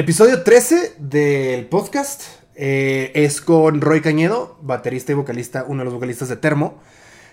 Episodio 0.00 0.44
13 0.44 0.94
del 1.00 1.66
podcast 1.66 2.22
eh, 2.54 3.10
es 3.12 3.40
con 3.40 3.80
Roy 3.80 4.00
Cañedo, 4.00 4.56
baterista 4.62 5.10
y 5.10 5.16
vocalista, 5.16 5.64
uno 5.66 5.80
de 5.80 5.86
los 5.86 5.94
vocalistas 5.94 6.28
de 6.28 6.36
Termo. 6.36 6.78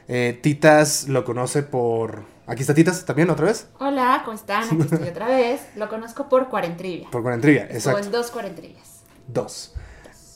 Eh, 0.07 0.39
Titas 0.41 1.07
lo 1.07 1.23
conoce 1.23 1.62
por. 1.62 2.23
Aquí 2.47 2.62
está 2.62 2.73
Titas 2.73 3.05
también, 3.05 3.29
otra 3.29 3.46
vez. 3.46 3.67
Hola, 3.78 4.23
¿cómo 4.25 4.35
están? 4.35 4.63
Aquí 4.63 4.78
estoy 4.81 5.07
otra 5.09 5.28
vez. 5.28 5.62
Lo 5.75 5.88
conozco 5.88 6.27
por 6.29 6.49
Cuarentrivia. 6.49 7.07
Por 7.11 7.21
Cuarentrivia, 7.21 7.65
exacto. 7.70 7.99
en 7.99 8.11
dos 8.11 8.31
Cuarentrivias. 8.31 9.01
Dos. 9.27 9.75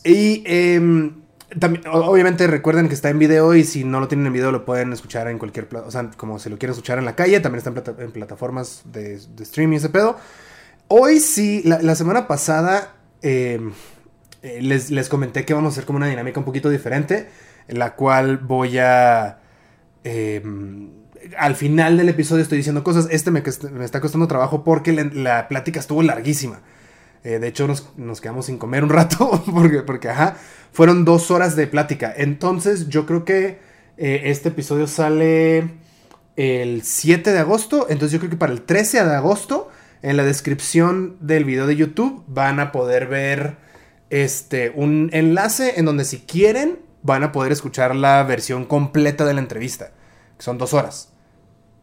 Y 0.03 0.43
em, 0.45 1.23
también, 1.59 1.85
obviamente 1.91 2.45
recuerden 2.45 2.88
que 2.88 2.93
está 2.93 3.09
en 3.09 3.17
video 3.17 3.55
y 3.55 3.63
si 3.63 3.83
no 3.83 3.99
lo 3.99 4.07
tienen 4.07 4.27
en 4.27 4.33
video 4.33 4.51
lo 4.51 4.63
pueden 4.63 4.93
escuchar 4.93 5.27
en 5.27 5.39
cualquier. 5.39 5.67
O 5.75 5.89
sea, 5.89 6.11
como 6.17 6.38
si 6.38 6.51
lo 6.51 6.59
quieren 6.59 6.73
escuchar 6.73 6.99
en 6.99 7.05
la 7.05 7.15
calle, 7.15 7.39
también 7.39 7.57
está 7.57 7.71
en, 7.71 7.73
plata- 7.73 7.95
en 7.97 8.11
plataformas 8.11 8.83
de, 8.85 9.17
de 9.17 9.41
streaming 9.43 9.77
ese 9.77 9.89
pedo. 9.89 10.17
Hoy 10.94 11.21
sí, 11.21 11.62
la, 11.63 11.95
semana 11.95 12.27
pasada 12.27 12.95
em, 13.22 13.72
eh, 14.41 14.62
les, 14.62 14.91
les 14.91 15.08
comenté 15.08 15.45
que 15.45 15.54
vamos 15.54 15.70
a 15.70 15.72
hacer 15.72 15.86
como 15.86 15.95
una 15.95 16.08
dinámica 16.08 16.38
un 16.38 16.45
poquito 16.45 16.70
diferente, 16.70 17.30
en 17.70 17.80
la 17.80 17.95
cual 17.95 18.40
voy 18.40 18.77
a... 18.77 19.40
em, 20.04 20.90
al 21.38 21.55
final 21.55 21.96
del 21.96 22.09
episodio 22.09 22.44
estoy 22.44 22.58
diciendo 22.58 22.84
cosas. 22.84 23.08
Este 23.09 23.32
me, 23.32 23.41
me 23.72 23.85
está 23.85 24.02
costando 24.02 24.27
trabajo 24.27 24.66
porque 24.66 24.91
la, 24.91 25.05
la 25.13 25.48
plática 25.48 25.80
estuvo 25.80 26.04
larguísima. 26.04 26.59
Eh, 27.23 27.40
de 27.40 27.48
hecho, 27.48 27.68
nos, 27.68 27.98
nos 27.98 28.20
quedamos 28.20 28.48
sin 28.48 28.58
comer 28.58 28.84
un 28.84 28.90
rato 28.90 29.46
porque, 29.54 29.84
porque, 29.84 30.10
ajá, 30.10 30.35
fueron 30.73 31.05
dos 31.05 31.32
horas 31.32 31.55
de 31.55 31.68
plática. 31.68 32.13
Entonces, 32.13 32.90
yo 32.90 33.05
creo 33.05 33.23
que 33.23 33.60
eh, 33.96 34.23
este 34.26 34.49
episodio 34.49 34.88
sale 34.88 35.70
el 36.35 36.82
7 36.84 37.32
de 37.32 37.40
agosto. 37.40 37.88
Entonces, 37.90 38.12
yo 38.12 38.20
creo 38.20 38.30
que 38.30 38.35
para 38.35 38.52
el 38.52 38.63
13 38.63 39.05
de 39.05 39.16
agosto, 39.16 39.70
en 40.02 40.18
la 40.18 40.23
descripción 40.23 41.18
del 41.20 41.46
video 41.46 41.68
de 41.68 41.76
YouTube, 41.76 42.23
van 42.28 42.60
a 42.60 42.72
poder 42.72 43.08
ver 43.08 43.57
este, 44.10 44.71
un 44.76 45.10
enlace 45.13 45.80
en 45.80 45.85
donde, 45.85 46.05
si 46.05 46.20
quieren, 46.20 46.80
van 47.04 47.24
a 47.24 47.32
poder 47.32 47.52
escuchar 47.52 47.96
la 47.96 48.24
versión 48.24 48.66
completa 48.66 49.26
de 49.26 49.34
la 49.34 49.40
entrevista, 49.40 49.91
que 50.38 50.43
son 50.43 50.58
dos 50.58 50.74
horas. 50.74 51.13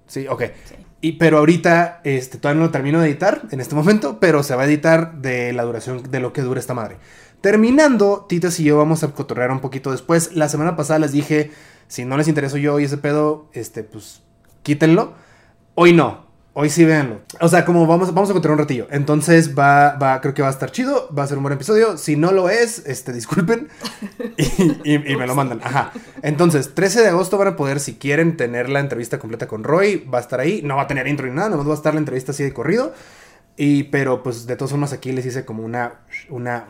Sí, 0.06 0.26
ok. 0.28 0.42
Sí. 0.64 0.74
Y, 1.00 1.12
pero 1.12 1.38
ahorita 1.38 2.00
este, 2.02 2.38
todavía 2.38 2.60
no 2.60 2.66
lo 2.66 2.72
termino 2.72 3.00
de 3.00 3.08
editar 3.08 3.42
en 3.50 3.60
este 3.60 3.74
momento, 3.74 4.18
pero 4.18 4.42
se 4.42 4.56
va 4.56 4.62
a 4.62 4.66
editar 4.66 5.18
de 5.18 5.52
la 5.52 5.62
duración 5.62 6.02
de 6.10 6.20
lo 6.20 6.32
que 6.32 6.42
dura 6.42 6.58
esta 6.58 6.74
madre. 6.74 6.96
Terminando, 7.40 8.26
Titas 8.28 8.58
y 8.58 8.64
yo 8.64 8.76
vamos 8.78 9.04
a 9.04 9.12
cotorrear 9.12 9.52
un 9.52 9.60
poquito 9.60 9.92
después. 9.92 10.34
La 10.34 10.48
semana 10.48 10.74
pasada 10.74 10.98
les 10.98 11.12
dije, 11.12 11.52
si 11.86 12.04
no 12.04 12.16
les 12.16 12.26
intereso 12.26 12.56
yo 12.56 12.80
y 12.80 12.84
ese 12.84 12.98
pedo, 12.98 13.48
este, 13.52 13.84
pues 13.84 14.22
quítenlo. 14.64 15.14
Hoy 15.74 15.92
no. 15.92 16.27
Hoy 16.60 16.70
sí 16.70 16.84
véanlo. 16.84 17.20
O 17.40 17.46
sea, 17.46 17.64
como 17.64 17.86
vamos, 17.86 18.12
vamos 18.12 18.28
a 18.30 18.32
cotorrear 18.32 18.54
un 18.54 18.58
ratillo. 18.58 18.88
Entonces 18.90 19.56
va, 19.56 19.94
va, 19.94 20.20
creo 20.20 20.34
que 20.34 20.42
va 20.42 20.48
a 20.48 20.50
estar 20.50 20.72
chido. 20.72 21.08
Va 21.16 21.22
a 21.22 21.26
ser 21.28 21.36
un 21.36 21.44
buen 21.44 21.54
episodio. 21.54 21.96
Si 21.96 22.16
no 22.16 22.32
lo 22.32 22.48
es, 22.50 22.84
este, 22.86 23.12
disculpen. 23.12 23.68
Y, 24.36 24.92
y- 24.94 25.12
y 25.12 25.16
me 25.16 25.26
lo 25.28 25.36
mandan. 25.36 25.60
Ajá. 25.62 25.92
Entonces, 26.22 26.74
13 26.74 27.02
de 27.02 27.08
agosto 27.10 27.38
van 27.38 27.46
a 27.48 27.56
poder, 27.56 27.78
si 27.78 27.94
quieren, 27.94 28.36
tener 28.36 28.68
la 28.68 28.80
entrevista 28.80 29.20
completa 29.20 29.46
con 29.46 29.62
Roy. 29.62 30.04
Va 30.12 30.18
a 30.18 30.20
estar 30.20 30.40
ahí. 30.40 30.60
No 30.64 30.74
va 30.76 30.82
a 30.82 30.86
tener 30.88 31.06
intro 31.06 31.26
ni 31.28 31.32
nada. 31.32 31.48
Nomás 31.48 31.68
va 31.68 31.72
a 31.72 31.76
estar 31.76 31.94
la 31.94 32.00
entrevista 32.00 32.32
así 32.32 32.42
de 32.42 32.52
corrido. 32.52 32.92
Y, 33.56 33.84
pero, 33.84 34.24
pues, 34.24 34.46
de 34.48 34.56
todas 34.56 34.72
formas, 34.72 34.92
aquí 34.92 35.12
les 35.12 35.26
hice 35.26 35.44
como 35.44 35.64
una, 35.64 36.00
una, 36.28 36.66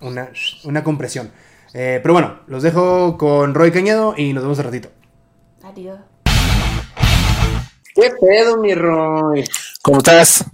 una, 0.00 0.30
una 0.64 0.82
compresión. 0.82 1.30
Eh, 1.74 2.00
pero 2.02 2.14
bueno, 2.14 2.40
los 2.46 2.62
dejo 2.62 3.18
con 3.18 3.54
Roy 3.54 3.70
Cañedo 3.70 4.14
y 4.16 4.32
nos 4.32 4.42
vemos 4.44 4.58
al 4.60 4.64
ratito. 4.64 4.88
Adiós. 5.62 5.98
¿Qué 8.00 8.10
pedo, 8.18 8.56
mi 8.56 8.74
Roy? 8.74 9.44
¿Cómo 9.82 9.98
estás? 9.98 10.44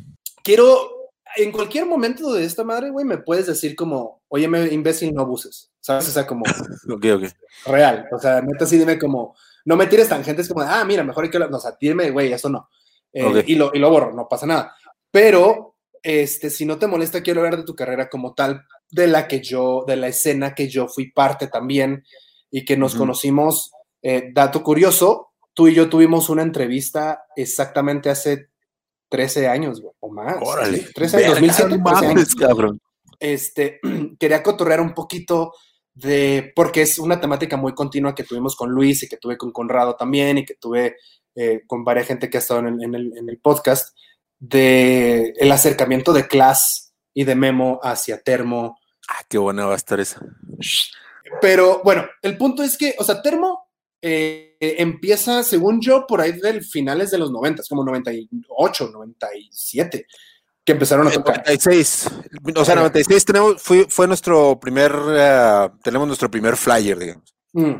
Quiero, 0.42 1.10
en 1.36 1.52
cualquier 1.52 1.86
momento 1.86 2.32
de 2.32 2.44
esta 2.44 2.64
madre, 2.64 2.90
güey, 2.90 3.04
me 3.06 3.18
puedes 3.18 3.46
decir 3.46 3.76
como, 3.76 4.22
oye, 4.28 4.48
me 4.48 4.66
imbécil, 4.72 5.14
no 5.14 5.22
abuses. 5.22 5.70
¿Sabes? 5.80 6.08
O 6.08 6.10
sea, 6.10 6.26
como 6.26 6.42
Ok, 6.92 7.04
ok. 7.14 7.24
real. 7.66 8.06
O 8.10 8.18
sea, 8.18 8.40
neta, 8.40 8.66
sí 8.66 8.76
dime 8.76 8.98
como, 8.98 9.36
no 9.64 9.76
me 9.76 9.86
tires 9.86 10.08
tangentes 10.08 10.48
como, 10.48 10.62
ah, 10.62 10.84
mira, 10.84 11.04
mejor 11.04 11.22
hay 11.24 11.30
que 11.30 11.36
hablar. 11.36 11.50
No, 11.52 11.58
o 11.58 11.60
sea, 11.60 11.76
dime, 11.80 12.10
güey, 12.10 12.32
eso 12.32 12.48
no. 12.48 12.68
Eh, 13.12 13.24
Ok. 13.24 13.44
y, 13.46 13.54
lo, 13.54 13.70
y 13.72 13.78
lo 13.78 13.90
borro, 13.90 14.12
no 14.12 14.26
pasa 14.28 14.46
nada. 14.46 14.74
Pero, 15.12 15.76
este, 16.02 16.50
si 16.50 16.64
no 16.64 16.78
te 16.78 16.88
molesta, 16.88 17.22
quiero 17.22 17.40
hablar 17.42 17.58
de 17.58 17.64
tu 17.64 17.76
carrera 17.76 18.08
como 18.08 18.34
tal, 18.34 18.62
de 18.90 19.06
la 19.06 19.28
que 19.28 19.40
yo, 19.40 19.84
de 19.86 19.94
la 19.96 20.08
escena 20.08 20.52
que 20.52 20.68
yo 20.68 20.88
fui 20.88 21.12
parte 21.12 21.46
también 21.46 22.04
y 22.50 22.64
que 22.64 22.76
nos 22.76 22.96
conocimos. 22.96 23.70
Eh, 24.02 24.30
dato 24.32 24.62
curioso, 24.64 25.32
tú 25.56 25.68
y 25.68 25.74
yo 25.74 25.88
tuvimos 25.88 26.28
una 26.28 26.42
entrevista 26.42 27.24
exactamente 27.34 28.10
hace 28.10 28.50
13 29.08 29.48
años, 29.48 29.80
güey, 29.80 29.94
o 30.00 30.10
más. 30.12 30.36
Órale. 30.40 30.78
Sí, 30.78 30.92
13 30.94 31.16
años, 31.16 31.40
Verga, 31.40 31.40
2007, 31.40 31.78
no 31.78 31.84
13 31.84 31.98
años 32.06 32.14
mames, 32.14 32.34
cabrón. 32.34 32.80
este, 33.18 33.80
quería 34.20 34.42
cotorrear 34.42 34.80
un 34.80 34.92
poquito 34.94 35.52
de, 35.94 36.52
porque 36.54 36.82
es 36.82 36.98
una 36.98 37.18
temática 37.20 37.56
muy 37.56 37.72
continua 37.74 38.14
que 38.14 38.24
tuvimos 38.24 38.54
con 38.54 38.70
Luis 38.70 39.02
y 39.02 39.08
que 39.08 39.16
tuve 39.16 39.38
con 39.38 39.50
Conrado 39.50 39.96
también 39.96 40.36
y 40.38 40.44
que 40.44 40.54
tuve 40.56 40.96
eh, 41.34 41.62
con 41.66 41.84
varias 41.84 42.06
gente 42.08 42.28
que 42.28 42.36
ha 42.36 42.40
estado 42.40 42.60
en 42.60 42.66
el, 42.66 42.82
en 42.84 42.94
el- 42.94 43.16
en 43.16 43.28
el 43.30 43.38
podcast, 43.38 43.96
de 44.38 45.32
el 45.38 45.50
acercamiento 45.52 46.12
de 46.12 46.26
Class 46.28 46.92
y 47.14 47.24
de 47.24 47.34
Memo 47.34 47.80
hacia 47.82 48.20
Termo. 48.20 48.78
Ah, 49.08 49.24
qué 49.28 49.38
buena 49.38 49.64
va 49.66 49.72
a 49.72 49.76
estar 49.76 49.98
esa. 50.00 50.20
Pero 51.40 51.80
bueno, 51.84 52.04
el 52.22 52.36
punto 52.36 52.62
es 52.62 52.76
que, 52.76 52.94
o 52.98 53.04
sea, 53.04 53.22
Termo 53.22 53.68
eh, 54.02 54.45
empieza, 54.60 55.42
según 55.42 55.80
yo, 55.80 56.06
por 56.06 56.20
ahí 56.20 56.32
del 56.32 56.64
finales 56.64 57.10
de 57.10 57.18
los 57.18 57.30
90, 57.30 57.62
como 57.68 57.84
98, 57.84 58.90
97, 58.92 60.06
que 60.64 60.72
empezaron 60.72 61.06
a 61.06 61.10
Eh, 61.10 61.14
tocar. 61.14 61.38
96. 61.38 62.10
O 62.56 62.64
sea, 62.64 62.74
96 62.74 63.24
tenemos, 63.24 63.62
fue, 63.62 63.86
fue 63.88 64.06
nuestro 64.06 64.58
primer, 64.58 64.92
eh, 65.10 65.68
tenemos 65.82 66.06
nuestro 66.06 66.30
primer 66.30 66.56
flyer, 66.56 66.98
digamos. 66.98 67.34
Mm. 67.52 67.74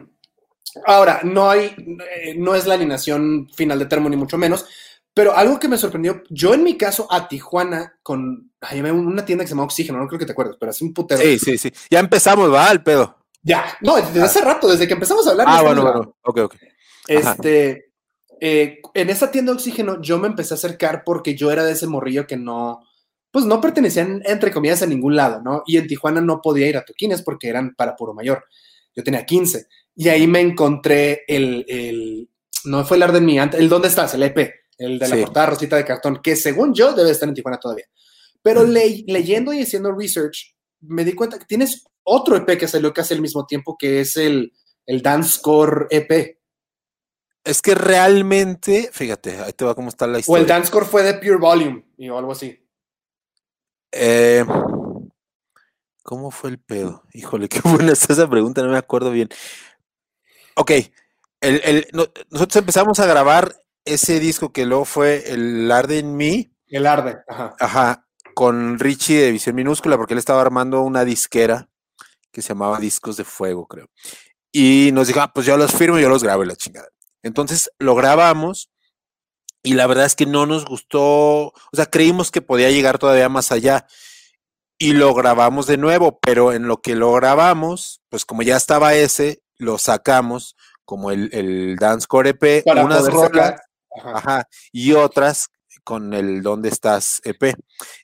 Ahora, 0.87 1.20
no 1.25 1.48
hay, 1.48 1.75
eh, 2.14 2.34
no 2.37 2.54
es 2.54 2.66
la 2.66 2.75
alineación 2.75 3.48
final 3.56 3.78
de 3.78 3.87
termo, 3.87 4.08
ni 4.08 4.16
mucho 4.16 4.37
menos, 4.37 4.66
pero 5.14 5.34
algo 5.34 5.58
que 5.58 5.69
me 5.69 5.78
sorprendió, 5.78 6.22
yo 6.28 6.53
en 6.53 6.62
mi 6.62 6.76
caso 6.76 7.08
a 7.10 7.26
Tijuana 7.26 7.94
con 8.03 8.50
ay, 8.60 8.81
una 8.81 9.25
tienda 9.25 9.44
que 9.44 9.48
se 9.48 9.54
llama 9.54 9.64
Oxígeno, 9.64 9.98
no 9.98 10.06
creo 10.06 10.19
que 10.19 10.26
te 10.26 10.32
acuerdes, 10.32 10.56
pero 10.60 10.70
así 10.70 10.84
un 10.84 10.93
putero. 10.93 11.22
Sí, 11.22 11.38
sí, 11.38 11.56
sí. 11.56 11.72
Ya 11.91 12.00
empezamos, 12.00 12.53
va, 12.53 12.70
el 12.70 12.82
pedo. 12.82 13.16
Ya, 13.46 13.64
no, 13.80 13.94
desde 13.96 14.22
hace 14.22 14.40
rato, 14.40 14.66
desde 14.68 14.88
que 14.88 14.94
empezamos 14.94 15.24
a 15.26 15.30
hablar. 15.30 15.46
Ah, 15.48 15.62
bueno, 15.62 15.82
bueno. 15.82 16.16
Ok, 16.24 16.38
ok. 16.40 16.54
Este, 17.06 17.92
eh, 18.40 18.80
en 18.94 19.10
esa 19.10 19.30
tienda 19.30 19.52
de 19.52 19.56
Oxígeno 19.56 20.02
yo 20.02 20.18
me 20.18 20.26
empecé 20.26 20.54
a 20.54 20.56
acercar 20.56 21.02
porque 21.04 21.36
yo 21.36 21.50
era 21.52 21.64
de 21.64 21.72
ese 21.72 21.86
morrillo 21.86 22.26
que 22.26 22.36
no, 22.36 22.80
pues 23.30 23.44
no 23.44 23.60
pertenecían, 23.60 24.20
entre 24.26 24.50
comillas, 24.50 24.82
a 24.82 24.86
ningún 24.86 25.14
lado, 25.14 25.40
¿no? 25.42 25.62
Y 25.66 25.76
en 25.76 25.86
Tijuana 25.86 26.20
no 26.20 26.40
podía 26.42 26.66
ir 26.68 26.76
a 26.76 26.84
toquines 26.84 27.22
porque 27.22 27.48
eran 27.48 27.74
para 27.76 27.94
puro 27.94 28.14
mayor. 28.14 28.44
Yo 28.96 29.04
tenía 29.04 29.24
15. 29.24 29.66
Y 29.94 30.08
ahí 30.08 30.26
me 30.26 30.40
encontré 30.40 31.22
el, 31.28 31.64
el 31.68 32.28
no 32.64 32.84
fue 32.84 32.96
el 32.96 33.04
Arden 33.04 33.24
Mi, 33.24 33.38
ante- 33.38 33.58
el 33.58 33.68
¿Dónde 33.68 33.86
estás? 33.88 34.12
El 34.14 34.24
EP, 34.24 34.52
el 34.78 34.98
de 34.98 35.08
la 35.08 35.14
Sí. 35.16 35.22
portada 35.22 35.46
rosita 35.46 35.76
de 35.76 35.84
cartón, 35.84 36.20
que 36.20 36.34
según 36.34 36.74
yo 36.74 36.92
debe 36.94 37.12
estar 37.12 37.28
en 37.28 37.34
Tijuana 37.36 37.58
todavía. 37.60 37.86
Pero 38.42 38.64
le- 38.64 39.04
leyendo 39.06 39.52
y 39.52 39.62
haciendo 39.62 39.92
research, 39.92 40.54
me 40.80 41.04
di 41.04 41.12
cuenta 41.12 41.38
que 41.38 41.44
tienes 41.44 41.84
otro 42.06 42.37
EP 42.37 42.56
que 42.59 42.69
salió 42.69 42.94
casi 42.94 43.15
al 43.15 43.21
mismo 43.21 43.44
tiempo, 43.47 43.77
que 43.78 44.00
es 44.00 44.17
el, 44.17 44.53
el 44.87 45.03
Dancecore 45.03 45.87
EP. 45.91 46.39
Es 47.44 47.61
que 47.62 47.75
realmente, 47.75 48.91
fíjate, 48.93 49.39
ahí 49.41 49.53
te 49.53 49.65
va 49.65 49.75
cómo 49.75 49.89
está 49.89 50.06
la 50.06 50.15
O 50.15 50.17
el 50.17 50.21
historia. 50.21 50.47
Dancecore 50.47 50.87
fue 50.87 51.03
de 51.03 51.15
Pure 51.15 51.37
Volume 51.37 51.84
y 51.99 52.09
o 52.09 52.19
algo 52.19 52.33
así. 52.33 52.59
Eh, 53.93 54.44
¿Cómo 56.03 56.31
fue 56.31 56.50
el 56.50 56.59
pedo? 56.59 57.03
Híjole, 57.12 57.49
qué 57.50 57.61
buena 57.65 57.93
está 57.93 58.12
esa 58.12 58.28
pregunta, 58.28 58.62
no 58.62 58.71
me 58.71 58.78
acuerdo 58.78 59.11
bien. 59.11 59.28
Ok, 60.56 60.71
el- 61.41 61.61
el- 61.65 61.87
no- 61.93 62.06
nosotros 62.31 62.56
empezamos 62.56 62.99
a 63.00 63.06
grabar 63.06 63.56
ese 63.84 64.19
disco 64.21 64.53
que 64.53 64.67
luego 64.67 64.84
fue 64.84 65.31
el 65.33 65.71
Arde 65.71 65.99
en 65.99 66.17
Me, 66.17 66.50
El 66.69 66.87
Arde. 66.87 67.19
Ajá. 67.28 67.55
ajá, 67.61 68.06
con 68.35 68.79
Richie 68.79 69.20
de 69.23 69.31
Visión 69.32 69.55
Minúscula, 69.55 69.97
porque 69.97 70.14
él 70.14 70.19
estaba 70.19 70.41
armando 70.43 70.82
una 70.82 71.05
disquera 71.05 71.69
que 72.37 72.43
se 72.43 72.49
llamaba 72.49 72.79
Discos 72.79 73.17
de 73.17 73.25
Fuego, 73.25 73.67
creo. 73.67 73.88
Y 74.53 74.91
nos 74.93 75.09
dijo, 75.09 75.23
ah, 75.23 75.33
pues 75.33 75.47
yo 75.47 75.56
los 75.56 75.73
firmo, 75.73 75.99
yo 75.99 76.11
los 76.11 76.23
grabo 76.23 76.44
y 76.44 76.47
la 76.47 76.55
chingada. 76.55 76.87
Entonces 77.23 77.71
lo 77.79 77.94
grabamos 77.94 78.71
y 79.62 79.73
la 79.73 79.87
verdad 79.87 80.05
es 80.05 80.15
que 80.15 80.27
no 80.27 80.44
nos 80.44 80.67
gustó, 80.67 81.47
o 81.47 81.53
sea, 81.73 81.87
creímos 81.87 82.31
que 82.31 82.43
podía 82.43 82.71
llegar 82.71 82.99
todavía 82.99 83.31
más 83.31 83.53
allá 83.53 83.87
y 84.77 84.93
lo 84.93 85.15
grabamos 85.15 85.67
de 85.67 85.79
nuevo, 85.79 86.19
pero 86.21 86.53
en 86.53 86.69
lo 86.69 86.83
que 86.83 86.94
lo 86.94 87.11
grabamos, 87.15 88.03
pues 88.11 88.27
como 88.27 88.43
ya 88.43 88.59
estaba 88.59 88.93
ese, 88.93 89.41
lo 89.56 89.79
sacamos 89.79 90.56
como 90.85 91.11
el, 91.11 91.31
el 91.33 91.77
Dance 91.77 92.06
Core 92.06 92.37
EP, 92.38 92.65
Para 92.67 92.85
unas 92.85 93.06
rolas, 93.06 93.59
ajá, 94.05 94.47
y 94.73 94.93
otras 94.93 95.49
con 95.85 96.12
el 96.12 96.43
¿Dónde 96.43 96.69
estás? 96.69 97.23
EP. 97.25 97.55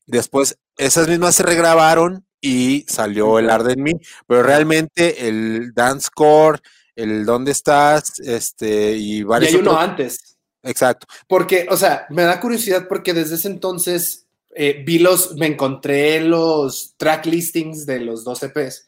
Después, 0.07 0.59
esas 0.79 1.07
mismas 1.07 1.35
se 1.35 1.43
regrabaron 1.43 2.27
y 2.43 2.85
salió 2.89 3.39
el 3.39 3.47
Ujú. 3.47 3.55
Arden 3.55 3.83
Me, 3.83 3.93
pero 4.27 4.43
realmente 4.43 5.27
el 5.29 5.73
Dance 5.73 6.11
Core, 6.15 6.59
el 6.95 7.25
¿Dónde 7.25 7.53
estás? 7.53 8.21
Este, 8.21 8.93
y 8.97 9.19
Y 9.19 9.23
varios 9.23 9.53
hay 9.55 9.61
uno 9.61 9.79
antes. 9.79 10.37
Exacto. 10.63 11.07
Porque, 11.27 11.67
o 11.71 11.77
sea, 11.77 12.07
me 12.11 12.23
da 12.23 12.39
curiosidad 12.41 12.87
porque 12.89 13.15
desde 13.15 13.37
ese 13.37 13.49
entonces 13.49 14.27
eh, 14.55 14.83
vi 14.85 14.99
los, 14.99 15.35
me 15.37 15.47
encontré 15.47 16.21
los 16.21 16.95
track 16.99 17.25
listings 17.27 17.87
de 17.87 18.01
los 18.01 18.23
dos 18.25 18.43
EPs 18.43 18.87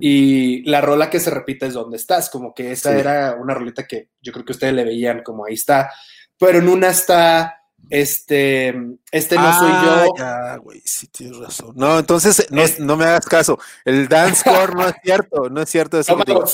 y 0.00 0.68
la 0.68 0.80
rola 0.80 1.08
que 1.10 1.20
se 1.20 1.30
repite 1.30 1.66
es 1.66 1.74
¿Dónde 1.74 1.96
estás? 1.96 2.28
Como 2.28 2.52
que 2.52 2.72
esa 2.72 2.92
Sí. 2.92 2.98
era 2.98 3.36
una 3.40 3.54
rolita 3.54 3.86
que 3.86 4.08
yo 4.20 4.32
creo 4.32 4.44
que 4.44 4.50
ustedes 4.52 4.74
le 4.74 4.82
veían 4.84 5.22
como 5.22 5.44
ahí 5.46 5.54
está, 5.54 5.92
pero 6.36 6.58
en 6.58 6.68
una 6.68 6.88
está 6.88 7.59
este, 7.88 8.74
este 9.10 9.36
no 9.36 9.58
soy 9.58 9.70
Ah, 9.72 10.04
yo. 10.06 10.14
Ya, 10.18 10.56
güey, 10.56 10.80
sí 10.84 11.06
tienes 11.08 11.36
razón. 11.38 11.72
No, 11.76 11.98
entonces 11.98 12.46
no, 12.50 12.62
Es- 12.62 12.78
no 12.78 12.96
me 12.96 13.04
hagas 13.04 13.26
caso. 13.26 13.58
El 13.84 14.08
dance 14.08 14.42
core 14.68 14.74
no 14.74 14.88
es 14.88 14.94
cierto, 15.02 15.48
no 15.50 15.62
es 15.62 15.68
cierto 15.70 15.98
eso 16.00 16.16
No, 16.16 16.44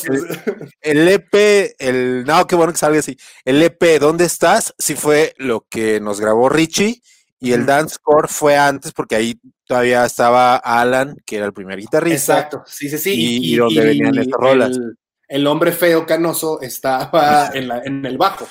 El, 0.82 0.98
el 0.98 1.08
EP, 1.08 1.74
el 1.78 2.24
no, 2.24 2.46
qué 2.46 2.54
bueno 2.56 2.72
que 2.72 2.78
salga 2.78 2.98
así. 3.00 3.16
El 3.44 3.62
EP, 3.62 3.98
¿dónde 3.98 4.24
estás? 4.24 4.74
Sí 4.78 4.94
fue 4.94 5.34
lo 5.38 5.66
que 5.68 6.00
nos 6.00 6.20
grabó 6.20 6.48
Richie 6.48 7.02
y 7.38 7.52
el 7.52 7.66
dance 7.66 7.96
core 8.02 8.28
fue 8.28 8.56
antes 8.56 8.92
porque 8.92 9.14
ahí 9.16 9.38
todavía 9.66 10.04
estaba 10.06 10.56
Alan, 10.56 11.16
que 11.26 11.36
era 11.36 11.46
el 11.46 11.52
primer 11.52 11.78
guitarrista. 11.78 12.38
Exacto, 12.38 12.62
sí, 12.66 12.88
sí, 12.88 12.98
sí. 12.98 13.12
Y- 13.14 13.54
y 13.54 13.56
donde 13.56 13.80
venían 13.84 14.16
estas 14.18 14.40
rolas. 14.40 14.70
El, 14.76 14.96
el 15.28 15.46
hombre 15.46 15.72
feo 15.72 16.06
canoso 16.06 16.60
estaba 16.62 17.50
en, 17.54 17.68
la- 17.68 17.82
en 17.84 18.04
el 18.06 18.16
bajo. 18.16 18.46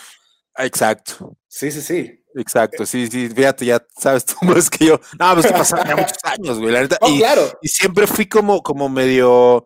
Exacto. 0.57 1.35
Sí, 1.47 1.71
sí, 1.71 1.81
sí. 1.81 2.21
Exacto, 2.35 2.85
sí, 2.85 3.07
sí, 3.07 3.29
fíjate, 3.29 3.65
ya 3.65 3.85
sabes 3.97 4.25
tú 4.25 4.35
más 4.41 4.69
que 4.69 4.85
yo. 4.87 4.99
No, 5.19 5.33
pues 5.33 5.47
que 5.47 5.53
pasaron 5.53 5.87
ya 5.87 5.95
muchos 5.95 6.17
años, 6.23 6.59
güey, 6.59 6.71
la 6.71 6.81
neta. 6.81 6.97
Oh, 7.01 7.09
y, 7.09 7.17
claro. 7.19 7.57
y 7.61 7.67
siempre 7.67 8.07
fui 8.07 8.27
como, 8.27 8.61
como 8.61 8.89
medio. 8.89 9.65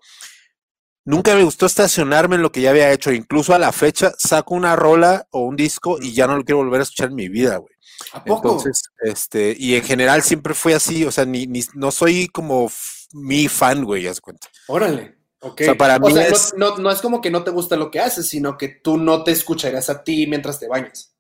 Nunca 1.06 1.34
me 1.34 1.44
gustó 1.44 1.66
estacionarme 1.66 2.36
en 2.36 2.44
lo 2.44 2.52
que 2.52 2.62
ya 2.62 2.70
había 2.70 2.92
hecho. 2.92 3.12
Incluso 3.12 3.56
a 3.56 3.60
la 3.60 3.72
fecha 3.72 4.12
saco 4.18 4.54
una 4.54 4.76
rola 4.76 5.28
o 5.32 5.40
un 5.42 5.56
disco 5.56 5.98
y 6.00 6.14
ya 6.14 6.28
no 6.28 6.38
lo 6.38 6.44
quiero 6.44 6.58
volver 6.60 6.82
a 6.82 6.84
escuchar 6.84 7.10
en 7.10 7.16
mi 7.16 7.30
vida, 7.30 7.58
güey. 7.58 7.74
¿A 8.14 8.24
poco? 8.24 8.50
Entonces, 8.50 8.84
este, 9.02 9.56
y 9.58 9.76
en 9.76 9.84
general 9.84 10.22
siempre 10.22 10.54
fui 10.54 10.74
así, 10.74 11.06
o 11.06 11.12
sea, 11.12 11.26
ni, 11.26 11.48
ni 11.48 11.64
no 11.74 11.90
soy 11.92 12.28
como 12.28 12.72
mi 13.14 13.48
fan, 13.48 13.84
güey, 13.84 14.04
ya 14.04 14.14
se 14.14 14.22
cuenta. 14.22 14.48
Órale. 14.68 15.18
Ok. 15.42 15.62
O 15.62 15.64
sea, 15.64 15.76
para 15.78 15.98
mí 16.00 16.14
no- 16.14 16.22
es- 16.22 16.54
no, 16.56 16.78
no 16.78 16.92
es 16.92 17.02
como 17.02 17.22
que 17.22 17.32
no 17.32 17.44
te 17.44 17.52
gusta 17.52 17.76
lo 17.76 17.90
que 17.90 18.00
haces, 18.02 18.28
sino 18.30 18.58
que 18.58 18.68
tú 18.68 18.98
no 18.98 19.24
te 19.24 19.32
escucharías 19.32 19.90
a 19.90 20.04
ti 20.04 20.28
mientras 20.28 20.60
te 20.60 20.68
bañas. 20.68 21.16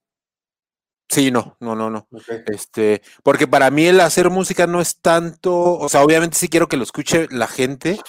Sí, 1.09 1.31
no, 1.31 1.57
no, 1.59 1.75
no, 1.75 1.89
no. 1.89 2.07
Este, 2.47 3.01
porque 3.23 3.47
para 3.47 3.71
mí 3.71 3.85
el 3.87 3.99
hacer 3.99 4.29
música 4.29 4.67
no 4.67 4.79
es 4.79 5.01
tanto, 5.01 5.73
o 5.77 5.89
sea, 5.89 6.03
obviamente 6.03 6.37
sí 6.37 6.49
quiero 6.49 6.67
que 6.67 6.77
lo 6.77 6.83
escuche 6.83 7.27
la 7.31 7.47
gente, 7.47 7.99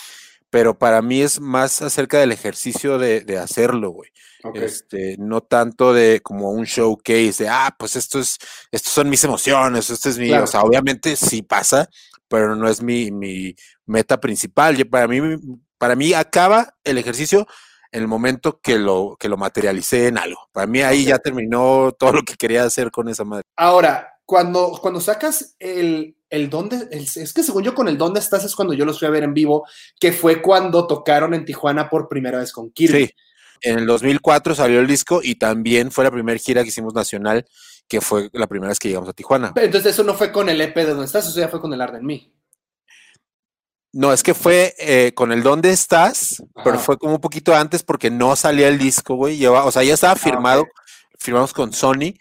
pero 0.50 0.78
para 0.78 1.00
mí 1.00 1.22
es 1.22 1.40
más 1.40 1.80
acerca 1.80 2.18
del 2.18 2.32
ejercicio 2.32 2.98
de, 2.98 3.22
de 3.22 3.38
hacerlo, 3.38 3.90
güey. 3.90 4.10
ok. 4.44 4.56
Este, 4.56 5.16
no 5.18 5.40
tanto 5.40 5.94
de 5.94 6.20
como 6.22 6.50
un 6.50 6.64
showcase 6.64 7.44
de, 7.44 7.48
ah, 7.48 7.74
pues 7.78 7.96
esto 7.96 8.18
es, 8.20 8.36
estos 8.70 8.92
son 8.92 9.08
mis 9.08 9.24
emociones, 9.24 9.88
esto 9.88 10.08
es 10.10 10.18
mi, 10.18 10.28
Claro. 10.28 10.44
o 10.44 10.46
sea, 10.46 10.60
obviamente 10.62 11.16
sí 11.16 11.40
pasa, 11.42 11.88
pero 12.28 12.54
no 12.54 12.68
es 12.68 12.82
mi, 12.82 13.10
mi 13.10 13.54
meta 13.86 14.20
principal. 14.20 14.76
Yo, 14.76 14.88
para 14.88 15.08
mí, 15.08 15.20
para 15.78 15.96
mí 15.96 16.12
acaba 16.12 16.74
el 16.84 16.98
ejercicio 16.98 17.46
en 17.92 18.02
el 18.02 18.08
momento 18.08 18.60
que 18.60 18.78
lo, 18.78 19.16
que 19.18 19.28
lo 19.28 19.36
materialicé 19.36 20.08
en 20.08 20.18
algo. 20.18 20.48
Para 20.52 20.66
mí 20.66 20.80
ahí 20.82 21.04
ya 21.06 21.18
terminó 21.18 21.92
todo 21.98 22.12
lo 22.12 22.22
que 22.22 22.34
quería 22.34 22.64
hacer 22.64 22.90
con 22.90 23.08
esa 23.08 23.24
madre. 23.24 23.42
Ahora, 23.56 24.14
cuando, 24.24 24.78
cuando 24.80 25.00
sacas 25.00 25.56
el, 25.58 26.16
el 26.28 26.48
dónde, 26.50 26.88
el- 26.92 27.02
es 27.02 27.32
que 27.32 27.42
según 27.42 27.64
yo 27.64 27.74
con 27.74 27.88
el 27.88 27.98
dónde 27.98 28.20
estás 28.20 28.44
es 28.44 28.54
cuando 28.54 28.74
yo 28.74 28.84
los 28.84 28.98
fui 28.98 29.08
a 29.08 29.10
ver 29.10 29.24
en 29.24 29.34
vivo, 29.34 29.66
que 29.98 30.12
fue 30.12 30.40
cuando 30.40 30.86
tocaron 30.86 31.34
en 31.34 31.44
Tijuana 31.44 31.90
por 31.90 32.08
primera 32.08 32.38
vez 32.38 32.52
con 32.52 32.70
Kirby. 32.70 33.06
Sí. 33.06 33.14
En 33.62 33.78
el 33.78 33.86
2004 33.86 34.54
salió 34.54 34.80
el 34.80 34.86
disco 34.86 35.20
y 35.22 35.34
también 35.34 35.90
fue 35.90 36.04
la 36.04 36.10
primera 36.10 36.38
gira 36.38 36.62
que 36.62 36.68
hicimos 36.68 36.94
nacional, 36.94 37.44
que 37.88 38.00
fue 38.00 38.30
la 38.32 38.46
primera 38.46 38.68
vez 38.70 38.78
que 38.78 38.88
llegamos 38.88 39.08
a 39.10 39.12
Tijuana. 39.12 39.52
Entonces 39.56 39.92
eso 39.94 40.04
no 40.04 40.14
fue 40.14 40.30
con 40.32 40.48
el 40.48 40.60
EP 40.60 40.74
de 40.76 40.86
dónde 40.86 41.04
estás, 41.06 41.26
eso 41.26 41.38
ya 41.38 41.48
fue 41.48 41.60
con 41.60 41.74
el 41.74 41.80
Arden 41.80 42.06
Me. 42.06 42.30
No, 43.92 44.12
es 44.12 44.22
que 44.22 44.34
fue 44.34 44.74
eh, 44.78 45.12
con 45.14 45.32
el 45.32 45.42
¿Dónde 45.42 45.70
estás? 45.70 46.42
Pero 46.64 46.78
fue 46.78 46.96
como 46.96 47.14
un 47.14 47.20
poquito 47.20 47.54
antes 47.54 47.82
porque 47.82 48.10
no 48.10 48.36
salía 48.36 48.68
el 48.68 48.78
disco, 48.78 49.16
güey. 49.16 49.36
Lleva, 49.36 49.64
o 49.64 49.72
sea, 49.72 49.82
ya 49.82 49.94
estaba 49.94 50.14
firmado, 50.14 50.62
ok. 50.62 50.68
firmamos 51.18 51.52
con 51.52 51.72
Sony 51.72 52.14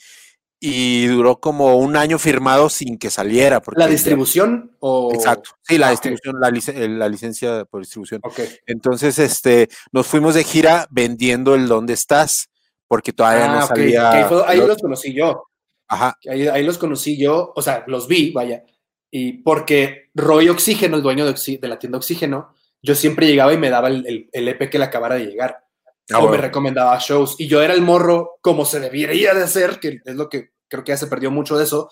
y 0.60 1.06
duró 1.06 1.40
como 1.40 1.78
un 1.78 1.96
año 1.96 2.18
firmado 2.20 2.70
sin 2.70 2.98
que 2.98 3.10
saliera. 3.12 3.62
Porque 3.62 3.80
¿La 3.80 3.86
ya- 3.86 3.92
distribución 3.92 4.76
o...? 4.80 5.14
Exacto. 5.14 5.52
Sí, 5.62 5.78
la 5.78 5.88
Ah, 5.88 5.92
distribución, 5.92 6.40
la, 6.40 6.50
lic- 6.50 6.74
eh, 6.76 6.90
la 6.90 7.08
licencia 7.08 7.66
por 7.66 7.82
distribución. 7.82 8.20
Ok. 8.24 8.40
Entonces, 8.66 9.20
este, 9.20 9.70
nos 9.92 10.08
fuimos 10.08 10.34
de 10.36 10.44
gira 10.44 10.88
vendiendo 10.90 11.54
el 11.56 11.68
¿Dónde 11.68 11.94
estás? 11.94 12.50
Porque 12.88 13.14
todavía 13.14 13.48
no 13.48 13.60
Ah, 13.60 13.66
ok, 13.66 13.70
salía. 13.70 14.12
ahí 14.12 14.24
fue- 14.28 14.44
ahí 14.48 14.58
los 14.58 14.78
conocí 14.82 15.14
yo. 15.14 15.44
Ajá. 15.88 16.18
Ahí, 16.30 16.48
ahí 16.48 16.64
los 16.64 16.78
conocí 16.80 17.18
yo, 17.18 17.54
o 17.56 17.62
sea, 17.62 17.84
los 17.88 18.08
vi, 18.08 18.32
vaya. 18.32 18.64
Y 19.12 19.34
porque 19.44 20.10
Roy 20.14 20.50
Oxígeno, 20.50 20.98
el 20.98 21.04
dueño 21.04 21.26
de, 21.26 21.68
la 21.68 21.80
tienda 21.80 21.98
Oxígeno, 21.98 22.54
yo 22.82 22.96
siempre 22.96 23.28
llegaba 23.28 23.54
y 23.54 23.58
me 23.58 23.70
daba 23.70 23.88
el, 23.88 24.06
el- 24.08 24.30
el 24.32 24.48
EP 24.48 24.70
que 24.70 24.80
le 24.80 24.86
acabara 24.86 25.16
de 25.16 25.26
llegar. 25.26 25.64
Ah, 26.12 26.20
o 26.20 26.22
me 26.22 26.28
bueno. 26.30 26.44
recomendaba 26.44 26.98
shows. 27.00 27.36
Y 27.38 27.48
yo 27.48 27.62
era 27.62 27.74
el 27.74 27.82
morro, 27.82 28.38
como 28.42 28.66
se 28.66 28.80
debería 28.80 29.34
de 29.34 29.44
hacer, 29.44 29.80
que 29.80 30.00
es 30.04 30.16
lo 30.16 30.28
que 30.28 30.52
creo 30.68 30.84
que 30.84 30.92
ya 30.92 30.98
se 30.98 31.08
perdió 31.08 31.32
mucho 31.32 31.58
de 31.58 31.66
eso, 31.66 31.90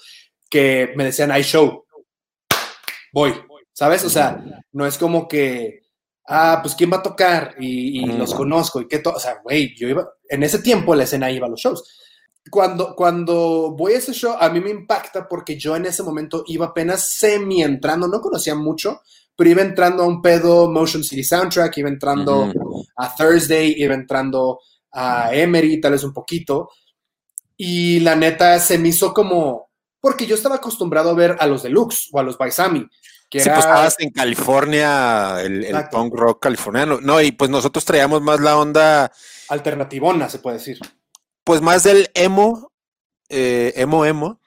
que 0.49 0.93
me 0.95 1.03
decían, 1.03 1.31
hay 1.31 1.43
show. 1.43 1.85
Voy. 3.13 3.33
¿Sabes? 3.73 4.03
O 4.05 4.09
sea, 4.09 4.43
no 4.71 4.87
es 4.87 4.97
como 4.97 5.27
que, 5.27 5.81
ah, 6.27 6.59
pues 6.63 6.73
quién 6.73 6.91
va 6.91 6.97
a 6.97 7.03
tocar 7.03 7.55
y, 7.59 8.05
los 8.07 8.33
conozco 8.33 8.81
y 8.81 8.87
qué 8.87 8.99
to 8.99 9.11
O 9.11 9.19
sea, 9.19 9.39
güey, 9.43 9.75
yo 9.75 9.87
iba, 9.87 10.07
en 10.29 10.41
ese 10.41 10.59
tiempo 10.59 10.95
la 10.95 11.03
escena 11.03 11.29
iba 11.29 11.45
a 11.45 11.49
los 11.49 11.59
shows. 11.59 11.83
Cuando, 12.49 12.95
cuando 12.95 13.75
voy 13.77 13.94
a 13.94 13.97
ese 13.97 14.13
show, 14.13 14.35
a 14.39 14.49
mí 14.49 14.59
me 14.59 14.69
impacta 14.69 15.27
porque 15.27 15.57
yo 15.57 15.75
en 15.75 15.85
ese 15.85 16.03
momento 16.03 16.44
iba 16.47 16.67
apenas 16.67 17.09
semi 17.17 17.63
entrando, 17.63 18.07
no 18.07 18.21
conocía 18.21 18.55
mucho, 18.55 19.01
pero 19.35 19.49
iba 19.49 19.61
entrando 19.61 20.03
a 20.03 20.07
un 20.07 20.21
pedo 20.21 20.69
Motion 20.69 21.03
City 21.03 21.23
Soundtrack, 21.23 21.77
iba 21.77 21.89
entrando 21.89 22.51
a 22.95 23.15
Thursday, 23.15 23.75
iba 23.77 23.94
entrando 23.94 24.59
a 24.91 25.33
Emery, 25.33 25.79
tal 25.79 25.91
vez 25.94 26.03
un 26.03 26.13
poquito. 26.13 26.69
Y 27.55 27.99
la 27.99 28.15
neta 28.15 28.59
se 28.59 28.77
me 28.77 28.89
hizo 28.89 29.13
como, 29.13 29.69
porque 29.99 30.25
yo 30.25 30.35
estaba 30.35 30.55
acostumbrado 30.55 31.11
a 31.11 31.15
ver 31.15 31.35
a 31.39 31.47
los 31.47 31.63
Deluxe 31.63 32.09
o 32.11 32.19
a 32.19 32.23
los 32.23 32.38
Baisami, 32.38 32.88
que 33.29 33.39
Sí, 33.39 33.49
era, 33.49 33.55
pues 33.55 33.65
estabas 33.65 33.95
en 33.99 34.11
California, 34.11 35.41
el, 35.41 35.65
el 35.65 35.89
punk 35.89 36.13
rock 36.15 36.41
californiano. 36.41 36.99
No, 37.01 37.21
y 37.21 37.31
pues 37.31 37.49
nosotros 37.49 37.83
traíamos 37.83 38.21
más 38.21 38.39
la 38.39 38.57
onda, 38.57 39.11
alternativona, 39.49 40.29
se 40.29 40.39
puede 40.39 40.57
decir. 40.57 40.79
Pues 41.47 41.61
más 41.61 41.83
del 41.83 42.09
emo, 42.13 42.73
eh, 43.29 43.71
emo, 43.77 44.03
emo, 44.03 44.41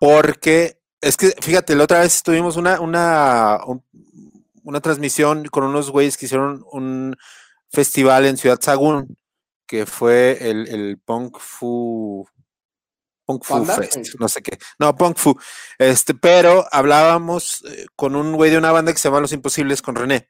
porque 0.00 0.80
es 1.00 1.16
que, 1.16 1.28
fíjate, 1.40 1.76
la 1.76 1.84
otra 1.84 2.00
vez 2.00 2.24
tuvimos 2.24 2.56
una, 2.56 2.80
una, 2.80 3.60
un- 3.68 3.84
una 4.64 4.80
transmisión 4.80 5.44
con 5.46 5.62
unos 5.62 5.90
güeyes 5.92 6.16
que 6.16 6.26
hicieron 6.26 6.64
un 6.72 7.16
festival 7.70 8.26
en 8.26 8.36
Ciudad 8.36 8.58
Sagún, 8.60 9.16
que 9.68 9.86
fue 9.86 10.38
el, 10.50 10.66
el 10.66 10.98
Punk 10.98 11.38
Fu. 11.38 12.26
Punk 13.38 13.44
Fu 13.44 13.54
¿Banda? 13.54 13.74
Fest, 13.76 14.14
no 14.18 14.28
sé 14.28 14.42
qué. 14.42 14.58
No, 14.78 14.94
Punk 14.96 15.16
Fu. 15.16 15.34
Este, 15.78 16.14
pero 16.14 16.66
hablábamos 16.72 17.62
eh, 17.68 17.86
con 17.96 18.16
un 18.16 18.32
güey 18.32 18.50
de 18.50 18.58
una 18.58 18.72
banda 18.72 18.92
que 18.92 18.98
se 18.98 19.08
llama 19.08 19.20
Los 19.20 19.32
Imposibles, 19.32 19.82
con 19.82 19.94
René 19.94 20.26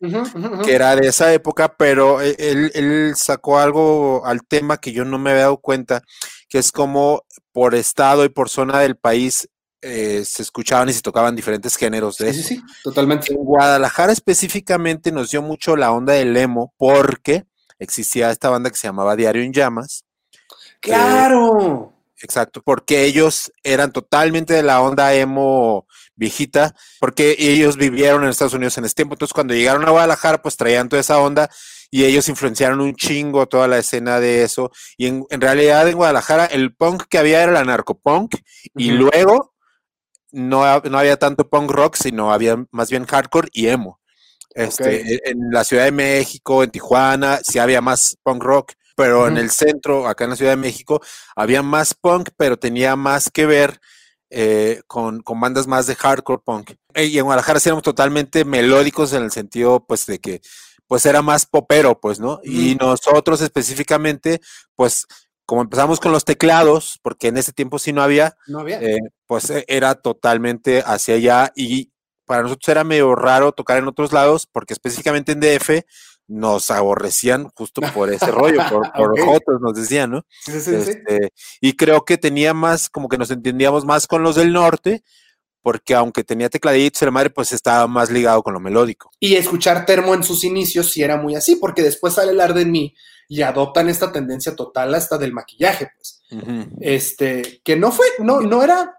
que 0.65 0.75
era 0.75 0.95
de 0.97 1.09
esa 1.09 1.33
época, 1.33 1.75
pero 1.77 2.21
e- 2.21 2.37
él, 2.39 2.71
él 2.75 3.13
sacó 3.17 3.59
algo 3.59 4.25
al 4.27 4.43
tema 4.47 4.77
que 4.79 4.93
yo 4.93 5.05
no 5.05 5.19
me 5.19 5.31
había 5.31 5.43
dado 5.43 5.59
cuenta, 5.59 6.03
que 6.49 6.59
es 6.59 6.73
como 6.73 7.25
por 7.53 7.75
estado 7.75 8.25
y 8.25 8.29
por 8.29 8.49
zona 8.49 8.79
del 8.81 8.97
país 8.97 9.49
eh, 9.83 10.25
se 10.27 10.43
escuchaban 10.43 10.89
y 10.91 10.93
se 10.93 11.01
tocaban 11.01 11.35
diferentes 11.35 11.75
géneros 11.77 12.19
de 12.19 12.33
Sí, 12.35 12.41
eso. 12.41 12.49
sí, 12.49 12.55
sí, 12.57 12.63
totalmente. 12.85 13.33
En 13.33 13.39
Guadalajara 13.39 14.13
específicamente 14.13 15.11
nos 15.11 15.31
dio 15.31 15.41
mucho 15.43 15.75
la 15.77 15.91
onda 15.93 16.13
del 16.13 16.37
emo 16.37 16.75
porque 16.77 17.45
existía 17.79 18.31
esta 18.31 18.51
banda 18.51 18.69
que 18.71 18.77
se 18.77 18.89
llamaba 18.89 19.17
Diario 19.17 19.43
en 19.43 19.53
Llamas. 19.55 20.05
que- 20.83 20.91
¡Claro! 20.91 21.95
Exacto, 22.23 22.61
porque 22.63 23.05
ellos 23.05 23.51
eran 23.63 23.93
totalmente 23.93 24.53
de 24.53 24.63
la 24.63 24.83
onda 24.83 25.15
emo 25.15 25.87
viejita, 26.17 26.75
porque 26.99 27.35
ellos 27.39 27.77
vivieron 27.77 28.25
en 28.25 28.29
Estados 28.31 28.53
Unidos 28.53 28.77
en 28.77 28.85
ese 28.85 28.95
tiempo. 28.95 29.15
Entonces, 29.15 29.33
cuando 29.33 29.55
llegaron 29.55 29.87
a 29.87 29.91
Guadalajara, 29.91 30.43
pues 30.43 30.57
traían 30.57 30.91
toda 30.91 31.01
esa 31.01 31.19
onda 31.19 31.49
y 31.91 32.05
ellos 32.05 32.29
influenciaron 32.29 32.81
un 32.83 32.95
chingo 32.95 33.47
toda 33.47 33.69
la 33.69 33.79
escena 33.79 34.21
de 34.21 34.43
eso. 34.45 34.71
Y 34.99 35.07
en, 35.07 35.25
en 35.31 35.41
realidad, 35.41 35.89
en 35.89 35.97
Guadalajara, 35.97 36.45
el 36.47 36.75
punk 36.75 37.05
que 37.09 37.17
había 37.19 37.43
era 37.43 37.53
la 37.53 37.65
narcopunk, 37.65 38.35
y 38.77 38.91
luego 38.91 39.55
no, 40.33 40.81
no 40.81 40.99
había 40.99 41.17
tanto 41.19 41.49
punk 41.49 41.71
rock, 41.71 41.97
sino 41.97 42.33
había 42.33 42.57
más 42.71 42.91
bien 42.91 43.07
hardcore 43.07 43.49
y 43.53 43.69
emo. 43.69 44.01
Este, 44.55 45.15
e- 45.15 45.21
En 45.27 45.51
la 45.51 45.65
Ciudad 45.65 45.85
de 45.85 45.93
México, 45.93 46.63
en 46.65 46.71
Tijuana, 46.71 47.41
sí 47.43 47.59
había 47.59 47.81
más 47.81 48.19
punk 48.23 48.43
rock, 48.43 48.73
pero 49.01 49.27
en 49.29 49.37
el 49.39 49.51
centro, 49.51 50.07
acá 50.07 50.25
en 50.25 50.31
la 50.31 50.37
Ciudad 50.37 50.53
de 50.53 50.57
México, 50.57 51.01
había 51.37 51.63
más 51.63 51.95
punk, 51.95 52.31
pero 52.37 52.59
tenía 52.59 52.97
más 52.97 53.31
que 53.31 53.47
ver 53.47 53.81
eh, 54.31 54.83
con, 54.87 55.23
con 55.23 55.41
bandas 55.41 55.67
más 55.67 55.87
de 55.87 55.97
hardcore 55.97 56.43
punk. 56.45 56.73
Eh, 56.95 57.07
Y 57.07 57.19
en 57.19 57.25
Guadalajara 57.25 57.61
sí 57.61 57.69
éramos 57.69 57.83
totalmente 57.83 58.45
melódicos 58.45 59.13
en 59.13 59.23
el 59.25 59.31
sentido, 59.33 59.85
pues, 59.87 60.07
de 60.07 60.19
que, 60.19 60.41
pues, 60.87 61.07
era 61.07 61.23
más 61.23 61.47
popero, 61.47 61.99
pues, 62.01 62.21
¿no? 62.21 62.41
Y 62.45 62.75
nosotros 62.77 63.41
específicamente, 63.41 64.41
pues, 64.77 65.07
como 65.47 65.63
empezamos 65.63 65.99
con 65.99 66.13
los 66.13 66.25
teclados, 66.25 66.99
porque 67.03 67.29
en 67.29 67.37
ese 67.39 67.53
tiempo 67.53 67.79
sí 67.79 67.93
no 67.93 68.03
había, 68.03 68.37
No 68.47 68.61
había. 68.61 68.81
eh, 68.83 68.99
pues 69.27 69.51
eh, 69.51 69.65
era 69.69 69.95
totalmente 69.97 70.83
hacia 70.87 71.15
allá 71.17 71.53
y 71.57 71.91
para 72.25 72.43
nosotros 72.43 72.69
era 72.69 72.85
medio 72.85 73.17
raro 73.17 73.51
tocar 73.53 73.79
en 73.79 73.89
otros 73.89 74.13
lados, 74.13 74.47
porque 74.53 74.75
específicamente 74.75 75.33
en 75.33 75.41
DF 75.41 75.85
nos 76.33 76.71
aborrecían 76.71 77.49
justo 77.57 77.81
por 77.93 78.13
ese 78.13 78.31
rollo, 78.31 78.61
por, 78.71 78.91
por 78.97 79.11
Ok. 79.13 79.21
jotos, 79.25 79.61
nos 79.61 79.75
decían, 79.75 80.13
¿no? 80.13 80.25
Sí, 80.45 80.53
sí, 80.53 80.61
sí, 80.61 80.83
sí. 80.83 80.91
Este, 80.91 81.33
y 81.61 81.75
creo 81.75 82.05
que 82.05 82.17
tenía 82.19 82.55
más, 82.55 82.89
como 82.89 83.09
que 83.09 83.19
nos 83.19 83.31
entendíamos 83.33 83.85
más 83.85 84.07
con 84.07 84.23
los 84.23 84.37
del 84.37 84.53
norte, 84.53 85.03
porque 85.63 85.95
aunque 85.95 86.23
tenía 86.25 86.49
tecladitos 86.49 87.03
la 87.03 87.11
madre, 87.11 87.31
pues 87.31 87.53
estaba 87.53 87.87
más 87.87 88.11
ligado 88.11 88.43
con 88.43 88.55
lo 88.55 88.61
melódico. 88.61 89.11
Y 89.19 89.35
escuchar 89.35 89.85
Termo 89.85 90.15
en 90.15 90.23
sus 90.23 90.45
inicios 90.45 90.91
sí 90.93 91.03
era 91.03 91.17
muy 91.17 91.35
así, 91.35 91.57
porque 91.57 91.83
después 91.83 92.15
sale 92.15 92.31
el 92.33 92.41
Arde 92.41 92.63
en 92.63 92.71
mí 92.71 92.95
y 93.29 93.43
adoptan 93.43 93.89
esta 93.89 94.11
tendencia 94.13 94.55
total 94.57 94.95
hasta 94.95 95.19
del 95.19 95.33
maquillaje, 95.33 95.91
pues. 95.97 96.23
Este, 96.81 97.61
que 97.65 97.77
no 97.77 97.91
fue, 97.93 98.07
no, 98.21 98.41
no 98.41 98.63
era, 98.63 98.99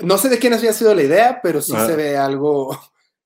no 0.00 0.18
sé 0.18 0.28
de 0.28 0.38
quién 0.38 0.52
había 0.54 0.72
sido 0.72 0.94
la 0.94 1.02
idea, 1.02 1.40
pero 1.42 1.62
sí 1.62 1.72
Ah. 1.76 1.86
se 1.86 1.96
ve 1.96 2.16
algo. 2.16 2.76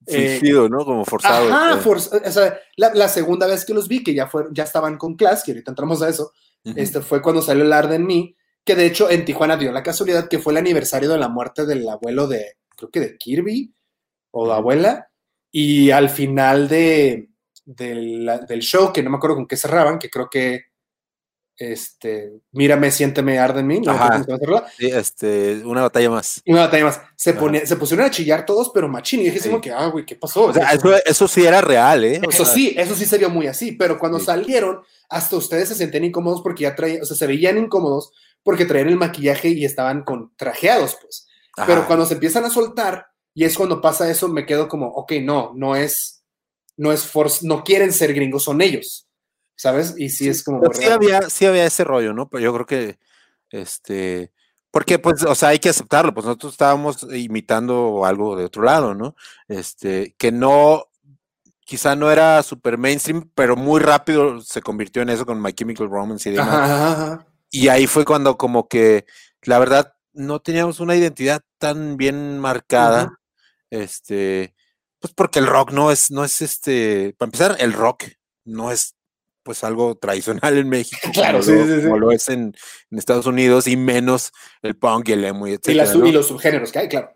Eh, 0.08 0.38
Fingido, 0.38 0.68
¿no? 0.68 0.84
Como 0.84 1.04
forzado. 1.04 1.52
Ajá, 1.52 1.74
eh. 1.74 1.82
forz- 1.82 2.26
o 2.26 2.30
sea, 2.32 2.58
la, 2.76 2.92
la 2.94 3.08
segunda 3.08 3.46
vez 3.46 3.64
que 3.64 3.74
los 3.74 3.88
vi, 3.88 4.02
que 4.02 4.14
ya 4.14 4.26
fueron, 4.26 4.54
ya 4.54 4.64
estaban 4.64 4.96
con 4.96 5.14
Class, 5.16 5.42
que 5.44 5.52
ahorita 5.52 5.70
entramos 5.72 6.02
a 6.02 6.08
eso, 6.08 6.32
este 6.76 7.00
fue 7.00 7.22
cuando 7.22 7.40
salió 7.40 7.64
el 7.64 7.72
Arde 7.72 7.96
en 7.96 8.06
mí, 8.06 8.36
que 8.64 8.74
de 8.74 8.84
hecho 8.86 9.08
en 9.08 9.24
Tijuana 9.24 9.56
dio 9.56 9.72
la 9.72 9.82
casualidad 9.82 10.28
que 10.28 10.38
fue 10.38 10.52
el 10.52 10.58
aniversario 10.58 11.08
de 11.08 11.16
la 11.18 11.28
muerte 11.28 11.64
del 11.64 11.88
abuelo 11.88 12.26
de, 12.26 12.56
creo 12.76 12.90
que 12.90 13.00
de 13.00 13.16
Kirby 13.16 13.72
o 14.32 14.46
de 14.46 14.52
abuela, 14.54 15.08
y 15.50 15.90
al 15.90 16.10
final 16.10 16.68
de, 16.68 17.30
del- 17.64 18.30
del 18.46 18.60
show, 18.60 18.92
que 18.92 19.02
no 19.02 19.08
me 19.10 19.16
acuerdo 19.16 19.36
con 19.36 19.46
qué 19.46 19.56
cerraban, 19.56 19.98
que 19.98 20.10
creo 20.10 20.28
que 20.28 20.64
este, 21.58 22.30
mírame, 22.52 22.90
siénteme, 22.90 23.38
arde 23.38 23.60
en 23.60 23.66
mí, 23.66 23.80
no 23.80 23.90
Ajá. 23.92 24.24
Sí, 24.78 24.86
este, 24.86 25.60
una 25.64 25.82
batalla 25.82 26.08
más. 26.10 26.40
una 26.46 26.60
batalla 26.60 26.84
más. 26.84 27.00
Se, 27.16 27.34
se 27.66 27.76
pusieron 27.76 28.06
a 28.06 28.10
chillar 28.10 28.46
todos, 28.46 28.70
pero 28.72 28.88
machín, 28.88 29.20
y 29.20 29.24
dije 29.24 29.38
así 29.38 29.44
Sí. 29.44 29.48
como 29.50 29.60
que, 29.60 29.72
ah, 29.72 29.86
güey, 29.88 30.06
¿qué 30.06 30.14
pasó? 30.14 30.44
O 30.44 30.52
sea, 30.52 30.70
eso, 30.70 30.94
eso 31.04 31.26
sí 31.28 31.44
era 31.44 31.60
real, 31.60 32.04
¿eh? 32.04 32.20
O 32.24 32.30
Eso 32.30 32.44
sea, 32.44 32.54
sí, 32.54 32.74
eso 32.76 32.94
sí 32.94 33.04
se 33.06 33.18
vio 33.18 33.28
muy 33.28 33.46
así, 33.48 33.72
pero 33.72 33.98
cuando 33.98 34.18
Sí. 34.20 34.26
salieron, 34.26 34.80
hasta 35.08 35.36
ustedes 35.36 35.68
se 35.68 35.74
sentían 35.74 36.04
incómodos 36.04 36.42
porque 36.42 36.62
ya 36.62 36.74
traían, 36.76 37.02
o 37.02 37.04
sea, 37.04 37.16
se 37.16 37.26
veían 37.26 37.58
incómodos 37.58 38.12
porque 38.44 38.64
traían 38.64 38.88
el 38.88 38.96
maquillaje 38.96 39.48
y 39.48 39.64
estaban 39.64 40.04
con 40.04 40.32
trajeados, 40.36 40.96
pues. 41.02 41.26
ajá. 41.56 41.66
Pero 41.66 41.86
cuando 41.88 42.06
se 42.06 42.14
empiezan 42.14 42.44
a 42.44 42.50
soltar 42.50 43.06
y 43.34 43.44
es 43.44 43.56
cuando 43.56 43.80
pasa 43.80 44.08
eso, 44.08 44.28
me 44.28 44.46
quedo 44.46 44.68
como, 44.68 44.86
ok, 44.88 45.12
no, 45.22 45.52
no 45.56 45.74
es, 45.74 46.22
no 46.76 46.92
es 46.92 47.02
force, 47.02 47.44
no 47.46 47.64
quieren 47.64 47.92
ser 47.92 48.14
gringos, 48.14 48.44
son 48.44 48.60
ellos, 48.60 49.07
¿sabes? 49.58 49.94
Y 49.98 50.08
sí, 50.08 50.28
es 50.28 50.44
como... 50.44 50.62
Sí 50.72 50.84
había, 50.84 51.28
sí 51.28 51.44
había 51.44 51.66
ese 51.66 51.84
rollo, 51.84 52.14
¿no? 52.14 52.30
Pero 52.30 52.42
yo 52.42 52.54
creo 52.54 52.66
que, 52.66 52.98
este, 53.50 54.32
porque 54.70 54.98
pues, 54.98 55.24
o 55.24 55.34
sea, 55.34 55.50
hay 55.50 55.58
que 55.58 55.68
aceptarlo, 55.68 56.14
pues 56.14 56.24
nosotros 56.24 56.52
estábamos 56.52 57.06
imitando 57.12 58.04
algo 58.04 58.36
de 58.36 58.44
otro 58.44 58.62
lado, 58.62 58.94
¿no? 58.94 59.16
Este, 59.48 60.14
que 60.16 60.30
no, 60.30 60.86
quizá 61.60 61.96
no 61.96 62.10
era 62.10 62.42
super 62.44 62.78
mainstream, 62.78 63.30
pero 63.34 63.56
muy 63.56 63.80
rápido 63.80 64.40
se 64.40 64.62
convirtió 64.62 65.02
en 65.02 65.10
eso 65.10 65.26
con 65.26 65.42
My 65.42 65.52
Chemical 65.52 65.90
Romance 65.90 66.30
y 66.30 66.32
demás. 66.34 66.70
Ajá. 66.70 67.26
Y 67.50 67.68
ahí 67.68 67.88
fue 67.88 68.04
cuando 68.04 68.38
como 68.38 68.68
que, 68.68 69.06
la 69.42 69.58
verdad, 69.58 69.94
no 70.12 70.40
teníamos 70.40 70.78
una 70.78 70.94
identidad 70.94 71.42
tan 71.58 71.96
bien 71.96 72.38
marcada, 72.38 73.18
este, 73.70 74.54
pues 75.00 75.12
porque 75.14 75.40
el 75.40 75.48
rock 75.48 75.72
no 75.72 75.90
es, 75.90 76.12
no 76.12 76.24
es 76.24 76.42
este, 76.42 77.16
para 77.18 77.26
empezar, 77.26 77.56
el 77.58 77.72
rock 77.72 78.04
no 78.44 78.70
es 78.70 78.97
pues 79.48 79.64
algo 79.64 79.94
tradicional 79.94 80.58
en 80.58 80.68
México, 80.68 81.00
Claro, 81.14 81.38
como, 81.40 81.50
sí, 81.50 81.52
lo, 81.58 81.64
sí, 81.66 81.74
sí. 81.76 81.82
como 81.84 81.96
lo 81.96 82.12
es 82.12 82.28
en, 82.28 82.54
en 82.90 82.98
Estados 82.98 83.24
Unidos, 83.24 83.66
y 83.66 83.78
menos 83.78 84.30
el 84.60 84.76
punk 84.76 85.08
y 85.08 85.12
el 85.12 85.24
emo, 85.24 85.46
y 85.48 85.52
Y, 85.52 85.70
y 85.70 86.12
los 86.12 86.26
subgéneros 86.28 86.70
que 86.70 86.80
hay, 86.80 86.88
claro. 86.88 87.14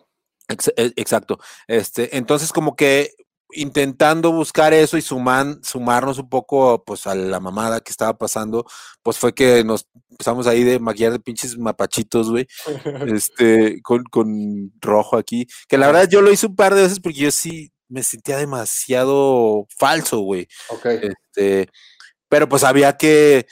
E- 0.49 0.95
Exacto. 0.97 1.39
Este, 1.67 2.17
entonces, 2.17 2.51
como 2.55 2.75
que 2.75 3.11
intentando 3.55 4.33
buscar 4.33 4.73
eso 4.73 4.97
y 4.97 5.03
suman, 5.03 5.63
sumarnos 5.63 6.19
un 6.19 6.31
poco 6.31 6.83
pues 6.87 7.07
a 7.07 7.15
la 7.15 7.39
mamada 7.39 7.81
que 7.83 7.91
estaba 7.91 8.17
pasando, 8.17 8.65
pues 9.03 9.19
fue 9.19 9.35
que 9.35 9.63
nos 9.63 9.87
empezamos 10.11 10.47
ahí 10.47 10.65
de 10.65 10.79
maquillar 10.79 11.13
de 11.13 11.21
pinches 11.21 11.59
mapachitos, 11.59 12.31
güey, 12.31 12.47
este, 13.15 13.83
con, 13.83 14.05
con 14.05 14.73
rojo 14.81 15.19
aquí. 15.19 15.47
Que 15.69 15.77
la 15.77 15.87
verdad 15.89 16.09
yo 16.09 16.23
lo 16.23 16.33
hice 16.33 16.47
un 16.47 16.57
par 16.57 16.75
de 16.75 16.81
veces 16.85 16.99
porque 16.99 17.19
yo 17.19 17.31
sí 17.31 17.71
me 17.89 18.03
sentía 18.03 18.39
demasiado 18.39 19.67
falso, 19.77 20.21
güey. 20.21 20.49
ok. 20.71 20.87
Este, 20.87 21.69
pero 22.33 22.49
pues 22.49 22.65
había 22.65 22.97
que 22.97 23.47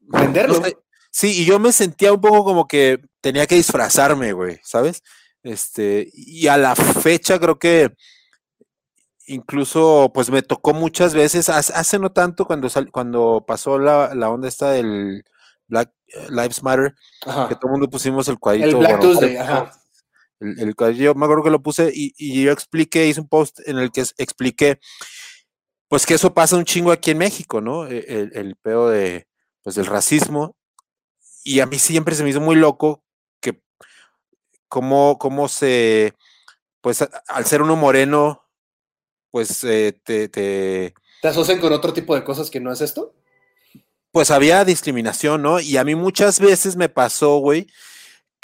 Venderlo. 0.00 0.58
no 0.58 0.64
sé, 0.64 0.76
Sí, 1.12 1.42
y 1.42 1.44
yo 1.44 1.60
me 1.60 1.70
sentía 1.70 2.12
un 2.12 2.20
poco 2.20 2.42
como 2.44 2.66
que 2.66 2.98
tenía 3.20 3.46
que 3.46 3.54
disfrazarme, 3.54 4.32
güey, 4.32 4.58
¿sabes? 4.64 5.04
Este, 5.44 6.10
y 6.12 6.48
a 6.48 6.56
la 6.56 6.74
fecha 6.74 7.38
creo 7.38 7.60
que 7.60 7.92
incluso 9.26 10.10
pues 10.12 10.30
me 10.30 10.42
tocó 10.42 10.74
muchas 10.74 11.14
veces, 11.14 11.48
hace, 11.48 11.98
no 12.00 12.10
tanto 12.10 12.44
cuando 12.46 12.68
sal- 12.68 12.90
cuando 12.90 13.44
pasó 13.46 13.78
la, 13.78 14.12
la 14.16 14.28
onda 14.30 14.48
esta 14.48 14.72
del 14.72 15.22
Black 15.68 15.92
eh, 16.08 16.26
Lives 16.30 16.62
Matter, 16.64 16.94
Ajá. 17.24 17.48
que 17.48 17.54
todo 17.54 17.66
el 17.66 17.72
mundo 17.72 17.88
pusimos 17.88 18.26
el 18.26 18.38
cuadrito. 18.40 18.66
El 18.70 18.76
Black 18.78 18.96
bueno, 18.98 19.12
Tuesday, 19.12 19.36
ajá. 19.36 19.70
el, 20.40 20.58
el 20.58 20.74
cuadrito, 20.74 21.02
yo 21.04 21.14
me 21.14 21.24
acuerdo 21.26 21.44
que 21.44 21.50
lo 21.50 21.62
puse 21.62 21.92
y, 21.94 22.12
y 22.18 22.42
yo 22.42 22.50
expliqué, 22.50 23.06
hice 23.06 23.20
un 23.20 23.28
post 23.28 23.60
en 23.66 23.78
el 23.78 23.92
que 23.92 24.00
expliqué, 24.18 24.80
pues 25.88 26.06
que 26.06 26.14
eso 26.14 26.34
pasa 26.34 26.56
un 26.56 26.64
chingo 26.64 26.92
aquí 26.92 27.10
en 27.12 27.18
México, 27.18 27.60
¿no? 27.60 27.86
E- 27.86 28.04
El, 28.08 28.32
el 28.34 28.56
pedo 28.56 28.88
de, 28.90 29.26
pues 29.62 29.76
del 29.76 29.86
racismo. 29.86 30.56
Y 31.44 31.60
a 31.60 31.66
mí 31.66 31.78
siempre 31.78 32.14
se 32.14 32.24
me 32.24 32.30
hizo 32.30 32.40
muy 32.40 32.56
loco 32.56 33.04
que 33.40 33.60
cómo, 34.68 35.18
cómo 35.18 35.48
se, 35.48 36.14
pues 36.80 37.02
a- 37.02 37.10
al 37.28 37.44
ser 37.44 37.62
uno 37.62 37.76
moreno, 37.76 38.42
pues 39.30 39.62
eh, 39.64 39.98
te, 40.04 40.28
te, 40.28 40.94
¿Te 41.22 41.28
asocian 41.28 41.60
con 41.60 41.72
otro 41.72 41.92
tipo 41.92 42.14
de 42.14 42.24
cosas 42.24 42.50
que 42.50 42.60
no 42.60 42.72
es 42.72 42.80
esto? 42.80 43.14
pues 44.10 44.30
había 44.30 44.64
discriminación, 44.64 45.42
¿no? 45.42 45.58
Y 45.58 45.76
a 45.76 45.82
mí 45.82 45.96
muchas 45.96 46.38
veces 46.38 46.76
me 46.76 46.88
pasó, 46.88 47.38
güey, 47.38 47.66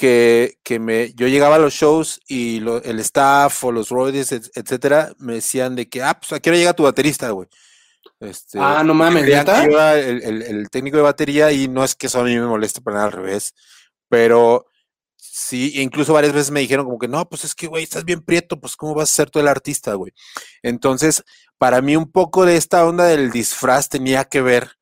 que, 0.00 0.56
que 0.62 0.78
me, 0.78 1.12
yo 1.12 1.28
llegaba 1.28 1.56
a 1.56 1.58
los 1.58 1.74
shows 1.74 2.20
y 2.26 2.60
lo- 2.60 2.82
el 2.82 3.00
staff 3.00 3.64
o 3.64 3.70
los 3.70 3.90
roadies, 3.90 4.32
et- 4.32 4.50
etcétera, 4.54 5.12
me 5.18 5.34
decían 5.34 5.76
de 5.76 5.90
que, 5.90 6.02
ah, 6.02 6.18
pues 6.18 6.32
aquí 6.32 6.48
ahora 6.48 6.58
llega 6.58 6.72
tu 6.72 6.84
baterista, 6.84 7.28
güey. 7.32 7.46
Este, 8.18 8.58
ah, 8.58 8.82
no 8.82 8.94
mames, 8.94 9.24
el, 9.98 10.22
el- 10.22 10.42
el 10.42 10.70
técnico 10.70 10.96
de 10.96 11.02
batería 11.02 11.52
y 11.52 11.68
no 11.68 11.84
es 11.84 11.94
que 11.94 12.06
eso 12.06 12.18
a 12.20 12.24
mí 12.24 12.34
me 12.34 12.46
moleste 12.46 12.80
para 12.80 12.94
nada 12.96 13.06
al 13.08 13.12
revés, 13.12 13.52
pero 14.08 14.64
sí, 15.18 15.72
incluso 15.82 16.14
varias 16.14 16.32
veces 16.32 16.50
me 16.50 16.60
dijeron 16.60 16.86
como 16.86 16.98
que 16.98 17.06
no, 17.08 17.28
pues 17.28 17.44
es 17.44 17.54
que, 17.54 17.66
güey, 17.66 17.84
estás 17.84 18.06
bien 18.06 18.22
prieto, 18.22 18.58
pues 18.58 18.76
cómo 18.76 18.94
vas 18.94 19.10
a 19.10 19.14
ser 19.14 19.28
tú 19.28 19.38
el 19.38 19.48
artista, 19.48 19.92
güey. 19.92 20.12
Entonces, 20.62 21.24
para 21.58 21.82
mí 21.82 21.94
un 21.94 22.10
poco 22.10 22.46
de 22.46 22.56
esta 22.56 22.86
onda 22.86 23.04
del 23.04 23.30
disfraz 23.30 23.90
tenía 23.90 24.24
que 24.24 24.40
ver 24.40 24.78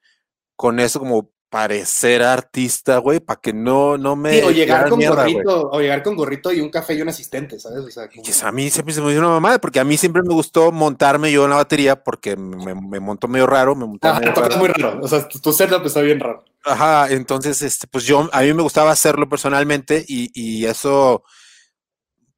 con 0.54 0.78
eso 0.78 1.00
como 1.00 1.32
parecer 1.50 2.22
artista, 2.22 2.98
güey, 2.98 3.20
para 3.20 3.40
que 3.40 3.52
no, 3.52 3.96
no 3.96 4.16
me... 4.16 4.38
Sí, 4.38 4.42
o 4.46 4.50
llegar 4.50 4.88
con 4.90 4.98
mierda, 4.98 5.22
gorrito, 5.26 5.70
o 5.70 5.80
llegar 5.80 6.02
con 6.02 6.14
gorrito 6.16 6.52
y 6.52 6.60
un 6.60 6.68
café 6.70 6.94
y 6.94 7.00
un 7.02 7.08
asistente, 7.08 7.58
¿sabes? 7.58 7.78
O 7.78 7.90
sea, 7.90 8.08
como- 8.08 8.22
a 8.48 8.52
mí 8.52 8.68
siempre 8.70 8.94
se 8.94 9.00
me 9.00 9.10
dio 9.10 9.20
una 9.20 9.30
mamada, 9.30 9.58
porque 9.58 9.80
a 9.80 9.84
mí 9.84 9.96
siempre 9.96 10.22
me 10.22 10.34
gustó 10.34 10.70
montarme 10.72 11.32
yo 11.32 11.44
en 11.44 11.50
la 11.50 11.56
batería, 11.56 12.02
porque 12.02 12.36
me, 12.36 12.74
me 12.74 13.00
monto 13.00 13.28
medio 13.28 13.46
raro, 13.46 13.74
me 13.74 13.86
monto 13.86 14.06
Ajá, 14.08 14.20
medio 14.20 14.32
tocas 14.34 14.50
raro. 14.50 14.60
muy 14.60 14.68
raro. 14.68 15.00
O 15.02 15.08
sea, 15.08 15.26
tu, 15.26 15.38
tu 15.38 15.52
setup 15.52 15.86
está 15.86 16.00
bien 16.02 16.20
raro. 16.20 16.44
Ajá, 16.64 17.08
entonces, 17.10 17.62
este, 17.62 17.86
pues 17.86 18.04
yo, 18.04 18.28
a 18.32 18.42
mí 18.42 18.52
me 18.52 18.62
gustaba 18.62 18.90
hacerlo 18.90 19.28
personalmente 19.28 20.04
y, 20.06 20.30
y 20.34 20.66
eso, 20.66 21.22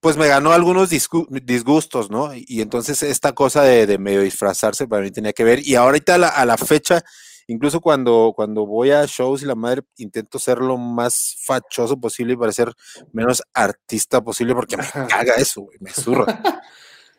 pues 0.01 0.17
me 0.17 0.29
ganó 0.29 0.53
algunos 0.53 0.91
disgu- 0.91 1.27
disgustos, 1.43 2.11
¿no? 2.11 2.33
Y, 2.35 2.45
y 2.47 2.61
entonces 2.61 3.03
esta 3.03 3.33
cosa 3.33 3.63
de, 3.65 3.87
de 3.87 3.99
medio 3.99 4.23
disfrazarse 4.23 4.87
para 4.87 5.03
mí 5.03 5.11
tenía 5.11 5.33
que 5.33 5.43
ver. 5.45 5.67
Y 5.67 5.75
ahorita 5.75 6.15
a 6.15 6.19
la, 6.19 6.29
a 6.29 6.45
la 6.47 6.57
fecha, 6.57 7.03
incluso 7.53 7.81
cuando, 7.81 8.33
cuando 8.35 8.67
voy 8.67 8.91
a 8.91 9.05
shows 9.07 9.43
y 9.43 9.47
la 9.47 9.55
madre, 9.55 9.83
intento 9.99 10.39
ser 10.39 10.59
lo 10.59 10.77
más 10.77 11.37
fachoso 11.45 11.99
posible 11.99 12.33
y 12.35 12.37
parecer 12.37 12.73
menos 13.13 13.43
artista 13.53 14.21
posible 14.23 14.55
porque 14.55 14.77
me 14.77 14.85
caga 15.09 15.35
eso, 15.35 15.63
güey, 15.63 15.79
me 15.81 15.91
zurra. 15.91 16.27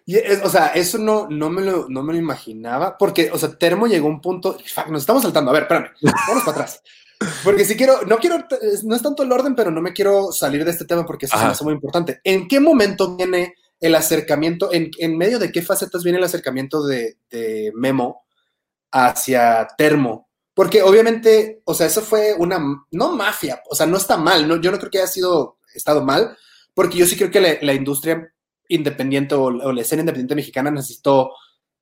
Y 0.04 0.18
es- 0.18 0.42
o 0.44 0.50
sea, 0.50 0.68
eso 0.70 0.98
no, 0.98 1.28
no, 1.30 1.52
me 1.52 1.62
lo, 1.62 1.88
no 1.88 2.02
me 2.02 2.14
lo 2.14 2.20
imaginaba, 2.20 2.98
porque, 2.98 3.30
o 3.32 3.38
sea, 3.38 3.56
Termo 3.56 3.86
llegó 3.86 4.08
a 4.08 4.12
un 4.12 4.20
punto, 4.20 4.58
fuck, 4.74 4.88
nos 4.88 5.04
estamos 5.04 5.22
saltando, 5.22 5.52
a 5.52 5.54
ver, 5.54 5.62
espérame, 5.64 5.90
vamos 6.28 6.44
para 6.44 6.52
atrás. 6.52 6.82
Porque 7.44 7.64
si 7.66 7.78
quiero, 7.78 8.02
no 8.08 8.18
quiero, 8.18 8.38
no 8.84 8.96
es 8.96 9.02
tanto 9.04 9.22
el 9.22 9.32
orden, 9.32 9.56
pero 9.56 9.70
no 9.70 9.80
me 9.80 9.94
quiero 9.94 10.32
salir 10.32 10.66
de 10.66 10.72
este 10.72 10.86
tema 10.86 11.06
porque 11.06 11.28
eso 11.28 11.38
hace 11.38 11.64
muy 11.64 11.74
importante. 11.74 12.20
¿En 12.24 12.48
qué 12.48 12.60
momento 12.60 13.16
viene 13.16 13.54
el 13.80 13.94
acercamiento, 13.94 14.74
en, 14.74 14.90
en 14.98 15.18
medio 15.18 15.38
de 15.38 15.52
qué 15.52 15.62
facetas 15.62 16.04
viene 16.04 16.18
el 16.18 16.24
acercamiento 16.24 16.84
de, 16.84 17.18
de 17.30 17.72
Memo 17.76 18.24
hacia 18.92 19.68
Termo? 19.78 20.30
Porque 20.54 20.82
obviamente, 20.82 21.62
o 21.66 21.74
sea, 21.74 21.88
eso 21.88 22.02
fue 22.02 22.34
una, 22.38 22.60
no 22.92 23.16
mafia, 23.16 23.62
o 23.70 23.76
sea, 23.76 23.86
no 23.86 23.98
está 23.98 24.18
mal, 24.18 24.48
no, 24.48 24.60
yo 24.60 24.72
no 24.72 24.78
creo 24.78 24.92
que 24.92 24.98
haya 25.00 25.08
sido, 25.08 25.58
estado 25.74 26.04
mal, 26.04 26.38
porque 26.74 26.98
yo 26.98 27.06
sí 27.06 27.16
creo 27.16 27.32
que 27.32 27.40
la, 27.40 27.54
la 27.62 27.74
industria 27.74 28.34
independiente 28.68 29.36
o, 29.36 29.44
o 29.44 29.72
la 29.72 29.82
escena 29.82 30.02
independiente 30.02 30.36
mexicana 30.36 30.70
necesitó, 30.70 31.32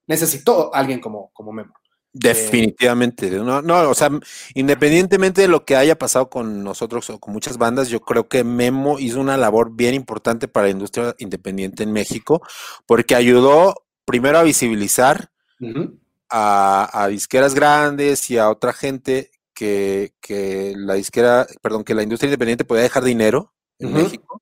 necesitó 0.07 0.73
a 0.73 0.79
alguien 0.79 0.99
como, 0.99 1.31
como 1.33 1.51
Memo. 1.51 1.73
Definitivamente. 2.11 3.29
No, 3.29 3.61
no, 3.61 3.89
o 3.89 3.93
sea, 3.93 4.09
independientemente 4.55 5.41
de 5.41 5.47
lo 5.47 5.63
que 5.63 5.75
haya 5.75 5.97
pasado 5.97 6.29
con 6.29 6.63
nosotros 6.63 7.09
o 7.09 7.19
con 7.19 7.33
muchas 7.33 7.57
bandas, 7.57 7.89
yo 7.89 8.01
creo 8.01 8.27
que 8.27 8.43
Memo 8.43 8.99
hizo 8.99 9.19
una 9.19 9.37
labor 9.37 9.71
bien 9.75 9.93
importante 9.93 10.47
para 10.47 10.67
la 10.67 10.71
industria 10.71 11.15
independiente 11.19 11.83
en 11.83 11.91
México, 11.91 12.41
porque 12.87 13.15
ayudó 13.15 13.75
primero 14.05 14.39
a 14.39 14.43
visibilizar 14.43 15.29
Ujú. 15.59 15.99
A, 16.29 16.89
a 16.91 17.07
disqueras 17.07 17.53
grandes 17.55 18.29
y 18.29 18.37
a 18.37 18.49
otra 18.49 18.73
gente 18.73 19.31
que, 19.53 20.13
que 20.21 20.73
la 20.77 20.93
disquera, 20.93 21.47
perdón, 21.61 21.83
que 21.83 21.95
la 21.95 22.03
industria 22.03 22.27
independiente 22.27 22.65
podía 22.65 22.83
dejar 22.83 23.03
dinero 23.03 23.53
en. 23.77 23.93
México. 23.93 24.41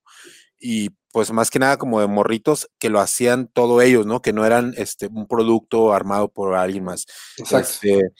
Y 0.60 0.90
pues 1.12 1.32
más 1.32 1.50
que 1.50 1.58
nada 1.58 1.76
como 1.76 2.00
de 2.00 2.06
morritos 2.06 2.68
que 2.78 2.90
lo 2.90 3.00
hacían 3.00 3.48
todo 3.48 3.80
ellos, 3.80 4.06
¿no? 4.06 4.22
Que 4.22 4.32
no 4.32 4.44
eran 4.44 4.74
este 4.76 5.06
un 5.06 5.26
producto 5.26 5.92
armado 5.92 6.28
por 6.28 6.54
alguien 6.54 6.84
más. 6.84 7.06
Exacto. 7.36 7.68
Este, 7.70 8.10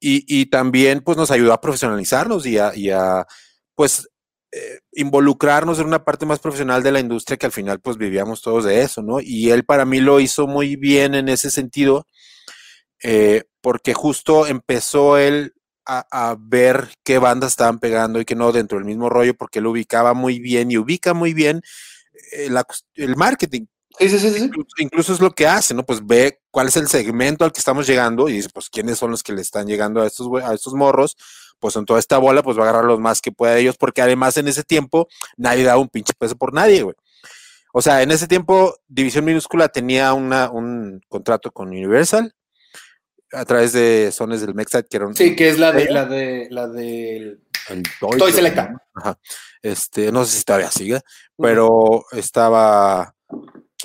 y, 0.00 0.24
y 0.28 0.46
también 0.46 1.00
pues 1.00 1.16
nos 1.16 1.30
ayudó 1.30 1.52
a 1.52 1.60
profesionalizarnos 1.60 2.46
y 2.46 2.58
a, 2.58 2.74
y 2.74 2.90
a, 2.90 3.26
pues 3.74 4.08
eh, 4.52 4.78
involucrarnos 4.92 5.78
en 5.80 5.86
una 5.86 6.04
parte 6.04 6.26
más 6.26 6.38
profesional 6.38 6.82
de 6.82 6.92
la 6.92 7.00
industria 7.00 7.36
que 7.36 7.46
al 7.46 7.52
final 7.52 7.80
pues 7.80 7.96
vivíamos 7.96 8.42
todos 8.42 8.64
de 8.64 8.82
eso, 8.82 9.02
¿no? 9.02 9.20
Y 9.20 9.50
él 9.50 9.64
para 9.64 9.84
mí 9.84 10.00
lo 10.00 10.20
hizo 10.20 10.46
muy 10.46 10.76
bien 10.76 11.14
en 11.14 11.28
ese 11.28 11.50
sentido, 11.50 12.06
eh, 13.02 13.44
porque 13.60 13.94
justo 13.94 14.46
empezó 14.46 15.18
él 15.18 15.54
a, 15.84 16.06
a 16.10 16.36
ver 16.38 16.90
qué 17.04 17.18
bandas 17.18 17.52
estaban 17.52 17.78
pegando 17.78 18.20
y 18.20 18.24
qué 18.24 18.34
no 18.34 18.52
dentro 18.52 18.78
del 18.78 18.86
mismo 18.86 19.08
rollo, 19.08 19.34
porque 19.34 19.60
él 19.60 19.66
ubicaba 19.66 20.14
muy 20.14 20.38
bien 20.38 20.70
y 20.70 20.78
ubica 20.78 21.14
muy 21.14 21.32
bien 21.32 21.62
eh, 22.32 22.50
el 22.96 23.16
marketing. 23.16 23.66
Sí, 23.98 24.08
sí, 24.10 24.18
sí, 24.18 24.30
sí. 24.30 24.44
Incluso, 24.44 24.68
incluso 24.78 25.12
es 25.14 25.20
lo 25.20 25.30
que 25.30 25.46
hace, 25.46 25.72
¿no? 25.72 25.84
Pues 25.84 26.04
ve 26.04 26.40
cuál 26.50 26.68
es 26.68 26.76
el 26.76 26.86
segmento 26.88 27.44
al 27.44 27.52
que 27.52 27.60
estamos 27.60 27.86
llegando 27.86 28.28
y 28.28 28.34
dice, 28.34 28.48
pues 28.52 28.68
quiénes 28.68 28.98
son 28.98 29.10
los 29.10 29.22
que 29.22 29.32
le 29.32 29.40
están 29.40 29.66
llegando 29.66 30.02
a 30.02 30.06
estos, 30.06 30.28
a 30.42 30.52
estos 30.52 30.74
morros, 30.74 31.16
pues 31.58 31.76
en 31.76 31.86
toda 31.86 31.98
esta 31.98 32.18
bola, 32.18 32.42
pues 32.42 32.58
va 32.58 32.66
a 32.66 32.68
agarrar 32.68 32.84
los 32.84 33.00
más 33.00 33.22
que 33.22 33.32
pueda 33.32 33.54
de 33.54 33.62
ellos, 33.62 33.76
porque 33.78 34.02
además 34.02 34.36
en 34.36 34.48
ese 34.48 34.64
tiempo 34.64 35.08
nadie 35.36 35.64
daba 35.64 35.80
un 35.80 35.88
pinche 35.88 36.12
peso 36.18 36.36
por 36.36 36.52
nadie, 36.52 36.82
güey. 36.82 36.94
O 37.72 37.80
sea, 37.80 38.02
en 38.02 38.10
ese 38.10 38.26
tiempo 38.26 38.74
División 38.88 39.24
Minúscula 39.24 39.68
tenía 39.68 40.12
una, 40.12 40.50
un 40.50 41.00
contrato 41.08 41.50
con 41.50 41.68
Universal 41.68 42.34
a 43.32 43.44
través 43.44 43.72
de 43.72 44.10
Sones 44.12 44.40
del 44.40 44.54
Mexat, 44.54 44.86
que 44.88 44.96
era 44.96 45.06
un, 45.06 45.16
Sí, 45.16 45.34
que 45.36 45.48
es 45.48 45.58
la 45.58 45.72
de 45.72 45.90
la 45.90 46.04
de 46.06 46.48
la 46.50 46.68
del 46.68 47.40
el 47.68 47.82
Toy 48.00 48.10
creo, 48.18 48.30
Selecta. 48.32 48.68
¿no? 48.70 48.78
Ajá. 48.94 49.18
Este, 49.62 50.12
no 50.12 50.24
sé 50.24 50.38
si 50.38 50.44
todavía 50.44 50.70
sigue, 50.70 51.00
pero 51.36 52.04
estaba, 52.12 53.14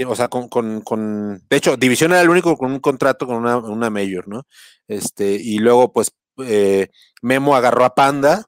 o 0.05 0.15
sea, 0.15 0.27
con, 0.27 0.47
con, 0.49 0.81
con- 0.81 1.41
de 1.49 1.57
hecho, 1.57 1.75
División 1.77 2.11
era 2.11 2.21
el 2.21 2.29
único 2.29 2.55
con 2.57 2.71
un 2.71 2.79
contrato 2.79 3.25
con 3.25 3.37
una, 3.37 3.57
una 3.57 3.89
mayor, 3.89 4.27
¿no? 4.27 4.45
Este, 4.87 5.31
y 5.31 5.57
luego, 5.57 5.91
pues, 5.91 6.11
eh, 6.45 6.89
Memo 7.23 7.55
agarró 7.55 7.85
a 7.85 7.95
Panda, 7.95 8.45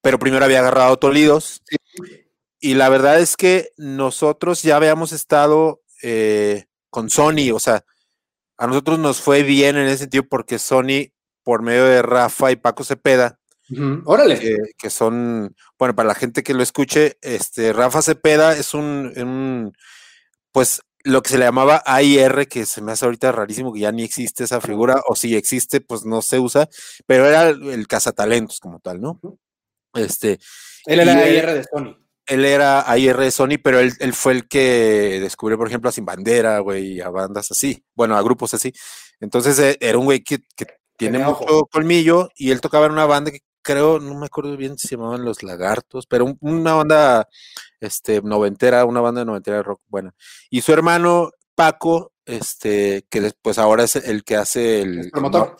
pero 0.00 0.18
primero 0.18 0.44
había 0.44 0.60
agarrado 0.60 0.94
a 0.94 0.96
Tolidos. 0.96 1.62
Y 2.58 2.74
la 2.74 2.88
verdad 2.88 3.20
es 3.20 3.36
que 3.36 3.70
nosotros 3.76 4.62
ya 4.62 4.76
habíamos 4.76 5.12
estado 5.12 5.82
eh, 6.02 6.64
con 6.88 7.10
Sony, 7.10 7.50
o 7.52 7.60
sea, 7.60 7.84
a 8.58 8.66
nosotros 8.66 8.98
nos 8.98 9.20
fue 9.20 9.42
bien 9.42 9.76
en 9.76 9.86
ese 9.86 9.98
sentido 9.98 10.24
porque 10.28 10.58
Sony, 10.58 11.12
por 11.42 11.62
medio 11.62 11.84
de 11.84 12.02
Rafa 12.02 12.50
y 12.52 12.56
Paco 12.56 12.84
Cepeda. 12.84 13.38
Órale. 14.04 14.38
que, 14.38 14.56
que 14.78 14.90
son, 14.90 15.54
bueno, 15.78 15.94
para 15.96 16.06
la 16.08 16.14
gente 16.14 16.42
que 16.42 16.54
lo 16.54 16.62
escuche, 16.62 17.18
este 17.20 17.72
Rafa 17.72 18.00
Cepeda 18.00 18.56
es 18.56 18.74
un, 18.74 19.12
un, 19.16 19.72
pues 20.52 20.82
lo 21.02 21.22
que 21.22 21.30
se 21.30 21.38
le 21.38 21.44
llamaba 21.44 21.82
AIR, 21.84 22.48
que 22.48 22.64
se 22.66 22.80
me 22.80 22.92
hace 22.92 23.04
ahorita 23.04 23.30
rarísimo 23.32 23.72
que 23.72 23.80
ya 23.80 23.92
ni 23.92 24.02
existe 24.02 24.44
esa 24.44 24.60
figura, 24.60 25.02
o 25.08 25.14
si 25.16 25.36
existe, 25.36 25.80
pues 25.80 26.04
no 26.04 26.22
se 26.22 26.38
usa, 26.40 26.68
pero 27.06 27.26
era 27.26 27.48
el, 27.48 27.86
cazatalentos 27.88 28.58
como 28.60 28.80
tal, 28.80 29.00
¿no? 29.00 29.20
Este, 29.94 30.38
Él 30.84 31.00
era 31.00 31.14
y 31.14 31.28
él- 31.28 31.34
IR 31.36 31.54
de 31.54 31.64
Sony. 31.64 31.96
Él 32.26 32.44
era 32.44 32.90
AIR 32.90 33.16
de 33.18 33.30
Sony, 33.30 33.58
pero 33.62 33.78
él, 33.80 33.92
él 34.00 34.12
fue 34.12 34.32
el 34.32 34.48
que 34.48 35.18
descubrió, 35.20 35.56
por 35.58 35.68
ejemplo, 35.68 35.88
a 35.88 35.92
Sin 35.92 36.04
Bandera, 36.04 36.58
güey, 36.60 36.94
y 36.94 37.00
a 37.00 37.08
bandas 37.10 37.50
así, 37.50 37.84
bueno, 37.94 38.16
a 38.16 38.22
grupos 38.22 38.52
así. 38.54 38.72
Entonces 39.20 39.58
eh, 39.58 39.76
era 39.80 39.98
un 39.98 40.04
güey 40.06 40.22
que, 40.22 40.38
que 40.56 40.66
tiene 40.96 41.18
mucho 41.18 41.38
ojo. 41.44 41.66
colmillo 41.66 42.28
y 42.36 42.50
él 42.50 42.60
tocaba 42.60 42.86
en 42.86 42.92
una 42.92 43.06
banda 43.06 43.30
que 43.30 43.40
creo, 43.62 43.98
no 44.00 44.14
me 44.18 44.26
acuerdo 44.26 44.56
bien 44.56 44.78
si 44.78 44.88
se 44.88 44.96
llamaban 44.96 45.24
Los 45.24 45.42
Lagartos, 45.42 46.06
pero 46.06 46.24
un- 46.24 46.38
una 46.40 46.74
banda 46.74 47.28
este, 47.80 48.22
noventera, 48.22 48.84
una 48.84 49.00
banda 49.00 49.24
noventera 49.24 49.56
de 49.58 49.62
rock 49.64 49.80
buena. 49.88 50.14
Y 50.50 50.60
su 50.60 50.72
hermano 50.72 51.30
Paco, 51.54 52.12
este, 52.24 53.04
que 53.10 53.20
después 53.20 53.58
ahora 53.58 53.84
es 53.84 53.96
el 53.96 54.22
que 54.24 54.36
hace 54.36 54.82
el, 54.82 54.98
Es 55.00 55.10
promotor. 55.10 55.56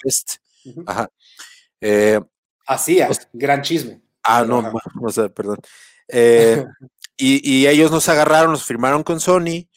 Ajá. 0.87 1.09
Eh, 1.81 2.20
Hacía, 2.66 3.07
Pues- 3.07 3.29
gran 3.33 3.62
chisme. 3.62 4.00
Ah, 4.24 4.44
no, 4.46 4.59
o 5.05 5.11
sea, 5.11 5.29
perdón. 5.29 5.59
Eh, 6.09 6.64
y, 7.16 7.51
y 7.51 7.66
ellos 7.66 7.90
nos 7.90 8.09
agarraron, 8.09 8.53
nos 8.53 8.64
firmaron 8.64 9.03
con 9.03 9.21
Sony 9.21 9.69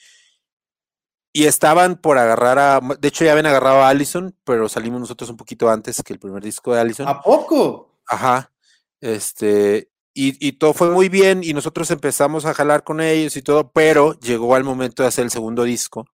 y 1.31 1.45
estaban 1.45 1.95
por 1.95 2.17
agarrar 2.17 2.59
a. 2.59 2.79
De 2.99 3.07
hecho, 3.07 3.23
ya 3.23 3.31
habían 3.31 3.45
agarrado 3.45 3.81
a 3.81 3.89
Allison, 3.89 4.35
pero 4.43 4.67
salimos 4.67 4.99
nosotros 4.99 5.29
un 5.29 5.37
poquito 5.37 5.69
antes 5.69 6.01
que 6.03 6.13
el 6.13 6.19
primer 6.19 6.43
disco 6.43 6.73
de 6.73 6.81
Allison. 6.81 7.07
¿A 7.07 7.21
poco? 7.21 7.99
Ajá. 8.07 8.51
Este. 8.99 9.91
Y, 10.13 10.45
y 10.45 10.53
todo 10.53 10.73
fue 10.73 10.89
muy 10.89 11.07
bien 11.07 11.43
y 11.43 11.53
nosotros 11.53 11.89
empezamos 11.91 12.45
a 12.45 12.53
jalar 12.53 12.83
con 12.83 12.99
ellos 12.99 13.37
y 13.37 13.41
todo, 13.41 13.71
pero 13.71 14.19
llegó 14.19 14.55
al 14.55 14.63
momento 14.63 15.03
de 15.03 15.07
hacer 15.07 15.23
el 15.23 15.31
segundo 15.31 15.63
disco. 15.63 16.05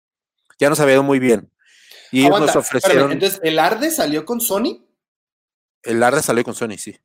Ya 0.60 0.68
nos 0.68 0.78
había 0.80 0.94
ido 0.94 1.02
muy 1.02 1.18
bien. 1.18 1.50
Y 2.12 2.26
ellos 2.26 2.38
nos 2.38 2.54
ofrecieron. 2.54 2.98
espérame, 2.98 3.12
entonces, 3.12 3.40
¿el 3.42 3.58
Arde 3.58 3.90
salió 3.90 4.24
con 4.24 4.40
Sony? 4.40 4.86
el 5.82 6.02
Arde 6.02 6.22
salió 6.22 6.44
con 6.44 6.54
Sony, 6.54 6.76
sí. 6.78 6.96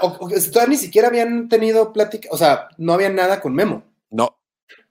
Ah, 0.00 0.06
o, 0.06 0.24
o- 0.26 0.28
todavía 0.28 0.66
ni 0.68 0.76
siquiera 0.76 1.08
habían 1.08 1.48
tenido 1.48 1.92
plática, 1.92 2.28
o 2.32 2.38
sea, 2.38 2.68
no 2.78 2.92
había 2.92 3.10
nada 3.10 3.40
con 3.40 3.54
Memo. 3.54 3.82
No, 4.10 4.38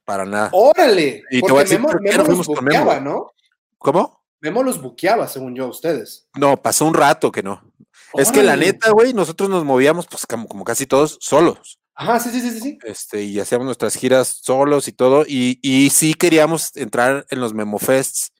para 0.06 0.26
nada. 0.26 0.50
¡Órale! 0.54 1.24
Y 1.30 1.36
te 1.36 1.40
Porque 1.42 1.52
voy 1.54 1.60
a 1.62 1.64
decir 1.64 1.80
Memo, 1.80 1.94
Memo 2.02 2.18
los 2.24 2.30
Memo. 2.30 2.44
buqueaba, 2.62 3.00
¿no? 3.00 3.34
¿Cómo? 3.78 4.24
Memo 4.40 4.64
los 4.64 4.82
buqueaba, 4.82 5.28
según 5.28 5.56
yo, 5.56 5.66
a 5.66 5.70
ustedes. 5.70 6.28
No, 6.36 6.62
pasó 6.62 6.86
un 6.86 6.94
rato 6.94 7.32
que 7.32 7.42
no. 7.44 7.62
Es 8.14 8.32
que 8.32 8.42
la 8.44 8.56
neta, 8.56 8.92
güey, 8.92 9.14
nosotros 9.14 9.50
nos 9.50 9.66
movíamos, 9.66 10.08
pues 10.08 10.26
como, 10.26 10.48
como 10.48 10.64
casi 10.64 10.86
todos, 10.88 11.18
solos. 11.20 11.80
Ajá, 11.94 12.20
sí, 12.20 12.30
sí, 12.30 12.42
sí, 12.42 12.52
sí, 12.52 12.60
sí. 12.62 12.78
Este, 12.84 13.24
y 13.24 13.40
hacíamos 13.40 13.66
nuestras 13.66 13.96
giras 13.96 14.40
solos 14.44 14.88
y 14.88 14.92
todo. 14.92 15.26
Y, 15.28 15.60
y 15.64 15.90
sí 15.90 16.14
queríamos 16.14 16.76
entrar 16.78 17.26
en 17.32 17.40
los 17.42 17.54
Memo 17.56 17.80
Fests. 17.80 18.32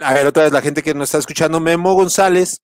A 0.00 0.14
ver, 0.14 0.26
otra 0.26 0.44
vez, 0.44 0.52
la 0.52 0.62
gente 0.62 0.82
que 0.82 0.94
nos 0.94 1.08
está 1.08 1.18
escuchando, 1.18 1.60
Memo 1.60 1.92
González 1.94 2.62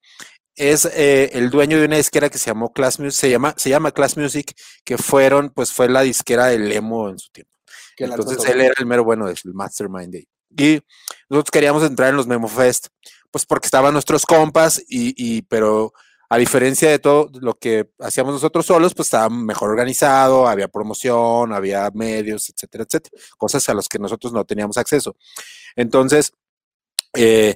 es 0.55 0.85
eh, 0.85 1.31
el 1.33 1.49
dueño 1.49 1.79
de 1.79 1.85
una 1.85 1.97
disquera 1.97 2.29
que 2.29 2.37
se 2.37 2.47
llamó 2.47 2.71
Class 2.71 2.99
Music, 2.99 3.19
se 3.19 3.29
llama, 3.29 3.53
se 3.57 3.69
llama 3.69 3.91
Class 3.91 4.17
Music, 4.17 4.55
que 4.83 4.97
fueron, 4.97 5.49
pues 5.49 5.73
fue 5.73 5.89
la 5.89 6.01
disquera 6.01 6.45
del 6.47 6.71
Emo 6.71 7.09
en 7.09 7.19
su 7.19 7.29
tiempo. 7.31 7.51
Entonces 7.97 8.43
él 8.49 8.61
era 8.61 8.73
el 8.77 8.85
mero 8.85 9.03
bueno, 9.03 9.27
el 9.27 9.37
mastermind 9.53 10.11
de. 10.11 10.27
Y 10.57 10.81
nosotros 11.29 11.51
queríamos 11.51 11.83
entrar 11.83 12.09
en 12.09 12.17
los 12.17 12.27
Memo 12.27 12.47
Fest, 12.47 12.87
pues 13.31 13.45
porque 13.45 13.67
estaban 13.67 13.93
nuestros 13.93 14.25
compas, 14.25 14.79
y, 14.87 15.13
y 15.17 15.41
pero 15.43 15.93
a 16.29 16.37
diferencia 16.37 16.89
de 16.89 16.99
todo 16.99 17.29
lo 17.39 17.55
que 17.55 17.89
hacíamos 17.99 18.33
nosotros 18.33 18.65
solos, 18.65 18.93
pues 18.93 19.07
estaba 19.07 19.29
mejor 19.29 19.69
organizado, 19.69 20.47
había 20.47 20.67
promoción, 20.67 21.53
había 21.53 21.89
medios, 21.93 22.49
etcétera, 22.49 22.83
etcétera, 22.83 23.21
cosas 23.37 23.67
a 23.69 23.73
las 23.73 23.87
que 23.87 23.99
nosotros 23.99 24.33
no 24.33 24.43
teníamos 24.45 24.77
acceso. 24.77 25.15
Entonces, 25.75 26.33
eh, 27.13 27.55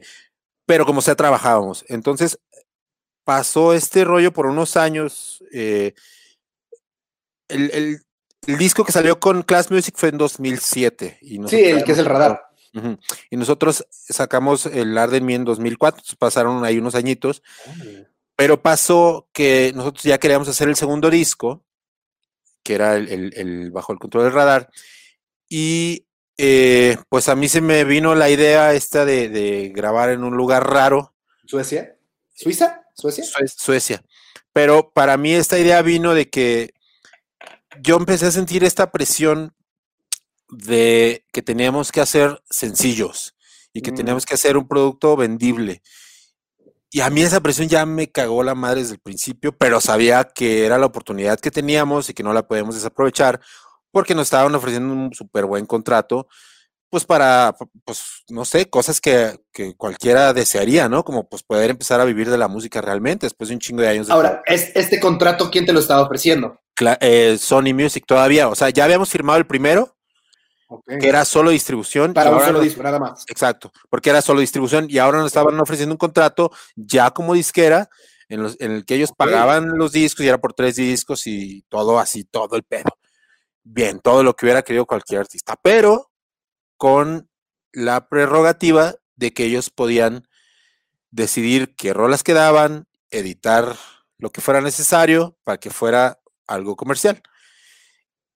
pero 0.66 0.86
como 0.86 1.02
sea, 1.02 1.16
trabajábamos. 1.16 1.84
Entonces, 1.88 2.40
pasó 3.30 3.74
este 3.76 4.04
rollo 4.06 4.34
por 4.34 4.48
unos 4.48 4.76
años. 4.76 5.44
eh, 5.52 5.94
el, 7.48 7.70
el- 7.72 8.00
el 8.48 8.58
disco 8.58 8.84
que 8.84 8.92
salió 8.92 9.20
con 9.20 9.44
Class 9.44 9.70
Music 9.70 9.94
fue 9.98 10.10
en 10.10 10.18
2007. 10.18 11.20
Y 11.22 11.40
Sí, 11.48 11.62
el 11.66 11.84
que 11.84 11.92
es 11.92 11.98
el 12.00 12.06
radar. 12.06 12.42
Y 13.30 13.38
nosotros 13.38 13.86
sacamos 13.92 14.66
el 14.66 14.98
Arde 14.98 15.18
en 15.18 15.26
mí 15.26 15.36
en 15.36 15.44
2004, 15.46 15.98
entonces 16.00 16.16
pasaron 16.16 16.64
ahí 16.66 16.78
unos 16.80 16.96
añitos, 16.96 17.44
pero 18.36 18.62
pasó 18.62 19.28
que 19.34 19.72
nosotros 19.76 20.04
ya 20.04 20.18
queríamos 20.18 20.48
hacer 20.48 20.68
el 20.70 20.76
segundo 20.76 21.10
disco, 21.12 21.64
que 22.64 22.74
era 22.76 22.96
el 22.96 23.70
Bajo 23.72 23.94
el 23.94 24.00
Control 24.00 24.24
del 24.24 24.34
Radar, 24.34 24.70
y 25.50 26.06
eh, 26.38 26.98
pues 27.10 27.28
a 27.30 27.36
mí 27.36 27.50
se 27.50 27.62
me 27.62 27.84
vino 27.84 28.16
la 28.16 28.30
idea 28.32 28.74
esta 28.74 29.04
de, 29.06 29.30
de 29.30 29.70
grabar 29.76 30.10
en 30.10 30.24
un 30.24 30.36
lugar 30.38 30.68
raro, 30.72 31.14
¿Suecia? 31.46 31.96
¿Suiza? 32.34 32.84
¿Suecia? 33.00 33.24
Sue- 33.24 33.48
Suecia. 33.48 34.04
Pero 34.54 34.92
para 34.92 35.18
mí 35.18 35.34
esta 35.34 35.58
idea 35.60 35.82
vino 35.82 36.14
de 36.14 36.30
que 36.30 36.74
yo 37.82 37.98
empecé 37.98 38.26
a 38.28 38.32
sentir 38.32 38.64
esta 38.64 38.92
presión 38.92 39.54
de 40.50 41.26
que 41.32 41.42
teníamos 41.42 41.92
que 41.92 42.02
hacer 42.02 42.42
sencillos 42.50 43.36
y 43.74 43.82
que 43.82 43.92
Mm. 43.92 43.96
teníamos 43.96 44.26
que 44.26 44.34
hacer 44.34 44.58
un 44.58 44.68
producto 44.68 45.16
vendible. 45.16 45.82
Y 46.92 47.02
a 47.02 47.10
mí 47.12 47.22
esa 47.22 47.40
presión 47.40 47.70
ya 47.70 47.86
me 47.86 48.12
cagó 48.12 48.42
la 48.44 48.56
madre 48.56 48.82
desde 48.82 48.96
el 48.96 49.00
principio, 49.00 49.56
pero 49.56 49.80
sabía 49.80 50.24
que 50.24 50.66
era 50.66 50.80
la 50.80 50.88
oportunidad 50.88 51.40
que 51.40 51.52
teníamos 51.52 52.10
y 52.10 52.14
que 52.16 52.24
no 52.24 52.34
la 52.34 52.48
podíamos 52.48 52.74
desaprovechar 52.74 53.40
porque 53.92 54.16
nos 54.16 54.24
estaban 54.28 54.54
ofreciendo 54.56 54.92
un 54.94 55.14
súper 55.14 55.46
buen 55.46 55.68
contrato 55.68 56.28
pues 56.90 57.06
para, 57.06 57.56
pues, 57.86 58.24
no 58.30 58.46
sé, 58.46 58.70
cosas 58.70 59.00
que, 59.00 59.40
que 59.52 59.76
cualquiera 59.76 60.34
desearía, 60.34 60.90
¿no? 60.90 61.04
Como 61.04 61.28
pues 61.30 61.44
poder 61.44 61.70
empezar 61.70 62.00
a 62.02 62.06
vivir 62.06 62.30
de 62.30 62.38
la 62.38 62.48
música 62.48 62.82
realmente 62.82 63.26
después 63.26 63.50
de 63.50 63.56
un 63.56 63.60
chingo 63.62 63.82
de 63.82 63.90
años. 63.90 64.08
De 64.08 64.14
Ahora, 64.14 64.42
¿es, 64.46 64.72
¿este 64.76 65.00
contrato 65.00 65.50
quién 65.52 65.66
te 65.66 65.74
lo 65.74 65.80
estaba 65.80 66.02
ofreciendo? 66.02 66.60
Cla- 66.76 66.98
eh, 67.02 67.38
Sony 67.40 67.74
Music 67.74 68.06
todavía, 68.08 68.48
o 68.48 68.56
sea, 68.56 68.70
ya 68.70 68.86
habíamos 68.86 69.10
firmado 69.10 69.38
el 69.38 69.46
primero, 69.46 69.96
que 71.00 71.08
era 71.08 71.26
solo 71.26 71.50
distribución. 71.52 72.14
Para 72.14 72.32
un 72.32 72.40
solo 72.44 72.60
disco, 72.62 72.84
nada 72.84 73.00
más. 73.00 73.24
Exacto, 73.28 73.72
porque 73.90 74.10
era 74.12 74.22
solo 74.22 74.40
distribución 74.40 74.88
y 74.90 74.98
ahora 75.00 75.18
nos 75.18 75.28
estaban 75.28 75.60
ofreciendo 75.60 75.94
un 75.94 75.98
contrato 75.98 76.52
ya 76.76 77.12
como 77.12 77.34
disquera 77.34 77.90
en, 78.30 78.44
los- 78.44 78.56
en 78.60 78.72
el 78.72 78.86
que 78.86 78.96
ellos 78.96 79.12
pagaban 79.16 79.78
los 79.78 79.92
discos 79.92 80.24
y 80.26 80.28
era 80.30 80.38
por 80.38 80.54
tres 80.54 80.76
discos 80.76 81.26
y 81.28 81.64
todo 81.70 82.00
así, 82.00 82.24
todo 82.24 82.56
el 82.56 82.64
pedo. 82.64 82.90
Bien, 83.64 84.00
todo 84.00 84.24
lo 84.24 84.36
que 84.36 84.46
hubiera 84.46 84.62
querido 84.62 84.86
cualquier 84.86 85.22
artista, 85.22 85.56
pero 85.62 86.10
con 86.80 87.30
la 87.74 88.08
prerrogativa 88.08 88.96
de 89.18 89.34
que 89.34 89.44
ellos 89.44 89.70
podían 89.70 90.28
decidir 91.12 91.76
qué 91.76 91.94
rolas 91.94 92.24
quedaban, 92.24 92.88
editar 93.12 93.76
lo 94.18 94.32
que 94.32 94.40
fuera 94.40 94.62
necesario 94.62 95.38
para 95.44 95.60
que 95.60 95.70
fuera 95.72 96.22
algo 96.48 96.78
comercial. 96.78 97.22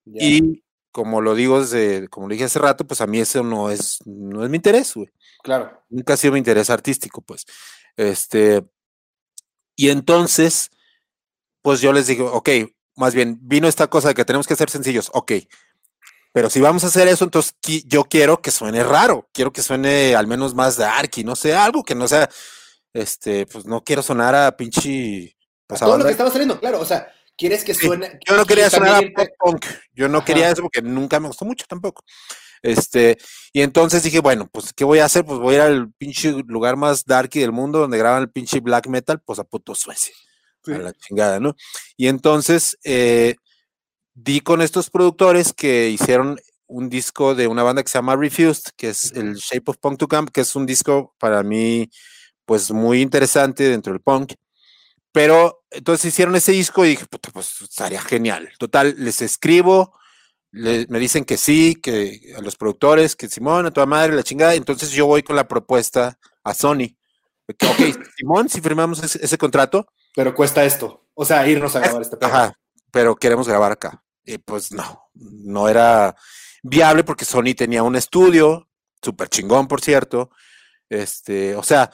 Y 0.05 0.63
como 0.91 1.21
lo 1.21 1.35
digo 1.35 1.61
desde, 1.61 2.09
como 2.09 2.27
lo 2.27 2.33
dije 2.33 2.43
hace 2.43 2.59
rato, 2.59 2.85
pues 2.85 2.99
a 2.99 3.07
mí 3.07 3.19
eso 3.19 3.43
no 3.43 3.71
es, 3.71 3.99
no 4.05 4.43
es 4.43 4.49
mi 4.49 4.57
interés, 4.57 4.93
güey 4.93 5.09
Claro. 5.41 5.81
nunca 5.89 6.13
ha 6.13 6.17
sido 6.17 6.33
mi 6.33 6.39
interés 6.39 6.69
artístico, 6.69 7.21
pues. 7.21 7.45
Este, 7.95 8.65
y 9.75 9.89
entonces, 9.89 10.69
pues 11.61 11.79
yo 11.79 11.93
les 11.93 12.07
digo, 12.07 12.31
ok, 12.33 12.49
más 12.97 13.15
bien, 13.15 13.39
vino 13.41 13.69
esta 13.69 13.87
cosa 13.87 14.09
de 14.09 14.15
que 14.15 14.25
tenemos 14.25 14.47
que 14.47 14.57
ser 14.57 14.69
sencillos, 14.69 15.09
ok, 15.13 15.31
pero 16.33 16.49
si 16.49 16.59
vamos 16.59 16.83
a 16.83 16.87
hacer 16.87 17.07
eso, 17.07 17.23
entonces 17.23 17.55
qui- 17.61 17.83
yo 17.87 18.03
quiero 18.03 18.41
que 18.41 18.51
suene 18.51 18.83
raro, 18.83 19.29
quiero 19.31 19.53
que 19.53 19.61
suene 19.61 20.15
al 20.15 20.27
menos 20.27 20.53
más 20.53 20.75
darky, 20.75 21.23
no 21.23 21.35
sé, 21.37 21.53
algo 21.55 21.83
que 21.83 21.95
no 21.95 22.07
sea, 22.09 22.29
este, 22.91 23.45
pues 23.45 23.65
no 23.65 23.81
quiero 23.83 24.03
sonar 24.03 24.35
a 24.35 24.57
pinche, 24.57 25.37
pues 25.65 25.81
a 25.81 25.85
Todo 25.85 25.97
lo 25.99 26.05
que 26.05 26.11
estaba 26.11 26.29
saliendo, 26.29 26.59
claro. 26.59 26.79
O 26.81 26.85
sea, 26.85 27.07
quieres 27.37 27.63
que 27.63 27.73
Sí, 27.73 27.85
suene. 27.87 28.19
yo 28.27 28.35
no 28.35 28.43
y 28.43 28.45
quería 28.45 28.69
sonar 28.69 28.95
a 29.05 29.07
pop 29.15 29.27
punk, 29.39 29.65
yo 29.93 30.09
no 30.09 30.17
Ajá. 30.17 30.25
quería 30.25 30.49
eso 30.49 30.61
porque 30.63 30.81
nunca 30.81 31.19
me 31.19 31.27
gustó 31.27 31.45
mucho 31.45 31.65
tampoco. 31.67 32.03
Este, 32.61 33.17
y 33.51 33.61
entonces 33.61 34.03
dije, 34.03 34.19
bueno, 34.19 34.47
pues, 34.51 34.71
¿qué 34.73 34.85
voy 34.85 34.99
a 34.99 35.05
hacer? 35.05 35.25
Pues 35.25 35.37
voy 35.39 35.55
a 35.55 35.57
ir 35.57 35.61
al 35.63 35.91
pinche 35.93 36.31
lugar 36.47 36.77
más 36.77 37.03
darky 37.05 37.39
del 37.41 37.51
mundo 37.51 37.79
donde 37.79 37.97
graban 37.97 38.21
el 38.23 38.29
pinche 38.31 38.59
black 38.61 38.87
metal, 38.87 39.19
pues 39.25 39.37
a 39.39 39.43
puto 39.43 39.75
Suecia, 39.75 40.13
Sí. 40.65 40.71
a 40.71 40.77
la 40.77 40.93
chingada, 40.93 41.39
¿no? 41.41 41.55
Y 41.97 42.07
entonces 42.07 42.77
eh, 42.85 43.35
di 44.13 44.41
con 44.41 44.61
estos 44.61 44.89
productores 44.89 45.53
que 45.53 45.89
hicieron 45.89 46.39
un 46.67 46.89
disco 46.89 47.35
de 47.35 47.47
una 47.47 47.63
banda 47.63 47.83
que 47.83 47.89
se 47.89 47.97
llama 47.97 48.15
Refused, 48.15 48.71
que 48.75 48.89
es 48.89 49.11
el 49.13 49.35
Shape 49.35 49.63
of 49.71 49.77
Punk 49.77 49.99
to 49.99 50.07
Camp, 50.07 50.29
que 50.31 50.41
es 50.41 50.55
un 50.55 50.65
disco 50.65 51.13
para 51.19 51.43
mí, 51.43 51.89
pues 52.45 52.71
muy 52.71 53.01
interesante 53.01 53.63
dentro 53.69 53.93
del 53.93 54.01
punk. 54.01 54.33
Pero 55.11 55.63
entonces 55.69 56.05
hicieron 56.05 56.35
ese 56.35 56.51
disco 56.51 56.85
y 56.85 56.89
dije, 56.89 57.05
puta, 57.05 57.29
pues 57.31 57.61
estaría 57.61 58.01
genial. 58.01 58.49
Total, 58.57 58.95
les 58.97 59.21
escribo, 59.21 59.93
le- 60.51 60.87
me 60.89 60.97
dicen 60.99 61.25
que 61.25 61.37
sí, 61.37 61.75
que 61.75 62.33
a 62.37 62.41
los 62.41 62.55
productores, 62.55 63.15
que 63.15 63.27
Simón, 63.29 63.65
a 63.67 63.71
toda 63.71 63.85
madre, 63.85 64.15
la 64.15 64.23
chingada. 64.23 64.55
Entonces 64.55 64.89
yo 64.91 65.05
voy 65.05 65.21
con 65.23 65.35
la 65.35 65.47
propuesta 65.47 66.17
a 66.43 66.53
Sony. 66.53 66.95
que, 67.57 67.67
ok, 67.67 68.05
Simón, 68.17 68.49
si 68.49 68.61
firmamos 68.61 69.03
ese, 69.03 69.23
ese 69.23 69.37
contrato, 69.37 69.85
Pero 70.15 70.33
cuesta 70.33 70.63
esto. 70.65 71.05
O 71.13 71.25
sea, 71.25 71.47
irnos 71.47 71.75
a 71.75 71.79
grabar 71.81 72.01
este 72.01 72.17
pedo. 72.17 72.29
ajá, 72.29 72.57
pero 72.93 73.15
queremos 73.15 73.47
grabar 73.47 73.71
acá. 73.71 74.03
Y 74.23 74.37
pues 74.37 74.71
no, 74.71 75.09
no 75.15 75.67
era 75.67 76.15
viable 76.61 77.03
porque 77.03 77.25
Sony 77.25 77.55
tenía 77.57 77.81
un 77.81 77.95
estudio, 77.95 78.69
súper 79.01 79.27
chingón, 79.29 79.67
por 79.67 79.81
cierto. 79.81 80.29
Este, 80.89 81.55
o 81.55 81.63
sea, 81.63 81.89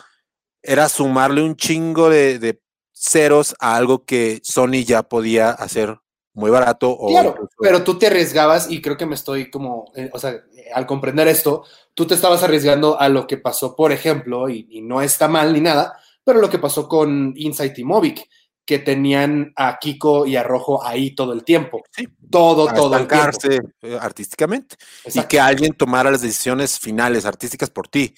era 0.62 0.90
sumarle 0.90 1.42
un 1.42 1.56
chingo 1.56 2.10
de, 2.10 2.38
de 2.38 2.62
ceros 2.92 3.56
a 3.60 3.78
algo 3.78 4.04
que 4.04 4.42
Sony 4.44 4.84
ya 4.86 5.04
podía 5.04 5.52
hacer 5.52 5.98
muy 6.34 6.52
barato. 6.52 6.92
O 6.92 7.08
Claro, 7.08 7.30
incluso- 7.30 7.56
pero 7.62 7.84
tú 7.86 7.98
te 7.98 8.08
arriesgabas 8.08 8.70
y 8.70 8.82
creo 8.82 8.98
que 8.98 9.06
me 9.06 9.16
estoy 9.16 9.50
como, 9.50 9.92
eh, 9.96 10.10
o 10.14 10.20
sea, 10.20 10.32
eh, 10.32 10.70
al 10.76 10.86
comprender 10.86 11.30
esto, 11.30 11.64
tú 11.94 12.06
te 12.08 12.16
estabas 12.16 12.44
arriesgando 12.44 13.00
a 13.00 13.08
lo 13.08 13.26
que 13.26 13.38
pasó, 13.38 13.74
por 13.74 13.94
ejemplo, 13.94 14.50
y, 14.50 14.68
y 14.70 14.82
no 14.82 15.02
está 15.02 15.30
mal 15.30 15.54
ni 15.54 15.62
nada, 15.62 15.98
pero 16.26 16.42
lo 16.42 16.50
que 16.50 16.60
pasó 16.60 16.90
con 16.90 17.34
Insight 17.38 17.80
y 17.80 17.86
Movic, 17.86 18.30
que 18.70 18.78
tenían 18.78 19.52
a 19.56 19.80
Kiko 19.80 20.28
y 20.28 20.36
a 20.36 20.44
Rojo 20.44 20.86
ahí 20.86 21.16
todo 21.16 21.34
el 21.34 21.44
tiempo. 21.44 21.82
Sí. 21.90 22.08
Todo, 22.30 22.70
a 22.70 22.74
todo 22.76 22.96
el 22.96 23.08
tiempo. 23.08 23.72
eh, 23.82 23.98
artísticamente. 24.00 24.76
y 25.12 25.24
que 25.24 25.40
alguien 25.40 25.74
tomara 25.74 26.12
las 26.12 26.22
decisiones 26.22 26.78
finales 26.78 27.26
artísticas 27.26 27.72
por 27.72 27.88
ti. 27.88 28.14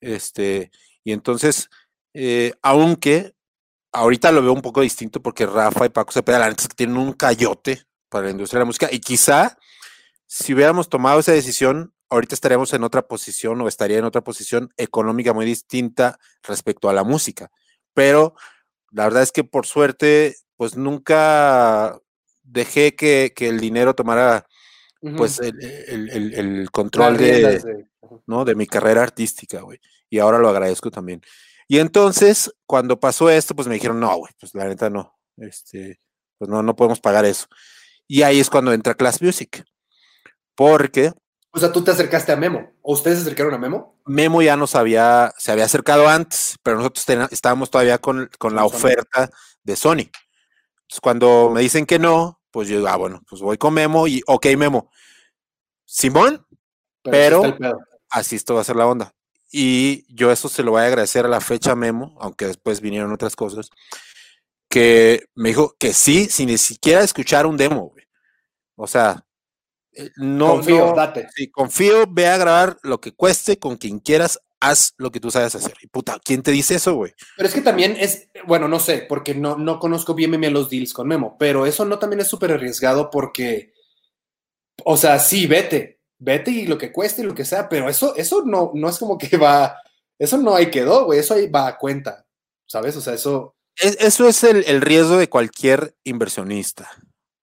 Este, 0.00 0.70
y 1.02 1.10
entonces, 1.10 1.68
eh, 2.14 2.52
aunque 2.62 3.34
ahorita 3.90 4.30
lo 4.30 4.42
veo 4.42 4.52
un 4.52 4.62
poco 4.62 4.82
distinto 4.82 5.20
porque 5.20 5.46
Rafa 5.46 5.86
y 5.86 5.88
Paco 5.88 6.12
Cepeda, 6.12 6.38
la 6.38 6.48
neta 6.48 6.62
es 6.62 6.68
que 6.68 6.76
tienen 6.76 6.96
un 6.96 7.14
cayote 7.14 7.82
para 8.08 8.26
la 8.26 8.30
industria 8.30 8.58
de 8.58 8.60
la 8.60 8.66
música 8.66 8.88
y 8.88 9.00
quizá 9.00 9.58
si 10.28 10.54
hubiéramos 10.54 10.88
tomado 10.88 11.18
esa 11.18 11.32
decisión, 11.32 11.92
ahorita 12.08 12.36
estaríamos 12.36 12.72
en 12.72 12.84
otra 12.84 13.08
posición 13.08 13.60
o 13.60 13.66
estaría 13.66 13.98
en 13.98 14.04
otra 14.04 14.20
posición 14.20 14.72
económica 14.76 15.32
muy 15.32 15.44
distinta 15.44 16.20
respecto 16.44 16.88
a 16.88 16.92
la 16.92 17.02
música. 17.02 17.50
Pero 17.94 18.36
la 18.92 19.04
verdad 19.04 19.22
es 19.22 19.32
que 19.32 19.44
por 19.44 19.66
suerte, 19.66 20.36
pues 20.56 20.76
nunca 20.76 21.98
dejé 22.42 22.94
que, 22.94 23.32
que 23.34 23.48
el 23.48 23.58
dinero 23.60 23.94
tomara 23.94 24.46
pues 25.16 25.40
el, 25.40 26.10
el- 26.10 26.34
el- 26.34 26.70
control 26.70 27.16
de- 27.16 27.86
¿no? 28.26 28.44
de 28.44 28.54
mi 28.54 28.66
carrera 28.66 29.02
artística, 29.02 29.60
güey. 29.62 29.80
Y 30.08 30.18
ahora 30.18 30.38
lo 30.38 30.48
agradezco 30.48 30.90
también. 30.90 31.22
Y 31.66 31.78
entonces, 31.78 32.52
cuando 32.66 33.00
pasó 33.00 33.30
esto, 33.30 33.54
pues 33.56 33.66
me 33.66 33.74
dijeron, 33.74 33.98
no, 33.98 34.14
güey, 34.16 34.32
pues 34.38 34.54
la 34.54 34.66
neta 34.66 34.90
no, 34.90 35.18
este, 35.38 36.00
pues 36.38 36.50
no, 36.50 36.62
no 36.62 36.76
podemos 36.76 37.00
pagar 37.00 37.24
eso. 37.24 37.46
Y 38.06 38.22
ahí 38.22 38.38
es 38.40 38.50
cuando 38.50 38.72
entra 38.72 38.94
Class 38.94 39.22
Music. 39.22 39.64
Porque 40.54 41.12
O 41.54 41.58
sea, 41.58 41.70
tú 41.70 41.84
te 41.84 41.90
acercaste 41.90 42.32
a 42.32 42.36
Memo, 42.36 42.72
o 42.80 42.94
ustedes 42.94 43.18
se 43.18 43.22
acercaron 43.24 43.52
a 43.54 43.58
Memo. 43.58 44.00
Memo 44.06 44.40
ya 44.40 44.56
nos 44.56 44.74
había, 44.74 45.32
se 45.36 45.52
había 45.52 45.64
acercado 45.66 46.08
antes, 46.08 46.56
pero 46.62 46.78
nosotros 46.78 47.04
tena- 47.04 47.28
estábamos 47.30 47.70
todavía 47.70 47.98
con, 47.98 48.30
con 48.38 48.54
la 48.54 48.62
Sony. 48.62 48.66
oferta 48.68 49.30
de 49.62 49.76
Sony. 49.76 50.00
Entonces, 50.00 51.00
cuando 51.02 51.50
me 51.50 51.60
dicen 51.60 51.84
que 51.84 51.98
no, 51.98 52.40
pues 52.50 52.68
yo 52.68 52.76
digo, 52.76 52.88
ah, 52.88 52.96
bueno, 52.96 53.22
pues 53.28 53.42
voy 53.42 53.58
con 53.58 53.74
Memo 53.74 54.06
y, 54.08 54.22
ok, 54.26 54.46
Memo. 54.56 54.90
Simón, 55.84 56.46
Pero- 57.02 57.42
pedo. 57.58 57.78
así 58.08 58.36
esto 58.36 58.54
va 58.54 58.62
a 58.62 58.64
ser 58.64 58.76
la 58.76 58.86
onda. 58.86 59.12
Y 59.50 60.06
yo 60.14 60.32
eso 60.32 60.48
se 60.48 60.62
lo 60.62 60.70
voy 60.70 60.80
a 60.82 60.86
agradecer 60.86 61.26
a 61.26 61.28
la 61.28 61.42
fecha 61.42 61.74
Memo, 61.74 62.16
aunque 62.20 62.46
después 62.46 62.80
vinieron 62.80 63.12
otras 63.12 63.36
cosas, 63.36 63.68
que 64.70 65.26
me 65.34 65.50
dijo 65.50 65.76
que 65.78 65.92
sí, 65.92 66.26
sin 66.30 66.48
ni 66.48 66.56
siquiera 66.56 67.02
escuchar 67.02 67.44
un 67.44 67.58
demo, 67.58 67.90
güey. 67.90 68.06
O 68.76 68.86
sea, 68.86 69.26
no, 70.16 70.46
Confío, 70.52 70.86
no- 70.86 70.94
date. 70.94 71.28
sí, 71.34 71.50
confío, 71.50 72.04
ve 72.08 72.26
a 72.26 72.36
grabar 72.38 72.78
lo 72.82 73.00
que 73.00 73.12
cueste 73.12 73.58
con 73.58 73.76
quien 73.76 73.98
quieras, 73.98 74.40
haz 74.60 74.94
lo 74.96 75.10
que 75.10 75.20
tú 75.20 75.30
sabes 75.30 75.54
hacer. 75.54 75.74
Y 75.82 75.88
puta, 75.88 76.18
¿quién 76.24 76.42
te 76.42 76.50
dice 76.50 76.76
eso, 76.76 76.94
güey? 76.94 77.12
Pero 77.36 77.48
es 77.48 77.54
que 77.54 77.60
también 77.60 77.96
es, 77.98 78.28
bueno, 78.46 78.68
no 78.68 78.78
sé, 78.80 79.04
porque 79.08 79.34
no, 79.34 79.56
no 79.56 79.78
conozco 79.78 80.14
bien 80.14 80.30
los 80.52 80.70
deals 80.70 80.92
con 80.92 81.08
Memo, 81.08 81.36
pero 81.38 81.66
eso 81.66 81.84
no 81.84 81.98
también 81.98 82.20
es 82.20 82.28
súper 82.28 82.52
arriesgado 82.52 83.10
porque, 83.10 83.72
o 84.84 84.96
sea, 84.96 85.18
sí, 85.18 85.46
vete, 85.46 86.00
vete 86.18 86.50
y 86.50 86.66
lo 86.66 86.78
que 86.78 86.92
cueste 86.92 87.22
y 87.22 87.24
lo 87.24 87.34
que 87.34 87.44
sea, 87.44 87.68
pero 87.68 87.88
eso, 87.88 88.14
eso 88.16 88.42
no, 88.44 88.70
no 88.74 88.88
es 88.88 88.98
como 88.98 89.18
que 89.18 89.36
va, 89.36 89.76
eso 90.18 90.38
no 90.38 90.54
ahí 90.54 90.70
quedó, 90.70 91.04
güey, 91.06 91.18
eso 91.18 91.34
ahí 91.34 91.48
va 91.48 91.66
a 91.68 91.78
cuenta, 91.78 92.24
¿sabes? 92.66 92.96
O 92.96 93.00
sea, 93.00 93.14
eso, 93.14 93.56
Es- 93.76 93.96
eso 94.00 94.28
es 94.28 94.44
el, 94.44 94.64
el 94.66 94.80
riesgo 94.80 95.16
de 95.18 95.28
cualquier 95.28 95.94
inversionista. 96.04 96.90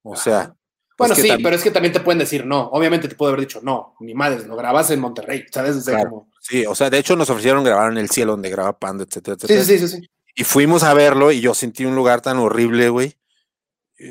O 0.04 0.14
Ajá. 0.14 0.24
sea, 0.24 0.56
bueno, 1.00 1.16
que 1.16 1.22
sí, 1.24 1.28
también- 1.28 1.44
pero 1.44 1.56
es 1.56 1.64
que 1.64 1.72
también 1.72 1.94
te 1.94 2.00
pueden 2.02 2.20
decir 2.20 2.46
no, 2.46 2.68
obviamente 2.72 3.08
te 3.08 3.16
puede 3.16 3.32
haber 3.34 3.42
dicho 3.48 3.60
no, 3.64 3.96
ni 4.00 4.14
madres, 4.14 4.46
lo 4.46 4.56
grabas 4.56 4.92
en 4.92 5.00
Monterrey, 5.00 5.46
¿sabes? 5.52 5.76
O 5.78 5.82
sea, 5.82 5.96
Claro. 5.96 6.10
como, 6.10 6.30
sí, 6.42 6.66
o 6.66 6.76
sea, 6.76 6.90
de 6.92 7.00
hecho 7.00 7.16
nos 7.16 7.30
ofrecieron 7.30 7.64
grabar 7.64 7.92
en 7.92 7.98
el 7.98 8.10
cielo 8.10 8.34
donde 8.34 8.50
graba 8.50 8.78
Panda, 8.78 9.04
etcétera, 9.06 9.36
etcétera. 9.36 9.64
sí, 9.64 9.78
sí, 9.80 9.88
sí, 9.88 9.98
sí. 10.02 10.10
Y 10.36 10.44
fuimos 10.44 10.84
a 10.84 10.94
verlo 10.94 11.32
y 11.32 11.42
yo 11.42 11.54
sentí 11.56 11.86
un 11.86 11.96
lugar 11.96 12.22
tan 12.22 12.38
horrible, 12.38 12.90
güey. 12.90 13.16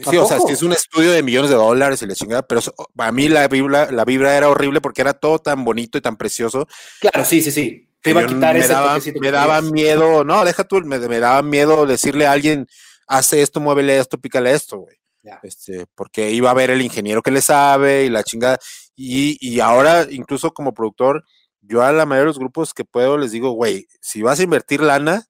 ¿A 0.05 0.11
Sí, 0.11 0.17
o 0.19 0.27
sea, 0.27 0.37
es 0.51 0.63
un 0.63 0.73
estudio 0.73 1.11
de 1.13 1.23
millones 1.23 1.49
de 1.51 1.57
dólares 1.57 2.03
y 2.03 2.07
la 2.07 2.15
chingada, 2.15 2.43
pero 2.43 2.61
para 2.95 3.11
mí 3.11 3.29
la 3.31 3.49
vibra, 3.49 3.91
la 3.91 4.05
vibra 4.05 4.37
era 4.37 4.51
horrible 4.51 4.83
porque 4.83 5.01
era 5.01 5.15
todo 5.15 5.39
tan 5.39 5.65
bonito 5.65 5.97
y 5.97 6.03
tan 6.03 6.19
precioso. 6.19 6.69
Claro, 7.01 7.25
sí, 7.25 7.41
sí, 7.41 7.51
sí, 7.51 7.89
te 8.03 8.11
iba 8.11 8.21
a 8.21 8.27
quitar 8.27 8.53
me 8.53 8.61
ese 8.61 8.69
daba, 8.69 8.99
me 9.19 9.31
daba 9.31 9.63
miedo, 9.63 10.25
no, 10.25 10.45
deja 10.45 10.65
tú, 10.65 10.83
me, 10.83 10.99
me 10.99 11.19
daba 11.21 11.41
miedo 11.43 11.87
decirle 11.87 12.27
a 12.27 12.33
alguien, 12.33 12.67
hace 13.07 13.41
esto, 13.41 13.61
muévele 13.61 13.99
esto, 13.99 14.19
pícale 14.19 14.53
esto, 14.53 14.77
güey. 14.81 14.98
Este, 15.43 15.87
porque 15.95 16.31
iba 16.31 16.51
a 16.51 16.55
ver 16.55 16.71
el 16.71 16.83
ingeniero 16.83 17.23
que 17.23 17.31
le 17.31 17.43
sabe 17.43 18.05
y 18.05 18.11
la 18.11 18.25
chingada. 18.25 18.59
Y, 18.97 19.37
y 19.41 19.61
ahora, 19.61 20.07
incluso 20.11 20.53
como 20.53 20.73
productor, 20.73 21.25
yo 21.61 21.83
a 21.83 21.93
la 21.93 22.07
mayoría 22.07 22.23
de 22.23 22.29
los 22.29 22.39
grupos 22.39 22.73
que 22.73 22.85
puedo 22.85 23.19
les 23.19 23.33
digo, 23.33 23.51
güey, 23.51 23.87
si 24.01 24.23
vas 24.23 24.41
a 24.41 24.43
invertir 24.43 24.81
lana, 24.81 25.27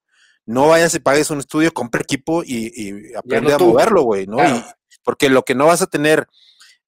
no 0.47 0.69
vayas 0.69 0.95
y 0.95 1.01
pagues 1.01 1.31
un 1.31 1.41
estudio, 1.41 1.73
compra 1.73 2.01
equipo 2.01 2.43
y, 2.45 2.73
y 2.75 3.15
aprende 3.15 3.53
a 3.55 3.59
tú. 3.59 3.71
moverlo, 3.71 4.03
güey, 4.03 4.27
¿no? 4.27 4.37
Claro. 4.37 4.57
Y, 4.57 4.65
porque 5.03 5.29
lo 5.29 5.43
que 5.43 5.55
no 5.55 5.67
vas 5.67 5.83
a 5.83 5.87
tener 5.87 6.27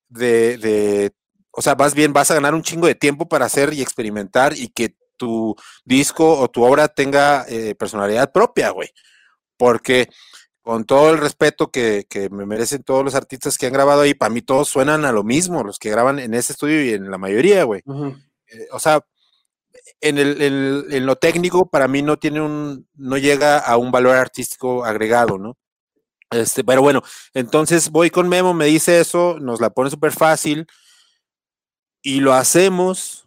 de, 0.08 0.58
de 0.58 1.12
o 1.50 1.62
sea, 1.62 1.74
más 1.74 1.94
bien 1.94 2.12
vas 2.12 2.30
a 2.30 2.34
ganar 2.34 2.54
un 2.54 2.62
chingo 2.62 2.86
de 2.86 2.94
tiempo 2.94 3.28
para 3.28 3.46
hacer 3.46 3.72
y 3.72 3.82
experimentar 3.82 4.56
y 4.56 4.68
que 4.68 4.94
tu 5.16 5.54
disco 5.84 6.38
o 6.38 6.48
tu 6.48 6.64
obra 6.64 6.88
tenga 6.88 7.44
eh, 7.48 7.74
personalidad 7.74 8.32
propia, 8.32 8.70
güey. 8.70 8.88
Porque 9.56 10.08
con 10.62 10.84
todo 10.84 11.10
el 11.10 11.18
respeto 11.18 11.70
que, 11.70 12.06
que, 12.08 12.28
me 12.30 12.46
merecen 12.46 12.82
todos 12.82 13.04
los 13.04 13.14
artistas 13.14 13.56
que 13.56 13.66
han 13.66 13.72
grabado 13.72 14.02
ahí, 14.02 14.14
para 14.14 14.32
mí 14.32 14.42
todos 14.42 14.68
suenan 14.68 15.04
a 15.04 15.12
lo 15.12 15.24
mismo, 15.24 15.64
los 15.64 15.78
que 15.78 15.90
graban 15.90 16.18
en 16.18 16.34
ese 16.34 16.52
estudio 16.52 16.84
y 16.84 16.90
en 16.90 17.10
la 17.10 17.18
mayoría, 17.18 17.64
güey. 17.64 17.82
Uh 17.86 17.94
-huh. 17.94 18.22
eh, 18.48 18.68
o 18.72 18.78
sea, 18.78 19.00
en, 20.00 20.18
el, 20.18 20.42
en, 20.42 20.84
en, 20.90 21.06
lo 21.06 21.16
técnico, 21.16 21.68
para 21.68 21.88
mí 21.88 22.02
no 22.02 22.18
tiene 22.18 22.40
un, 22.40 22.86
no 22.94 23.16
llega 23.18 23.58
a 23.58 23.76
un 23.76 23.90
valor 23.90 24.16
artístico 24.16 24.84
agregado, 24.84 25.38
¿no? 25.38 25.56
Este, 26.30 26.62
pero 26.62 26.80
bueno, 26.80 27.02
entonces 27.34 27.90
voy 27.90 28.10
con 28.10 28.28
Memo, 28.28 28.54
me 28.54 28.66
dice 28.66 29.00
eso, 29.00 29.38
nos 29.40 29.60
la 29.60 29.70
pone 29.70 29.90
súper 29.90 30.12
fácil 30.12 30.66
y 32.02 32.20
lo 32.20 32.34
hacemos, 32.34 33.26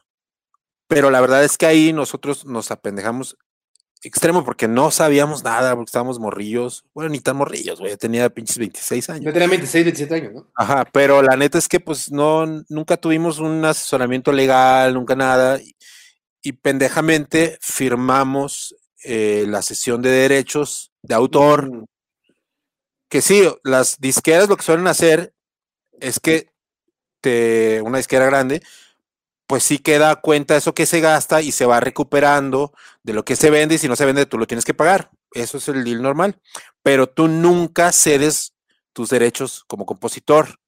pero 0.87 1.11
la 1.11 1.19
verdad 1.19 1.43
es 1.43 1.57
que 1.57 1.65
ahí 1.65 1.91
nosotros 1.91 2.45
nos 2.45 2.71
apendejamos 2.71 3.37
extremo 4.03 4.43
porque 4.43 4.67
no 4.67 4.91
sabíamos 4.91 5.43
nada, 5.43 5.75
porque 5.75 5.89
estábamos 5.89 6.19
morrillos. 6.19 6.85
Bueno, 6.93 7.09
ni 7.09 7.19
tan 7.19 7.37
morrillos, 7.37 7.79
güey. 7.79 7.95
Tenía 7.97 8.29
pinches 8.29 8.57
26 8.57 9.09
años. 9.09 9.25
Yo 9.25 9.33
tenía 9.33 9.47
26, 9.47 9.85
27 9.85 10.15
años, 10.15 10.33
¿no? 10.33 10.51
Ajá, 10.55 10.85
pero 10.91 11.21
la 11.21 11.35
neta 11.35 11.57
es 11.57 11.67
que 11.67 11.79
pues 11.79 12.11
no, 12.11 12.45
nunca 12.69 12.97
tuvimos 12.97 13.39
un 13.39 13.63
asesoramiento 13.65 14.31
legal, 14.31 14.93
nunca 14.93 15.15
nada. 15.15 15.59
Y, 15.61 15.75
y 16.41 16.51
pendejamente 16.53 17.57
firmamos 17.61 18.75
eh, 19.03 19.45
la 19.47 19.61
sesión 19.61 20.01
de 20.01 20.09
derechos 20.09 20.91
de 21.01 21.15
autor. 21.15 21.71
Mm. 21.71 21.85
Que 23.09 23.21
sí, 23.21 23.43
las 23.63 23.99
disqueras 23.99 24.49
lo 24.49 24.57
que 24.57 24.63
suelen 24.63 24.87
hacer 24.87 25.33
es 25.99 26.19
que 26.19 26.49
te, 27.21 27.81
una 27.81 27.97
disquera 27.97 28.25
grande, 28.25 28.61
pues 29.53 29.65
sí 29.65 29.77
queda 29.77 30.15
cuenta 30.15 30.57
eso 30.57 30.73
que 30.73 30.87
se 30.87 30.99
gasta 30.99 31.43
y 31.43 31.51
se 31.51 31.67
va 31.67 31.79
recuperando 31.79 32.73
de 33.03 33.13
lo 33.13 33.23
que 33.23 33.35
se 33.35 33.51
vende 33.51 33.75
y 33.75 33.77
si 33.77 33.87
no 33.87 33.95
se 33.95 34.03
vende 34.03 34.25
tú 34.25 34.39
lo 34.39 34.47
tienes 34.47 34.65
que 34.65 34.73
pagar. 34.73 35.11
Eso 35.31 35.59
es 35.59 35.67
el 35.67 35.83
deal 35.83 36.01
normal. 36.01 36.41
Pero 36.81 37.05
tú 37.05 37.27
nunca 37.27 37.91
cedes 37.91 38.55
tus 38.93 39.11
derechos 39.11 39.63
como 39.67 39.85
compositor. 39.85 40.59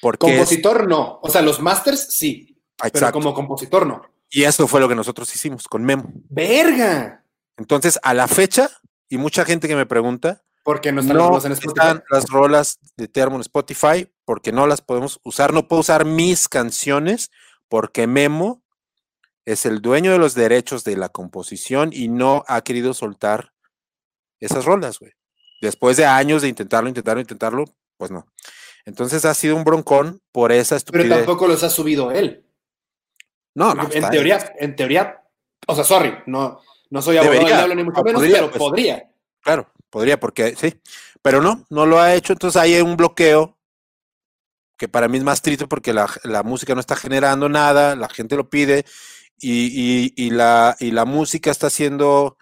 Porque 0.00 0.34
compositor 0.34 0.80
es... 0.80 0.88
no. 0.88 1.20
O 1.22 1.28
sea, 1.28 1.42
los 1.42 1.60
masters 1.60 2.06
sí. 2.08 2.58
Exacto. 2.78 3.00
Pero 3.00 3.12
como 3.12 3.34
compositor 3.34 3.86
no. 3.86 4.00
Y 4.30 4.44
eso 4.44 4.66
fue 4.66 4.80
lo 4.80 4.88
que 4.88 4.94
nosotros 4.94 5.30
hicimos 5.34 5.68
con 5.68 5.84
Memo. 5.84 6.10
¡Verga! 6.30 7.26
Entonces, 7.58 7.98
a 8.02 8.14
la 8.14 8.28
fecha, 8.28 8.70
y 9.10 9.18
mucha 9.18 9.44
gente 9.44 9.68
que 9.68 9.76
me 9.76 9.84
pregunta, 9.84 10.42
porque 10.64 10.90
no 10.90 11.02
están, 11.02 11.18
no 11.18 11.32
las, 11.32 11.44
en 11.44 11.52
están 11.52 12.02
las 12.08 12.30
rolas 12.30 12.78
de 12.96 13.08
Termo 13.08 13.36
en 13.36 13.42
Spotify, 13.42 14.10
porque 14.24 14.52
no 14.52 14.66
las 14.66 14.80
podemos 14.80 15.20
usar. 15.22 15.52
No 15.52 15.68
puedo 15.68 15.80
usar 15.80 16.06
mis 16.06 16.48
canciones 16.48 17.30
porque 17.72 18.06
Memo 18.06 18.62
es 19.46 19.64
el 19.64 19.80
dueño 19.80 20.12
de 20.12 20.18
los 20.18 20.34
derechos 20.34 20.84
de 20.84 20.94
la 20.94 21.08
composición 21.08 21.88
y 21.90 22.08
no 22.08 22.44
ha 22.46 22.60
querido 22.60 22.92
soltar 22.92 23.54
esas 24.40 24.66
rolas, 24.66 24.98
güey. 24.98 25.12
Después 25.62 25.96
de 25.96 26.04
años 26.04 26.42
de 26.42 26.48
intentarlo, 26.48 26.90
intentarlo, 26.90 27.22
intentarlo, 27.22 27.64
pues 27.96 28.10
no. 28.10 28.26
Entonces 28.84 29.24
ha 29.24 29.32
sido 29.32 29.56
un 29.56 29.64
broncón 29.64 30.20
por 30.32 30.52
esa 30.52 30.76
estupidez. 30.76 31.06
Pero 31.06 31.16
tampoco 31.16 31.48
los 31.48 31.62
ha 31.62 31.70
subido 31.70 32.10
él. 32.10 32.44
No, 33.54 33.74
no. 33.74 33.88
En 33.90 34.10
teoría, 34.10 34.36
ahí. 34.36 34.50
en 34.58 34.76
teoría, 34.76 35.22
o 35.66 35.74
sea, 35.74 35.84
sorry, 35.84 36.14
no, 36.26 36.60
no 36.90 37.00
soy 37.00 37.16
abogado 37.16 37.38
del 37.38 37.46
diablo 37.46 37.74
ni 37.74 37.84
mucho 37.84 38.00
no, 38.00 38.04
menos, 38.04 38.20
podría, 38.20 38.36
pero 38.36 38.50
pues, 38.50 38.58
podría. 38.58 39.10
Claro, 39.40 39.72
podría, 39.88 40.20
porque 40.20 40.54
sí. 40.56 40.78
Pero 41.22 41.40
no, 41.40 41.64
no 41.70 41.86
lo 41.86 41.98
ha 41.98 42.14
hecho, 42.14 42.34
entonces 42.34 42.60
hay 42.60 42.78
un 42.82 42.98
bloqueo 42.98 43.56
que 44.82 44.88
para 44.88 45.06
mí 45.06 45.16
es 45.16 45.22
más 45.22 45.42
triste 45.42 45.68
porque 45.68 45.92
la, 45.92 46.10
la, 46.24 46.42
música 46.42 46.74
no 46.74 46.80
está 46.80 46.96
generando 46.96 47.48
nada, 47.48 47.94
la 47.94 48.08
gente 48.08 48.34
lo 48.34 48.50
pide 48.50 48.84
y, 49.38 49.66
y, 49.66 50.12
y, 50.16 50.30
la, 50.30 50.76
y 50.80 50.90
la 50.90 51.04
música 51.04 51.52
está 51.52 51.70
siendo, 51.70 52.36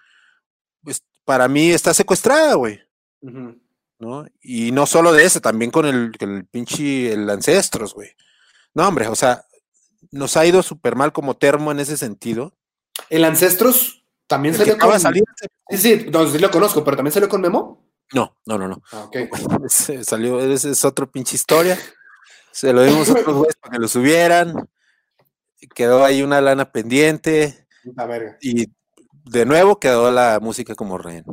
pues, 0.83 1.05
para 1.27 1.49
mí 1.49 1.71
está 1.71 1.93
secuestrada, 1.93 2.55
güey. 2.55 2.81
Uh 3.21 3.29
-huh. 3.29 3.61
¿no? 3.99 4.27
Y 4.41 4.73
no 4.73 4.87
solo 4.87 5.13
de 5.13 5.27
eso, 5.27 5.43
también 5.43 5.71
con 5.71 5.85
el, 5.85 6.13
el 6.19 6.47
pinche, 6.47 7.13
el 7.13 7.29
Ancestros, 7.29 7.93
güey. 7.93 8.09
No, 8.73 8.89
hombre, 8.89 9.09
o 9.09 9.15
sea, 9.15 9.45
nos 10.11 10.39
ha 10.39 10.47
ido 10.47 10.63
súper 10.63 10.97
mal 10.97 11.13
como 11.13 11.37
termo 11.37 11.71
en 11.73 11.81
ese 11.81 11.99
sentido. 11.99 12.57
El 13.11 13.27
Ancestros 13.27 14.03
también 14.27 14.55
el 14.55 14.61
salió 14.61 14.79
con... 14.79 14.99
Salir... 14.99 15.25
Sí, 15.69 15.77
sí, 15.77 16.07
no, 16.11 16.27
sí 16.27 16.39
lo 16.39 16.51
conozco, 16.51 16.83
pero 16.85 16.97
también 16.97 17.13
salió 17.13 17.29
con 17.29 17.43
Memo. 17.43 17.87
No, 18.15 18.35
no, 18.47 18.57
no, 18.57 18.67
no. 18.67 18.83
Ah, 18.93 19.05
okay. 19.05 19.29
Salió, 20.05 20.41
es, 20.41 20.65
es 20.65 20.87
otro 20.87 21.11
pinche 21.11 21.37
historia. 21.37 21.79
Se 22.53 22.73
lo 22.73 22.83
dimos 22.83 23.09
a 23.09 23.13
otros 23.13 23.37
güeyes 23.37 23.57
para 23.57 23.73
que 23.73 23.79
lo 23.79 23.89
subieran. 23.89 24.69
Quedó 25.75 26.05
ahí 26.05 26.23
una 26.23 26.41
lana 26.41 26.73
pendiente. 26.73 27.67
La 27.97 28.07
verga. 28.07 28.37
Y 28.41 28.67
de 29.25 29.47
nuevo 29.47 29.79
quedó 29.79 30.11
la 30.11 30.39
música 30.41 30.75
como 30.75 30.99
rehén. 30.99 31.25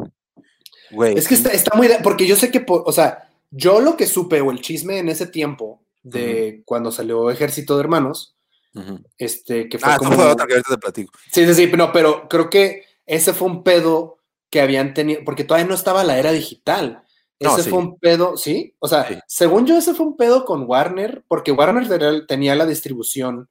Güey. 0.91 1.17
Es 1.17 1.27
que 1.27 1.35
está, 1.35 1.49
está, 1.49 1.75
muy. 1.75 1.89
Porque 2.03 2.27
yo 2.27 2.35
sé 2.35 2.51
que, 2.51 2.63
o 2.67 2.91
sea, 2.91 3.29
yo 3.51 3.81
lo 3.81 3.97
que 3.97 4.07
supe 4.07 4.41
o 4.41 4.51
el 4.51 4.61
chisme 4.61 4.99
en 4.99 5.09
ese 5.09 5.27
tiempo 5.27 5.81
de 6.03 6.19
uh 6.19 6.59
-huh. 6.59 6.63
cuando 6.65 6.91
salió 6.91 7.29
Ejército 7.29 7.75
de 7.75 7.81
Hermanos, 7.81 8.37
uh 8.73 8.79
-huh. 8.79 9.03
este, 9.17 9.67
que 9.67 9.79
fue 9.79 9.91
ah, 9.91 9.97
como. 9.97 10.13
fue 10.13 10.25
otra 10.25 10.45
que 10.45 10.53
ahorita 10.53 10.75
te 10.75 10.77
platico. 10.77 11.13
Sí, 11.31 11.45
sí, 11.45 11.53
sí, 11.53 11.71
no, 11.75 11.91
pero 11.91 12.27
creo 12.29 12.49
que 12.49 12.85
ese 13.05 13.33
fue 13.33 13.47
un 13.47 13.63
pedo 13.63 14.19
que 14.49 14.61
habían 14.61 14.93
tenido, 14.93 15.21
porque 15.25 15.43
todavía 15.43 15.67
no 15.67 15.75
estaba 15.75 16.03
la 16.03 16.17
era 16.17 16.31
digital. 16.31 17.03
Ese 17.39 17.63
sí. 17.63 17.69
fue 17.69 17.79
un 17.79 17.99
pedo, 17.99 18.35
¿sí? 18.37 18.75
O 18.79 18.87
sea, 18.87 19.07
Sí. 19.07 19.15
según 19.27 19.65
yo, 19.67 19.77
ese 19.77 19.93
fue 19.93 20.05
un 20.07 20.17
pedo 20.17 20.43
con 20.45 20.63
Warner, 20.67 21.23
porque 21.27 21.51
Warner 21.51 21.87
tenía- 22.27 22.55
la 22.55 22.65
distribución 22.65 23.47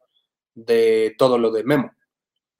de 0.55 1.14
todo 1.18 1.38
lo 1.38 1.51
de 1.53 1.62
Memo. 1.64 1.92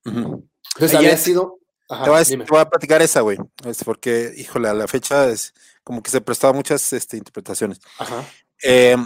Entonces 0.04 0.94
había 0.94 1.12
es- 1.12 1.22
sido. 1.22 1.58
Ajá, 1.88 2.04
te, 2.04 2.10
voy 2.10 2.20
a, 2.20 2.24
dime. 2.24 2.44
te 2.44 2.50
voy 2.50 2.60
a 2.60 2.68
platicar 2.68 3.00
esa, 3.02 3.20
güey. 3.20 3.38
Es 3.64 3.82
porque, 3.84 4.32
híjole, 4.36 4.68
a 4.68 4.74
la 4.74 4.86
fecha 4.88 5.28
es 5.28 5.54
como 5.84 6.02
que 6.02 6.10
se 6.10 6.20
prestaba 6.20 6.52
muchas 6.52 6.92
este, 6.92 7.16
interpretaciones. 7.16 7.80
Ajá. 7.98 8.24
Eh, 8.62 8.96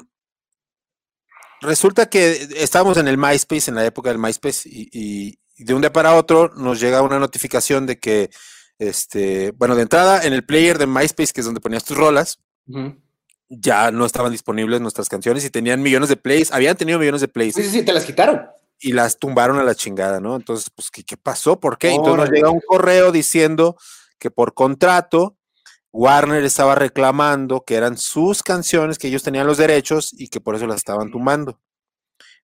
resulta 1.60 2.08
que 2.08 2.48
estábamos 2.56 2.96
en 2.96 3.08
el 3.08 3.18
MySpace, 3.18 3.70
en 3.70 3.74
la 3.76 3.84
época 3.84 4.10
del 4.10 4.18
MySpace, 4.18 4.68
y, 4.68 4.88
y- 4.92 5.38
y 5.56 5.64
de 5.64 5.74
un 5.74 5.82
día 5.82 5.92
para 5.92 6.14
otro 6.14 6.48
nos 6.56 6.80
llega 6.80 7.02
una 7.02 7.18
notificación 7.18 7.86
de 7.86 7.98
que, 7.98 8.30
este, 8.80 9.52
bueno, 9.52 9.76
de 9.76 9.82
entrada 9.82 10.24
en 10.24 10.32
el 10.32 10.44
player 10.44 10.78
de 10.78 10.86
MySpace, 10.86 11.32
que 11.32 11.40
es 11.42 11.44
donde 11.44 11.60
ponías 11.60 11.84
tus 11.84 11.96
rolas, 11.96 12.40
ya 13.48 13.90
no 13.90 14.06
estaban 14.06 14.32
disponibles 14.32 14.80
nuestras 14.80 15.08
canciones 15.08 15.44
y 15.44 15.50
tenían 15.50 15.82
millones 15.82 16.08
de 16.08 16.16
plays, 16.16 16.50
habían 16.50 16.76
tenido 16.76 16.98
millones 16.98 17.20
de 17.20 17.28
plays 17.28 17.54
Sí, 17.54 17.62
sí, 17.62 17.70
sí, 17.70 17.82
te 17.84 17.92
las 17.92 18.04
quitaron. 18.04 18.48
y 18.80 18.92
las 18.92 19.18
tumbaron 19.18 19.58
a 19.58 19.64
la 19.64 19.74
chingada, 19.74 20.18
¿no? 20.18 20.34
Entonces, 20.34 20.70
pues, 20.74 20.90
¿qué, 20.90 21.04
qué 21.04 21.16
pasó? 21.16 21.60
¿Por 21.60 21.76
qué? 21.76 21.90
Entonces 21.90 22.16
nos 22.16 22.30
llega 22.30 22.50
un 22.50 22.62
correo 22.66 23.12
diciendo 23.12 23.76
que 24.18 24.30
por 24.30 24.54
contrato 24.54 25.36
Warner 25.92 26.44
estaba 26.44 26.74
reclamando 26.74 27.62
que 27.66 27.74
eran 27.74 27.98
sus 27.98 28.42
canciones, 28.42 28.96
que 28.98 29.08
ellos 29.08 29.22
tenían 29.22 29.46
los 29.46 29.58
derechos 29.58 30.10
y 30.12 30.28
que 30.28 30.40
por 30.40 30.54
eso 30.54 30.66
las 30.66 30.76
estaban 30.76 31.10
tumbando. 31.10 31.60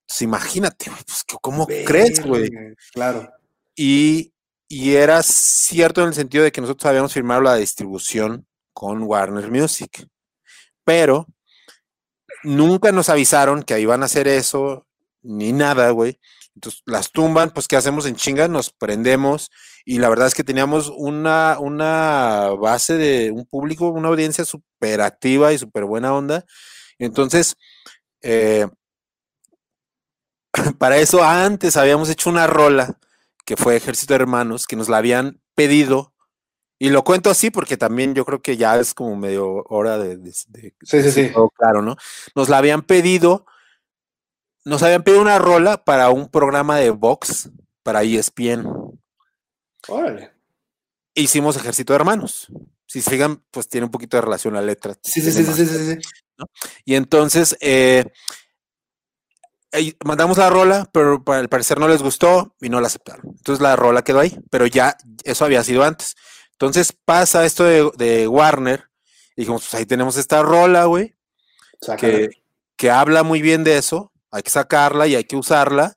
Entonces, 0.01 0.23
imagínate, 0.23 0.91
pues, 1.07 1.25
¿cómo 1.41 1.67
crees, 1.67 2.23
güey? 2.25 2.51
Claro. 2.93 3.31
Y, 3.75 4.33
y 4.69 4.95
era 4.95 5.23
cierto 5.23 6.03
en 6.03 6.09
el 6.09 6.15
sentido 6.15 6.45
de 6.45 6.53
que 6.53 6.61
nosotros 6.61 6.89
habíamos 6.89 7.13
firmado 7.13 7.41
la 7.41 7.57
distribución 7.57 8.47
con 8.73 9.03
Warner 9.05 9.51
Music, 9.51 10.07
pero 10.85 11.27
nunca 12.43 12.93
nos 12.93 13.09
avisaron 13.09 13.63
que 13.63 13.81
iban 13.81 14.03
a 14.03 14.07
hacer 14.07 14.29
eso, 14.29 14.87
ni 15.23 15.53
nada, 15.53 15.91
güey. 15.91 16.19
Entonces 16.55 16.83
las 16.87 17.13
tumban, 17.13 17.51
pues 17.51 17.69
¿qué 17.69 17.77
hacemos 17.77 18.07
en 18.07 18.17
chinga? 18.17 18.49
Nos 18.49 18.71
prendemos 18.73 19.51
y 19.85 19.99
la 19.99 20.09
verdad 20.09 20.27
es 20.27 20.35
que 20.35 20.45
teníamos 20.45 20.91
una, 20.97 21.59
una 21.61 22.49
base 22.59 22.97
de 22.97 23.31
un 23.31 23.45
público, 23.47 23.89
una 23.89 24.09
audiencia 24.09 24.45
súper 24.45 25.01
activa 25.01 25.53
y 25.53 25.59
súper 25.59 25.85
buena 25.85 26.15
onda. 26.15 26.45
Entonces, 26.99 27.57
eh, 28.23 28.67
para 30.79 30.97
eso 30.99 31.23
antes 31.23 31.77
habíamos 31.77 32.09
hecho 32.09 32.31
una 32.31 32.47
rola 32.47 32.99
que 33.47 33.57
fue 33.57 33.77
Ejército 33.77 34.13
de 34.13 34.21
Hermanos, 34.21 34.67
que 34.67 34.77
nos 34.77 34.91
la 34.91 34.99
habían 34.99 35.41
pedido. 35.55 36.13
Y 36.79 36.91
lo 36.91 37.05
cuento 37.05 37.31
así 37.31 37.51
porque 37.51 37.79
también 37.79 38.15
yo 38.15 38.27
creo 38.27 38.43
que 38.43 38.59
ya 38.59 38.79
es 38.79 38.93
como 38.93 39.17
medio 39.17 39.65
hora 39.69 39.97
de, 39.97 40.19
de, 40.19 40.31
de 40.49 40.75
Sí, 40.83 40.99
sí, 40.99 40.99
decir 40.99 41.29
sí. 41.29 41.33
todo 41.33 41.49
claro, 41.51 41.81
¿no? 41.81 41.97
Nos 42.35 42.51
la 42.51 42.59
habían 42.59 42.83
pedido, 42.83 43.47
nos 44.65 44.83
habían 44.83 45.03
pedido 45.05 45.23
una 45.23 45.39
rola 45.39 45.83
para 45.85 46.11
un 46.11 46.29
programa 46.29 46.77
de 46.77 46.91
box 46.91 47.49
para 47.83 48.03
ESPN. 48.03 48.67
Órale. 49.89 50.33
Hicimos 51.15 51.57
Ejército 51.57 51.93
de 51.95 51.99
Hermanos. 52.01 52.49
Si 52.85 53.01
se 53.01 53.11
fijan, 53.11 53.43
pues 53.51 53.69
tiene 53.69 53.87
un 53.87 53.91
poquito 53.91 54.17
de 54.17 54.23
relación 54.23 54.55
la 54.55 54.61
letra. 54.61 54.95
Sí, 55.03 55.21
sí, 55.23 55.33
sí, 55.33 55.45
sí, 55.45 55.53
sí, 55.55 55.67
sí, 55.67 55.95
sí. 55.95 56.45
Y 56.85 56.95
entonces 56.97 57.57
eh, 57.61 58.05
mandamos 60.05 60.39
la 60.39 60.51
rola, 60.51 60.89
pero 60.93 61.23
al 61.27 61.49
parecer 61.49 61.79
no 61.79 61.89
les 61.89 62.03
gustó 62.03 62.55
y 62.61 62.69
no 62.69 62.81
la 62.81 62.87
aceptaron. 62.87 63.23
Entonces 63.37 63.63
la 63.63 63.77
rola 63.77 64.03
quedó 64.03 64.21
ahí, 64.21 64.39
pero 64.51 64.67
ya 64.67 64.97
eso 65.25 65.45
había 65.45 65.63
sido 65.65 65.85
antes. 65.85 66.17
Entonces 66.53 66.93
pasa 66.93 67.45
esto 67.45 67.65
de, 67.65 67.91
de 67.97 68.29
Warner 68.29 68.85
y 69.37 69.43
dijimos, 69.43 69.63
pues 69.63 69.75
ahí 69.75 69.87
tenemos 69.87 70.17
esta 70.17 70.43
rola, 70.43 70.85
güey, 70.87 71.15
que, 71.99 72.31
que 72.77 72.91
habla 72.91 73.23
muy 73.23 73.43
bien 73.43 73.65
de 73.65 73.77
eso. 73.77 74.13
hay 74.31 74.43
que 74.43 74.51
sacarla 74.51 75.07
y 75.07 75.15
hay 75.15 75.25
que 75.25 75.37
usarla 75.37 75.97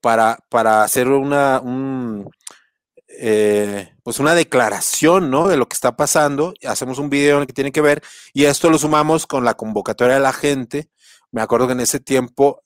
para, 0.00 0.38
para 0.48 0.82
hacer 0.82 1.08
una, 1.08 1.60
un, 1.60 2.28
eh, 3.08 3.94
pues 4.02 4.18
una 4.18 4.34
declaración, 4.34 5.30
¿no? 5.30 5.46
De 5.48 5.56
lo 5.56 5.68
que 5.68 5.74
está 5.74 5.96
pasando. 5.96 6.54
Hacemos 6.66 6.98
un 6.98 7.10
video 7.10 7.36
en 7.36 7.42
el 7.42 7.46
que 7.46 7.52
tiene 7.52 7.72
que 7.72 7.80
ver 7.80 8.02
y 8.32 8.46
esto 8.46 8.70
lo 8.70 8.78
sumamos 8.78 9.26
con 9.26 9.44
la 9.44 9.54
convocatoria 9.54 10.14
de 10.14 10.20
la 10.20 10.32
gente. 10.32 10.88
Me 11.32 11.42
acuerdo 11.42 11.66
que 11.66 11.72
en 11.72 11.80
ese 11.80 11.98
tiempo 12.00 12.62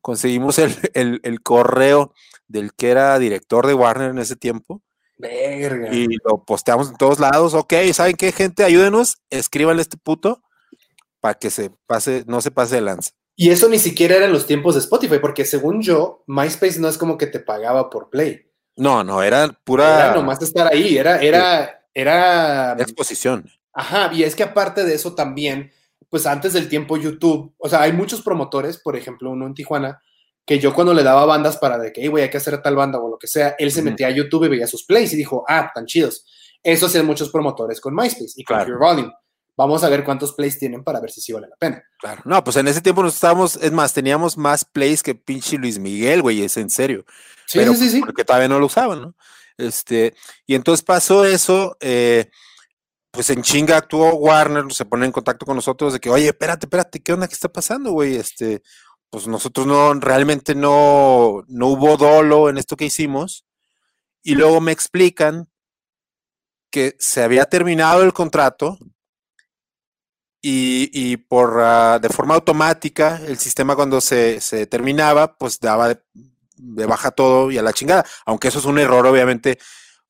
conseguimos 0.00 0.58
el, 0.58 0.74
el, 0.94 1.20
el 1.22 1.40
correo 1.42 2.12
del 2.46 2.72
que 2.74 2.90
era 2.90 3.18
director 3.18 3.66
de 3.66 3.74
Warner 3.74 4.10
en 4.10 4.18
ese 4.18 4.34
tiempo 4.36 4.82
Verga. 5.18 5.92
y 5.92 6.06
lo 6.24 6.44
posteamos 6.44 6.90
en 6.90 6.96
todos 6.96 7.18
lados. 7.20 7.54
Ok, 7.54 7.74
¿saben 7.92 8.16
qué, 8.16 8.32
gente? 8.32 8.64
Ayúdenos, 8.64 9.18
escríbanle 9.30 9.80
a 9.80 9.82
este 9.82 9.96
puto 9.96 10.42
para 11.20 11.34
que 11.34 11.50
se 11.50 11.70
pase, 11.86 12.24
no 12.26 12.40
se 12.40 12.50
pase 12.50 12.76
de 12.76 12.80
lanza. 12.82 13.10
Y 13.34 13.50
eso 13.50 13.68
ni 13.68 13.78
siquiera 13.78 14.16
era 14.16 14.26
en 14.26 14.32
los 14.32 14.46
tiempos 14.46 14.74
de 14.74 14.80
Spotify, 14.80 15.18
porque 15.20 15.44
según 15.44 15.82
yo, 15.82 16.24
MySpace 16.26 16.80
no 16.80 16.88
es 16.88 16.98
como 16.98 17.16
que 17.18 17.26
te 17.26 17.38
pagaba 17.40 17.90
por 17.90 18.10
play. 18.10 18.50
No, 18.76 19.04
no, 19.04 19.22
era 19.22 19.48
pura 19.64 20.06
Era 20.06 20.14
nomás 20.14 20.40
estar 20.42 20.72
ahí, 20.72 20.96
era, 20.98 21.20
era, 21.20 21.84
era. 21.94 22.72
exposición. 22.78 23.48
Ajá, 23.72 24.10
y 24.12 24.22
es 24.22 24.34
que 24.34 24.42
aparte 24.44 24.84
de 24.84 24.94
eso 24.94 25.14
también, 25.14 25.72
pues 26.08 26.26
antes 26.26 26.52
del 26.52 26.68
tiempo 26.68 26.96
YouTube, 26.96 27.54
o 27.58 27.68
sea, 27.68 27.82
hay 27.82 27.92
muchos 27.92 28.22
promotores, 28.22 28.78
por 28.78 28.96
ejemplo, 28.96 29.30
uno 29.30 29.46
en 29.46 29.54
Tijuana, 29.54 30.02
que 30.44 30.58
yo 30.58 30.72
cuando 30.72 30.94
le 30.94 31.02
daba 31.02 31.26
bandas 31.26 31.58
para 31.58 31.78
de 31.78 31.92
que, 31.92 32.00
hey, 32.00 32.08
güey, 32.08 32.24
hay 32.24 32.30
que 32.30 32.38
hacer 32.38 32.60
tal 32.62 32.74
banda 32.74 32.98
o 32.98 33.10
lo 33.10 33.18
que 33.18 33.26
sea, 33.26 33.54
él 33.58 33.70
se 33.70 33.82
metía 33.82 34.06
a 34.06 34.10
YouTube 34.10 34.44
y 34.44 34.48
veía 34.48 34.66
sus 34.66 34.84
plays 34.84 35.12
y 35.12 35.16
dijo, 35.16 35.44
ah, 35.46 35.70
tan 35.74 35.84
chidos. 35.84 36.24
Eso 36.62 36.86
hacían 36.86 37.06
muchos 37.06 37.30
promotores 37.30 37.80
con 37.80 37.94
MySpace 37.94 38.32
y 38.36 38.44
con 38.44 38.56
Claro. 38.56 38.78
Volume. 38.78 39.12
Vamos 39.56 39.84
a 39.84 39.88
ver 39.88 40.04
cuántos 40.04 40.32
plays 40.32 40.58
tienen 40.58 40.84
para 40.84 41.00
ver 41.00 41.10
si 41.10 41.20
sí 41.20 41.32
vale 41.32 41.48
la 41.48 41.56
pena. 41.56 41.82
Claro. 41.98 42.22
No, 42.24 42.42
pues 42.44 42.56
en 42.56 42.68
ese 42.68 42.80
tiempo 42.80 43.02
nos 43.02 43.14
estábamos, 43.14 43.56
es 43.56 43.72
más, 43.72 43.92
teníamos 43.92 44.38
más 44.38 44.64
plays 44.64 45.02
que 45.02 45.14
pinche 45.14 45.58
Luis 45.58 45.78
Miguel, 45.78 46.22
güey, 46.22 46.42
es 46.42 46.56
en 46.56 46.70
serio. 46.70 47.04
Sí, 47.44 47.58
pero 47.58 47.74
sí, 47.74 47.80
sí, 47.80 47.90
sí. 47.90 48.00
porque 48.00 48.24
todavía 48.24 48.48
no 48.48 48.58
lo 48.58 48.66
usaban, 48.66 49.02
¿no? 49.02 49.14
Este, 49.58 50.14
y 50.46 50.54
entonces 50.54 50.84
pasó 50.84 51.24
eso, 51.24 51.76
eh, 51.80 52.30
pues 53.18 53.30
en 53.30 53.42
chinga 53.42 53.76
actuó 53.76 54.14
Warner, 54.14 54.72
se 54.72 54.84
pone 54.84 55.04
en 55.04 55.10
contacto 55.10 55.44
con 55.44 55.56
nosotros 55.56 55.92
de 55.92 55.98
que, 55.98 56.08
oye, 56.08 56.28
espérate, 56.28 56.66
espérate, 56.66 57.00
¿qué 57.00 57.12
onda? 57.12 57.26
¿Qué 57.26 57.34
está 57.34 57.48
pasando, 57.48 57.90
güey? 57.90 58.14
Este, 58.14 58.62
pues 59.10 59.26
nosotros 59.26 59.66
no, 59.66 59.92
realmente 59.94 60.54
no, 60.54 61.42
no 61.48 61.66
hubo 61.66 61.96
dolo 61.96 62.48
en 62.48 62.58
esto 62.58 62.76
que 62.76 62.84
hicimos. 62.84 63.44
Y 64.22 64.36
luego 64.36 64.60
me 64.60 64.70
explican 64.70 65.48
que 66.70 66.94
se 67.00 67.24
había 67.24 67.46
terminado 67.46 68.04
el 68.04 68.12
contrato 68.12 68.78
y, 70.40 70.88
y 70.92 71.16
por 71.16 71.58
ah, 71.60 71.98
de 71.98 72.10
forma 72.10 72.36
automática 72.36 73.20
el 73.26 73.36
sistema 73.38 73.74
cuando 73.74 74.00
se, 74.00 74.40
se 74.40 74.68
terminaba, 74.68 75.36
pues 75.36 75.58
daba 75.58 75.88
de, 75.88 76.00
de 76.54 76.86
baja 76.86 77.10
todo 77.10 77.50
y 77.50 77.58
a 77.58 77.62
la 77.62 77.72
chingada. 77.72 78.06
Aunque 78.26 78.46
eso 78.46 78.60
es 78.60 78.64
un 78.64 78.78
error, 78.78 79.04
obviamente, 79.04 79.58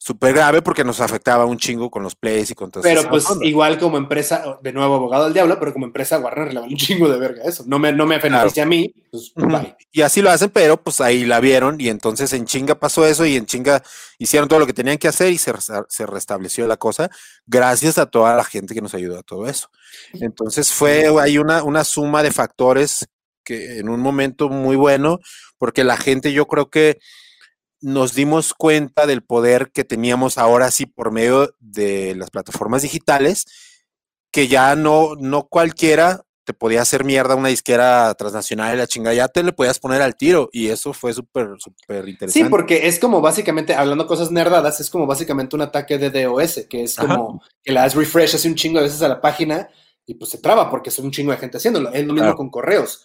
súper 0.00 0.32
grave 0.32 0.62
porque 0.62 0.84
nos 0.84 1.00
afectaba 1.00 1.44
un 1.44 1.58
chingo 1.58 1.90
con 1.90 2.04
los 2.04 2.14
plays 2.14 2.50
y 2.52 2.54
con 2.54 2.70
todo 2.70 2.84
Pero 2.84 3.08
pues 3.10 3.26
igual 3.42 3.78
como 3.78 3.98
empresa, 3.98 4.58
de 4.62 4.72
nuevo 4.72 4.94
abogado 4.94 5.24
del 5.24 5.34
diablo, 5.34 5.58
pero 5.58 5.72
como 5.72 5.86
empresa 5.86 6.20
Warner 6.20 6.54
le 6.54 6.60
vale 6.60 6.72
un 6.72 6.78
chingo 6.78 7.08
de 7.08 7.18
verga 7.18 7.42
eso. 7.44 7.64
No 7.66 7.80
me, 7.80 7.92
no 7.92 8.06
me 8.06 8.18
beneficia 8.18 8.62
a 8.62 8.66
mí, 8.66 8.94
pues 9.10 9.32
Ujú. 9.34 9.48
bye. 9.48 9.76
Y 9.90 10.02
así 10.02 10.22
lo 10.22 10.30
hacen, 10.30 10.50
pero 10.50 10.80
pues 10.80 11.00
ahí 11.00 11.24
la 11.24 11.40
vieron 11.40 11.80
y 11.80 11.88
entonces 11.88 12.32
en 12.32 12.46
chinga 12.46 12.76
pasó 12.76 13.04
eso 13.04 13.26
y 13.26 13.36
en 13.36 13.46
chinga 13.46 13.82
hicieron 14.18 14.48
todo 14.48 14.60
lo 14.60 14.66
que 14.66 14.72
tenían 14.72 14.98
que 14.98 15.08
hacer 15.08 15.32
y 15.32 15.38
se, 15.38 15.52
se 15.88 16.06
restableció 16.06 16.68
la 16.68 16.76
cosa 16.76 17.10
gracias 17.46 17.98
a 17.98 18.06
toda 18.06 18.36
la 18.36 18.44
gente 18.44 18.74
que 18.74 18.80
nos 18.80 18.94
ayudó 18.94 19.18
a 19.18 19.22
todo 19.22 19.48
eso. 19.48 19.68
Entonces 20.14 20.70
fue 20.72 21.06
hay 21.20 21.38
una, 21.38 21.64
una 21.64 21.82
suma 21.82 22.22
de 22.22 22.30
factores 22.30 23.08
que 23.42 23.78
en 23.78 23.88
un 23.88 24.00
momento 24.00 24.48
muy 24.48 24.76
bueno, 24.76 25.18
porque 25.56 25.82
la 25.82 25.96
gente 25.96 26.32
yo 26.32 26.46
creo 26.46 26.70
que 26.70 26.98
nos 27.80 28.14
dimos 28.14 28.54
cuenta 28.54 29.06
del 29.06 29.22
poder 29.22 29.70
que 29.72 29.84
teníamos 29.84 30.38
ahora 30.38 30.70
sí 30.70 30.86
por 30.86 31.12
medio 31.12 31.54
de 31.60 32.14
las 32.16 32.30
plataformas 32.30 32.82
digitales, 32.82 33.44
que 34.32 34.48
ya 34.48 34.74
no, 34.76 35.14
no 35.16 35.48
cualquiera 35.48 36.24
te 36.44 36.54
podía 36.54 36.80
hacer 36.80 37.04
mierda 37.04 37.34
una 37.34 37.50
disquera 37.50 38.14
transnacional 38.14 38.74
y 38.74 38.78
la 38.78 38.86
chingada, 38.86 39.14
ya 39.14 39.28
te 39.28 39.42
le 39.42 39.52
podías 39.52 39.78
poner 39.78 40.00
al 40.00 40.16
tiro 40.16 40.48
y 40.50 40.68
eso 40.68 40.94
fue 40.94 41.12
súper, 41.12 41.48
súper 41.58 42.08
interesante. 42.08 42.46
Sí, 42.46 42.50
porque 42.50 42.88
es 42.88 42.98
como 42.98 43.20
básicamente, 43.20 43.74
hablando 43.74 44.06
cosas 44.06 44.30
nerdadas, 44.30 44.80
es 44.80 44.88
como 44.88 45.06
básicamente 45.06 45.56
un 45.56 45.60
ataque 45.60 45.98
de 45.98 46.08
DOS, 46.10 46.64
que 46.70 46.84
es 46.84 46.96
como 46.96 47.42
que 47.62 47.70
le 47.70 47.80
das 47.80 47.94
refresh 47.94 48.34
hace 48.34 48.48
un 48.48 48.54
chingo 48.54 48.78
de 48.78 48.84
veces 48.84 49.02
a 49.02 49.08
la 49.08 49.20
página 49.20 49.68
y 50.06 50.14
pues 50.14 50.30
se 50.30 50.38
traba 50.38 50.70
porque 50.70 50.88
es 50.88 50.98
un 50.98 51.10
chingo 51.10 51.32
de 51.32 51.36
gente 51.36 51.58
haciéndolo. 51.58 51.90
Es 51.92 52.06
lo 52.06 52.14
mismo 52.14 52.28
Claro. 52.28 52.36
con 52.38 52.48
correos. 52.48 53.04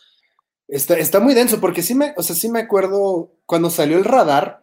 Está, 0.70 0.98
está 0.98 1.20
muy 1.20 1.34
denso 1.34 1.60
porque 1.60 1.82
sí 1.84 1.96
me, 1.96 2.14
o 2.16 2.24
sea, 2.24 2.38
sí 2.38 2.48
me 2.50 2.62
acuerdo 2.62 3.34
cuando 3.46 3.70
salió 3.70 3.98
el 3.98 4.06
radar, 4.06 4.63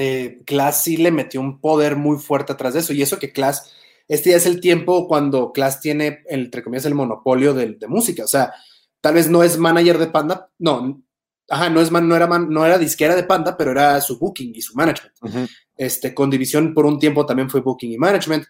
eh, 0.00 0.38
Class 0.46 0.84
sí 0.84 0.96
le 0.96 1.10
metió 1.10 1.40
un 1.40 1.60
poder 1.60 1.96
muy 1.96 2.18
fuerte 2.18 2.52
atrás 2.52 2.74
de 2.74 2.80
eso. 2.80 2.92
Y 2.92 3.02
eso 3.02 3.18
que 3.18 3.32
Class, 3.32 3.72
este 4.06 4.30
ya 4.30 4.36
es 4.36 4.46
el 4.46 4.60
tiempo 4.60 5.08
cuando 5.08 5.50
Class 5.52 5.80
tiene, 5.80 6.20
entre 6.28 6.62
comillas, 6.62 6.84
el 6.86 6.94
monopolio 6.94 7.52
de, 7.52 7.72
de 7.74 7.86
música. 7.88 8.22
O 8.24 8.28
sea, 8.28 8.52
tal 9.00 9.14
vez 9.14 9.28
no 9.28 9.42
es 9.42 9.58
manager 9.58 9.98
de 9.98 10.06
Panda, 10.06 10.50
no, 10.58 11.02
ajá, 11.48 11.68
no, 11.68 11.80
es 11.80 11.90
man, 11.90 12.06
no, 12.08 12.14
era 12.14 12.28
man- 12.28 12.48
no 12.48 12.64
era 12.64 12.78
disquera 12.78 13.16
de 13.16 13.24
Panda, 13.24 13.56
pero 13.56 13.72
era 13.72 14.00
su 14.00 14.18
booking 14.20 14.52
y 14.54 14.62
su 14.62 14.74
management. 14.76 15.14
Ujú. 15.20 15.46
Este, 15.76 16.14
con 16.14 16.30
División 16.30 16.72
por 16.74 16.86
un 16.86 16.98
tiempo 17.00 17.26
también 17.26 17.50
fue 17.50 17.60
booking 17.60 17.90
y 17.92 17.98
management. 17.98 18.44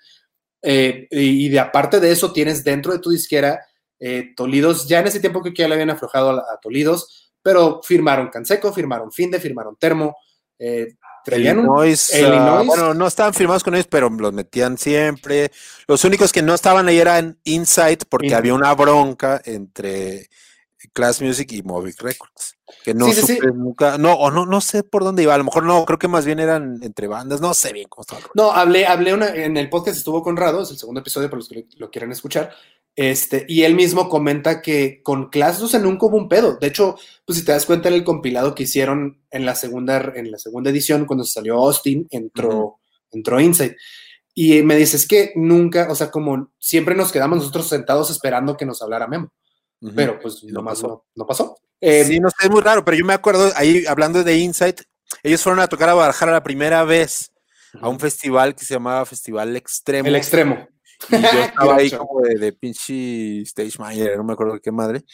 Eh, 0.61 1.07
y 1.11 1.49
de 1.49 1.61
aparte 1.61 1.99
de 2.01 2.11
eso, 2.13 2.33
tienes 2.33 2.63
dentro 2.63 2.93
de 2.93 2.99
tu 2.99 3.11
disquera 3.11 3.61
eh, 4.01 4.33
Tolidos, 4.37 4.87
ya 4.87 5.01
en 5.01 5.07
ese 5.07 5.21
tiempo 5.21 5.43
que 5.43 5.53
ya 5.55 5.67
le 5.69 5.75
habían 5.75 5.91
aflojado 5.91 6.31
a, 6.31 6.35
a 6.53 6.59
Tolidos, 6.61 7.33
pero 7.43 7.81
firmaron 7.83 8.29
Canseco, 8.29 8.73
firmaron 8.73 9.11
Finde, 9.13 9.41
firmaron 9.41 9.77
Termo. 9.77 10.17
eh, 10.59 10.89
Illinois, 11.37 12.11
ah, 12.15 12.19
Illinois. 12.19 12.67
bueno, 12.67 12.95
no 12.95 13.07
estaban 13.07 13.35
firmados 13.35 13.63
con 13.63 13.75
ellos, 13.75 13.89
pero 13.91 14.09
los 14.09 14.33
metían 14.33 14.79
siempre. 14.79 15.51
Los 15.87 16.05
únicos 16.05 16.33
que 16.33 16.43
no 16.43 16.55
estaban 16.55 16.89
ahí 16.89 16.99
eran 16.99 17.39
Insight, 17.45 18.05
porque 18.09 18.35
había 18.35 18.55
una 18.55 18.75
bronca 18.75 19.41
entre 19.45 20.29
Class 20.93 21.21
Music 21.21 21.51
y 21.53 21.63
Movic 21.63 22.01
Records. 22.01 22.57
Que 22.85 22.95
no 22.95 23.07
Sí, 23.07 23.15
sí, 23.15 23.23
sí. 23.23 23.37
supe 23.37 23.53
nunca, 23.53 23.99
no, 23.99 24.13
o 24.15 24.31
no, 24.31 24.47
no 24.47 24.61
sé 24.61 24.83
por 24.83 25.03
dónde 25.03 25.23
iba, 25.23 25.35
a 25.35 25.39
lo 25.39 25.45
mejor 25.45 25.65
no, 25.65 25.85
creo 25.85 25.99
que 25.99 26.09
más 26.09 26.27
bien 26.27 26.39
eran 26.39 26.81
entre 26.83 27.07
bandas, 27.07 27.41
no 27.41 27.55
sé 27.55 27.73
bien 27.73 27.89
cómo 27.89 28.03
estaba. 28.03 28.21
No, 28.35 28.53
hablé, 28.53 28.87
hablé 28.87 29.15
una, 29.15 29.29
en 29.35 29.57
el 29.57 29.71
podcast 29.71 29.97
estuvo 29.97 30.23
Conrado, 30.23 30.63
es 30.63 30.71
el 30.71 30.79
segundo 30.79 31.01
episodio 31.01 31.31
para 31.31 31.39
los 31.39 31.49
que 31.49 31.55
lo, 31.57 31.63
lo 31.79 31.91
quieran 31.91 32.13
escuchar. 32.13 32.53
Este, 33.01 33.47
y 33.49 33.63
él 33.63 33.77
mismo 33.77 34.09
comenta 34.09 34.61
que 34.61 35.03
con 35.05 35.29
Class, 35.31 35.63
o 35.63 35.69
sea, 35.69 35.79
nunca 35.79 36.07
hubo 36.07 36.17
un 36.17 36.29
pedo. 36.29 36.57
De 36.57 36.67
hecho, 36.67 36.97
pues 37.25 37.39
si 37.39 37.45
te 37.45 37.53
das 37.53 37.65
cuenta 37.65 37.87
en 37.89 37.95
el 37.95 38.03
compilado 38.03 38.57
que 38.57 38.65
hicieron 38.65 39.23
en 39.31 39.47
la 39.47 39.55
segunda, 39.55 40.13
en 40.17 40.33
la 40.33 40.39
segunda 40.39 40.71
edición, 40.71 41.05
cuando 41.05 41.23
salió 41.25 41.59
Austin, 41.59 42.09
entró, 42.11 42.49
Ujú. 42.59 42.79
entró 43.13 43.39
Insight. 43.41 43.77
Y 44.35 44.63
me 44.63 44.75
dices 44.75 45.07
que 45.07 45.31
nunca, 45.37 45.87
o 45.89 45.95
sea, 45.95 46.11
como 46.11 46.51
siempre 46.59 46.97
nos 46.97 47.13
quedamos 47.13 47.39
nosotros 47.39 47.69
sentados 47.69 48.11
esperando 48.11 48.57
que 48.57 48.67
nos 48.67 48.83
hablara 48.83 49.07
Memo, 49.07 49.33
pero 49.95 50.19
pues 50.19 50.43
no 50.43 50.55
nomás 50.55 50.79
pasó. 50.81 50.89
no, 50.89 51.05
no 51.15 51.25
pasó. 51.25 51.57
Eh, 51.81 52.03
sí, 52.05 52.19
no 52.19 52.31
sé, 52.31 52.47
es 52.47 52.51
muy 52.51 52.63
raro, 52.63 52.85
pero 52.85 52.97
yo 52.97 53.05
me 53.05 53.15
acuerdo 53.15 53.53
ahí 53.55 53.85
hablando 53.87 54.25
de 54.25 54.39
Insight, 54.39 54.81
ellos 55.23 55.41
fueron 55.41 55.61
a 55.61 55.69
tocar 55.69 55.89
a 55.89 55.93
Guadalajara 55.93 56.33
la 56.33 56.43
primera 56.43 56.83
vez 56.83 57.31
a 57.81 57.89
un 57.89 58.01
festival 58.01 58.57
que 58.57 58.65
se 58.65 58.75
llamaba 58.75 59.07
Festival 59.07 59.55
Extremo. 59.55 60.09
el 60.09 60.17
extremo. 60.17 60.67
Y 61.11 61.23
yo 61.23 61.29
estaba 61.45 61.77
ahí 61.77 61.91
como 61.91 62.21
de, 62.21 62.37
de 62.37 62.53
pinche 62.53 63.43
stage 63.43 63.79
manager, 63.79 64.17
no 64.17 64.25
me 64.25 64.33
acuerdo 64.33 64.55
de 64.55 64.61
qué 64.61 64.73
madre. 64.73 65.05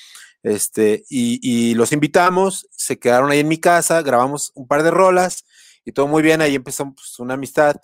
Este, 0.43 1.05
y, 1.09 1.41
y 1.43 1.75
los 1.75 1.93
invitamos, 1.93 2.69
se 2.71 2.99
quedaron 2.99 3.31
ahí 3.31 3.41
en 3.41 3.49
mi 3.49 3.59
casa, 3.59 4.03
grabamos 4.03 4.53
un 4.55 4.67
par 4.67 4.83
de 4.83 4.91
rolas 4.91 5.45
y 5.85 5.93
todo 5.93 6.07
muy 6.07 6.23
bien, 6.23 6.41
ahí 6.41 6.55
empezó 6.55 6.93
pues, 6.95 7.19
una 7.19 7.35
amistad. 7.35 7.77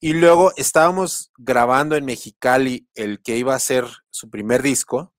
Y 0.00 0.12
luego 0.12 0.52
estábamos 0.56 1.32
grabando 1.38 1.96
en 1.96 2.04
Mexicali 2.04 2.86
el 2.94 3.22
que 3.22 3.36
iba 3.38 3.54
a 3.54 3.58
ser 3.58 3.84
su 4.10 4.28
primer 4.28 4.62
disco. 4.62 5.14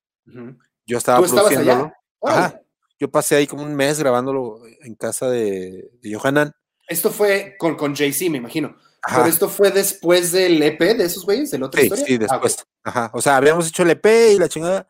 Yo 0.86 0.98
estaba 0.98 1.20
¿Tú 1.20 1.26
estabas 1.26 1.46
produciéndolo. 1.46 1.94
Ajá. 2.22 2.62
Yo 3.00 3.12
pasé 3.12 3.36
ahí 3.36 3.48
como 3.48 3.64
un 3.64 3.76
mes 3.76 4.00
grabándolo 4.00 4.62
en 4.82 4.96
casa 4.96 5.30
de, 5.30 5.90
de 6.02 6.14
Johanan. 6.14 6.54
Esto 6.88 7.12
fue 7.12 7.56
con, 7.58 7.76
con 7.76 7.96
Jay-Z, 7.96 8.32
me 8.32 8.38
imagino. 8.38 8.76
Ajá. 9.04 9.18
Pero 9.18 9.30
esto 9.30 9.50
fue 9.50 9.72
después 9.72 10.32
del 10.32 10.62
EP 10.62 10.80
de 10.80 11.06
esos 11.06 11.26
güeyes, 11.26 11.52
de 11.52 11.60
la 11.60 11.68
otra 11.68 11.82
Sí, 11.82 11.88
historia. 11.88 12.06
sí, 12.06 12.14
Ah, 12.16 12.18
después. 12.20 12.66
Ajá. 12.84 13.12
O 13.14 13.22
sea, 13.22 13.38
habíamos 13.38 13.68
hecho 13.68 13.84
el 13.84 13.92
EP 13.92 14.06
y 14.34 14.40
la 14.40 14.50
chingada. 14.50 14.88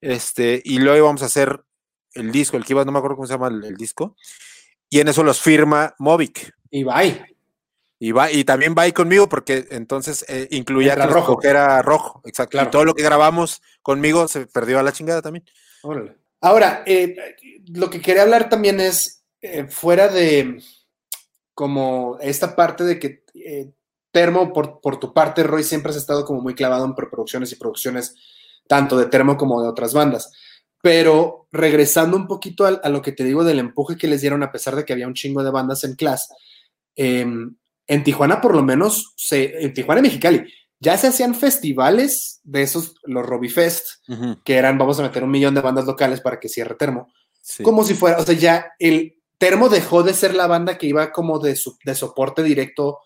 Este, 0.00 0.62
y 0.64 0.78
luego 0.78 0.96
íbamos 0.98 1.22
a 1.22 1.26
hacer 1.26 1.62
el 2.14 2.30
disco, 2.32 2.56
el 2.56 2.64
que 2.64 2.72
iba, 2.72 2.84
no 2.84 2.92
me 2.92 2.98
acuerdo 2.98 3.16
cómo 3.16 3.26
se 3.26 3.34
llama 3.34 3.48
el, 3.48 3.64
el 3.64 3.76
disco. 3.76 4.16
Y 4.88 5.00
en 5.00 5.08
eso 5.08 5.22
los 5.22 5.40
firma 5.40 5.94
Movic. 5.98 6.52
Y 6.70 6.84
bye. 6.84 7.36
Y 8.00 8.12
va, 8.12 8.30
y 8.30 8.44
también 8.44 8.74
va 8.78 8.82
ahí 8.82 8.92
conmigo, 8.92 9.28
porque 9.28 9.66
entonces 9.70 10.24
eh, 10.28 10.46
incluía 10.52 10.94
que 10.94 11.02
rojo. 11.06 11.32
rojo. 11.34 11.42
era 11.42 11.82
rojo. 11.82 12.22
Exacto. 12.24 12.52
Claro. 12.52 12.68
Y 12.68 12.70
todo 12.70 12.84
lo 12.84 12.94
que 12.94 13.02
grabamos 13.02 13.60
conmigo 13.82 14.28
se 14.28 14.46
perdió 14.46 14.78
a 14.78 14.84
la 14.84 14.92
chingada 14.92 15.20
también. 15.20 15.44
Órale. 15.82 16.16
Ahora, 16.40 16.84
eh, 16.86 17.16
lo 17.74 17.90
que 17.90 18.00
quería 18.00 18.22
hablar 18.22 18.48
también 18.48 18.78
es, 18.78 19.24
eh, 19.42 19.66
fuera 19.68 20.06
de 20.08 20.62
como 21.54 22.18
esta 22.20 22.54
parte 22.54 22.84
de 22.84 23.00
que 23.00 23.24
eh, 23.46 23.72
Termo, 24.10 24.52
por, 24.52 24.80
por 24.80 24.98
tu 24.98 25.12
parte, 25.12 25.42
Roy, 25.42 25.62
siempre 25.64 25.90
has 25.90 25.96
estado 25.96 26.24
como 26.24 26.40
muy 26.40 26.54
clavado 26.54 26.84
en 26.84 26.94
preproducciones 26.94 27.52
y 27.52 27.56
producciones, 27.56 28.14
tanto 28.66 28.96
de 28.96 29.06
Termo 29.06 29.36
como 29.36 29.62
de 29.62 29.68
otras 29.68 29.92
bandas. 29.92 30.32
Pero 30.80 31.46
regresando 31.52 32.16
un 32.16 32.26
poquito 32.26 32.64
a, 32.64 32.68
a 32.70 32.88
lo 32.88 33.02
que 33.02 33.12
te 33.12 33.24
digo 33.24 33.44
del 33.44 33.58
empuje 33.58 33.96
que 33.96 34.06
les 34.08 34.20
dieron, 34.20 34.42
a 34.42 34.52
pesar 34.52 34.76
de 34.76 34.84
que 34.84 34.92
había 34.92 35.06
un 35.08 35.14
chingo 35.14 35.42
de 35.42 35.50
bandas 35.50 35.84
en 35.84 35.94
clase, 35.94 36.32
em, 36.96 37.56
en 37.86 38.04
Tijuana 38.04 38.40
por 38.40 38.54
lo 38.54 38.62
menos, 38.62 39.12
se, 39.16 39.62
en 39.64 39.72
Tijuana 39.74 40.00
y 40.00 40.02
Mexicali, 40.04 40.52
ya 40.80 40.96
se 40.96 41.08
hacían 41.08 41.34
festivales 41.34 42.40
de 42.44 42.62
esos, 42.62 42.94
los 43.04 43.26
Robifest, 43.26 43.86
Ujú, 44.08 44.40
que 44.44 44.56
eran, 44.56 44.78
vamos 44.78 44.98
a 45.00 45.02
meter 45.02 45.24
un 45.24 45.30
millón 45.30 45.54
de 45.54 45.60
bandas 45.60 45.86
locales 45.86 46.20
para 46.20 46.38
que 46.38 46.48
cierre 46.48 46.76
Termo. 46.76 47.12
sí. 47.42 47.62
Como 47.62 47.82
si 47.84 47.94
fuera, 47.94 48.18
o 48.18 48.22
sea, 48.24 48.34
ya 48.34 48.72
el 48.78 49.16
Termo 49.38 49.68
dejó 49.68 50.02
de 50.02 50.14
ser 50.14 50.34
la 50.34 50.46
banda 50.46 50.78
que 50.78 50.86
iba 50.86 51.12
como 51.12 51.38
de, 51.38 51.56
su- 51.56 51.76
de 51.84 51.94
soporte 51.94 52.42
directo 52.42 52.98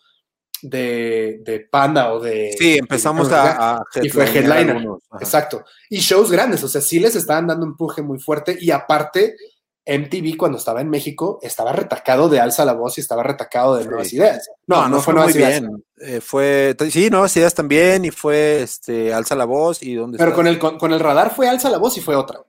de, 0.62 1.40
de 1.44 1.60
Panda 1.60 2.12
o 2.12 2.20
de... 2.20 2.54
Sí, 2.58 2.78
empezamos 2.78 3.28
de- 3.28 3.34
a, 3.34 3.76
a 3.76 3.84
y 4.02 4.08
fue 4.08 4.24
headliner. 4.24 4.76
algunos. 4.76 5.02
Exacto. 5.20 5.64
Y 5.90 5.98
shows 5.98 6.30
grandes, 6.30 6.62
o 6.64 6.68
sea, 6.68 6.80
sí 6.80 6.98
les 7.00 7.14
estaban 7.16 7.46
dando 7.46 7.66
un 7.66 7.72
empuje 7.72 8.00
muy 8.02 8.18
fuerte 8.18 8.56
y 8.60 8.70
aparte 8.70 9.36
MTV 9.84 10.36
cuando 10.36 10.58
estaba 10.58 10.80
en 10.80 10.88
México 10.88 11.40
estaba 11.42 11.72
retacado 11.72 12.28
de 12.28 12.38
Alza 12.38 12.64
la 12.64 12.72
Voz 12.74 12.96
y 12.98 13.00
estaba 13.00 13.24
retacado 13.24 13.74
de 13.76 13.82
Sí. 13.82 13.88
Nuevas 13.88 14.12
Ideas. 14.12 14.50
No, 14.68 14.88
no, 14.88 15.00
fue 15.00 15.12
muy 15.12 15.22
Nuevas 15.22 15.36
Ideas. 15.36 15.60
bien. 15.60 15.84
Eh, 15.98 16.20
fue, 16.20 16.76
sí, 16.90 17.10
nuevas 17.10 17.36
ideas 17.36 17.54
también, 17.54 18.04
y 18.04 18.10
fue 18.10 18.62
este 18.62 19.12
Alza 19.12 19.34
la 19.36 19.44
voz 19.44 19.82
y 19.82 19.94
dónde 19.94 20.18
Pero 20.18 20.34
con 20.34 20.46
el, 20.46 20.58
con, 20.58 20.78
con 20.78 20.92
el 20.92 21.00
radar 21.00 21.34
fue 21.34 21.48
Alza 21.48 21.68
la 21.70 21.78
Voz 21.78 21.96
y 21.96 22.00
fue 22.00 22.14
otra. 22.16 22.40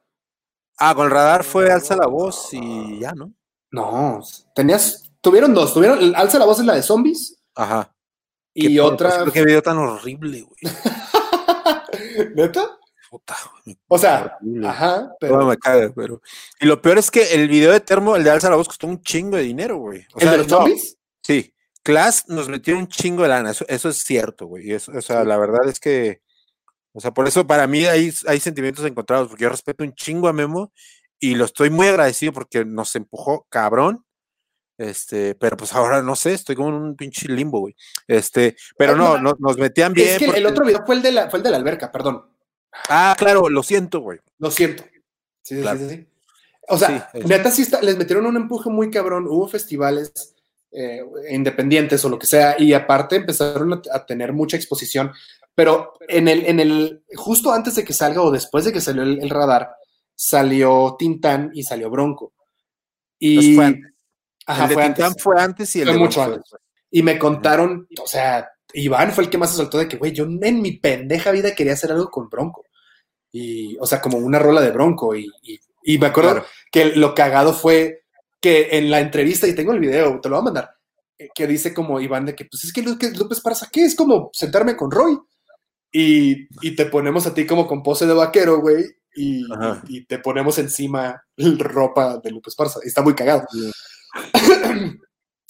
Ah, 0.77 0.93
con 0.95 1.05
el 1.05 1.11
radar 1.11 1.43
fue 1.43 1.71
Alza 1.71 1.95
la 1.95 2.07
voz 2.07 2.49
y 2.51 2.99
ya, 2.99 3.11
¿no? 3.13 3.31
No, 3.71 4.21
tenías, 4.55 5.11
tuvieron 5.21 5.53
dos, 5.53 5.73
tuvieron, 5.73 6.15
Alza 6.15 6.37
la 6.39 6.45
Voz 6.45 6.59
es 6.59 6.65
la 6.65 6.75
de 6.75 6.81
zombies 6.83 7.37
Ajá. 7.55 7.92
Y 8.53 8.79
otra... 8.79 9.25
Qué 9.31 9.43
video 9.43 9.61
tan 9.61 9.77
horrible, 9.77 10.41
güey. 10.41 10.73
¿Neta? 12.35 12.77
Puta, 13.09 13.35
güey. 13.63 13.77
O 13.87 13.97
sea, 13.97 14.37
Horrible. 14.41 14.67
ajá, 14.67 15.11
pero... 15.19 15.45
me 15.45 15.57
caga, 15.57 15.91
pero. 15.95 16.21
Y 16.59 16.65
lo 16.65 16.81
peor 16.81 16.97
es 16.97 17.11
que 17.11 17.33
el 17.33 17.47
video 17.47 17.71
de 17.71 17.79
Termo, 17.79 18.15
el 18.15 18.23
de 18.23 18.31
Alza 18.31 18.49
la 18.49 18.55
voz, 18.55 18.67
costó 18.67 18.87
un 18.87 19.01
chingo 19.01 19.37
de 19.37 19.43
dinero, 19.43 19.77
güey. 19.77 20.05
O 20.15 20.19
¿El 20.19 20.31
de 20.31 20.37
los 20.37 20.47
no, 20.47 20.57
zombies? 20.57 20.97
Sí, 21.21 21.53
Class 21.83 22.25
nos 22.27 22.49
metió 22.49 22.77
un 22.77 22.87
chingo 22.87 23.23
de 23.23 23.29
lana, 23.29 23.51
eso, 23.51 23.65
eso 23.67 23.89
es 23.89 23.97
cierto, 23.97 24.47
güey. 24.47 24.71
eso- 24.71 24.91
o 24.95 25.01
sea, 25.01 25.23
la 25.23 25.37
verdad 25.37 25.67
es 25.67 25.79
que, 25.79 26.21
o 26.93 26.99
sea, 26.99 27.11
por 27.11 27.27
eso 27.27 27.45
para 27.45 27.67
mí 27.67 27.85
hay, 27.85 28.11
hay 28.27 28.39
sentimientos 28.39 28.85
encontrados, 28.85 29.27
porque 29.27 29.43
yo 29.43 29.49
respeto 29.49 29.83
un 29.83 29.93
chingo 29.93 30.27
a 30.27 30.33
Memo 30.33 30.71
y 31.19 31.35
lo 31.35 31.45
estoy 31.45 31.69
muy 31.69 31.87
agradecido 31.87 32.33
porque 32.33 32.65
nos 32.65 32.95
empujó 32.95 33.45
cabrón. 33.49 34.03
Este, 34.77 35.35
pero 35.35 35.55
pues 35.55 35.73
ahora 35.73 36.01
no 36.01 36.15
sé, 36.15 36.33
estoy 36.33 36.55
como 36.55 36.69
en 36.69 36.75
un 36.75 36.95
pinche 36.95 37.27
limbo, 37.31 37.59
güey. 37.59 37.75
Este, 38.07 38.55
pero 38.77 38.95
no, 38.95 39.17
no, 39.17 39.31
no- 39.31 39.35
nos 39.39 39.57
metían 39.57 39.93
bien. 39.93 40.09
Es 40.09 40.17
que 40.19 40.25
el 40.25 40.45
otro 40.45 40.65
video 40.65 40.83
fue 40.85 40.95
el 40.95 41.01
de 41.01 41.11
la, 41.11 41.29
fue 41.29 41.37
el 41.39 41.43
de 41.43 41.51
la 41.51 41.57
alberca, 41.57 41.91
perdón. 41.91 42.23
Ah, 42.89 43.15
claro, 43.17 43.49
lo 43.49 43.61
siento, 43.61 43.99
güey. 43.99 44.19
Lo 44.39 44.49
siento. 44.49 44.83
Sí, 45.43 45.55
sí, 45.55 45.61
Claro. 45.61 45.79
sí, 45.79 45.89
sí. 45.89 46.07
O 46.69 46.77
sea, 46.77 47.09
Sí, 47.13 47.19
neta 47.25 47.51
sí 47.51 47.61
está- 47.63 47.81
les 47.81 47.97
metieron 47.97 48.25
un 48.25 48.35
empuje 48.37 48.69
muy 48.69 48.89
cabrón. 48.89 49.27
Hubo 49.27 49.47
festivales 49.47 50.33
eh, 50.71 51.03
independientes 51.29 52.03
o 52.03 52.09
lo 52.09 52.17
que 52.17 52.25
sea, 52.25 52.55
y 52.59 52.73
aparte 52.73 53.17
empezaron 53.17 53.73
a, 53.73 53.81
a 53.91 54.05
tener 54.07 54.33
mucha 54.33 54.57
exposición. 54.57 55.11
Pero 55.53 55.93
en 56.07 56.27
el, 56.27 56.47
en 56.47 56.59
el, 56.59 57.03
justo 57.15 57.51
antes 57.51 57.75
de 57.75 57.83
que 57.83 57.93
salga 57.93 58.23
o 58.23 58.31
después 58.31 58.65
de 58.65 58.73
que 58.73 58.81
salió 58.81 59.03
el, 59.03 59.21
el 59.21 59.29
radar, 59.29 59.75
salió 60.15 60.95
Tintán 60.97 61.51
y 61.53 61.61
salió 61.61 61.91
Bronco. 61.91 62.33
Y 63.19 63.59
antes. 63.59 63.92
Ajá, 64.45 64.63
el 64.63 64.69
de 64.69 64.73
fue 64.75 64.83
antes. 64.83 65.23
fue 65.23 65.41
antes 65.41 65.75
y 65.75 65.79
el 65.81 65.85
Fue 65.87 65.93
de 65.93 65.99
mucho. 65.99 66.41
Y 66.91 67.01
me 67.03 67.17
contaron, 67.17 67.87
o 68.01 68.07
sea, 68.07 68.49
Iván 68.73 69.11
fue 69.11 69.23
el 69.23 69.29
que 69.29 69.37
más 69.37 69.51
se 69.51 69.57
soltó 69.57 69.77
de 69.77 69.87
que, 69.87 69.97
güey, 69.97 70.11
yo 70.11 70.25
en 70.25 70.61
mi 70.61 70.73
pendeja 70.73 71.31
vida 71.31 71.53
quería 71.55 71.73
hacer 71.73 71.91
algo 71.91 72.09
con 72.09 72.29
Bronco. 72.29 72.65
Y, 73.31 73.77
o 73.79 73.85
sea, 73.87 73.99
como 74.01 74.17
una 74.17 74.39
rola 74.39 74.61
de 74.61 74.71
Bronco. 74.71 75.15
Y, 75.15 75.29
y- 75.43 75.59
y 75.85 75.97
me 75.97 76.07
acuerdo 76.07 76.31
Claro. 76.31 76.45
que 76.71 76.85
lo 76.95 77.13
cagado 77.15 77.53
fue 77.53 78.03
que 78.39 78.69
en 78.77 78.89
la 78.91 78.99
entrevista, 78.99 79.47
y 79.47 79.53
tengo 79.55 79.73
el 79.73 79.79
video, 79.79 80.19
te 80.21 80.29
lo 80.29 80.35
voy 80.35 80.41
a 80.41 80.45
mandar, 80.45 80.69
eh, 81.17 81.29
que 81.33 81.47
dice 81.47 81.73
como 81.73 81.99
Iván 81.99 82.25
de 82.25 82.35
que, 82.35 82.45
pues 82.45 82.63
es 82.63 82.71
que 82.73 82.81
López 82.81 83.41
Parza, 83.41 83.67
¿qué? 83.71 83.85
Es 83.85 83.95
como 83.95 84.29
sentarme 84.33 84.75
con 84.75 84.91
Roy. 84.91 85.17
Y, 85.91 86.47
y 86.67 86.75
te 86.75 86.85
ponemos 86.87 87.25
a 87.27 87.33
ti 87.33 87.45
como 87.45 87.67
con 87.67 87.83
pose 87.83 88.05
de 88.05 88.13
vaquero, 88.13 88.59
güey. 88.61 88.83
Y, 89.15 89.45
y- 89.87 90.05
te 90.05 90.19
ponemos 90.19 90.57
encima 90.57 91.23
ropa 91.37 92.17
de 92.17 92.31
López 92.31 92.55
Parza. 92.55 92.79
Y 92.83 92.87
está 92.87 93.01
muy 93.01 93.13
cagado. 93.13 93.45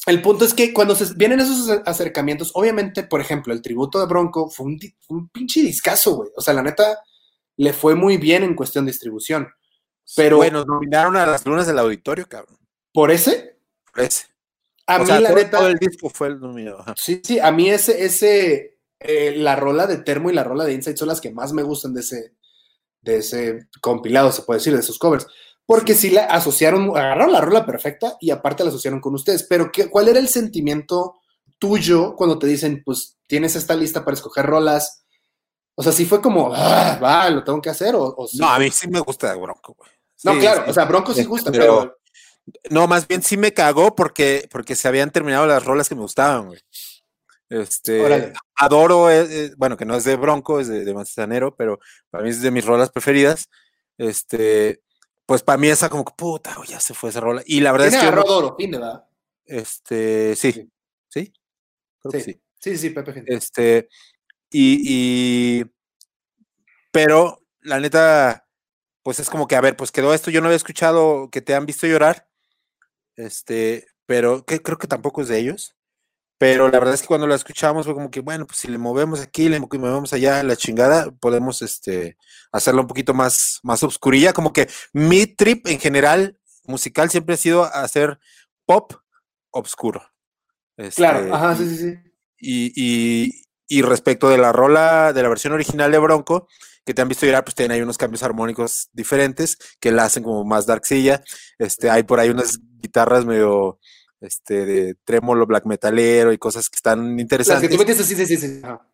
El 0.05 0.21
punto 0.21 0.43
es 0.43 0.53
que 0.53 0.73
cuando 0.73 0.95
se 0.95 1.13
vienen 1.15 1.39
esos 1.39 1.65
acer- 1.69 1.83
acercamientos, 1.85 2.51
obviamente, 2.55 3.03
por 3.03 3.21
ejemplo, 3.21 3.53
el 3.53 3.61
tributo 3.61 3.99
de 3.99 4.05
Bronco 4.05 4.49
fue 4.49 4.65
un, 5.07 5.29
pinche 5.29 5.61
discazo, 5.61 6.15
güey. 6.15 6.29
O 6.35 6.41
sea, 6.41 6.53
la 6.53 6.61
neta, 6.61 6.99
le 7.55 7.71
fue 7.71 7.95
muy 7.95 8.17
bien 8.17 8.43
en 8.43 8.53
cuestión 8.55 8.85
de 8.85 8.91
distribución. 8.91 9.47
Pero- 10.17 10.37
Bueno, 10.37 10.65
nominaron 10.65 11.15
a 11.15 11.25
las 11.25 11.45
lunas 11.45 11.67
del 11.67 11.79
auditorio, 11.79 12.27
cabrón. 12.27 12.57
Por 12.91 13.11
ese, 13.11 13.57
por 13.93 14.03
ese. 14.03 14.25
a 14.87 14.97
o 14.97 14.99
mí 14.99 15.05
sea, 15.05 15.21
la 15.21 15.29
todo, 15.29 15.37
neta, 15.37 15.57
todo 15.59 15.67
el 15.69 15.77
disco 15.77 16.09
fue 16.09 16.27
el 16.27 16.39
nominado. 16.41 16.83
sí, 16.97 17.21
sí, 17.23 17.39
a 17.39 17.51
mí 17.53 17.69
ese, 17.69 18.03
ese, 18.03 18.77
eh, 18.99 19.33
la 19.37 19.55
rola 19.55 19.87
de 19.87 19.97
Termo 19.97 20.29
y 20.29 20.33
la 20.33 20.43
rola 20.43 20.65
de 20.65 20.73
Insight 20.73 20.97
son 20.97 21.07
las 21.07 21.21
que 21.21 21.31
más 21.31 21.53
me 21.53 21.63
gustan 21.63 21.93
de 21.93 22.01
ese, 22.01 22.33
de 23.01 23.17
ese 23.19 23.69
compilado, 23.79 24.33
se 24.33 24.41
puede 24.41 24.59
decir, 24.59 24.73
de 24.73 24.81
esos 24.81 24.99
covers. 24.99 25.25
Porque 25.65 25.93
sí 25.95 26.09
la 26.09 26.25
asociaron, 26.25 26.89
agarraron 26.89 27.31
la 27.31 27.41
rola 27.41 27.65
perfecta 27.65 28.17
y 28.19 28.31
aparte 28.31 28.63
la 28.63 28.69
asociaron 28.69 28.99
con 28.99 29.13
ustedes. 29.15 29.43
Pero 29.43 29.71
¿qué, 29.71 29.89
¿cuál 29.89 30.09
era 30.09 30.19
el 30.19 30.27
sentimiento 30.27 31.15
tuyo 31.57 32.15
cuando 32.15 32.37
te 32.37 32.47
dicen, 32.47 32.81
pues 32.83 33.17
tienes 33.27 33.55
esta 33.55 33.75
lista 33.75 34.03
para 34.03 34.15
escoger 34.15 34.45
rolas? 34.45 35.05
O 35.75 35.81
sea, 35.81 35.91
sí 35.91 36.05
fue 36.05 36.21
como, 36.21 36.51
ah, 36.53 36.99
va, 37.01 37.29
lo 37.29 37.43
tengo 37.43 37.61
que 37.61 37.69
hacer. 37.69 37.95
O, 37.95 38.13
o 38.17 38.27
sí 38.27 38.37
No, 38.37 38.49
a 38.49 38.59
mí 38.59 38.69
sí 38.71 38.87
me 38.89 38.99
gusta 38.99 39.33
Bronco, 39.35 39.73
güey. 39.77 39.89
No, 40.23 40.33
Sí, 40.33 40.39
claro, 40.39 40.63
o 40.67 40.73
sea, 40.73 40.85
Bronco 40.85 41.13
sí 41.13 41.23
gusta, 41.23 41.51
Pero- 41.51 41.79
pero, 41.79 41.97
No, 42.69 42.87
más 42.87 43.07
bien 43.07 43.23
sí 43.23 43.37
me 43.37 43.53
cagó 43.53 43.95
porque, 43.95 44.47
porque 44.51 44.75
se 44.75 44.87
habían 44.89 45.11
terminado 45.11 45.47
las 45.47 45.63
rolas 45.63 45.87
que 45.89 45.95
me 45.95 46.01
gustaban, 46.01 46.47
güey. 46.47 46.59
Este, 47.49 48.01
Órale. 48.03 48.33
adoro, 48.55 49.09
eh, 49.11 49.27
eh, 49.29 49.51
bueno, 49.57 49.77
que 49.77 49.85
no 49.85 49.95
es 49.95 50.03
de 50.03 50.15
Bronco, 50.15 50.59
es 50.59 50.67
de, 50.67 50.83
de 50.83 50.93
Manzanero, 50.93 51.55
pero 51.55 51.79
para 52.09 52.23
mí 52.23 52.29
es 52.31 52.41
de 52.41 52.51
mis 52.51 52.65
rolas 52.65 52.89
preferidas. 52.89 53.47
Este, 53.97 54.81
pues 55.25 55.43
para 55.43 55.57
mí 55.57 55.67
esa 55.69 55.89
como 55.89 56.05
que 56.05 56.13
puta, 56.15 56.55
ya 56.67 56.79
se 56.79 56.93
fue 56.93 57.09
esa 57.09 57.19
rola. 57.21 57.41
Y 57.45 57.59
la 57.61 57.71
verdad 57.71 57.87
es 57.87 57.95
que, 57.95 57.99
agarró 58.01 58.23
no- 58.41 58.55
¿verdad? 58.57 59.05
este, 59.45 60.35
sí, 60.35 60.51
Sí. 60.51 60.69
sí, 61.09 61.33
creo 62.01 62.11
que 62.11 62.19
Sí. 62.21 62.31
sí. 62.33 62.41
Sí, 62.59 62.77
sí, 62.77 62.89
Pepe 62.91 63.11
Fin. 63.13 63.23
Este, 63.27 63.89
y, 64.49 64.79
y, 65.61 65.65
pero 66.91 67.41
la 67.61 67.79
neta, 67.79 68.47
pues 69.03 69.19
es 69.19 69.29
como 69.29 69.47
que, 69.47 69.55
a 69.55 69.61
ver, 69.61 69.75
pues 69.75 69.91
quedó 69.91 70.13
esto, 70.13 70.31
yo 70.31 70.41
no 70.41 70.47
había 70.47 70.55
escuchado 70.57 71.29
que 71.29 71.41
te 71.41 71.55
han 71.55 71.65
visto 71.65 71.87
llorar, 71.87 72.27
este, 73.15 73.87
pero 74.05 74.45
que 74.45 74.61
creo 74.61 74.77
que 74.77 74.87
tampoco 74.87 75.21
es 75.21 75.27
de 75.27 75.39
ellos, 75.39 75.75
pero 76.43 76.65
la 76.69 76.77
verdad 76.77 76.93
es 76.93 77.01
que 77.01 77.07
cuando 77.07 77.25
lo 77.25 77.35
escuchamos 77.35 77.85
fue 77.85 77.93
como 77.93 78.11
que, 78.11 78.19
bueno, 78.19 78.45
pues 78.45 78.57
si 78.59 78.67
le 78.67 78.77
movemos 78.77 79.21
aquí, 79.21 79.47
le 79.47 79.61
mo- 79.61 79.69
movemos 79.71 80.11
allá, 80.11 80.43
la 80.43 80.57
chingada, 80.57 81.09
podemos, 81.21 81.61
este, 81.61 82.17
hacerlo 82.51 82.81
un 82.81 82.87
poquito 82.87 83.13
más, 83.13 83.61
más 83.63 83.81
obscurilla, 83.81 84.33
como 84.33 84.51
que 84.51 84.67
mi 84.91 85.25
trip 85.25 85.65
en 85.67 85.79
general 85.79 86.37
musical 86.65 87.09
siempre 87.09 87.35
ha 87.35 87.37
sido 87.37 87.63
hacer 87.63 88.19
pop 88.65 88.91
obscuro. 89.51 90.01
Claro, 90.95 91.19
Este, 91.19 91.31
ajá, 91.31 91.53
y- 91.53 91.55
sí, 91.55 91.69
sí, 91.69 91.77
sí. 91.77 91.97
y, 92.39 92.73
y- 92.75 93.43
y 93.69 93.81
respecto 93.81 94.27
de 94.27 94.37
la 94.37 94.51
rola, 94.51 95.13
de 95.13 95.23
la 95.23 95.29
versión 95.29 95.53
original 95.53 95.93
de 95.93 95.97
Bronco, 95.99 96.49
que 96.85 96.93
te 96.93 97.01
han 97.01 97.07
visto 97.07 97.25
llorar, 97.25 97.45
pues 97.45 97.55
tienen 97.55 97.71
ahí 97.71 97.81
unos 97.81 97.97
cambios 97.97 98.21
armónicos 98.21 98.89
diferentes 98.91 99.57
que 99.79 99.93
la 99.93 100.03
hacen 100.03 100.23
como 100.23 100.43
más 100.43 100.65
darksilla. 100.65 101.23
Este, 101.57 101.89
hay 101.89 102.03
por 102.03 102.19
ahí 102.19 102.29
unas 102.31 102.59
guitarras 102.81 103.23
medio 103.25 103.79
este, 104.23 104.65
de 104.65 104.95
trémolo 105.03 105.45
black 105.45 105.65
metalero 105.65 106.31
y 106.33 106.37
cosas 106.37 106.69
que 106.69 106.75
están 106.77 106.99
Las 107.07 107.15
que 107.15 107.21
interesantes. 107.21 107.69
tú 107.69 107.77
metiste, 107.77 108.03
sí, 108.03 108.15
sí, 108.25 108.37
sí. 108.37 108.61
Ajá. 108.63 108.87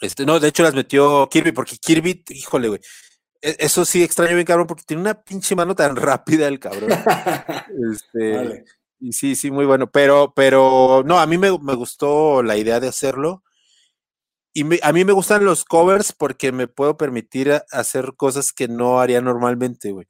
Este, 0.00 0.24
no, 0.24 0.40
de 0.40 0.48
hecho 0.48 0.62
las 0.62 0.74
metió 0.74 1.28
Kirby, 1.30 1.52
porque 1.52 1.76
Kirby, 1.76 2.24
híjole, 2.30 2.68
güey. 2.68 2.80
e- 3.42 3.56
Eso 3.58 3.84
sí 3.84 4.02
extraño 4.02 4.34
bien, 4.34 4.46
cabrón, 4.46 4.66
porque 4.66 4.84
tiene 4.86 5.02
una 5.02 5.22
pinche 5.22 5.54
mano 5.54 5.74
tan 5.74 5.94
rápida 5.96 6.48
el 6.48 6.58
cabrón. 6.58 6.90
Este, 7.92 8.32
Vale. 8.36 8.64
y 8.98 9.12
sí, 9.12 9.36
sí, 9.36 9.50
muy 9.50 9.66
bueno. 9.66 9.90
Pero, 9.90 10.32
pero, 10.34 11.02
no, 11.04 11.18
a 11.20 11.26
mí 11.26 11.38
me, 11.38 11.56
me 11.58 11.74
gustó 11.74 12.42
la 12.42 12.56
idea 12.56 12.80
de 12.80 12.88
hacerlo. 12.88 13.42
Y 14.52 14.64
me- 14.64 14.80
a 14.82 14.92
mí 14.92 15.04
me 15.04 15.12
gustan 15.12 15.44
los 15.44 15.64
covers 15.64 16.12
porque 16.12 16.50
me 16.50 16.66
puedo 16.66 16.96
permitir 16.96 17.52
a- 17.52 17.64
hacer 17.70 18.14
cosas 18.16 18.52
que 18.52 18.68
no 18.68 19.00
haría 19.00 19.20
normalmente, 19.20 19.92
güey. 19.92 20.06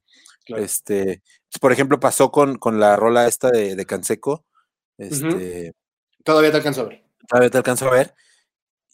Claro. 0.47 0.63
Este, 0.63 1.23
por 1.61 1.73
ejemplo, 1.73 2.01
pasó 2.01 2.31
con, 2.31 2.57
con 2.59 2.81
la 2.81 2.97
rola 2.97 3.27
esta 3.27 3.51
de, 3.51 3.75
de 3.77 3.87
Canseco. 3.87 4.47
Este, 5.01 5.73
Todavía 6.25 6.51
te 6.51 6.59
alcanzo 6.59 6.83
a 6.83 6.85
ver. 6.85 7.05
todavía 7.27 7.51
te 7.51 7.59
alcanzo 7.59 7.89
a 7.89 7.93
ver. 7.93 8.15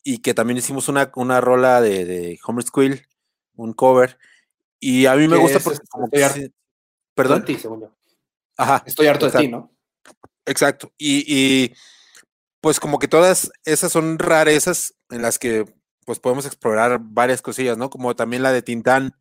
Y 0.04 0.18
que 0.18 0.34
también 0.34 0.58
hicimos 0.58 0.88
una, 0.88 1.10
una 1.16 1.40
rola 1.40 1.80
de, 1.80 2.04
de 2.04 2.38
Homer 2.46 2.64
Squill, 2.64 3.06
un 3.56 3.72
cover. 3.72 4.18
Y 4.78 5.06
a 5.06 5.16
mí 5.16 5.26
me 5.26 5.36
gusta 5.36 5.58
es, 5.58 5.64
porque 5.64 5.78
este, 5.78 5.88
como 5.88 6.04
estoy 6.06 6.18
que 6.20 6.24
harto 6.24 6.54
Perdón. 7.14 7.44
Ti. 7.44 7.58
Ajá. 8.56 8.82
Estoy 8.86 9.06
harto 9.08 9.28
de 9.28 9.38
ti. 9.38 9.48
¿no? 9.48 9.74
Exacto. 10.44 10.92
Y, 10.96 11.24
y, 11.26 11.74
pues 12.60 12.78
como 12.78 12.98
que 12.98 13.08
todas 13.08 13.50
esas 13.64 13.90
son 13.90 14.18
rarezas 14.18 14.94
en 15.10 15.22
las 15.22 15.38
que 15.38 15.64
pues 16.04 16.20
podemos 16.20 16.46
explorar 16.46 17.00
varias 17.00 17.42
cosillas, 17.42 17.76
¿no? 17.76 17.90
Como 17.90 18.14
también 18.14 18.42
la 18.42 18.52
de 18.52 18.62
Tintán, 18.62 19.16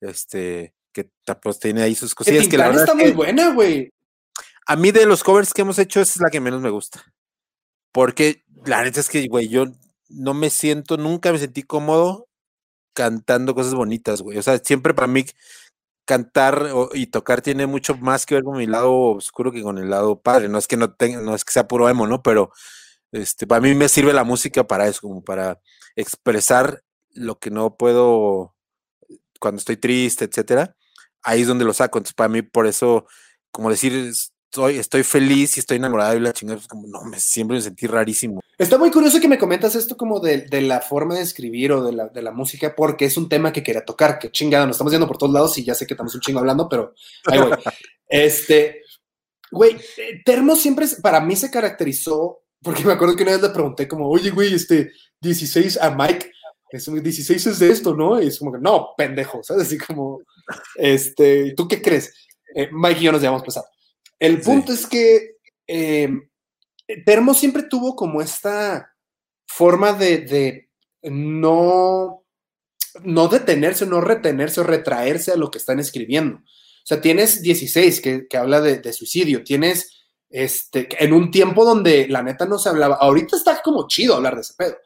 este, 0.00 0.74
que 0.92 1.10
pues 1.42 1.58
tiene 1.58 1.82
ahí 1.82 1.94
sus 1.94 2.14
cosillas 2.14 2.48
que 2.48 2.56
la 2.56 2.64
Tintán 2.64 2.76
verdad 2.76 2.84
está 2.84 2.98
es 2.98 3.08
muy 3.08 3.14
buena, 3.14 3.52
güey. 3.52 3.92
A 4.66 4.76
mí 4.76 4.90
de 4.92 5.06
los 5.06 5.22
covers 5.24 5.52
que 5.54 5.62
hemos 5.62 5.78
hecho 5.78 6.00
esa 6.00 6.12
es 6.12 6.20
la 6.20 6.30
que 6.30 6.40
menos 6.40 6.60
me 6.60 6.70
gusta. 6.70 7.04
Porque 7.92 8.44
la 8.64 8.82
neta 8.82 9.00
es 9.00 9.08
que, 9.08 9.26
güey, 9.28 9.48
yo 9.48 9.66
no 10.08 10.34
me 10.34 10.50
siento, 10.50 10.96
nunca 10.96 11.32
me 11.32 11.38
sentí 11.38 11.62
cómodo 11.62 12.28
cantando 12.94 13.54
cosas 13.54 13.74
bonitas, 13.74 14.22
güey. 14.22 14.38
O 14.38 14.42
sea, 14.42 14.58
siempre 14.58 14.94
para 14.94 15.08
mí 15.08 15.26
cantar 16.06 16.68
y 16.94 17.06
tocar 17.08 17.42
tiene 17.42 17.66
mucho 17.66 17.96
más 17.96 18.26
que 18.26 18.34
ver 18.36 18.44
con 18.44 18.58
mi 18.58 18.66
lado 18.66 18.92
oscuro 18.92 19.52
que 19.52 19.62
con 19.62 19.78
el 19.78 19.90
lado 19.90 20.20
padre. 20.20 20.48
No 20.48 20.58
es 20.58 20.68
que 20.68 20.76
no 20.76 20.94
tenga, 20.94 21.20
no 21.20 21.34
es 21.34 21.44
que 21.44 21.52
sea 21.52 21.68
puro 21.68 21.88
emo, 21.88 22.06
¿no? 22.06 22.22
Pero 22.22 22.52
este, 23.12 23.46
para 23.46 23.60
mí 23.60 23.74
me 23.74 23.88
sirve 23.88 24.12
la 24.12 24.24
música 24.24 24.64
para 24.66 24.88
eso, 24.88 25.02
como 25.02 25.24
para 25.24 25.60
expresar 25.96 26.82
lo 27.10 27.38
que 27.38 27.50
no 27.50 27.76
puedo 27.76 28.54
cuando 29.40 29.58
estoy 29.60 29.76
triste, 29.76 30.24
etcétera. 30.26 30.76
Ahí 31.22 31.42
es 31.42 31.48
donde 31.48 31.64
lo 31.64 31.74
saco. 31.74 31.98
Entonces, 31.98 32.14
para 32.14 32.28
mí, 32.28 32.42
por 32.42 32.66
eso, 32.66 33.06
como 33.50 33.70
decir, 33.70 34.12
estoy, 34.54 34.78
estoy 34.78 35.02
feliz 35.02 35.56
y 35.56 35.60
estoy 35.60 35.78
enamorado 35.78 36.16
y 36.16 36.20
la 36.20 36.32
chingada, 36.32 36.58
pues 36.58 36.68
como, 36.68 36.86
no, 36.86 37.02
me, 37.02 37.18
siempre 37.18 37.56
me 37.56 37.62
sentí 37.62 37.86
rarísimo. 37.88 38.40
Está 38.56 38.78
muy 38.78 38.90
curioso 38.90 39.20
que 39.20 39.26
me 39.26 39.38
comentas 39.38 39.74
esto 39.74 39.96
como 39.96 40.20
de, 40.20 40.42
de 40.42 40.60
la 40.62 40.80
forma 40.80 41.16
de 41.16 41.22
escribir 41.22 41.72
o 41.72 41.84
de 41.84 41.92
la, 41.92 42.06
de 42.06 42.22
la 42.22 42.30
música, 42.30 42.74
porque 42.76 43.06
es 43.06 43.16
un 43.16 43.28
tema 43.28 43.52
que 43.52 43.64
quería 43.64 43.84
tocar, 43.84 44.18
que 44.18 44.30
chingada, 44.30 44.64
nos 44.64 44.76
estamos 44.76 44.92
yendo 44.92 45.08
por 45.08 45.18
todos 45.18 45.32
lados 45.32 45.58
y 45.58 45.64
ya 45.64 45.74
sé 45.74 45.86
que 45.86 45.94
estamos 45.94 46.14
un 46.14 46.20
chingo 46.20 46.38
hablando, 46.38 46.68
pero 46.68 46.94
ahí 47.26 47.38
voy. 47.38 47.50
Este, 48.06 48.82
güey, 49.50 49.72
eh, 49.72 50.22
Termo 50.24 50.54
siempre, 50.54 50.86
para 51.02 51.20
mí 51.20 51.34
se 51.34 51.50
caracterizó, 51.50 52.42
porque 52.62 52.84
me 52.84 52.92
acuerdo 52.92 53.16
que 53.16 53.22
una 53.24 53.32
vez 53.32 53.42
le 53.42 53.48
pregunté 53.48 53.88
como, 53.88 54.08
oye, 54.08 54.30
güey, 54.30 54.54
este, 54.54 54.92
16 55.20 55.78
a 55.80 55.90
Mike, 55.90 56.30
es, 56.70 56.84
16 56.84 57.46
es 57.46 57.58
de 57.58 57.70
esto, 57.70 57.94
¿no? 57.94 58.22
Y 58.22 58.28
es 58.28 58.38
como 58.38 58.52
que, 58.52 58.58
no, 58.58 58.90
pendejo, 58.96 59.42
¿sabes? 59.42 59.66
Así 59.66 59.78
como, 59.78 60.20
este, 60.76 61.54
¿tú 61.56 61.66
qué 61.66 61.82
crees? 61.82 62.12
Eh, 62.54 62.68
Mike 62.70 63.00
y 63.00 63.04
yo 63.04 63.12
nos 63.12 63.22
llevamos 63.22 63.42
pesado. 63.42 63.66
El 64.18 64.38
Sí. 64.38 64.44
punto 64.44 64.72
es 64.72 64.86
que 64.86 65.36
eh, 65.66 66.08
Termo 67.06 67.34
siempre 67.34 67.62
tuvo 67.64 67.96
como 67.96 68.20
esta 68.20 68.94
forma 69.46 69.92
de, 69.92 70.18
de 70.18 70.70
no, 71.02 72.24
no 73.02 73.28
detenerse, 73.28 73.86
no 73.86 74.00
retenerse 74.00 74.60
o 74.60 74.64
retraerse 74.64 75.32
a 75.32 75.36
lo 75.36 75.50
que 75.50 75.58
están 75.58 75.80
escribiendo. 75.80 76.36
O 76.36 76.86
sea, 76.86 77.00
tienes 77.00 77.40
16 77.42 78.00
que, 78.00 78.26
que 78.28 78.36
habla 78.36 78.60
de, 78.60 78.78
de 78.78 78.92
suicidio, 78.92 79.42
tienes 79.42 79.90
este, 80.28 80.88
en 81.02 81.12
un 81.14 81.30
tiempo 81.30 81.64
donde 81.64 82.08
la 82.08 82.22
neta 82.22 82.44
no 82.46 82.58
se 82.58 82.68
hablaba, 82.68 82.96
ahorita 82.96 83.36
está 83.36 83.60
como 83.62 83.86
chido 83.88 84.14
hablar 84.16 84.34
de 84.34 84.40
ese 84.42 84.54
pedo. 84.56 84.76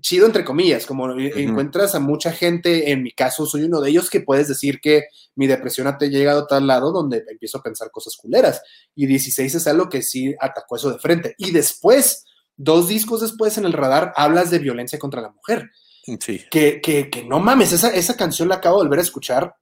Chido 0.00 0.26
entre 0.26 0.44
comillas, 0.44 0.86
como 0.86 1.10
eh, 1.18 1.32
encuentras 1.36 1.94
a 1.94 2.00
mucha 2.00 2.32
gente, 2.32 2.90
en 2.92 3.02
mi 3.02 3.12
caso 3.12 3.44
soy 3.46 3.64
uno 3.64 3.80
de 3.80 3.90
ellos, 3.90 4.08
que 4.08 4.20
puedes 4.20 4.48
decir 4.48 4.80
que 4.80 5.04
mi 5.36 5.46
depresión 5.46 5.86
ha 5.86 5.98
te- 5.98 6.08
llegado 6.08 6.40
a 6.40 6.46
tal 6.46 6.66
lado 6.66 6.92
donde 6.92 7.24
empiezo 7.28 7.58
a 7.58 7.62
pensar 7.62 7.90
cosas 7.90 8.16
culeras. 8.16 8.62
Y 8.94 9.06
16 9.06 9.54
es 9.54 9.66
algo 9.66 9.88
que 9.88 10.02
sí 10.02 10.34
atacó 10.40 10.76
eso 10.76 10.90
de 10.92 10.98
frente. 10.98 11.34
Y 11.36 11.50
después, 11.50 12.24
dos 12.56 12.88
discos 12.88 13.20
después 13.20 13.58
en 13.58 13.64
el 13.66 13.72
radar, 13.74 14.12
hablas 14.16 14.50
de 14.50 14.58
violencia 14.60 14.98
contra 14.98 15.20
la 15.20 15.30
mujer. 15.30 15.70
Sí. 16.04 16.40
Que, 16.50 16.80
que, 16.80 17.08
que 17.10 17.24
no 17.24 17.38
mames, 17.38 17.72
esa, 17.72 17.88
esa 17.94 18.16
canción 18.16 18.48
la 18.48 18.56
acabo 18.56 18.78
de 18.78 18.84
volver 18.86 18.98
a 18.98 19.02
escuchar. 19.02 19.54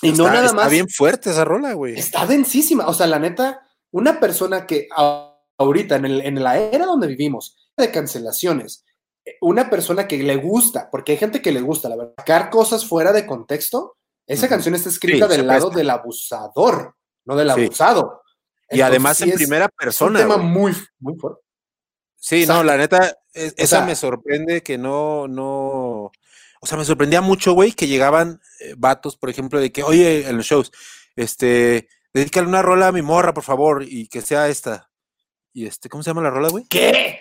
Y 0.00 0.08
no 0.12 0.24
Está- 0.24 0.32
nada 0.32 0.44
está 0.46 0.56
más. 0.56 0.70
bien 0.70 0.88
fuerte 0.88 1.30
esa 1.30 1.44
rola, 1.44 1.72
güey. 1.74 1.98
Está 1.98 2.24
densísima. 2.26 2.86
O 2.86 2.94
sea, 2.94 3.06
la 3.08 3.18
neta, 3.18 3.60
una 3.90 4.20
persona 4.20 4.66
que 4.66 4.86
ahorita, 5.58 5.96
en, 5.96 6.04
el- 6.04 6.20
en 6.22 6.42
la 6.42 6.58
era 6.58 6.86
donde 6.86 7.06
vivimos, 7.08 7.56
de 7.76 7.90
cancelaciones, 7.90 8.84
una 9.40 9.68
persona 9.70 10.06
que 10.08 10.18
le 10.18 10.36
gusta, 10.36 10.88
porque 10.90 11.12
hay 11.12 11.18
gente 11.18 11.40
que 11.42 11.52
le 11.52 11.60
gusta, 11.60 11.88
la 11.88 11.96
verdad, 11.96 12.14
sacar 12.18 12.50
cosas 12.50 12.86
fuera 12.86 13.12
de 13.12 13.26
contexto, 13.26 13.96
esa 14.26 14.48
canción 14.48 14.74
está 14.74 14.88
escrita 14.90 15.26
Sí, 15.28 15.36
del 15.36 15.46
lado 15.46 15.66
presta. 15.68 15.78
del 15.78 15.90
abusador, 15.90 16.94
no 17.24 17.36
del 17.36 17.52
Sí. 17.52 17.60
abusado. 17.64 18.22
Y 18.70 18.80
además 18.82 19.20
en 19.22 19.32
primera 19.32 19.64
es 19.64 19.70
un 19.70 19.76
persona. 19.78 20.18
tema 20.20 20.34
güey. 20.34 20.46
muy, 20.46 20.72
muy 21.00 21.14
fuerte. 21.18 21.40
Sí, 22.16 22.46
no, 22.46 22.62
la 22.62 22.76
neta, 22.76 23.16
es- 23.32 23.54
esa 23.56 23.78
sea- 23.78 23.86
me 23.86 23.94
sorprende 23.94 24.62
que 24.62 24.76
no, 24.76 25.26
no. 25.28 26.10
O 26.60 26.66
sea, 26.66 26.76
me 26.76 26.84
sorprendía 26.84 27.20
mucho, 27.20 27.52
güey, 27.54 27.72
que 27.72 27.86
llegaban 27.86 28.40
eh, 28.60 28.74
vatos, 28.76 29.16
por 29.16 29.30
ejemplo, 29.30 29.60
de 29.60 29.70
que, 29.72 29.84
oye, 29.84 30.28
en 30.28 30.36
los 30.36 30.44
shows, 30.46 30.72
este, 31.16 31.88
dedícale 32.12 32.48
una 32.48 32.60
rola 32.62 32.88
a 32.88 32.92
mi 32.92 33.02
morra, 33.02 33.32
por 33.32 33.44
favor, 33.44 33.84
y 33.86 34.08
que 34.08 34.20
sea 34.20 34.48
esta. 34.48 34.90
Y 35.52 35.66
este, 35.66 35.88
¿cómo 35.88 36.02
se 36.02 36.10
llama 36.10 36.22
la 36.22 36.30
rola, 36.30 36.48
güey? 36.48 36.64
¿Qué? 36.68 37.20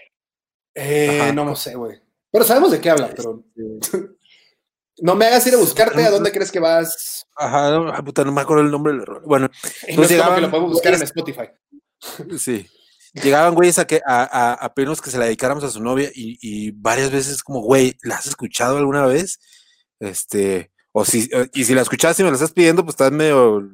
Eh, 0.80 1.32
no 1.34 1.44
lo 1.44 1.56
sé, 1.56 1.76
güey. 1.76 2.00
Pero 2.32 2.46
sabemos 2.46 2.72
de 2.72 2.80
qué 2.80 2.90
habla, 2.92 3.10
pero. 3.16 3.44
no 5.00 5.16
me 5.16 5.26
hagas 5.26 5.46
ir 5.48 5.56
a 5.56 5.58
buscarte 5.58 6.04
a 6.04 6.12
dónde 6.12 6.32
crees 6.32 6.52
que 6.52 6.60
vas. 6.60 7.26
Ajá, 7.36 7.72
no, 7.72 7.90
ah, 7.90 8.04
puta, 8.04 8.24
no 8.24 8.32
me 8.32 8.42
acuerdo 8.42 8.64
el 8.64 8.72
nombre. 8.72 8.94
Bueno, 9.26 9.50
Y 9.88 9.96
no 9.96 10.04
es 10.04 10.08
como 10.08 10.08
que 10.08 10.14
llegaban 10.14 10.42
lo 10.42 10.52
podemos 10.52 10.72
buscar 10.74 10.94
en 10.94 11.02
Spotify. 11.04 11.50
Sí. 12.38 12.68
Llegaban 13.24 13.56
güeyes 13.56 13.80
a, 13.80 13.88
que, 13.88 14.00
a, 14.06 14.24
a, 14.24 14.54
a 14.54 14.74
pedirnos 14.76 15.02
que 15.02 15.10
se 15.10 15.18
la 15.18 15.26
dedicáramos 15.26 15.64
a 15.64 15.72
su 15.72 15.82
novia 15.82 16.12
y, 16.14 16.38
y 16.42 16.70
varias 16.72 17.10
veces 17.10 17.42
como, 17.42 17.62
güey, 17.62 17.98
¿la 18.04 18.16
has 18.18 18.28
escuchado 18.28 18.78
alguna 18.78 19.08
vez? 19.08 19.40
Este, 20.00 20.72
o 20.92 21.04
si, 21.04 21.28
eh, 21.32 21.50
y 21.54 21.64
si 21.66 21.74
la 21.74 21.82
escuchaste 21.82 22.22
y 22.22 22.26
me 22.26 22.30
la 22.30 22.36
estás 22.36 22.52
pidiendo, 22.52 22.84
pues 22.84 22.94
estás 22.94 23.12
medio, 23.12 23.68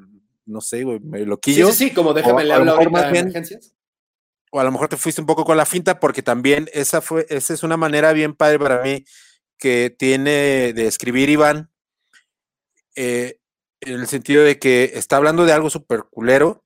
no 0.46 0.62
sé, 0.62 0.84
güey, 0.84 1.00
medio 1.02 1.26
Sí, 1.26 1.30
loquillo. 1.30 1.68
sí, 1.72 1.90
sí, 1.90 1.94
como 1.94 2.12
o 2.12 2.14
déjame 2.14 2.46
le 2.46 2.54
a 2.54 2.60
lo 2.60 2.62
hablo 2.62 2.72
ahorita 2.76 3.12
de 3.12 3.20
emergencias. 3.20 3.74
O 4.56 4.60
a 4.60 4.64
lo 4.64 4.72
mejor 4.72 4.88
te 4.88 4.98
fuiste 4.98 5.20
un 5.20 5.26
poco 5.26 5.46
con 5.46 5.58
la 5.58 5.66
finta, 5.66 6.00
porque 6.00 6.22
también 6.22 6.70
esa 6.74 7.02
fue, 7.02 7.26
esa 7.30 7.56
es 7.56 7.64
una 7.64 7.76
manera 7.76 8.14
bien 8.14 8.36
padre 8.36 8.60
para 8.60 8.84
mí 8.84 9.04
que 9.58 9.90
tiene 9.90 10.74
de 10.74 10.86
escribir 10.86 11.28
Iván, 11.28 11.72
eh, 12.96 13.40
en 13.82 14.00
el 14.00 14.08
sentido 14.08 14.44
de 14.44 14.60
que 14.60 14.92
está 14.94 15.18
hablando 15.18 15.46
de 15.46 15.54
algo 15.54 15.72
súper 15.72 16.04
culero, 16.04 16.64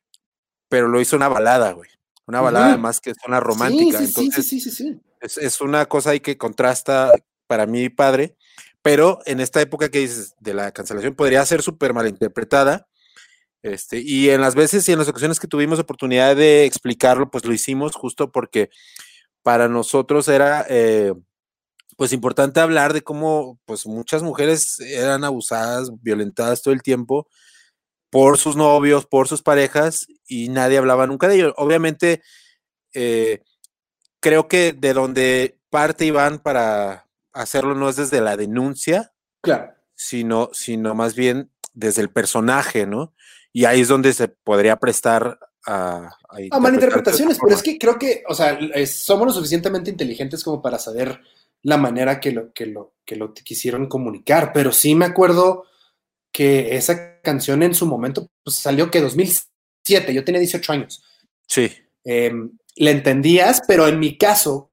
pero 0.68 0.90
lo 0.90 1.00
hizo 1.00 1.16
una 1.16 1.30
balada, 1.30 1.72
güey. 1.72 1.90
Una 2.26 2.42
balada 2.42 2.66
Ujú. 2.66 2.74
además 2.74 3.00
que 3.00 3.12
es 3.12 3.18
una 3.26 3.40
romántica. 3.40 4.00
Sí, 4.00 4.06
sí, 4.08 4.14
sí, 4.14 4.20
entonces, 4.20 4.48
sí, 4.48 4.60
sí, 4.60 4.70
sí, 4.70 4.84
sí. 4.84 5.02
es, 5.22 5.38
es 5.38 5.62
una 5.62 5.86
cosa 5.86 6.10
ahí 6.10 6.20
que 6.20 6.38
contrasta 6.38 7.14
para 7.48 7.68
mí 7.68 7.88
padre, 7.88 8.36
pero 8.82 9.20
en 9.26 9.40
esta 9.40 9.62
época 9.62 9.88
que 9.88 10.00
dices 10.00 10.36
de 10.42 10.54
la 10.54 10.74
cancelación 10.74 11.16
podría 11.16 11.46
ser 11.46 11.62
súper 11.62 11.94
malinterpretada. 11.94 12.90
Este, 13.64 14.00
y 14.00 14.30
en 14.30 14.42
las 14.42 14.56
veces 14.56 14.88
y 14.88 14.92
en 14.92 15.00
las 15.00 15.08
ocasiones 15.08 15.40
que 15.40 15.48
tuvimos 15.48 15.80
oportunidad 15.80 16.36
de 16.36 16.66
explicarlo, 16.66 17.30
pues 17.32 17.46
lo 17.46 17.54
hicimos 17.54 17.96
justo 17.96 18.32
porque 18.32 18.70
para 19.42 19.68
nosotros 19.68 20.28
era 20.28 20.66
eh, 20.70 21.14
pues 21.98 22.14
importante 22.14 22.60
hablar 22.60 22.94
de 22.94 23.02
cómo 23.02 23.60
pues 23.66 23.86
muchas 23.88 24.22
mujeres 24.24 24.80
eran 24.80 25.24
abusadas, 25.24 25.90
violentadas 26.02 26.62
todo 26.62 26.74
el 26.74 26.84
tiempo 26.84 27.28
por 28.10 28.38
sus 28.38 28.56
novios, 28.56 29.06
por 29.06 29.28
sus 29.28 29.42
parejas 29.42 30.08
y 30.28 30.50
nadie 30.50 30.78
hablaba 30.78 31.08
nunca 31.08 31.28
de 31.28 31.36
ello. 31.36 31.54
Obviamente, 31.58 32.22
eh, 32.94 33.42
creo 34.20 34.48
que 34.48 34.74
de 34.74 34.94
donde 34.94 35.60
parte 35.70 36.06
Iván 36.06 36.40
para 36.40 37.08
hacerlo 37.34 37.76
no 37.76 37.90
es 37.90 37.96
desde 37.98 38.22
la 38.22 38.38
denuncia, 38.38 39.12
Claro. 39.42 39.74
sino, 39.96 40.50
sino 40.54 40.96
más 40.96 41.16
bien 41.16 41.52
desde 41.74 42.02
el 42.02 42.10
personaje, 42.10 42.86
¿no? 42.86 43.14
Y 43.58 43.66
ahí 43.66 43.82
es 43.82 43.88
donde 43.88 44.14
se 44.14 44.28
podría 44.28 44.76
prestar 44.76 45.40
a... 45.66 46.16
A 46.52 46.60
malinterpretaciones, 46.60 47.40
pero 47.42 47.56
es 47.56 47.64
que 47.64 47.80
creo 47.80 47.98
que, 47.98 48.24
o 48.30 48.36
sea, 48.36 48.52
es- 48.76 49.04
somos 49.04 49.26
lo 49.26 49.34
suficientemente 49.34 49.90
inteligentes 49.90 50.44
como 50.44 50.62
para 50.62 50.78
saber 50.78 51.20
la 51.64 51.78
manera 51.78 52.20
que 52.20 52.32
lo, 52.32 52.54
que 52.54 52.68
lo, 52.68 52.94
que 53.04 53.16
lo 53.16 53.34
quisieron 53.34 53.88
comunicar, 53.88 54.52
pero 54.54 54.72
sí 54.72 54.94
me 54.94 55.06
acuerdo 55.06 55.64
que 56.32 56.76
esa 56.76 57.20
canción 57.22 57.64
en 57.64 57.74
su 57.74 57.88
momento 57.88 58.30
pues, 58.44 58.58
salió 58.58 58.92
que 58.92 59.02
2007, 59.02 60.14
yo 60.14 60.24
tenía 60.24 60.40
18 60.40 60.74
años. 60.74 61.04
Sí, 61.48 61.72
eh, 62.04 62.32
le 62.76 62.92
entendías, 62.92 63.64
pero 63.68 63.88
en 63.88 63.98
mi 63.98 64.20
caso, 64.20 64.70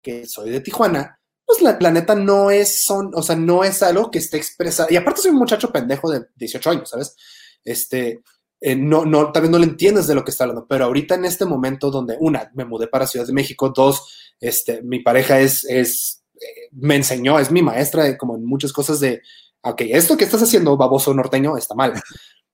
que 0.00 0.26
soy 0.28 0.50
de 0.50 0.60
Tijuana, 0.60 1.18
pues 1.44 1.60
la 1.60 1.76
planeta 1.76 2.14
no 2.14 2.52
es, 2.52 2.84
son, 2.84 3.10
o 3.16 3.22
sea, 3.24 3.34
no 3.34 3.64
es 3.64 3.82
algo 3.82 4.12
que 4.12 4.20
esté 4.20 4.36
expresado. 4.36 4.90
Y 4.92 4.96
aparte 4.96 5.22
soy 5.22 5.32
un 5.32 5.38
muchacho 5.38 5.72
pendejo 5.72 6.08
de 6.08 6.24
18 6.36 6.70
años, 6.70 6.90
¿sabes? 6.90 7.16
Este, 7.64 8.20
eh, 8.60 8.76
no, 8.76 9.04
no, 9.04 9.32
tal 9.32 9.42
vez 9.42 9.50
no 9.50 9.58
le 9.58 9.64
entiendes 9.66 10.06
de 10.06 10.14
lo 10.14 10.24
que 10.24 10.30
está 10.30 10.44
hablando, 10.44 10.66
pero 10.68 10.84
ahorita 10.84 11.14
en 11.16 11.24
este 11.24 11.44
momento 11.44 11.90
donde, 11.90 12.16
una, 12.20 12.50
me 12.54 12.64
mudé 12.64 12.86
para 12.88 13.06
Ciudad 13.06 13.26
de 13.26 13.32
México, 13.32 13.72
dos, 13.74 14.34
este, 14.40 14.82
mi 14.82 15.00
pareja 15.00 15.40
es, 15.40 15.64
es, 15.64 16.24
eh, 16.34 16.68
me 16.72 16.96
enseñó, 16.96 17.38
es 17.38 17.50
mi 17.50 17.62
maestra 17.62 18.04
de, 18.04 18.16
como 18.16 18.36
en 18.36 18.44
muchas 18.44 18.72
cosas 18.72 19.00
de, 19.00 19.20
ok, 19.62 19.82
esto 19.88 20.16
que 20.16 20.24
estás 20.24 20.42
haciendo, 20.42 20.76
baboso 20.76 21.12
norteño, 21.14 21.56
está 21.56 21.74
mal. 21.74 21.94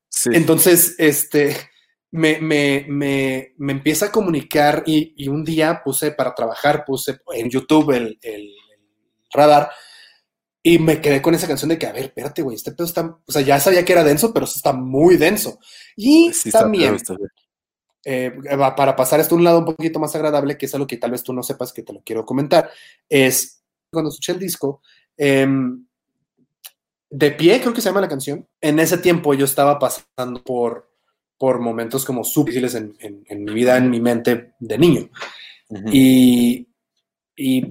sí. 0.08 0.30
Entonces, 0.32 0.94
este, 0.98 1.56
me, 2.10 2.38
me, 2.40 2.86
me, 2.88 3.54
me 3.58 3.72
empieza 3.72 4.06
a 4.06 4.12
comunicar 4.12 4.82
y, 4.86 5.12
y 5.16 5.28
un 5.28 5.44
día 5.44 5.82
puse 5.84 6.12
para 6.12 6.34
trabajar, 6.34 6.84
puse 6.86 7.18
en 7.34 7.50
YouTube 7.50 7.90
el, 7.90 8.18
el- 8.22 8.32
el 8.32 8.54
radar 9.30 9.70
y 10.74 10.78
me 10.78 11.00
quedé 11.00 11.20
con 11.22 11.34
esa 11.34 11.46
canción 11.48 11.68
de 11.68 11.78
que, 11.78 11.86
a 11.86 11.92
ver, 11.92 12.04
espérate, 12.06 12.42
güey, 12.42 12.56
este 12.56 12.72
pedo 12.72 12.86
está, 12.86 13.02
o 13.26 13.32
sea, 13.32 13.42
ya 13.42 13.58
sabía 13.60 13.84
que 13.84 13.92
era 13.92 14.04
denso, 14.04 14.32
pero 14.32 14.44
está 14.46 14.72
muy 14.72 15.16
denso. 15.16 15.58
Y 15.96 16.32
Sí, 16.32 16.48
está 16.48 16.60
también, 16.60 16.96
güey. 17.08 17.18
eh, 18.04 18.32
para 18.76 18.96
pasar 18.96 19.20
esto 19.20 19.34
a 19.34 19.38
un 19.38 19.44
lado 19.44 19.58
un 19.60 19.64
poquito 19.64 19.98
más 19.98 20.14
agradable, 20.14 20.56
que 20.56 20.66
es 20.66 20.74
algo 20.74 20.86
que 20.86 20.96
tal 20.96 21.10
vez 21.10 21.22
tú 21.22 21.32
no 21.32 21.42
sepas 21.42 21.72
que 21.72 21.82
te 21.82 21.92
lo 21.92 22.02
quiero 22.02 22.24
comentar, 22.24 22.70
es 23.08 23.62
cuando 23.90 24.10
escuché 24.10 24.32
el 24.32 24.38
disco, 24.38 24.82
em, 25.16 25.84
De 27.10 27.30
pie, 27.32 27.58
creo 27.60 27.72
que 27.72 27.80
se 27.80 27.88
llama 27.88 28.02
la 28.02 28.08
canción. 28.08 28.46
En 28.60 28.78
ese 28.78 28.98
tiempo 28.98 29.32
yo 29.32 29.46
estaba 29.46 29.78
pasando 29.78 30.42
por, 30.44 30.90
por 31.38 31.58
momentos 31.58 32.04
como 32.04 32.22
súper 32.22 32.52
difíciles 32.52 32.74
en, 32.74 32.94
en- 33.00 33.24
en 33.26 33.44
mi 33.44 33.54
vida, 33.54 33.78
en 33.78 33.88
mi 33.88 33.98
mente 33.98 34.52
de 34.60 34.76
niño. 34.78 35.08
Y, 35.90 36.68
y 37.34 37.70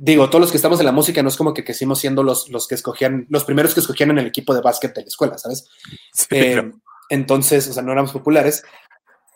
digo, 0.00 0.28
todos 0.28 0.40
los 0.40 0.50
que 0.50 0.56
estamos 0.56 0.78
en 0.80 0.86
la 0.86 0.92
música 0.92 1.22
no 1.22 1.28
es 1.28 1.36
como 1.36 1.54
que 1.54 1.64
crecimos 1.64 1.98
siendo 1.98 2.22
los, 2.22 2.48
los 2.50 2.66
que 2.68 2.74
escogían, 2.74 3.26
los 3.28 3.44
primeros 3.44 3.74
que 3.74 3.80
escogían 3.80 4.10
en 4.10 4.18
el 4.18 4.26
equipo 4.26 4.54
de 4.54 4.60
básquet 4.60 4.94
de 4.94 5.02
la 5.02 5.06
escuela, 5.08 5.38
¿sabes? 5.38 5.66
Sí, 6.12 6.26
Eh, 6.30 6.72
entonces, 7.10 7.68
o 7.68 7.72
sea, 7.72 7.82
no 7.82 7.92
éramos 7.92 8.12
populares. 8.12 8.62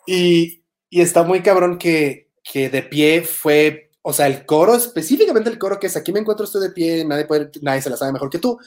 Y, 0.05 0.63
y 0.89 1.01
está 1.01 1.23
muy 1.23 1.41
cabrón 1.41 1.77
que, 1.77 2.31
que 2.43 2.69
de 2.69 2.81
pie 2.83 3.21
fue, 3.21 3.91
o 4.01 4.13
sea, 4.13 4.27
el 4.27 4.45
coro, 4.45 4.75
específicamente 4.75 5.49
el 5.49 5.59
coro 5.59 5.79
que 5.79 5.87
es 5.87 5.95
aquí 5.95 6.11
me 6.11 6.19
encuentro, 6.19 6.45
estoy 6.45 6.61
de 6.61 6.71
pie, 6.71 7.05
nadie, 7.05 7.25
puede, 7.25 7.51
nadie 7.61 7.81
se 7.81 7.89
la 7.89 7.97
sabe 7.97 8.13
mejor 8.13 8.29
que 8.29 8.39
tú, 8.39 8.57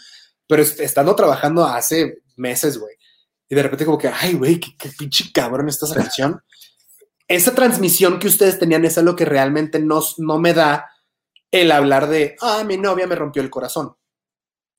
pero 0.47 0.62
est- 0.62 0.80
estando 0.80 1.14
trabajando 1.16 1.64
hace 1.64 2.22
meses, 2.37 2.78
güey. 2.78 2.95
Y 3.49 3.55
de 3.55 3.62
repente 3.62 3.85
como 3.85 3.99
que, 3.99 4.09
ay, 4.09 4.35
güey, 4.35 4.59
qué, 4.61 4.76
qué 4.78 4.91
pinche 4.97 5.30
cabrón 5.33 5.68
está 5.68 5.87
esa 5.87 5.97
canción. 5.97 6.41
Esa 7.28 7.55
transmisión 7.55 8.18
que 8.18 8.28
ustedes 8.28 8.59
tenían 8.59 8.85
es 8.85 8.99
algo 8.99 9.16
que 9.16 9.24
realmente 9.24 9.78
no, 9.78 10.03
no 10.18 10.39
me 10.39 10.55
da 10.55 10.87
el 11.53 11.71
hablar 11.71 12.09
de, 12.09 12.35
ah, 12.41 12.65
mi 12.65 12.77
novia 12.77 13.07
me 13.07 13.15
rompió 13.15 13.43
el 13.43 13.51
corazón. 13.51 13.95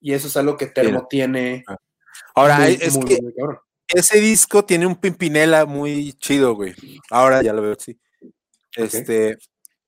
Y 0.01 0.11
eso 0.11 0.27
es 0.27 0.35
algo 0.35 0.57
que 0.57 0.67
Termo 0.67 1.07
tiene. 1.07 1.63
Ahora, 2.35 2.57
muy, 2.57 2.77
es 2.81 2.97
muy, 2.97 3.05
que 3.05 3.21
muy 3.21 3.33
ese 3.87 4.19
disco 4.19 4.65
tiene 4.65 4.85
un 4.85 4.95
pimpinela 4.95 5.65
muy 5.65 6.13
chido, 6.13 6.55
güey. 6.55 6.75
Ahora 7.09 7.41
ya 7.41 7.53
lo 7.53 7.61
veo, 7.61 7.75
sí. 7.79 7.99
Este, 8.75 9.37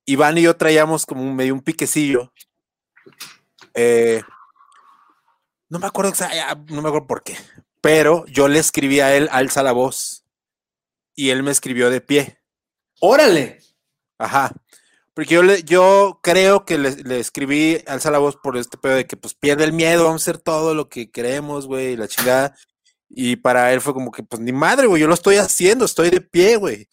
Iván 0.04 0.38
y 0.38 0.42
yo 0.42 0.56
traíamos 0.56 1.06
como 1.06 1.22
un 1.22 1.34
medio 1.34 1.54
un 1.54 1.60
piquecillo. 1.60 2.32
Eh, 3.74 4.22
no 5.68 5.78
me 5.78 5.86
acuerdo, 5.86 6.12
ya, 6.14 6.54
no 6.54 6.82
me 6.82 6.88
acuerdo 6.88 7.06
por 7.06 7.22
qué, 7.22 7.36
pero 7.80 8.24
yo 8.26 8.48
le 8.48 8.58
escribí 8.58 9.00
a 9.00 9.14
él, 9.16 9.28
alza 9.32 9.62
la 9.62 9.72
voz, 9.72 10.24
y 11.14 11.30
él 11.30 11.42
me 11.42 11.50
escribió 11.50 11.90
de 11.90 12.00
pie. 12.00 12.38
Órale. 13.00 13.58
Ajá. 14.18 14.52
Porque 15.16 15.32
yo, 15.34 15.42
le, 15.42 15.62
yo 15.62 16.20
creo 16.22 16.66
que 16.66 16.76
le, 16.76 16.94
le 17.02 17.18
escribí 17.18 17.82
alza 17.86 18.10
la 18.10 18.18
voz 18.18 18.36
por 18.36 18.58
este 18.58 18.76
pedo 18.76 18.96
de 18.96 19.06
que 19.06 19.16
pues 19.16 19.32
pierde 19.32 19.64
el 19.64 19.72
miedo, 19.72 20.04
vamos 20.04 20.20
a 20.20 20.24
hacer 20.30 20.36
todo 20.42 20.74
lo 20.74 20.90
que 20.90 21.10
queremos, 21.10 21.66
güey, 21.66 21.96
la 21.96 22.06
chingada. 22.06 22.54
Y 23.08 23.36
para 23.36 23.72
él 23.72 23.80
fue 23.80 23.94
como 23.94 24.10
que, 24.12 24.22
pues 24.22 24.42
ni 24.42 24.52
madre, 24.52 24.86
güey, 24.86 25.00
yo 25.00 25.08
lo 25.08 25.14
estoy 25.14 25.36
haciendo, 25.36 25.86
estoy 25.86 26.10
de 26.10 26.20
pie, 26.20 26.56
güey. 26.56 26.90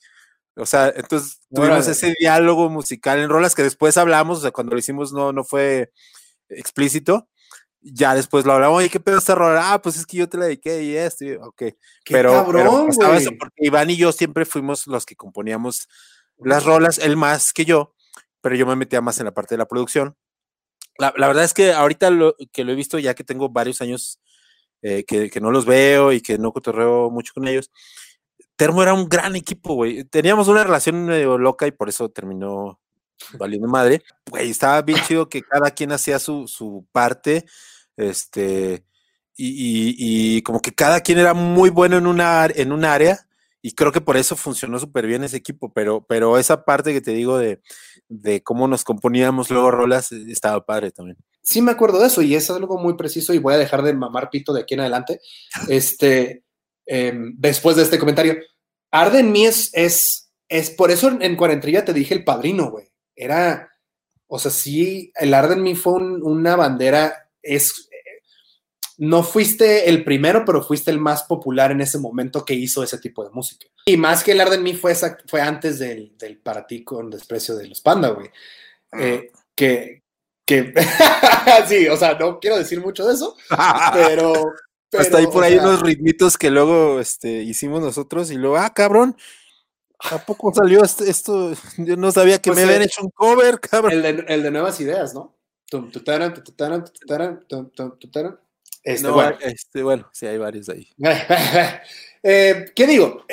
O 0.55 0.65
sea, 0.65 0.93
entonces 0.95 1.41
tuvimos 1.53 1.79
Órale. 1.79 1.91
ese 1.91 2.15
diálogo 2.17 2.69
musical 2.69 3.19
en 3.19 3.27
rolas 3.29 3.55
que 3.55 3.63
después 3.63 3.97
hablamos, 3.97 4.37
o 4.37 4.41
sea, 4.43 4.51
cuando 4.51 4.71
lo 4.71 4.79
hicimos 4.79 5.11
no, 5.11 5.33
no 5.33 5.43
fue 5.43 5.91
explícito. 6.47 7.27
Ya 7.81 8.15
después 8.15 8.45
lo 8.45 8.53
hablamos, 8.53 8.77
oye, 8.77 8.89
¿qué 8.89 9.01
pedo 9.01 9.17
esta 9.17 9.35
rola? 9.35 9.73
Ah, 9.73 9.81
pues 9.81 9.97
es 9.97 10.05
que 10.05 10.15
yo 10.15 10.29
te 10.29 10.37
la 10.37 10.45
dediqué 10.45 10.81
y 10.83 10.95
esto, 10.95 11.25
y- 11.25 11.35
ok. 11.35 11.55
Qué 11.57 11.75
pero, 12.05 12.31
cabrón, 12.31 12.89
eso 12.89 13.31
porque 13.37 13.65
Iván 13.65 13.89
y 13.89 13.97
yo 13.97 14.13
siempre 14.13 14.45
fuimos 14.45 14.87
los 14.87 15.05
que 15.05 15.17
componíamos 15.17 15.89
las 16.37 16.63
rolas, 16.63 16.99
él 16.99 17.17
más 17.17 17.51
que 17.51 17.65
yo, 17.65 17.93
pero 18.43 18.55
yo 18.57 18.65
me 18.67 18.75
metía 18.75 18.99
más 19.01 19.17
en 19.19 19.25
la 19.25 19.33
parte 19.33 19.55
de 19.55 19.59
la 19.59 19.67
producción. 19.67 20.17
La, 20.97 21.11
verdad 21.11 21.45
es 21.45 21.53
que 21.53 21.71
ahorita 21.71 22.09
lo, 22.09 22.35
que 22.51 22.65
lo 22.65 22.73
he 22.73 22.75
visto, 22.75 22.99
ya 22.99 23.15
que 23.15 23.23
tengo 23.23 23.49
varios 23.49 23.81
años 23.81 24.19
eh, 24.81 25.05
que, 25.05 25.31
no 25.41 25.49
los 25.49 25.65
veo 25.65 26.11
y 26.11 26.19
que 26.19 26.37
no 26.37 26.51
cotorreo 26.51 27.09
mucho 27.09 27.31
con 27.33 27.47
ellos, 27.47 27.71
Termo 28.57 28.83
era 28.83 28.93
un 28.93 29.07
gran 29.07 29.35
equipo, 29.37 29.75
güey. 29.75 30.03
Teníamos 30.03 30.49
una 30.49 30.63
relación 30.63 31.05
medio 31.05 31.37
loca 31.37 31.65
y 31.65 31.71
por 31.71 31.87
eso 31.87 32.09
terminó 32.09 32.79
valiendo 33.39 33.67
madre. 33.69 34.03
Güey, 34.29 34.49
estaba 34.49 34.81
bien 34.81 34.99
chido 35.07 35.29
que 35.29 35.41
cada 35.41 35.71
quien 35.71 35.93
hacía 35.93 36.19
su, 36.19 36.47
su 36.47 36.85
parte, 36.91 37.45
este, 37.95 38.83
y, 39.37 39.47
y- 39.47 40.35
y 40.37 40.41
como 40.43 40.61
que 40.61 40.75
cada 40.75 40.99
quien 40.99 41.17
era 41.17 41.33
muy 41.33 41.69
bueno 41.69 41.97
en 41.97 42.07
una, 42.07 42.45
en 42.45 42.73
un 42.73 42.83
área, 42.83 43.25
y 43.63 43.71
creo 43.73 43.91
que 43.91 44.01
por 44.01 44.17
eso 44.17 44.35
funcionó 44.35 44.77
súper 44.77 45.07
bien 45.07 45.23
ese 45.23 45.37
equipo, 45.37 45.73
pero, 45.73 46.05
pero 46.05 46.37
esa 46.37 46.65
parte 46.65 46.93
que 46.93 47.01
te 47.01 47.11
digo 47.11 47.37
de, 47.39 47.61
de 48.09 48.43
cómo 48.43 48.67
nos 48.67 48.83
componíamos 48.83 49.49
luego 49.49 49.71
rolas, 49.71 50.11
eh, 50.11 50.23
estaba 50.27 50.65
padre 50.65 50.91
también. 50.91 51.17
Sí 51.41 51.61
me 51.61 51.71
acuerdo 51.71 51.99
de 51.99 52.07
eso 52.07 52.21
y 52.21 52.35
es 52.35 52.49
algo 52.51 52.77
muy 52.77 52.95
preciso 52.95 53.33
y 53.33 53.39
voy 53.39 53.53
a 53.55 53.57
dejar 53.57 53.81
de 53.81 53.93
mamar 53.93 54.29
pito 54.29 54.53
de 54.53 54.61
aquí 54.61 54.75
en 54.75 54.81
adelante. 54.81 55.19
Este, 55.69 56.43
em, 56.85 57.33
después 57.37 57.75
de 57.77 57.83
este 57.83 57.97
comentario, 57.97 58.35
Arde 58.91 59.19
en 59.21 59.31
mí 59.31 59.45
es, 59.45 59.69
es, 59.73 60.29
es 60.49 60.69
por 60.69 60.91
eso 60.91 61.07
en, 61.07 61.21
en 61.21 61.35
Cuarentrilla 61.35 61.83
te 61.85 61.93
dije 61.93 62.13
el 62.13 62.23
padrino, 62.23 62.69
güey. 62.69 62.87
Era, 63.15 63.69
o 64.27 64.39
sea, 64.39 64.51
sí, 64.51 65.11
el 65.15 65.33
Arde 65.33 65.53
en 65.55 65.63
mí 65.63 65.75
fue 65.75 65.93
un- 65.93 66.21
una 66.21 66.55
bandera, 66.55 67.29
es, 67.41 67.89
no 68.97 69.23
fuiste 69.23 69.89
el 69.89 70.03
primero, 70.03 70.43
pero 70.45 70.63
fuiste 70.63 70.91
el 70.91 70.99
más 70.99 71.23
popular 71.23 71.71
en 71.71 71.81
ese 71.81 71.97
momento 71.97 72.45
que 72.45 72.53
hizo 72.53 72.83
ese 72.83 72.97
tipo 72.97 73.23
de 73.23 73.31
música. 73.31 73.67
Y 73.85 73.97
más 73.97 74.23
que 74.23 74.31
el 74.31 74.41
Arde 74.41 74.55
en 74.55 74.63
mí 74.63 74.73
fue, 74.73 74.95
fue 75.27 75.41
antes 75.41 75.79
del, 75.79 76.15
del 76.17 76.37
para 76.37 76.65
ti 76.67 76.83
con 76.83 77.09
desprecio 77.09 77.55
de 77.55 77.67
los 77.67 77.81
panda, 77.81 78.09
güey. 78.09 78.29
Eh, 78.99 79.31
que, 79.55 80.03
que 80.45 80.73
sí, 81.67 81.87
o 81.87 81.97
sea, 81.97 82.17
no 82.17 82.39
quiero 82.39 82.57
decir 82.57 82.81
mucho 82.81 83.05
de 83.05 83.13
eso, 83.13 83.35
pero... 83.93 84.33
Hasta 84.95 85.17
pero, 85.17 85.17
ahí 85.17 85.25
por 85.25 85.43
ahí 85.43 85.53
sea, 85.53 85.63
unos 85.63 85.81
ritmitos 85.81 86.37
que 86.37 86.51
luego 86.51 86.99
este, 86.99 87.41
hicimos 87.41 87.81
nosotros 87.81 88.29
y 88.29 88.35
luego, 88.35 88.57
ah, 88.57 88.71
cabrón, 88.75 89.17
¿a 90.11 90.19
poco 90.19 90.53
salió 90.53 90.83
este- 90.83 91.09
esto? 91.09 91.51
Yo 91.77 91.97
no 91.97 92.11
sabía 92.11 92.39
que 92.39 92.51
Pues, 92.51 92.57
me 92.57 92.65
habían 92.65 92.83
hecho 92.83 93.01
un 93.01 93.09
cover, 93.09 93.59
cabrón. 93.59 93.91
El 93.91 94.01
de, 94.03 94.25
el 94.27 94.43
de 94.43 94.51
nuevas 94.51 94.79
ideas, 94.79 95.15
¿no? 95.15 95.35
Tum, 95.67 95.89
tutaran, 95.89 96.31
tutaran, 96.35 96.83
tutaran, 96.83 97.43
tum, 97.47 97.69
tum, 97.71 97.97
tutaran. 97.97 98.39
Este, 98.83 99.07
No, 99.07 99.13
bueno. 99.13 99.37
este, 99.41 99.83
bueno, 99.83 100.09
sí, 100.11 100.25
hay 100.25 100.37
varios 100.37 100.69
ahí. 100.69 100.89
Eh, 102.25 102.71
¿Qué 102.73 102.87
digo? 102.87 103.25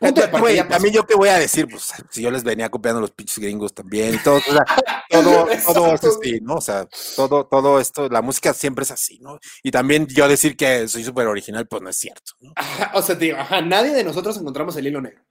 Güey, 0.00 0.14
partida, 0.30 0.68
también 0.68 0.94
yo 0.94 1.06
qué 1.06 1.14
voy 1.14 1.30
a 1.30 1.38
decir, 1.38 1.66
pues 1.68 1.92
si 2.10 2.22
yo 2.22 2.30
les 2.30 2.44
venía 2.44 2.68
copiando 2.68 3.00
los 3.00 3.12
pinches 3.12 3.38
gringos 3.38 3.72
también 3.72 4.14
y 4.14 4.18
todo, 4.18 4.36
o 4.36 4.40
sea, 4.40 4.64
todo, 5.10 5.46
todo 5.64 5.94
es 5.94 6.04
así, 6.04 6.40
¿no? 6.42 6.54
O 6.54 6.60
sea, 6.60 6.86
todo, 7.14 7.46
todo 7.46 7.80
esto, 7.80 8.08
la 8.08 8.20
música 8.20 8.52
siempre 8.52 8.82
es 8.82 8.90
así, 8.90 9.18
¿no? 9.20 9.38
Y 9.62 9.70
también 9.70 10.06
yo 10.06 10.28
decir 10.28 10.56
que 10.56 10.86
soy 10.86 11.02
súper 11.02 11.26
original, 11.26 11.66
pues 11.66 11.82
no 11.82 11.88
es 11.88 11.96
cierto, 11.96 12.32
¿no? 12.40 12.52
Ajá, 12.56 12.92
o 12.94 13.02
sea, 13.02 13.16
te 13.18 13.26
digo, 13.26 13.38
ajá, 13.38 13.62
nadie 13.62 13.92
de 13.92 14.04
nosotros 14.04 14.36
encontramos 14.36 14.76
el 14.76 14.86
hilo 14.86 15.00
negro, 15.00 15.24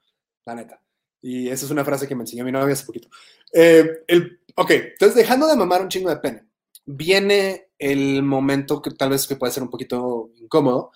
la 0.46 0.56
neta. 0.56 0.82
Y 1.22 1.50
esa 1.50 1.66
es 1.66 1.72
una 1.72 1.86
frase 1.86 2.08
que 2.08 2.16
me 2.16 2.24
enseñó 2.24 2.44
mi 2.44 2.52
novia 2.52 2.74
hace 2.74 2.86
poquito. 2.86 3.10
Eh, 3.54 4.04
el, 4.08 4.42
ok, 4.56 4.72
entonces 4.72 5.16
dejando 5.16 5.48
de 5.48 5.56
mamar 5.56 5.82
un 5.82 5.90
chingo 5.90 6.10
de 6.10 6.18
pena, 6.18 6.45
viene 6.86 7.68
el 7.80 8.24
momento 8.24 8.82
que 8.82 8.92
tal 8.92 9.10
vez 9.10 9.28
que 9.28 9.36
puede 9.36 9.54
ser 9.54 9.64
un 9.64 9.70
poquito 9.70 10.30
incómodo. 10.40 10.92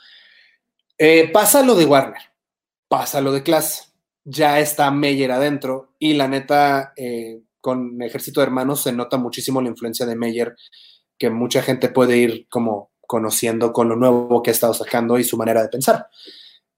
Eh, 0.97 1.29
pasa 1.31 1.63
lo 1.63 1.75
de 1.75 1.85
Warner, 1.85 2.21
pasa 2.87 3.21
lo 3.21 3.31
de 3.31 3.43
clase, 3.43 3.85
ya 4.23 4.59
está 4.59 4.91
Meyer 4.91 5.31
adentro 5.31 5.93
y 5.99 6.13
la 6.13 6.27
neta, 6.27 6.93
eh, 6.95 7.41
con 7.61 8.01
Ejército 8.01 8.39
de 8.41 8.45
Hermanos 8.47 8.83
se 8.83 8.91
nota 8.91 9.17
muchísimo 9.17 9.61
la 9.61 9.69
influencia 9.69 10.05
de 10.05 10.15
Meyer, 10.15 10.55
que 11.17 11.29
mucha 11.29 11.61
gente 11.61 11.89
puede 11.89 12.17
ir 12.17 12.47
como 12.49 12.91
conociendo 13.05 13.73
con 13.73 13.89
lo 13.89 13.95
nuevo 13.95 14.41
que 14.43 14.51
ha 14.51 14.53
estado 14.53 14.73
sacando 14.73 15.17
y 15.17 15.23
su 15.23 15.35
manera 15.37 15.61
de 15.61 15.69
pensar. 15.69 16.07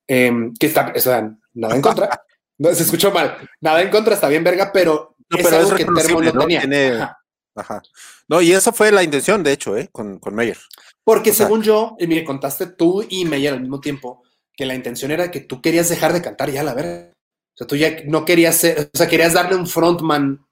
Em, 0.08 0.54
que 0.60 0.68
está, 0.68 0.94
o 0.96 1.00
sea, 1.00 1.36
nada 1.54 1.76
en 1.76 1.82
contra. 1.82 2.10
No, 2.58 2.72
se 2.76 2.84
escuchó 2.84 3.10
mal. 3.12 3.38
Nada 3.60 3.82
en 3.82 3.90
contra, 3.90 4.14
está 4.14 4.28
bien 4.28 4.44
verga, 4.44 4.70
pero, 4.72 5.16
No, 5.32 5.38
es 5.40 5.44
pero 5.44 5.58
es 5.58 5.64
algo 5.64 5.76
que 5.78 5.84
Termo 5.84 6.00
reconocible, 6.00 6.28
no 6.28 6.34
¿no? 6.34 6.42
tenía. 6.42 6.60
Tiene- 6.60 7.08
Ajá. 7.56 7.82
No, 8.28 8.42
y 8.42 8.54
esa 8.54 8.72
fue 8.72 8.92
la 8.92 9.04
intención, 9.04 9.44
de 9.44 9.52
hecho, 9.52 9.78
¿eh? 9.78 9.90
Con, 9.92 10.20
con 10.20 10.36
Meyer. 10.36 10.58
Porque 11.04 11.32
O 11.32 11.34
sea- 11.34 11.46
según 11.48 11.64
yo, 11.64 11.96
y 12.00 12.08
me 12.08 12.24
contaste 12.24 12.68
tú 12.68 13.06
y 13.10 13.26
Meyer 13.26 13.54
al 13.54 13.62
mismo 13.62 13.80
tiempo, 13.82 14.24
que 14.56 14.66
la 14.66 14.76
intención 14.76 15.12
era 15.12 15.32
que 15.32 15.40
tú 15.42 15.62
querías 15.62 15.90
dejar 15.90 16.14
de 16.14 16.22
cantar 16.22 16.50
ya, 16.52 16.64
la 16.64 16.74
verdad. 16.74 17.12
O 17.54 17.58
sea, 17.58 17.68
tú 17.68 17.76
ya 17.76 17.98
no 18.06 18.24
querías 18.26 18.56
ser, 18.56 18.90
o 18.94 18.98
sea, 18.98 19.08
querías 19.08 19.34
darle 19.34 19.56
un 19.56 19.68
frontman 19.68 20.46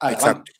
a 0.00 0.12
Exacto. 0.12 0.36
banda. 0.36 0.52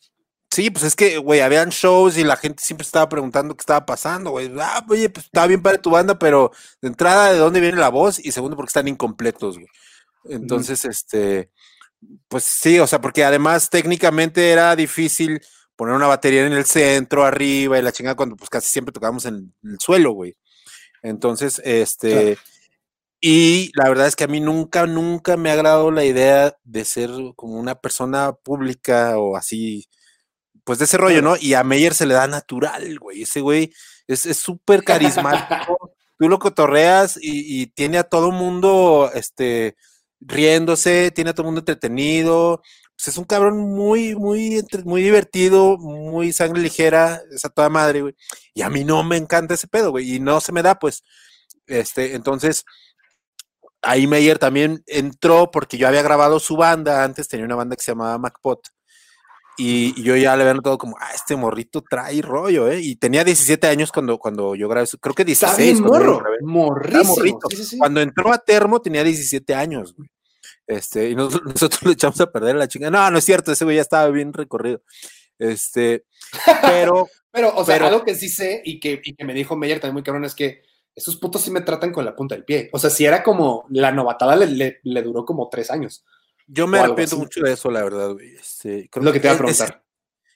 Sí, 0.49 0.69
pues 0.71 0.85
es 0.85 0.95
que, 0.95 1.17
güey, 1.17 1.41
habían 1.41 1.69
shows 1.69 2.17
y 2.17 2.23
la 2.23 2.37
gente 2.37 2.63
siempre 2.63 2.83
estaba 2.85 3.07
preguntando 3.09 3.55
qué 3.55 3.61
estaba 3.61 3.85
pasando, 3.85 4.31
güey. 4.31 4.49
Ah, 4.59 4.83
oye, 4.89 5.09
pues 5.09 5.25
estaba 5.25 5.45
bien 5.45 5.61
para 5.61 5.77
tu 5.77 5.89
banda, 5.91 6.17
pero 6.17 6.51
de 6.81 6.87
entrada, 6.87 7.31
¿de 7.33 7.37
dónde 7.37 7.59
viene 7.59 7.77
la 7.77 7.89
voz? 7.89 8.17
Y 8.17 8.31
segundo, 8.31 8.55
porque 8.55 8.69
están 8.69 8.87
incompletos, 8.87 9.55
güey. 9.55 9.67
Entonces, 10.29 10.83
este, 10.85 11.51
pues 12.27 12.43
sí, 12.45 12.79
o 12.79 12.87
sea, 12.87 12.99
porque 13.01 13.23
además 13.23 13.69
técnicamente 13.69 14.49
era 14.49 14.75
difícil 14.75 15.41
poner 15.77 15.95
una 15.95 16.07
batería 16.07 16.45
en 16.47 16.53
el 16.53 16.65
centro, 16.65 17.23
arriba 17.25 17.79
y 17.79 17.83
la 17.83 17.93
chingada, 17.93 18.15
cuando 18.17 18.35
pues 18.35 18.49
casi 18.49 18.67
siempre 18.69 18.91
tocábamos 18.93 19.25
en 19.27 19.53
el 19.63 19.77
suelo, 19.79 20.11
güey. 20.13 20.35
Entonces, 21.03 21.61
este, 21.65 22.35
Claro. 22.35 22.41
y 23.21 23.71
la 23.75 23.89
verdad 23.89 24.07
es 24.07 24.15
que 24.17 24.25
a 24.25 24.27
mí 24.27 24.39
nunca, 24.41 24.85
nunca 24.87 25.37
me 25.37 25.49
ha 25.49 25.53
agradado 25.53 25.91
la 25.91 26.05
idea 26.05 26.55
de 26.65 26.85
ser 26.85 27.11
como 27.35 27.55
una 27.59 27.75
persona 27.75 28.33
pública 28.33 29.17
o 29.19 29.37
así, 29.37 29.87
pues 30.65 30.79
de 30.79 30.85
ese 30.85 30.97
rollo, 30.97 31.21
¿no? 31.21 31.35
Y 31.39 31.53
a 31.53 31.63
Meyer 31.63 31.93
se 31.95 32.05
le 32.05 32.13
da 32.15 32.27
natural, 32.27 32.99
güey. 32.99 33.23
Ese 33.23 33.41
güey 33.41 33.73
es 34.07 34.21
súper 34.37 34.83
carismático. 34.83 35.91
Tú 36.19 36.29
lo 36.29 36.39
cotorreas 36.39 37.17
y, 37.21 37.61
y 37.63 37.67
tiene 37.67 37.99
a 37.99 38.03
todo 38.03 38.31
mundo, 38.31 39.11
este, 39.13 39.75
riéndose, 40.19 41.11
tiene 41.11 41.29
a 41.31 41.33
todo 41.35 41.45
mundo 41.45 41.59
entretenido, 41.61 42.61
pues 42.97 43.09
es 43.09 43.17
un 43.19 43.25
cabrón 43.25 43.59
muy, 43.59 44.15
muy, 44.15 44.65
muy 44.83 45.03
divertido, 45.03 45.77
muy 45.77 46.33
sangre 46.33 46.63
ligera, 46.63 47.21
es 47.31 47.45
a 47.45 47.49
toda 47.49 47.69
madre, 47.69 48.01
güey. 48.01 48.15
Y 48.55 48.63
a 48.63 48.71
mí 48.71 48.83
no 48.83 49.03
me 49.03 49.17
encanta 49.17 49.53
ese 49.53 49.67
pedo, 49.67 49.91
güey, 49.91 50.15
y 50.15 50.19
no 50.19 50.41
se 50.41 50.51
me 50.51 50.63
da, 50.63 50.79
pues. 50.79 51.03
Este, 51.67 52.15
entonces, 52.15 52.65
ahí 53.83 54.07
Meyer 54.07 54.39
también 54.39 54.83
entró 54.87 55.51
porque 55.51 55.77
yo 55.77 55.87
había 55.87 56.01
grabado 56.01 56.39
su 56.39 56.57
banda, 56.57 57.03
antes 57.03 57.27
tenía 57.27 57.45
una 57.45 57.55
banda 57.55 57.75
que 57.75 57.83
se 57.83 57.91
llamaba 57.91 58.17
MacPot. 58.17 58.67
Y, 59.59 59.93
y 59.95 60.03
yo 60.03 60.15
ya 60.15 60.35
le 60.35 60.41
había 60.41 60.55
notado 60.55 60.79
como, 60.79 60.97
ah, 60.99 61.11
este 61.13 61.35
morrito 61.35 61.83
trae 61.87 62.19
rollo, 62.23 62.67
¿eh? 62.67 62.79
Y 62.79 62.95
tenía 62.95 63.23
17 63.23 63.67
años 63.67 63.91
cuando, 63.91 64.17
cuando 64.17 64.55
yo 64.55 64.67
grabé, 64.69 64.87
creo 64.99 65.13
que 65.13 65.21
Está 65.21 65.55
16. 65.55 65.73
bien 65.73 65.87
cuando 65.87 65.99
yo 65.99 66.21
lo 66.21 66.47
morro, 66.47 67.03
morrito. 67.05 67.47
Sí, 67.51 67.57
sí, 67.57 67.63
sí. 67.63 67.77
Cuando 67.77 68.01
entró 68.01 68.33
a 68.33 68.39
Termo 68.39 68.81
tenía 68.81 69.03
17 69.03 69.53
años, 69.53 69.93
güey. 69.95 70.09
Este, 70.67 71.09
y 71.09 71.15
nosotros, 71.15 71.43
nosotros 71.55 71.81
lo 71.83 71.91
echamos 71.91 72.19
a 72.21 72.31
perder 72.31 72.55
a 72.55 72.59
la 72.59 72.67
chinga. 72.67 72.91
No, 72.91 73.09
no 73.09 73.17
es 73.17 73.23
cierto, 73.25 73.51
ese 73.51 73.63
güey 73.65 73.77
ya 73.77 73.81
estaba 73.81 74.07
bien 74.09 74.33
recorrido. 74.33 74.81
Este, 75.39 76.05
pero 76.61 77.07
Pero, 77.31 77.55
o 77.55 77.63
sea, 77.65 77.75
Pero- 77.75 77.87
algo 77.87 78.03
que 78.03 78.15
sí 78.15 78.29
sé 78.29 78.61
y 78.65 78.79
que, 78.79 78.99
y 79.03 79.15
que 79.15 79.25
me 79.25 79.33
dijo 79.33 79.55
Meyer 79.55 79.79
también 79.79 79.93
muy 79.93 80.03
cabrón 80.03 80.25
es 80.25 80.35
que 80.35 80.61
esos 80.95 81.15
putos 81.17 81.41
sí 81.43 81.51
me 81.51 81.61
tratan 81.61 81.91
con 81.91 82.03
la 82.05 82.15
punta 82.15 82.33
del 82.35 82.43
pie. 82.43 82.69
O 82.73 82.79
sea, 82.79 82.89
si 82.89 83.05
era 83.05 83.21
como 83.23 83.65
la 83.69 83.91
novatada 83.91 84.35
le, 84.35 84.47
le- 84.47 84.79
le 84.83 85.01
duró 85.03 85.23
como 85.25 85.47
tres 85.47 85.69
años. 85.69 86.03
yo 86.47 86.65
me 86.67 86.79
arrepiento 86.79 87.17
mucho 87.17 87.41
de 87.41 87.53
eso, 87.53 87.69
la 87.69 87.83
verdad, 87.83 88.13
güey. 88.13 88.33
Este, 88.35 88.89
creo 88.89 89.03
lo 89.05 89.13
que 89.13 89.19
te 89.19 89.27
iba 89.27 89.31
a 89.31 89.35
es- 89.35 89.37
preguntar. 89.39 89.83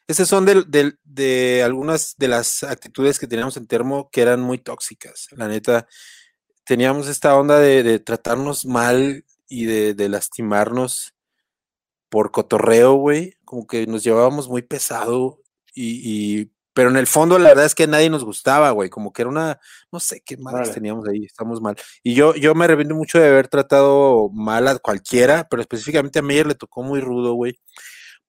Esas 0.07 0.27
son 0.27 0.45
del- 0.45 0.69
del- 0.69 0.99
de, 1.03 1.63
algunas 1.63 2.15
de 2.17 2.27
las 2.27 2.63
actitudes 2.63 3.17
que 3.17 3.25
teníamos 3.27 3.57
en 3.57 3.65
Termo 3.65 4.09
que 4.11 4.21
eran 4.21 4.39
muy 4.41 4.59
tóxicas. 4.59 5.27
La 5.31 5.47
neta, 5.47 5.87
teníamos 6.63 7.07
esta 7.07 7.35
onda 7.35 7.57
de, 7.59 7.81
de 7.81 7.97
tratarnos 7.99 8.65
mal 8.65 9.25
y 9.51 9.65
de, 9.65 9.93
de 9.93 10.09
lastimarnos 10.09 11.13
por 12.09 12.31
cotorreo, 12.31 12.93
güey. 12.93 13.35
Como 13.45 13.67
que 13.67 13.85
nos 13.87 14.03
llevábamos 14.03 14.47
muy 14.49 14.61
pesado 14.61 15.39
y, 15.73 16.39
y- 16.41 16.51
pero 16.73 16.89
en 16.89 16.95
el 16.95 17.05
fondo 17.05 17.37
la 17.37 17.49
verdad 17.49 17.65
es 17.65 17.75
que 17.75 17.83
a 17.83 17.87
nadie 17.87 18.09
nos 18.09 18.23
gustaba, 18.23 18.71
güey. 18.71 18.89
Como 18.89 19.11
que 19.11 19.23
era 19.23 19.29
una, 19.29 19.59
no 19.91 19.99
sé 19.99 20.21
qué 20.25 20.37
Órale. 20.41 20.71
teníamos 20.71 21.05
ahí, 21.09 21.25
estamos 21.25 21.59
mal. 21.59 21.75
Y 22.01 22.13
yo, 22.13 22.33
yo 22.33 22.55
me 22.55 22.63
arrepiento 22.63 22.95
mucho 22.95 23.19
de 23.19 23.27
haber 23.27 23.49
tratado 23.49 24.29
mal 24.29 24.65
a 24.69 24.79
cualquiera, 24.79 25.47
pero 25.49 25.61
específicamente 25.61 26.19
a 26.19 26.21
Meyer 26.21 26.47
le 26.47 26.55
tocó 26.55 26.81
muy 26.81 27.01
rudo, 27.01 27.33
güey. 27.33 27.59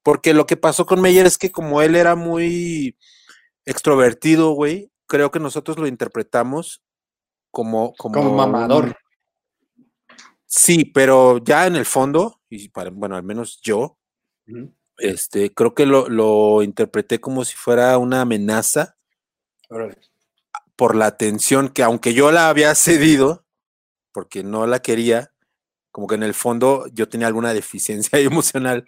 Porque 0.02 0.34
lo 0.34 0.46
que 0.46 0.56
pasó 0.56 0.86
con 0.86 1.00
Meyer 1.00 1.24
es 1.24 1.38
que 1.38 1.52
como 1.52 1.82
él 1.82 1.94
era 1.94 2.16
muy 2.16 2.96
extrovertido, 3.64 4.50
güey, 4.50 4.90
creo 5.06 5.30
que 5.30 5.38
nosotros 5.38 5.78
lo 5.78 5.86
interpretamos 5.86 6.82
como... 7.52 7.94
Como, 7.94 8.14
Como 8.16 8.34
mamador. 8.36 8.96
Sí, 10.54 10.84
pero 10.84 11.38
ya 11.42 11.66
en 11.66 11.76
el 11.76 11.86
fondo, 11.86 12.42
y 12.50 12.68
para, 12.68 12.90
bueno, 12.90 13.16
al 13.16 13.22
menos 13.22 13.58
yo, 13.62 13.98
este, 14.98 15.54
creo 15.54 15.74
que 15.74 15.86
lo, 15.86 16.10
lo 16.10 16.62
interpreté 16.62 17.22
como 17.22 17.46
si 17.46 17.54
fuera 17.56 17.96
una 17.96 18.20
amenaza 18.20 18.98
Órale. 19.70 19.96
por 20.76 20.94
la 20.94 21.06
atención 21.06 21.70
que 21.70 21.82
aunque 21.82 22.12
yo 22.12 22.30
la 22.32 22.50
había 22.50 22.74
cedido, 22.74 23.46
porque 24.12 24.44
no 24.44 24.66
la 24.66 24.80
quería, 24.80 25.32
como 25.90 26.06
que 26.06 26.16
en 26.16 26.22
el 26.22 26.34
fondo 26.34 26.84
yo 26.92 27.08
tenía 27.08 27.28
alguna 27.28 27.54
deficiencia 27.54 28.18
emocional. 28.18 28.84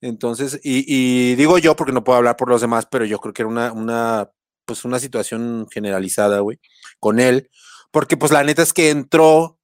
Entonces, 0.00 0.58
y, 0.64 0.84
y 0.88 1.36
digo 1.36 1.58
yo 1.58 1.76
porque 1.76 1.92
no 1.92 2.02
puedo 2.02 2.18
hablar 2.18 2.36
por 2.36 2.48
los 2.48 2.60
demás, 2.60 2.88
pero 2.90 3.04
yo 3.04 3.20
creo 3.20 3.32
que 3.32 3.42
era 3.42 3.48
una, 3.48 3.72
una, 3.72 4.32
pues 4.64 4.84
una 4.84 4.98
situación 4.98 5.68
generalizada, 5.70 6.40
güey, 6.40 6.58
con 6.98 7.20
él, 7.20 7.50
porque 7.92 8.16
pues 8.16 8.32
la 8.32 8.42
neta 8.42 8.62
es 8.62 8.72
que 8.72 8.90
entró 8.90 9.57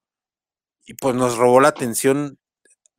y 0.85 0.93
pues 0.93 1.15
nos 1.15 1.37
robó 1.37 1.59
la 1.59 1.69
atención 1.69 2.39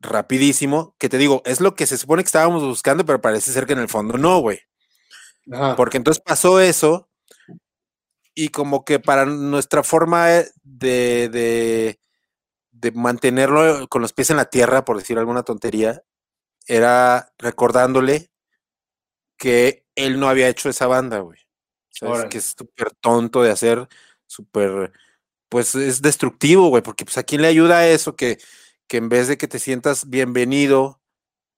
rapidísimo, 0.01 0.95
que 0.99 1.09
te 1.09 1.19
digo, 1.19 1.43
es 1.45 1.61
lo 1.61 1.75
que 1.75 1.87
se 1.87 1.97
supone 1.97 2.23
que 2.23 2.29
estábamos 2.29 2.63
buscando, 2.63 3.05
pero 3.07 3.21
parece 3.21 3.53
ser 3.53 3.67
que 3.67 3.73
en 3.73 3.79
el 3.79 3.89
fondo 3.89 4.19
no, 4.19 4.41
güey. 4.41 4.61
Ajá. 5.51 5.77
Porque 5.77 5.97
entonces 5.97 6.23
pasó 6.25 6.61
eso 6.61 7.09
y 8.35 8.49
como 8.49 8.85
que 8.85 9.01
para 9.01 9.25
nuestra 9.25 9.83
forma 9.83 10.29
de, 10.29 11.29
de, 11.29 11.99
de 12.71 12.93
mantenerlo 12.93 13.89
con 13.89 14.03
los 14.03 14.13
pies 14.13 14.31
en 14.31 14.37
la 14.37 14.51
tierra, 14.51 14.85
por 14.85 14.99
decir 14.99 15.19
alguna 15.19 15.43
tontería, 15.43 16.03
era 16.67 17.33
recordándole 17.39 18.31
que 19.39 19.87
él 19.95 20.21
no 20.21 20.29
había 20.29 20.49
hecho 20.49 20.69
esa 20.69 20.87
banda, 20.87 21.21
güey. 21.21 21.39
Que 22.29 22.39
es 22.39 22.55
súper 22.59 22.91
tonto 23.01 23.43
de 23.43 23.51
hacer, 23.51 23.89
súper, 24.27 24.93
pues 25.49 25.75
es 25.75 26.03
destructivo, 26.03 26.69
güey, 26.69 26.83
porque 26.83 27.05
pues 27.05 27.19
a 27.19 27.23
quién 27.25 27.43
le 27.43 27.49
ayuda 27.49 27.89
eso 27.89 28.17
que, 28.17 28.39
que 28.89 28.99
en 28.99 29.09
vez 29.09 29.29
de 29.29 29.37
que 29.39 29.49
te 29.49 29.59
sientas 29.59 30.09
bienvenido, 30.11 31.01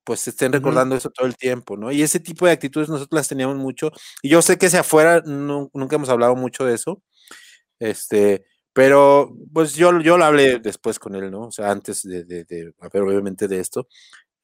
pues 0.05 0.27
estén 0.29 0.53
recordando 0.53 0.97
eso 0.97 1.11
todo 1.11 1.27
el 1.27 1.37
tiempo, 1.37 1.77
¿no? 1.77 1.93
Y 1.93 2.03
ese 2.03 2.21
tipo 2.21 2.47
de 2.47 2.53
actitudes 2.53 2.89
nosotros 2.89 3.17
las 3.19 3.29
teníamos 3.29 3.57
mucho. 3.57 3.93
Y 4.23 4.31
yo 4.31 4.43
sé 4.43 4.59
que 4.59 4.67
hacia 4.67 4.81
afuera 4.81 5.23
nu- 5.27 5.71
nunca 5.75 5.97
hemos 5.97 6.09
hablado 6.11 6.37
mucho 6.37 6.65
de 6.65 6.75
eso. 6.75 7.03
Este, 7.79 8.45
pero 8.73 9.35
pues 9.53 9.75
yo, 9.75 10.01
yo 10.01 10.19
lo 10.19 10.25
hablé 10.25 10.59
después 10.61 10.99
con 10.99 11.15
él, 11.15 11.31
¿no? 11.31 11.43
O 11.49 11.53
sea, 11.53 11.71
antes 11.71 12.03
de, 12.03 12.25
de, 12.25 12.45
de 12.45 12.73
obviamente 12.81 13.49
de 13.49 13.61
esto, 13.61 13.89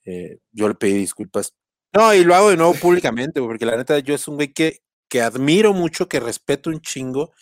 eh, 0.05 0.39
yo 0.53 0.69
le 0.69 0.75
pedí 0.75 0.95
disculpas. 0.95 1.55
No, 1.95 2.13
y 2.15 2.25
lo 2.25 2.35
hago 2.35 2.51
de 2.51 2.57
nuevo 2.57 2.75
públicamente, 2.75 3.41
porque 3.41 3.67
la 3.67 3.77
neta 3.77 3.99
yo 4.01 4.15
es 4.15 4.27
un 4.29 4.37
güey 4.37 4.53
que, 4.53 4.81
que 5.09 5.23
admiro 5.23 5.73
mucho, 5.73 6.09
que 6.09 6.21
respeto 6.21 6.71
un 6.71 6.81
chingo, 6.81 7.33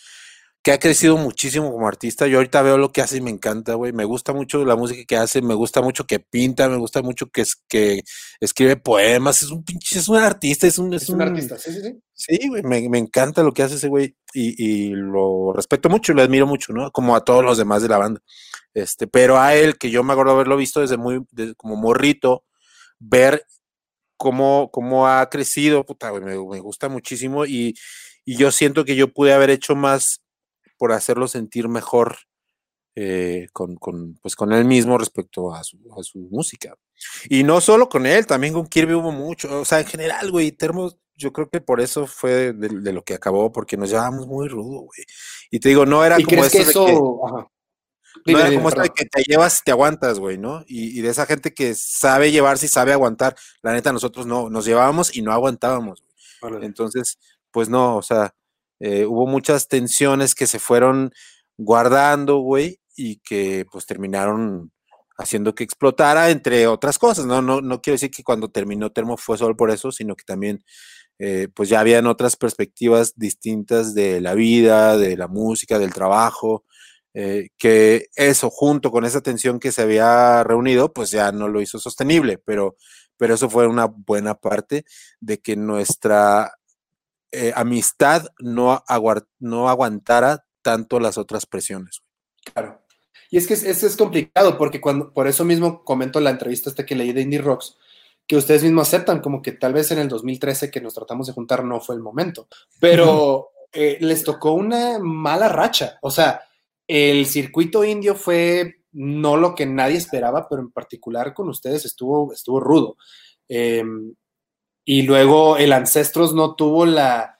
que 0.63 0.71
ha 0.71 0.79
crecido 0.79 1.17
muchísimo 1.17 1.71
como 1.71 1.87
artista. 1.87 2.25
Yo 2.27 2.37
ahorita 2.37 2.61
veo 2.61 2.77
lo 2.77 2.91
que 2.91 3.01
hace 3.01 3.17
y 3.17 3.21
me 3.21 3.31
encanta, 3.31 3.73
güey. 3.75 3.91
Me 3.93 4.05
gusta 4.05 4.33
mucho 4.33 4.63
la 4.65 4.75
música 4.77 5.03
que 5.05 5.17
hace, 5.17 5.41
me 5.41 5.55
gusta 5.55 5.81
mucho 5.81 6.05
que 6.07 6.19
pinta, 6.19 6.69
me 6.69 6.77
gusta 6.77 7.01
mucho 7.01 7.27
que, 7.27 7.41
es- 7.41 7.57
que 7.67 8.01
escribe 8.39 8.77
poemas. 8.77 9.43
Es 9.43 9.51
un 9.51 9.63
pinche, 9.65 9.99
es 9.99 10.07
un 10.09 10.17
artista, 10.17 10.65
es 10.67 10.77
un, 10.77 10.93
es 10.93 11.03
Es 11.03 11.09
un 11.09 11.21
artista, 11.21 11.57
sí, 11.57 11.71
sí, 11.73 11.81
sí. 11.81 11.99
Sí, 12.13 12.47
güey, 12.47 12.63
me, 12.63 12.87
me 12.89 12.97
encanta 12.97 13.43
lo 13.43 13.51
que 13.53 13.63
hace 13.63 13.75
ese 13.75 13.89
güey 13.89 14.15
y, 14.33 14.55
y 14.63 14.89
lo 14.91 15.51
respeto 15.53 15.89
mucho 15.89 16.13
y 16.13 16.15
lo 16.15 16.21
admiro 16.21 16.47
mucho, 16.47 16.71
¿no? 16.73 16.91
Como 16.91 17.15
a 17.15 17.25
todos 17.25 17.43
los 17.43 17.57
demás 17.57 17.81
de 17.81 17.89
la 17.89 17.97
banda. 17.97 18.21
Este, 18.73 19.05
pero 19.07 19.39
a 19.39 19.55
él, 19.55 19.77
que 19.77 19.91
yo 19.91 20.03
me 20.03 20.13
acuerdo 20.13 20.31
haberlo 20.31 20.55
visto 20.57 20.79
desde 20.79 20.95
muy, 20.97 21.21
desde 21.31 21.55
como 21.55 21.75
morrito, 21.75 22.45
ver 22.99 23.45
cómo, 24.17 24.69
cómo 24.71 25.07
ha 25.07 25.29
crecido, 25.29 25.85
puta, 25.85 26.09
güey, 26.11 26.23
me, 26.23 26.31
me 26.37 26.59
gusta 26.59 26.89
muchísimo 26.89 27.45
y, 27.45 27.75
y 28.25 28.37
yo 28.37 28.51
siento 28.51 28.85
que 28.85 28.95
yo 28.95 29.09
pude 29.13 29.33
haber 29.33 29.49
hecho 29.49 29.75
más 29.75 30.21
por 30.83 30.91
hacerlo 30.91 31.29
sentir 31.29 31.69
mejor 31.69 32.17
eh, 32.97 33.47
con, 33.53 33.77
con, 33.77 34.15
pues 34.21 34.35
con 34.35 34.51
él 34.51 34.65
mismo 34.65 34.97
respecto 34.97 35.53
a 35.53 35.63
su, 35.63 35.77
a 35.97 36.03
su 36.03 36.19
música. 36.29 36.75
Y 37.29 37.43
no 37.45 37.61
solo 37.61 37.87
con 37.87 38.05
él, 38.05 38.27
también 38.27 38.53
con 38.53 38.67
Kirby 38.67 38.95
hubo 38.95 39.13
mucho, 39.13 39.61
o 39.61 39.63
sea, 39.63 39.79
en 39.79 39.85
general, 39.85 40.29
güey, 40.29 40.51
Termo, 40.51 40.91
yo 41.15 41.31
creo 41.31 41.49
que 41.49 41.61
por 41.61 41.79
eso 41.79 42.05
fue 42.05 42.51
de, 42.51 42.67
de 42.67 42.91
lo 42.91 43.01
que 43.05 43.13
acabó, 43.13 43.49
porque 43.53 43.77
nos 43.77 43.91
llevábamos 43.91 44.27
muy 44.27 44.49
rudo, 44.49 44.81
güey. 44.81 45.05
Y 45.51 45.61
te 45.61 45.69
digo, 45.69 45.85
no 45.85 46.03
era 46.03 46.19
¿Y 46.19 46.25
como 46.25 46.41
que 46.41 46.47
esto 46.47 46.57
de 46.57 46.69
eso... 46.69 46.85
que- 46.85 46.91
Ajá. 46.91 47.47
no 47.47 47.51
Dime, 48.25 48.39
era 48.41 48.49
dime, 48.49 48.59
como 48.59 48.67
esto 48.67 48.81
de 48.81 48.89
que 48.89 49.05
te 49.05 49.23
llevas 49.23 49.59
y 49.59 49.63
te 49.63 49.71
aguantas, 49.71 50.19
güey, 50.19 50.37
¿no? 50.37 50.65
Y, 50.67 50.99
y 50.99 51.01
de 51.01 51.07
esa 51.11 51.25
gente 51.25 51.53
que 51.53 51.75
sabe 51.75 52.29
llevarse 52.33 52.65
y 52.65 52.69
sabe 52.69 52.91
aguantar. 52.91 53.37
La 53.61 53.71
neta, 53.71 53.93
nosotros 53.93 54.25
no, 54.25 54.49
nos 54.49 54.65
llevábamos 54.65 55.15
y 55.15 55.21
no 55.21 55.31
aguantábamos. 55.31 56.03
Entonces, 56.61 57.19
pues 57.51 57.69
no, 57.69 57.95
o 57.95 58.01
sea, 58.01 58.35
eh, 58.85 59.05
hubo 59.05 59.25
muchas 59.27 59.69
tensiones 59.69 60.35
que 60.35 60.45
se 60.45 60.59
fueron 60.59 61.13
guardando, 61.57 62.39
güey, 62.39 62.81
y 62.97 63.21
que 63.21 63.65
pues 63.71 63.85
terminaron 63.85 64.73
haciendo 65.17 65.55
que 65.55 65.63
explotara, 65.63 66.31
entre 66.31 66.67
otras 66.67 66.99
cosas, 66.99 67.25
¿no? 67.25 67.41
No, 67.41 67.61
no 67.61 67.81
quiero 67.81 67.95
decir 67.95 68.11
que 68.11 68.23
cuando 68.23 68.49
terminó 68.51 68.91
Termo 68.91 69.15
fue 69.15 69.37
solo 69.37 69.55
por 69.55 69.71
eso, 69.71 69.93
sino 69.93 70.17
que 70.17 70.25
también, 70.25 70.65
eh, 71.17 71.47
pues 71.55 71.69
ya 71.69 71.79
habían 71.79 72.07
otras 72.07 72.35
perspectivas 72.35 73.13
distintas 73.15 73.93
de 73.93 74.19
la 74.19 74.33
vida, 74.33 74.97
de 74.97 75.15
la 75.15 75.29
música, 75.29 75.79
del 75.79 75.93
trabajo, 75.93 76.65
eh, 77.13 77.51
que 77.57 78.07
eso 78.17 78.49
junto 78.49 78.91
con 78.91 79.05
esa 79.05 79.21
tensión 79.21 79.61
que 79.61 79.71
se 79.71 79.83
había 79.83 80.43
reunido, 80.43 80.91
pues 80.91 81.09
ya 81.09 81.31
no 81.31 81.47
lo 81.47 81.61
hizo 81.61 81.79
sostenible, 81.79 82.37
pero, 82.37 82.75
pero 83.15 83.35
eso 83.35 83.49
fue 83.49 83.65
una 83.65 83.85
buena 83.85 84.35
parte 84.35 84.83
de 85.21 85.39
que 85.39 85.55
nuestra 85.55 86.51
eh, 87.33 87.51
amistad 87.55 88.27
no, 88.39 88.83
aguar- 88.87 89.27
no 89.39 89.67
aguantara 89.67 90.45
tanto 90.61 90.99
las 90.99 91.17
otras 91.17 91.45
presiones. 91.45 92.01
Claro. 92.53 92.81
Y 93.29 93.37
es 93.37 93.47
que 93.47 93.55
es, 93.55 93.63
es, 93.63 93.83
es 93.83 93.97
complicado 93.97 94.57
porque 94.57 94.79
cuando, 94.79 95.11
por 95.11 95.27
eso 95.27 95.43
mismo 95.43 95.83
comento 95.83 96.19
la 96.19 96.29
entrevista 96.29 96.69
esta 96.69 96.85
que 96.85 96.95
leí 96.95 97.11
de 97.11 97.21
Indie 97.21 97.41
Rocks, 97.41 97.75
que 98.27 98.37
ustedes 98.37 98.63
mismos 98.63 98.87
aceptan 98.87 99.19
como 99.21 99.41
que 99.41 99.51
tal 99.51 99.73
vez 99.73 99.91
en 99.91 99.99
el 99.99 100.07
2013 100.07 100.69
que 100.71 100.79
nos 100.79 100.93
tratamos 100.93 101.27
de 101.27 101.33
juntar 101.33 101.63
no 101.65 101.81
fue 101.81 101.95
el 101.95 102.01
momento, 102.01 102.47
pero 102.79 103.49
eh, 103.71 103.97
les 103.99 104.23
tocó 104.23 104.53
una 104.53 104.99
mala 104.99 105.49
racha. 105.49 105.97
O 106.01 106.11
sea, 106.11 106.41
el 106.87 107.25
circuito 107.25 107.83
indio 107.83 108.15
fue 108.15 108.75
no 108.91 109.35
lo 109.35 109.55
que 109.55 109.65
nadie 109.65 109.97
esperaba, 109.97 110.47
pero 110.47 110.61
en 110.61 110.71
particular 110.71 111.33
con 111.33 111.49
ustedes 111.49 111.85
estuvo, 111.85 112.31
estuvo 112.31 112.59
rudo. 112.59 112.97
Eh, 113.49 113.83
y 114.85 115.03
luego 115.03 115.57
el 115.57 115.73
Ancestros 115.73 116.33
no 116.33 116.55
tuvo 116.55 116.85
la, 116.85 117.39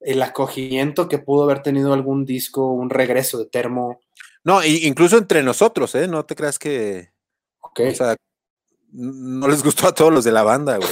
el 0.00 0.22
acogimiento 0.22 1.08
que 1.08 1.18
pudo 1.18 1.44
haber 1.44 1.62
tenido 1.62 1.92
algún 1.92 2.24
disco, 2.24 2.70
un 2.72 2.90
regreso 2.90 3.38
de 3.38 3.46
Termo. 3.46 4.00
No, 4.44 4.64
incluso 4.64 5.18
entre 5.18 5.42
nosotros, 5.42 5.94
¿eh? 5.96 6.06
No 6.06 6.24
te 6.24 6.36
creas 6.36 6.58
que, 6.58 7.10
Ok. 7.60 7.80
o 7.90 7.94
sea, 7.94 8.16
no 8.92 9.48
les 9.48 9.62
gustó 9.62 9.88
a 9.88 9.94
todos 9.94 10.12
los 10.12 10.24
de 10.24 10.32
la 10.32 10.42
banda, 10.44 10.76
güey. 10.76 10.88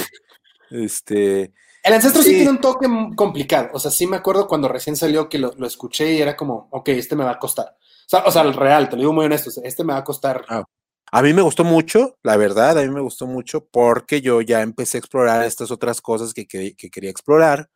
Este. 0.69 1.53
El 1.83 1.93
ancestro 1.93 2.21
sí. 2.21 2.29
Sí. 2.29 2.35
tiene 2.35 2.51
un 2.51 2.59
toque 2.59 2.87
complicado. 3.15 3.69
O 3.73 3.79
sea, 3.79 3.91
sí 3.91 4.07
me 4.07 4.17
acuerdo 4.17 4.47
cuando 4.47 4.67
recién 4.67 4.95
salió 4.95 5.29
que 5.29 5.37
lo, 5.37 5.53
lo 5.57 5.67
escuché 5.67 6.13
y 6.13 6.21
era 6.21 6.35
como, 6.35 6.67
ok, 6.71 6.89
este 6.89 7.15
me 7.15 7.23
va 7.23 7.31
a 7.31 7.39
costar. 7.39 7.77
O 7.77 8.09
sea, 8.09 8.23
o 8.25 8.31
sea, 8.31 8.41
el 8.41 8.53
real, 8.53 8.89
te 8.89 8.95
lo 8.95 9.01
digo 9.01 9.13
muy 9.13 9.25
honesto, 9.25 9.49
este 9.63 9.83
me 9.83 9.93
va 9.93 9.99
a 9.99 10.03
costar. 10.03 10.43
Ah. 10.49 10.63
A 11.11 11.21
mí 11.21 11.33
me 11.33 11.41
gustó 11.41 11.63
mucho, 11.63 12.17
la 12.23 12.35
verdad, 12.37 12.77
a 12.77 12.81
mí 12.83 12.89
me 12.89 12.99
gustó 13.01 13.27
mucho 13.27 13.65
porque 13.65 14.21
yo 14.21 14.41
ya 14.41 14.61
empecé 14.61 14.97
a 14.97 14.99
explorar 14.99 15.43
estas 15.45 15.71
otras 15.71 16.01
cosas 16.01 16.33
que, 16.33 16.45
que- 16.47 16.75
que 16.75 16.89
quería 16.89 17.09
explorar 17.11 17.69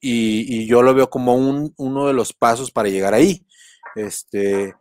y, 0.00 0.66
yo 0.66 0.82
lo 0.82 0.94
veo 0.94 1.10
como 1.10 1.34
un, 1.36 1.74
uno 1.78 2.06
de 2.08 2.12
los 2.14 2.32
pasos 2.32 2.70
para 2.70 2.88
llegar 2.88 3.14
ahí. 3.14 3.46
Este, 3.96 4.74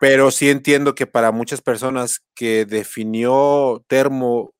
pero 0.00 0.30
sí 0.30 0.50
entiendo 0.50 0.94
que 0.94 1.06
para 1.06 1.32
muchas 1.32 1.62
personas 1.62 2.22
que 2.34 2.66
definió 2.66 3.84
Termo 3.88 4.52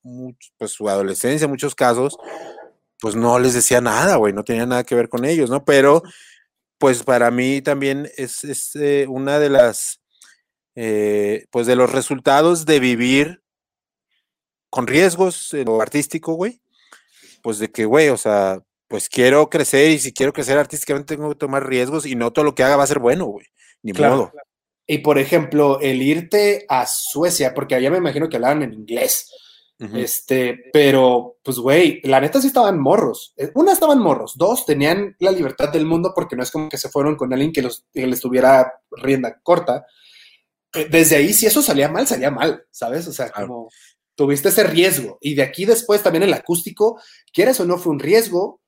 pues, 0.59 0.73
su 0.73 0.89
adolescencia 0.89 1.47
en 1.47 1.51
muchos 1.53 1.75
casos, 1.75 2.17
pues 3.01 3.15
no 3.17 3.39
les 3.39 3.55
decía 3.55 3.81
nada, 3.81 4.17
güey, 4.17 4.33
no 4.33 4.45
tenía 4.45 4.67
nada 4.67 4.85
que 4.85 4.95
ver 4.95 5.09
con 5.09 5.25
ellos, 5.25 5.51
¿no? 5.51 5.65
Pero 5.65 6.03
pues 6.79 7.03
para 7.03 7.31
mí 7.31 7.63
también 7.63 8.09
es, 8.17 8.45
es, 8.45 8.77
eh, 8.77 9.07
una 9.09 9.39
de 9.39 9.51
las 9.51 10.01
eh, 10.77 11.47
pues 11.51 11.67
de 11.67 11.75
los 11.75 11.91
resultados 11.91 12.65
de 12.67 12.79
vivir 12.79 13.43
con 14.71 14.87
riesgos 14.87 15.53
en 15.55 15.65
lo 15.65 15.81
artístico, 15.81 16.35
güey. 16.35 16.61
Pues 17.43 17.59
de 17.59 17.71
que, 17.71 17.85
güey, 17.85 18.11
o 18.11 18.17
sea, 18.17 18.61
pues 18.89 19.09
quiero 19.09 19.49
crecer 19.51 19.91
y 19.91 19.99
si 19.99 20.13
quiero 20.13 20.33
crecer 20.33 20.59
artísticamente 20.59 21.17
tengo 21.17 21.31
que 21.31 21.35
tomar 21.37 21.67
riesgos 21.67 22.07
y 22.07 22.15
no 22.15 22.33
todo 22.33 22.45
lo 22.45 22.55
que 22.55 22.63
haga 22.63 22.77
va 22.77 22.85
a 22.85 22.89
ser 22.89 22.99
bueno, 22.99 23.27
güey. 23.27 23.47
Ni 23.83 23.93
Claro. 23.93 24.17
modo. 24.17 24.33
Y 24.87 24.99
por 24.99 25.19
ejemplo, 25.19 25.81
el 25.81 26.01
irte 26.03 26.65
a 26.69 26.87
Suecia, 26.87 27.55
porque 27.55 27.75
allá 27.75 27.91
me 27.91 27.99
imagino 27.99 28.29
que 28.29 28.37
hablaban 28.37 28.63
en 28.63 28.73
inglés. 28.73 29.29
Este, 29.95 30.59
pero, 30.73 31.37
pues, 31.43 31.59
güey, 31.59 32.01
la 32.03 32.19
neta 32.19 32.41
sí 32.41 32.47
estaban 32.47 32.79
morros. 32.81 33.35
Eh, 33.37 33.51
Una, 33.55 33.73
estaban 33.73 33.99
morros. 33.99 34.33
Dos, 34.37 34.65
tenían 34.65 35.15
la 35.19 35.31
libertad 35.33 35.69
del 35.71 35.85
mundo 35.85 36.13
porque 36.15 36.35
no 36.35 36.43
es 36.43 36.51
como 36.51 36.71
que 36.71 36.79
se 36.79 36.89
fueron 36.89 37.15
con 37.17 37.31
alguien 37.33 37.53
que, 37.53 37.61
los, 37.61 37.85
que 37.93 38.07
les 38.07 38.21
tuviera 38.21 38.73
rienda 38.91 39.39
corta. 39.43 39.85
Desde 40.91 41.17
ahí, 41.17 41.33
si 41.33 41.47
eso 41.47 41.63
salía 41.63 41.89
mal, 41.89 42.07
salía 42.07 42.31
mal, 42.31 42.65
¿sabes? 42.71 43.07
O 43.09 43.13
sea, 43.13 43.31
Claro. 43.31 43.47
como 43.49 43.69
tuviste 44.15 44.49
ese 44.49 44.65
riesgo. 44.65 45.19
Y 45.21 45.35
de 45.35 45.43
aquí 45.43 45.65
después 45.65 46.03
también 46.03 46.23
el 46.23 46.35
acústico, 46.35 47.01
quieras 47.33 47.61
o 47.61 47.65
no, 47.65 47.79
fue 47.79 47.93
un 47.93 47.99
riesgo 47.99 48.61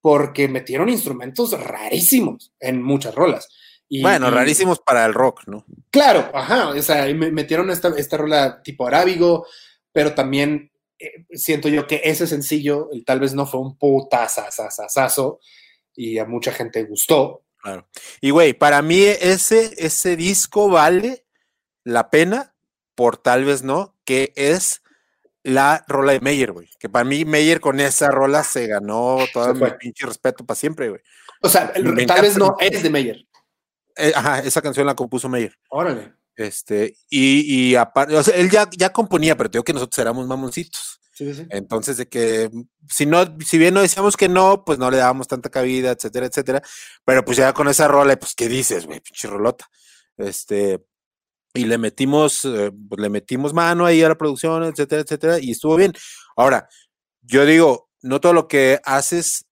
porque 0.00 0.48
metieron 0.48 0.88
instrumentos 0.88 1.52
rarísimos 1.52 2.52
en 2.58 2.82
muchas 2.82 3.14
rolas. 3.14 3.48
Y- 3.88 4.02
bueno, 4.02 4.28
y- 4.28 4.30
rarísimos 4.30 4.80
para 4.80 5.04
el 5.04 5.14
rock, 5.14 5.42
¿no? 5.46 5.64
Claro, 5.90 6.30
ajá, 6.34 6.70
o 6.70 6.82
sea, 6.82 7.06
metieron 7.14 7.70
esta, 7.70 7.92
esta 7.96 8.16
rola 8.16 8.62
tipo 8.62 8.86
arábigo, 8.86 9.46
pero 9.92 10.14
también 10.14 10.70
eh, 10.98 11.26
siento 11.32 11.68
yo 11.68 11.86
que 11.86 12.00
ese 12.04 12.26
sencillo 12.26 12.88
el, 12.92 13.04
tal 13.04 13.20
vez 13.20 13.34
no 13.34 13.44
fue 13.46 13.60
un 13.60 13.76
putazazazazazo 13.76 15.40
y 15.94 16.18
a 16.18 16.24
mucha 16.24 16.52
gente 16.52 16.84
gustó. 16.84 17.44
Claro. 17.58 17.86
Y 18.20 18.30
güey, 18.30 18.52
para 18.54 18.82
mí 18.82 19.00
ese, 19.02 19.72
ese 19.78 20.16
disco 20.16 20.68
vale 20.68 21.21
la 21.84 22.10
pena, 22.10 22.54
por 22.94 23.16
tal 23.16 23.44
vez 23.44 23.62
no, 23.62 23.96
que 24.04 24.32
es 24.36 24.82
la 25.42 25.84
rola 25.88 26.12
de 26.12 26.20
Meyer, 26.20 26.52
güey. 26.52 26.68
Que 26.78 26.88
para 26.88 27.04
mí 27.04 27.24
Meyer 27.24 27.60
con 27.60 27.80
esa 27.80 28.10
rola 28.10 28.44
se 28.44 28.66
ganó 28.66 29.18
todo 29.32 29.54
mi 29.54 29.70
pinche 29.78 30.06
respeto 30.06 30.44
para 30.46 30.56
siempre, 30.58 30.88
güey. 30.90 31.00
O 31.40 31.48
sea, 31.48 31.72
el- 31.74 32.06
tal 32.06 32.22
vez 32.22 32.36
no 32.36 32.56
es 32.60 32.82
de 32.82 32.90
Meyer. 32.90 33.26
Eh, 33.96 34.12
ajá, 34.14 34.38
esa 34.40 34.62
canción 34.62 34.86
la 34.86 34.94
compuso 34.94 35.28
Meyer. 35.28 35.54
Órale. 35.68 36.14
Este, 36.36 36.96
y, 37.10 37.70
y 37.70 37.74
aparte, 37.76 38.16
o 38.16 38.22
sea, 38.22 38.34
él 38.36 38.48
ya, 38.50 38.68
ya 38.76 38.90
componía, 38.90 39.36
pero 39.36 39.50
te 39.50 39.58
digo 39.58 39.64
que 39.64 39.74
nosotros 39.74 39.98
éramos 39.98 40.26
mamoncitos. 40.26 40.98
Sí, 41.12 41.34
sí. 41.34 41.46
Entonces, 41.50 41.98
de 41.98 42.08
que 42.08 42.50
si 42.88 43.04
no, 43.04 43.36
si 43.44 43.58
bien 43.58 43.74
no 43.74 43.82
decíamos 43.82 44.16
que 44.16 44.30
no, 44.30 44.64
pues 44.64 44.78
no 44.78 44.90
le 44.90 44.96
dábamos 44.96 45.28
tanta 45.28 45.50
cabida, 45.50 45.90
etcétera, 45.90 46.24
etcétera. 46.26 46.62
Pero 47.04 47.22
pues 47.24 47.36
ya 47.36 47.52
con 47.52 47.68
esa 47.68 47.86
rola, 47.86 48.16
pues, 48.16 48.34
¿qué 48.34 48.48
dices, 48.48 48.86
güey? 48.86 49.00
Pinche 49.00 49.28
rolota. 49.28 49.66
Este, 50.16 50.80
y 51.54 51.64
le 51.64 51.78
metimos, 51.78 52.44
eh, 52.44 52.72
pues, 52.88 53.00
le 53.00 53.10
metimos 53.10 53.52
mano 53.52 53.84
ahí 53.86 54.02
a 54.02 54.08
la 54.08 54.18
producción, 54.18 54.62
etcétera, 54.64 55.02
etcétera, 55.02 55.38
y 55.40 55.50
estuvo 55.52 55.76
bien. 55.76 55.92
Ahora, 56.36 56.68
yo 57.22 57.44
digo, 57.46 57.88
no 58.00 58.20
todo 58.20 58.32
lo 58.32 58.48
que 58.48 58.80
haces 58.84 59.46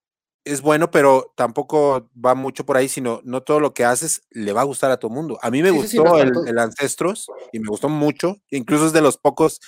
es 0.45 0.63
bueno, 0.63 0.91
pero 0.91 1.33
tampoco 1.37 2.11
va 2.15 2.35
mucho 2.35 2.65
por 2.65 2.77
ahí, 2.77 2.89
sino 2.89 3.21
no 3.25 3.43
todo 3.43 3.61
lo 3.61 3.75
que 3.75 3.85
haces 3.85 4.23
le 4.31 4.53
va 4.53 4.63
a 4.63 4.65
gustar 4.65 4.91
a 4.91 4.97
todo 4.97 5.11
mundo. 5.11 5.39
A 5.43 5.51
mí 5.51 5.63
me 5.63 5.71
Sí, 5.71 5.81
sí, 5.83 5.89
sí, 5.89 5.97
gustó 5.99 6.11
para 6.13 6.25
el, 6.25 6.33
el 6.49 6.59
Ancestros 6.59 7.27
y 7.53 7.61
me 7.61 7.69
gustó 7.69 7.89
mucho, 7.89 8.37
incluso 8.51 8.87
es 8.87 8.93
de 8.93 9.03
los 9.03 9.19
pocos 9.19 9.61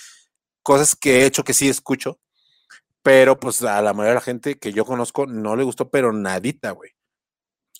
cosas 0.63 0.95
que 0.95 1.21
he 1.21 1.25
hecho 1.25 1.43
que 1.43 1.53
sí 1.53 1.69
escucho, 1.69 2.19
pero 3.03 3.39
pues 3.39 3.61
a 3.63 3.81
la 3.81 3.93
mayoría 3.93 4.11
de 4.11 4.15
la 4.15 4.21
gente 4.21 4.57
que 4.57 4.73
yo 4.73 4.85
conozco 4.85 5.27
no 5.27 5.55
le 5.55 5.63
gustó, 5.63 5.89
pero 5.89 6.11
nadita, 6.13 6.71
güey. 6.71 6.91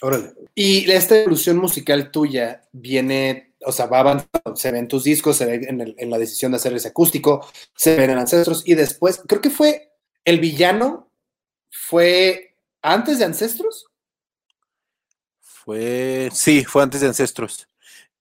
Órale. 0.01 0.33
Y 0.53 0.89
esta 0.91 1.17
evolución 1.17 1.57
musical 1.57 2.11
tuya 2.11 2.67
viene, 2.73 3.52
o 3.65 3.71
sea, 3.71 3.85
va 3.87 3.99
avanzando, 4.01 4.55
se 4.55 4.71
ve 4.71 4.79
en 4.79 4.87
tus 4.87 5.03
discos, 5.03 5.37
se 5.37 5.45
ve 5.45 5.55
en, 5.67 5.81
el- 5.81 5.95
en 5.97 6.09
la 6.09 6.17
decisión 6.17 6.51
de 6.51 6.57
hacer 6.57 6.73
ese 6.73 6.89
acústico, 6.89 7.47
se 7.75 7.95
ve 7.95 8.03
en 8.05 8.17
Ancestros 8.17 8.63
y 8.65 8.75
después, 8.75 9.21
creo 9.27 9.41
que 9.41 9.49
fue 9.49 9.91
el 10.25 10.39
villano, 10.39 11.09
fue 11.69 12.55
antes 12.81 13.19
de 13.19 13.25
Ancestros. 13.25 13.87
Fue, 15.41 16.29
sí, 16.33 16.65
fue 16.65 16.83
antes 16.83 17.01
de 17.01 17.07
Ancestros. 17.07 17.67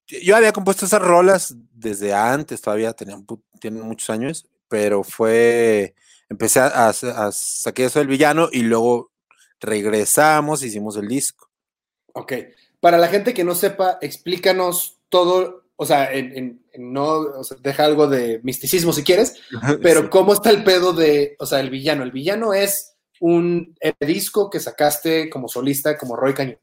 Yo- 0.07 0.36
había 0.36 0.53
compuesto 0.53 0.86
esas 0.86 1.03
rolas 1.03 1.55
desde 1.72 2.12
antes, 2.14 2.61
todavía 2.61 2.93
tenían, 2.93 3.26
tienen 3.61 3.82
muchos 3.82 4.11
años, 4.11 4.47
pero 4.68 5.03
fue, 5.05 5.95
empecé 6.28 6.61
a, 6.61 6.66
a, 6.66 6.88
a 6.90 7.32
saqué 7.32 7.86
eso 7.86 7.99
del 7.99 8.09
villano 8.09 8.49
y 8.53 8.62
luego 8.62 9.11
regresamos, 9.61 10.62
hicimos 10.62 10.97
el 10.97 11.09
disco. 11.09 11.49
Ok. 12.14 12.32
Para 12.80 12.99
la 12.99 13.09
gente 13.09 13.32
que 13.32 13.45
no 13.45 13.55
sepa, 13.55 13.99
explícanos 14.01 14.99
todo, 15.12 15.66
o 15.76 15.84
sea, 15.84 16.10
en, 16.12 16.34
en- 16.36 16.66
en 16.72 16.92
no, 16.92 17.04
o 17.18 17.44
sea, 17.44 17.58
deja 17.60 17.84
algo 17.84 18.06
de 18.08 18.40
misticismo 18.42 18.94
si 18.94 19.04
quieres, 19.04 19.34
pero 19.82 20.00
Sí. 20.02 20.08
¿cómo 20.08 20.32
está 20.32 20.48
el 20.48 20.64
pedo 20.64 20.94
de, 20.94 21.36
o 21.38 21.44
sea, 21.44 21.60
el 21.60 21.68
villano? 21.68 22.02
El 22.02 22.12
villano 22.12 22.54
es 22.54 22.94
un 23.20 23.74
disco 24.00 24.48
que 24.48 24.58
sacaste 24.58 25.28
como 25.28 25.48
solista, 25.48 25.98
como 25.98 26.16
Roy 26.16 26.32
Cañón. 26.32 26.58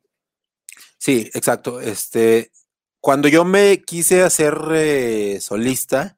Sí, 0.97 1.29
exacto. 1.35 1.79
Este, 1.79 2.51
cuando 2.99 3.27
yo 3.29 3.45
me 3.45 3.83
quise 3.83 4.23
hacer 4.23 4.57
eh, 4.73 5.37
solista, 5.41 6.17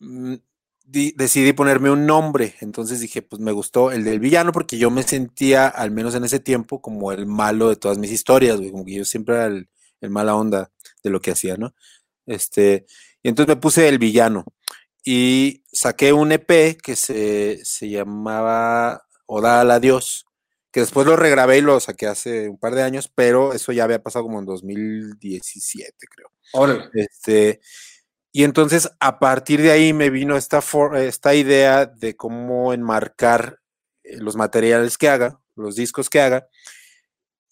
mm, 0.00 0.34
di- 0.84 1.14
decidí 1.16 1.52
ponerme 1.54 1.90
un 1.90 2.04
nombre. 2.06 2.54
Entonces 2.60 3.00
dije, 3.00 3.22
pues 3.22 3.40
me 3.40 3.52
gustó 3.52 3.90
el 3.92 4.04
del 4.04 4.20
villano 4.20 4.52
porque 4.52 4.76
yo 4.78 4.90
me 4.90 5.02
sentía, 5.02 5.68
al 5.68 5.90
menos 5.90 6.14
en 6.14 6.24
ese 6.24 6.38
tiempo, 6.38 6.80
como 6.82 7.12
el 7.12 7.26
malo 7.26 7.68
de 7.70 7.76
todas 7.76 7.98
mis 7.98 8.12
historias, 8.12 8.58
güey. 8.58 8.70
Como 8.70 8.84
que 8.84 8.92
yo 8.94 9.04
siempre 9.04 9.34
era 9.36 9.46
el, 9.46 9.68
el 10.00 10.10
mala 10.10 10.36
onda 10.36 10.70
de 11.02 11.10
lo 11.10 11.20
que 11.20 11.32
hacía, 11.32 11.56
¿no? 11.56 11.74
Este, 12.26 12.86
y 13.22 13.28
entonces 13.28 13.54
me 13.56 13.60
puse 13.60 13.88
el 13.88 13.98
villano 13.98 14.44
y 15.04 15.64
saqué 15.72 16.12
un 16.12 16.32
EP 16.32 16.78
que 16.82 16.96
se, 16.96 17.60
se 17.64 17.88
llamaba 17.90 19.04
Oda 19.26 19.60
al 19.60 19.70
Adiós 19.72 20.26
que 20.70 20.80
después 20.80 21.06
lo 21.06 21.16
regrabé 21.16 21.58
y 21.58 21.60
lo 21.60 21.78
saqué 21.80 22.06
hace 22.06 22.48
un 22.48 22.56
par 22.58 22.74
de 22.74 22.82
años, 22.82 23.12
pero 23.14 23.52
eso 23.52 23.72
ya 23.72 23.84
había 23.84 24.02
pasado 24.02 24.24
como 24.24 24.38
en 24.38 24.46
2017, 24.46 26.06
creo. 26.10 26.30
Órale. 26.54 26.88
Este, 26.94 27.60
y 28.32 28.44
entonces 28.44 28.90
a 28.98 29.18
partir 29.18 29.60
de 29.60 29.70
ahí 29.70 29.92
me 29.92 30.08
vino 30.08 30.34
esta, 30.36 30.62
for- 30.62 30.96
esta 30.96 31.34
idea 31.34 31.84
de 31.84 32.16
cómo 32.16 32.72
enmarcar 32.72 33.58
eh, 34.02 34.16
los 34.18 34.34
materiales 34.36 34.96
que 34.96 35.10
haga, 35.10 35.40
los 35.56 35.76
discos 35.76 36.08
que 36.08 36.22
haga, 36.22 36.48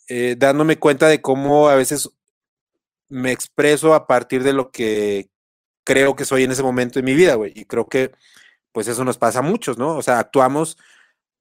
eh, 0.09 0.34
dándome 0.38 0.78
cuenta 0.78 1.09
de 1.09 1.20
cómo 1.20 1.68
a 1.68 1.74
veces 1.76 2.09
me 3.11 3.33
expreso 3.33 3.95
a 3.95 4.07
partir 4.07 4.43
de 4.43 4.55
lo 4.55 4.71
que 4.71 5.29
creo 5.85 6.17
que 6.17 6.25
soy 6.25 6.45
en 6.45 6.53
ese 6.53 6.63
momento 6.63 6.99
de 6.99 7.03
mi 7.05 7.15
vida, 7.15 7.35
güey. 7.35 7.53
Y 7.55 7.67
creo 7.67 7.89
que 7.89 8.13
pues 8.73 8.89
eso 8.89 9.05
nos 9.05 9.19
pasa 9.19 9.41
a 9.41 9.43
muchos, 9.43 9.79
¿no? 9.79 9.97
O 9.97 10.03
sea, 10.03 10.21
actuamos 10.21 10.79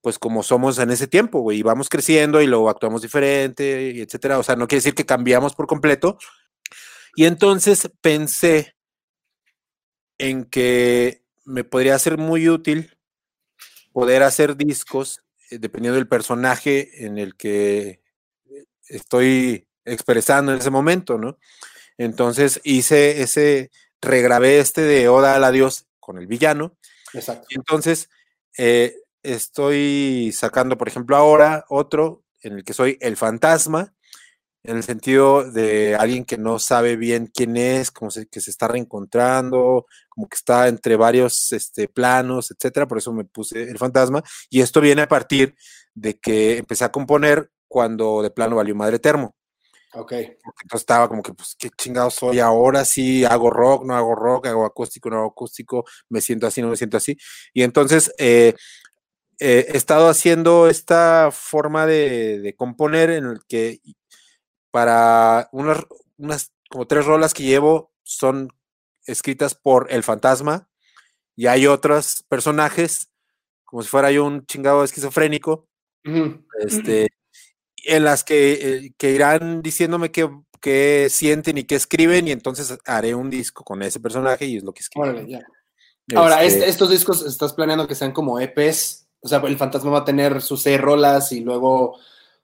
pues 0.02 0.18
como 0.20 0.44
somos 0.44 0.80
en 0.80 0.92
ese 0.92 1.08
tiempo, 1.08 1.42
güey, 1.42 1.60
y 1.60 1.64
vamos 1.64 1.90
creciendo 1.90 2.42
y 2.42 2.48
luego 2.48 2.70
actuamos 2.70 3.02
diferente, 3.02 3.92
y 3.96 4.02
etcétera. 4.02 4.40
O 4.40 4.44
sea, 4.44 4.56
no 4.56 4.68
quiere 4.68 4.80
decir 4.80 4.96
que 4.96 5.06
cambiamos 5.06 5.56
por 5.56 5.68
completo. 5.68 6.18
Y 7.16 7.26
entonces 7.26 7.92
pensé 8.02 8.76
en 10.18 10.46
que 10.46 11.24
me 11.46 11.64
podría 11.64 12.00
ser 12.00 12.18
muy 12.18 12.50
útil 12.50 12.98
poder 13.92 14.24
hacer 14.24 14.56
discos 14.56 15.24
eh, 15.50 15.60
dependiendo 15.60 15.96
del 15.98 16.08
personaje 16.08 17.06
en 17.06 17.18
el 17.18 17.36
que 17.36 18.02
estoy 18.88 19.69
expresando 19.90 20.52
en 20.52 20.60
ese 20.60 20.70
momento, 20.70 21.18
¿no? 21.18 21.38
Entonces 21.98 22.62
hice 22.64 23.22
ese, 23.22 23.72
regrabé 24.02 24.60
este 24.60 24.82
de 24.82 25.10
Oda 25.10 25.36
al 25.36 25.44
Adiós 25.44 25.88
con 26.00 26.18
el 26.18 26.28
villano. 26.28 26.78
Exacto. 27.14 27.48
Y 27.50 27.56
entonces 27.56 28.10
eh, 28.58 28.96
estoy 29.24 30.32
sacando, 30.34 30.78
por 30.78 30.88
ejemplo, 30.88 31.16
ahora 31.16 31.66
otro 31.70 32.24
en 32.42 32.54
el 32.54 32.64
que 32.64 32.74
soy 32.74 32.98
el 33.02 33.18
fantasma 33.18 33.94
en 34.64 34.78
el 34.78 34.84
sentido 34.84 35.50
de 35.50 35.96
alguien 35.96 36.26
que 36.26 36.38
no 36.38 36.60
sabe 36.60 36.96
bien 36.96 37.32
quién 37.34 37.56
es, 37.58 37.92
como 37.92 38.12
se, 38.12 38.28
que 38.28 38.42
se 38.42 38.52
está 38.52 38.68
reencontrando, 38.68 39.86
como 40.10 40.28
que 40.28 40.36
está 40.36 40.68
entre 40.68 40.96
varios 40.96 41.52
este, 41.54 41.88
planos, 41.88 42.52
etcétera. 42.52 42.88
Por 42.88 42.98
eso 42.98 43.14
me 43.14 43.24
puse 43.26 43.64
el 43.64 43.78
fantasma. 43.78 44.24
Y 44.50 44.62
esto 44.62 44.82
viene 44.82 45.04
a 45.04 45.08
partir 45.08 45.56
de 45.94 46.20
que 46.20 46.58
empecé 46.58 46.84
a 46.84 46.92
componer 46.92 47.50
cuando 47.68 48.22
de 48.22 48.32
plano 48.32 48.58
valió 48.58 48.76
madre 48.76 49.00
termo. 49.00 49.36
Ok. 49.94 50.12
Entonces 50.12 50.82
estaba 50.82 51.08
como 51.08 51.24
que, 51.24 51.34
pues, 51.34 51.56
qué 51.58 51.70
chingado 51.72 52.10
soy 52.12 52.40
ahora, 52.40 52.86
sí, 52.86 53.26
hago 53.26 53.50
rock, 53.50 53.86
no 53.86 53.96
hago 53.96 54.16
rock, 54.16 54.48
hago 54.48 54.66
acústico, 54.66 55.10
no 55.10 55.18
hago 55.18 55.28
acústico, 55.30 55.86
me 56.10 56.22
siento 56.22 56.48
así, 56.48 56.62
no 56.62 56.70
me 56.70 56.76
siento 56.78 56.98
así. 56.98 57.18
Y 57.54 57.64
entonces 57.64 58.14
eh, 58.20 58.54
eh, 59.40 59.66
he 59.70 59.78
estado 59.78 60.10
haciendo 60.10 60.68
esta 60.70 61.30
forma 61.32 61.86
de, 61.86 62.40
de 62.40 62.56
componer 62.56 63.10
en 63.10 63.26
el 63.26 63.40
que 63.48 63.80
para 64.72 65.50
unas, 65.52 65.86
unas 66.18 66.52
como 66.70 66.88
tres 66.88 67.06
rolas 67.06 67.34
que 67.34 67.44
llevo 67.44 67.92
son 68.04 68.50
escritas 69.06 69.56
por 69.56 69.92
el 69.92 70.04
fantasma 70.04 70.70
y 71.36 71.48
hay 71.48 71.68
otros 71.68 72.26
personajes, 72.28 73.10
como 73.64 73.82
si 73.82 73.90
fuera 73.90 74.12
yo 74.12 74.26
un 74.26 74.46
chingado 74.46 74.84
esquizofrénico, 74.84 75.68
este, 76.60 77.08
en 77.86 78.04
las 78.04 78.24
que, 78.24 78.54
eh, 78.54 78.94
que 78.98 79.12
irán 79.12 79.62
diciéndome 79.62 80.12
qué, 80.12 80.30
qué 80.62 81.08
sienten 81.10 81.58
y 81.58 81.64
qué 81.64 81.76
escriben 81.76 82.28
y 82.28 82.32
entonces 82.32 82.78
haré 82.86 83.16
un 83.16 83.30
disco 83.30 83.64
con 83.64 83.82
ese 83.84 84.00
personaje 84.00 84.46
y 84.46 84.58
es 84.58 84.64
lo 84.64 84.74
que 84.74 84.82
escribo. 84.82 85.06
Órale, 85.06 85.28
ya. 85.28 85.42
Ahora, 86.16 86.44
Este, 86.44 86.60
este- 86.60 86.70
estos 86.72 86.90
discos 86.90 87.26
estás 87.26 87.54
planeando 87.54 87.88
que 87.88 87.96
sean 87.96 88.12
como 88.12 88.40
EPs. 88.40 89.08
O 89.22 89.28
sea, 89.28 89.40
el 89.40 89.58
fantasma 89.58 89.92
va 89.92 90.00
a 90.00 90.06
tener 90.06 90.42
sus 90.42 90.62
seis 90.64 90.80
rolas 90.80 91.32
y 91.34 91.42
luego 91.42 91.98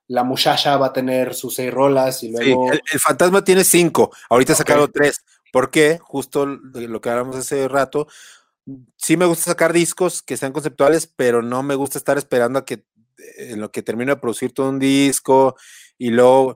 la 0.07 0.23
muchacha 0.23 0.77
va 0.77 0.87
a 0.87 0.93
tener 0.93 1.33
sus 1.33 1.55
seis 1.55 1.73
rolas 1.73 2.21
y 2.21 2.27
sí, 2.27 2.31
luego. 2.33 2.71
el, 2.71 2.81
el 2.91 2.99
fantasma 2.99 3.43
tiene 3.43 3.63
cinco, 3.63 4.11
ahorita 4.29 4.53
he 4.53 4.55
sacado 4.55 4.87
tres. 4.89 5.23
¿Por 5.51 5.71
qué? 5.71 5.97
Justo 6.01 6.45
lo 6.45 7.01
que 7.01 7.09
hablamos 7.09 7.37
hace 7.37 7.67
rato. 7.69 8.07
Sí 8.97 9.15
me 9.15 9.25
gusta 9.25 9.45
sacar 9.45 9.71
discos 9.73 10.21
que 10.21 10.37
sean 10.37 10.51
conceptuales, 10.51 11.07
pero 11.07 11.41
no 11.41 11.63
me 11.63 11.75
gusta 11.75 11.97
estar 11.97 12.17
esperando 12.17 12.59
a 12.59 12.65
que 12.65 12.83
en 13.37 13.59
lo 13.59 13.71
que 13.71 13.83
termino 13.83 14.13
de 14.13 14.19
producir 14.21 14.53
todo 14.53 14.69
un 14.69 14.79
disco 14.79 15.55
y 15.97 16.09
luego 16.09 16.55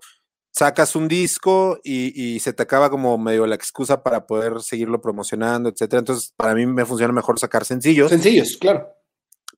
sacas 0.51 0.95
un 0.95 1.07
disco 1.07 1.79
y, 1.83 2.35
y 2.35 2.39
se 2.39 2.53
te 2.53 2.63
acaba 2.63 2.89
como 2.89 3.17
medio 3.17 3.45
la 3.47 3.55
excusa 3.55 4.03
para 4.03 4.25
poder 4.25 4.61
seguirlo 4.61 4.99
promocionando, 5.01 5.69
etcétera. 5.69 5.99
Entonces, 5.99 6.33
para 6.35 6.55
mí 6.55 6.65
me 6.65 6.85
funciona 6.85 7.13
mejor 7.13 7.39
sacar 7.39 7.65
sencillos, 7.65 8.09
Sencillos, 8.09 8.57
claro. 8.57 8.89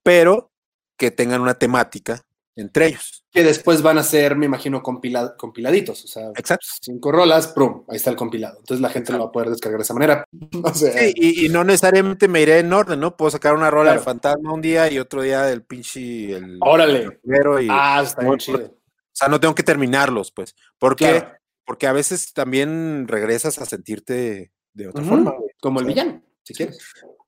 pero 0.04 0.52
que 0.98 1.10
tengan 1.12 1.42
una 1.42 1.56
temática 1.56 2.24
entre 2.62 2.88
ellos. 2.88 3.26
Que 3.32 3.44
después 3.44 3.82
van 3.82 3.98
a 3.98 4.04
ser, 4.04 4.36
me 4.36 4.46
imagino, 4.46 4.84
compila- 4.84 5.36
compiladitos. 5.38 6.04
O 6.04 6.08
sea, 6.08 6.30
Exacto. 6.36 6.66
cinco 6.82 7.12
rolas, 7.12 7.48
prum, 7.48 7.84
ahí 7.88 7.96
está 7.98 8.10
el 8.10 8.16
compilado. 8.18 8.58
Entonces 8.60 8.82
la 8.82 8.90
gente 8.90 9.12
lo 9.14 9.20
va 9.20 9.26
a 9.26 9.32
poder 9.32 9.50
descargar 9.50 9.80
de 9.80 9.84
esa 9.84 9.94
manera. 9.94 10.26
O 10.64 10.74
sea, 10.74 10.92
Sí, 10.92 11.14
y, 11.16 11.46
y 11.46 11.50
no 11.50 11.64
necesariamente 11.64 12.28
me 12.28 12.42
iré 12.42 12.60
en 12.60 12.72
orden, 12.74 13.00
¿no? 13.00 13.16
Puedo 13.16 13.32
sacar 13.32 13.54
una 13.56 13.70
rola 13.72 13.92
Claro. 13.92 14.00
del 14.00 14.06
fantasma 14.06 14.54
un 14.54 14.62
día 14.62 14.92
y 14.92 15.00
otro 15.00 15.22
día 15.22 15.44
del 15.44 15.64
pinche 15.64 16.34
el 16.34 16.58
Órale. 16.62 17.20
el 17.24 17.64
y, 17.64 17.68
ah, 17.70 18.02
está 18.04 18.22
bien 18.22 18.30
Muy 18.30 18.38
chido. 18.38 18.58
o 18.66 18.72
sea, 19.14 19.28
no 19.30 19.40
tengo 19.40 19.56
que 19.56 19.64
terminarlos, 19.64 20.32
pues. 20.32 20.56
¿Por 20.78 20.96
qué? 20.96 21.10
Claro. 21.20 21.32
Porque 21.66 21.88
a 21.88 21.94
veces 21.94 22.34
también 22.34 23.08
regresas 23.08 23.60
a 23.60 23.66
sentirte 23.66 24.52
de 24.74 24.88
otra 24.88 25.04
forma, 25.04 25.34
Como 25.62 25.80
el 25.80 25.86
villano, 25.86 26.22
si 26.44 26.54
quieres. 26.54 26.78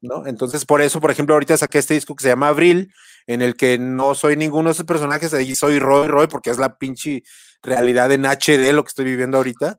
¿No? 0.03 0.27
Entonces, 0.27 0.65
por 0.65 0.81
eso, 0.81 1.01
por 1.01 1.09
ejemplo, 1.09 1.33
ahorita 1.33 1.57
saqué 1.57 1.79
este 1.79 1.95
disco 1.95 2.15
que 2.15 2.23
se 2.23 2.29
llama 2.29 2.49
Abril, 2.49 2.93
en 3.25 3.41
el 3.41 3.55
que 3.55 3.79
no 3.79 4.13
soy 4.13 4.35
ninguno 4.35 4.69
de 4.69 4.73
esos 4.73 4.85
personajes, 4.85 5.33
ahí 5.33 5.55
soy 5.55 5.79
Roy 5.79 6.07
Roy, 6.07 6.27
porque 6.27 6.49
es 6.49 6.57
la 6.57 6.77
pinche 6.77 7.23
realidad 7.61 8.11
en 8.11 8.25
HD 8.25 8.73
lo 8.73 8.83
que 8.83 8.89
estoy 8.89 9.05
viviendo 9.05 9.37
ahorita. 9.37 9.77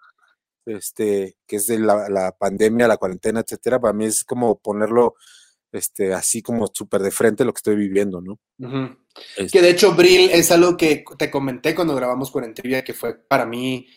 Este, 0.67 1.37
que 1.47 1.57
es 1.57 1.67
de 1.67 1.79
la, 1.79 2.09
la 2.09 2.33
pandemia, 2.33 2.89
la 2.89 2.97
cuarentena, 2.97 3.41
etcétera. 3.41 3.79
Para 3.79 3.93
mí 3.93 4.07
es 4.07 4.25
como 4.25 4.59
ponerlo 4.59 5.15
este, 5.73 6.15
así 6.15 6.41
como 6.41 6.69
súper 6.73 7.03
de 7.03 7.11
frente 7.11 7.45
lo 7.45 7.53
que 7.53 7.59
estoy 7.59 7.77
viviendo, 7.77 8.23
¿no? 8.23 8.41
Este, 9.37 9.59
Que 9.59 9.63
de 9.63 9.71
hecho, 9.71 9.95
Brill 9.95 10.31
es 10.31 10.51
algo 10.51 10.77
que 10.77 11.05
te 11.19 11.31
comenté 11.31 11.75
cuando 11.75 11.95
grabamos 11.95 12.31
Cuarentrivia, 12.31 12.83
que 12.83 12.95
fue 12.95 13.15
para 13.15 13.45
mí 13.45 13.89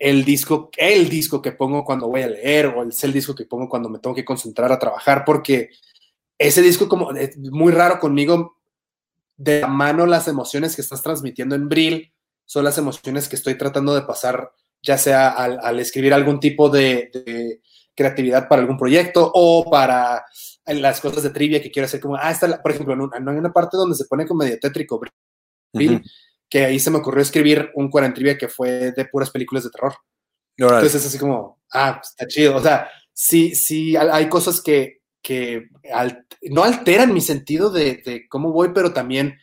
el 0.00 0.24
disco, 0.24 0.70
el 0.76 1.08
disco 1.08 1.40
que 1.40 1.52
pongo 1.52 1.84
cuando 1.84 2.08
voy 2.08 2.22
a 2.22 2.28
leer, 2.28 2.66
o 2.66 2.82
es 2.82 3.04
el 3.04 3.12
disco 3.12 3.34
que 3.34 3.44
pongo 3.44 3.68
cuando 3.68 3.88
me 3.88 3.98
tengo 3.98 4.16
que 4.16 4.24
concentrar 4.24 4.72
a 4.72 4.78
trabajar, 4.78 5.24
porque 5.24 5.70
ese 6.38 6.62
disco 6.62 6.88
como 6.88 7.12
es 7.12 7.36
muy 7.38 7.72
raro 7.72 7.98
conmigo, 7.98 8.56
de 9.36 9.60
la 9.60 9.68
mano 9.68 10.06
las 10.06 10.28
emociones 10.28 10.74
que 10.74 10.82
estás 10.82 11.02
transmitiendo 11.02 11.54
en 11.54 11.68
Brill 11.68 12.12
son 12.44 12.64
las 12.64 12.78
emociones 12.78 13.28
que 13.28 13.36
estoy 13.36 13.56
tratando 13.56 13.94
de 13.94 14.02
pasar, 14.02 14.50
ya 14.82 14.98
sea 14.98 15.28
al, 15.28 15.78
escribir 15.78 16.14
algún 16.14 16.40
tipo 16.40 16.68
de, 16.68 17.60
creatividad 17.94 18.46
para 18.48 18.60
algún 18.60 18.76
proyecto 18.76 19.30
o 19.34 19.70
para 19.70 20.24
las 20.66 21.00
cosas 21.00 21.22
de 21.22 21.30
trivia 21.30 21.62
que 21.62 21.70
quiero 21.70 21.86
hacer, 21.86 22.00
como, 22.00 22.16
ah, 22.16 22.30
está, 22.30 22.46
la- 22.46 22.60
por 22.60 22.72
ejemplo, 22.72 22.94
no 22.94 23.10
hay 23.12 23.38
una 23.38 23.52
parte 23.52 23.76
donde 23.76 23.96
se 23.96 24.04
pone 24.04 24.26
como 24.26 24.44
medio 24.44 24.58
tétrico, 24.58 25.00
Brill. 25.72 26.02
Que 26.48 26.64
ahí 26.64 26.78
se 26.78 26.90
me 26.90 26.98
ocurrió 26.98 27.22
escribir 27.22 27.70
un 27.74 27.90
cuarentrivia 27.90 28.38
que 28.38 28.48
fue 28.48 28.92
de 28.92 29.04
puras 29.06 29.30
películas 29.30 29.64
de 29.64 29.70
terror. 29.70 29.94
Órale. 30.58 30.76
Entonces 30.76 31.00
es 31.02 31.08
así 31.08 31.18
como, 31.18 31.60
ah, 31.72 31.98
pues, 32.00 32.10
está 32.10 32.26
chido. 32.26 32.56
O 32.56 32.62
sea, 32.62 32.88
sí, 33.12 33.54
sí, 33.54 33.96
hay 33.96 34.28
cosas 34.28 34.60
que, 34.62 35.00
que 35.22 35.68
al- 35.92 36.24
no 36.42 36.62
alteran 36.64 37.12
mi 37.12 37.20
sentido 37.20 37.70
de, 37.70 38.02
de 38.04 38.28
cómo 38.28 38.52
voy, 38.52 38.70
pero 38.74 38.92
también 38.92 39.38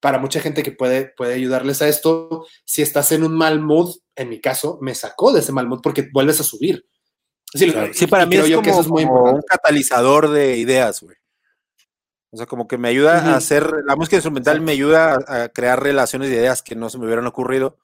para 0.00 0.18
mucha 0.18 0.40
gente 0.40 0.62
que 0.62 0.72
puede, 0.72 1.12
puede 1.16 1.34
ayudarles 1.34 1.82
a 1.82 1.88
esto, 1.88 2.46
si 2.64 2.82
estás 2.82 3.10
en 3.12 3.24
un 3.24 3.34
mal 3.36 3.60
mood, 3.60 3.96
en 4.16 4.28
mi 4.28 4.40
caso, 4.40 4.78
me 4.80 4.94
sacó 4.94 5.32
de 5.32 5.40
ese 5.40 5.52
mal 5.52 5.66
mood 5.66 5.80
porque 5.82 6.08
vuelves 6.12 6.40
a 6.40 6.44
subir. 6.44 6.86
Sí, 7.52 7.72
Sí, 7.92 8.06
para 8.06 8.24
y 8.24 8.26
mí 8.28 8.36
es 8.36 8.50
como, 8.50 8.62
que 8.62 8.70
eso 8.70 8.80
es 8.80 8.88
muy 8.88 9.04
como 9.04 9.32
un 9.32 9.42
catalizador 9.42 10.30
de 10.30 10.56
ideas, 10.56 11.00
güey. 11.02 11.16
O 12.30 12.36
sea, 12.36 12.46
como 12.46 12.68
que 12.68 12.78
me 12.78 12.88
ayuda 12.88 13.18
Ujú. 13.18 13.28
a 13.28 13.36
hacer, 13.36 13.72
la 13.84 13.96
música 13.96 14.16
instrumental 14.16 14.60
me 14.60 14.72
ayuda 14.72 15.18
a, 15.26 15.42
a 15.44 15.48
crear 15.48 15.82
relaciones 15.82 16.28
de 16.28 16.36
ideas 16.36 16.62
que 16.62 16.76
no 16.76 16.90
se 16.90 16.98
me 16.98 17.06
hubieran 17.06 17.26
ocurrido. 17.26 17.78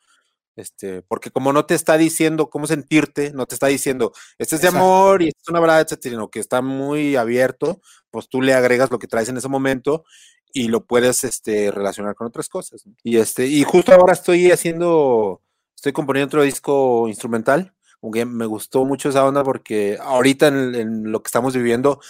Este, 0.56 1.02
porque 1.02 1.30
como 1.30 1.52
no 1.52 1.66
te 1.66 1.74
está 1.74 1.96
diciendo 1.96 2.48
cómo 2.48 2.66
sentirte, 2.66 3.32
no 3.32 3.46
te 3.46 3.56
está 3.56 3.66
diciendo, 3.66 4.12
este 4.38 4.54
es 4.54 4.62
de 4.62 4.68
Exacto. 4.68 4.86
amor 4.86 5.22
y 5.22 5.28
esto 5.28 5.40
es 5.42 5.48
una 5.48 5.60
balada, 5.60 5.80
etcétera, 5.80 6.12
sino 6.12 6.30
que 6.30 6.38
está 6.38 6.62
muy 6.62 7.16
abierto, 7.16 7.80
pues 8.10 8.28
tú 8.28 8.40
le 8.40 8.54
agregas 8.54 8.90
lo 8.90 9.00
que 9.00 9.08
traes 9.08 9.28
en 9.28 9.36
ese 9.36 9.48
momento 9.48 10.04
y 10.52 10.68
lo 10.68 10.84
puedes 10.84 11.24
este, 11.24 11.72
relacionar 11.72 12.14
con 12.14 12.28
otras 12.28 12.48
cosas. 12.48 12.84
Y 13.02 13.16
este, 13.16 13.46
y 13.46 13.64
justo 13.64 13.92
ahora 13.92 14.12
estoy 14.12 14.52
haciendo, 14.52 15.42
estoy 15.74 15.92
componiendo 15.92 16.28
otro 16.28 16.42
disco 16.44 17.08
instrumental, 17.08 17.74
aunque 18.00 18.24
me 18.24 18.46
gustó 18.46 18.84
mucho 18.84 19.08
esa 19.08 19.24
onda 19.24 19.42
porque 19.42 19.98
ahorita 20.00 20.46
en, 20.46 20.74
en 20.76 21.10
lo 21.10 21.20
que 21.20 21.28
estamos 21.28 21.54
viviendo, 21.56 22.00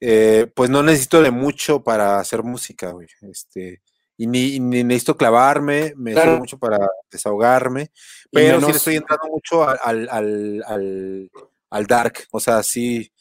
eh, 0.00 0.50
pues 0.54 0.70
no 0.70 0.82
necesito 0.82 1.22
de 1.22 1.30
mucho 1.30 1.82
para 1.82 2.18
hacer 2.18 2.42
música, 2.42 2.90
güey. 2.92 3.06
Este, 3.22 3.82
y 4.16 4.26
ni, 4.26 4.58
ni 4.60 4.82
necesito 4.84 5.16
clavarme, 5.16 5.94
me 5.96 6.12
Claro. 6.12 6.30
sirve 6.32 6.40
mucho 6.40 6.58
para 6.58 6.78
desahogarme, 7.10 7.90
pero 8.30 8.60
sí 8.60 8.66
le 8.66 8.72
estoy 8.76 8.96
entrando 8.96 9.28
mucho 9.28 9.66
al, 9.68 9.78
al, 9.82 10.62
al, 10.66 11.30
al- 11.70 11.86
dark, 11.86 12.26
o 12.30 12.40
sea, 12.40 12.62
sí, 12.62 13.12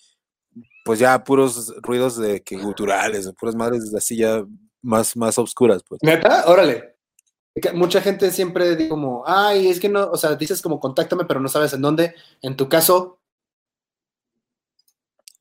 pues 0.84 1.00
ya 1.00 1.24
puros 1.24 1.74
ruidos 1.82 2.18
de 2.18 2.42
que 2.42 2.58
guturales, 2.58 3.32
puras 3.40 3.56
madres 3.56 3.94
así 3.96 4.18
ya 4.18 4.44
más, 4.82 5.16
más 5.16 5.38
oscuras, 5.38 5.84
pues. 5.88 6.00
¿Neta? 6.04 6.46
Órale. 6.48 6.96
Mucha 7.74 8.00
gente 8.02 8.32
siempre 8.32 8.76
dice 8.76 8.90
como, 8.90 9.24
ay, 9.28 9.68
es 9.68 9.80
que 9.80 9.90
no, 9.90 10.10
o 10.12 10.18
sea, 10.18 10.36
dices 10.36 10.62
como 10.62 10.80
contáctame, 10.80 11.26
pero 11.26 11.40
no 11.42 11.50
sabes 11.50 11.74
en 11.74 11.82
dónde. 11.82 12.16
En 12.42 12.56
tu 12.56 12.70
caso, 12.70 13.20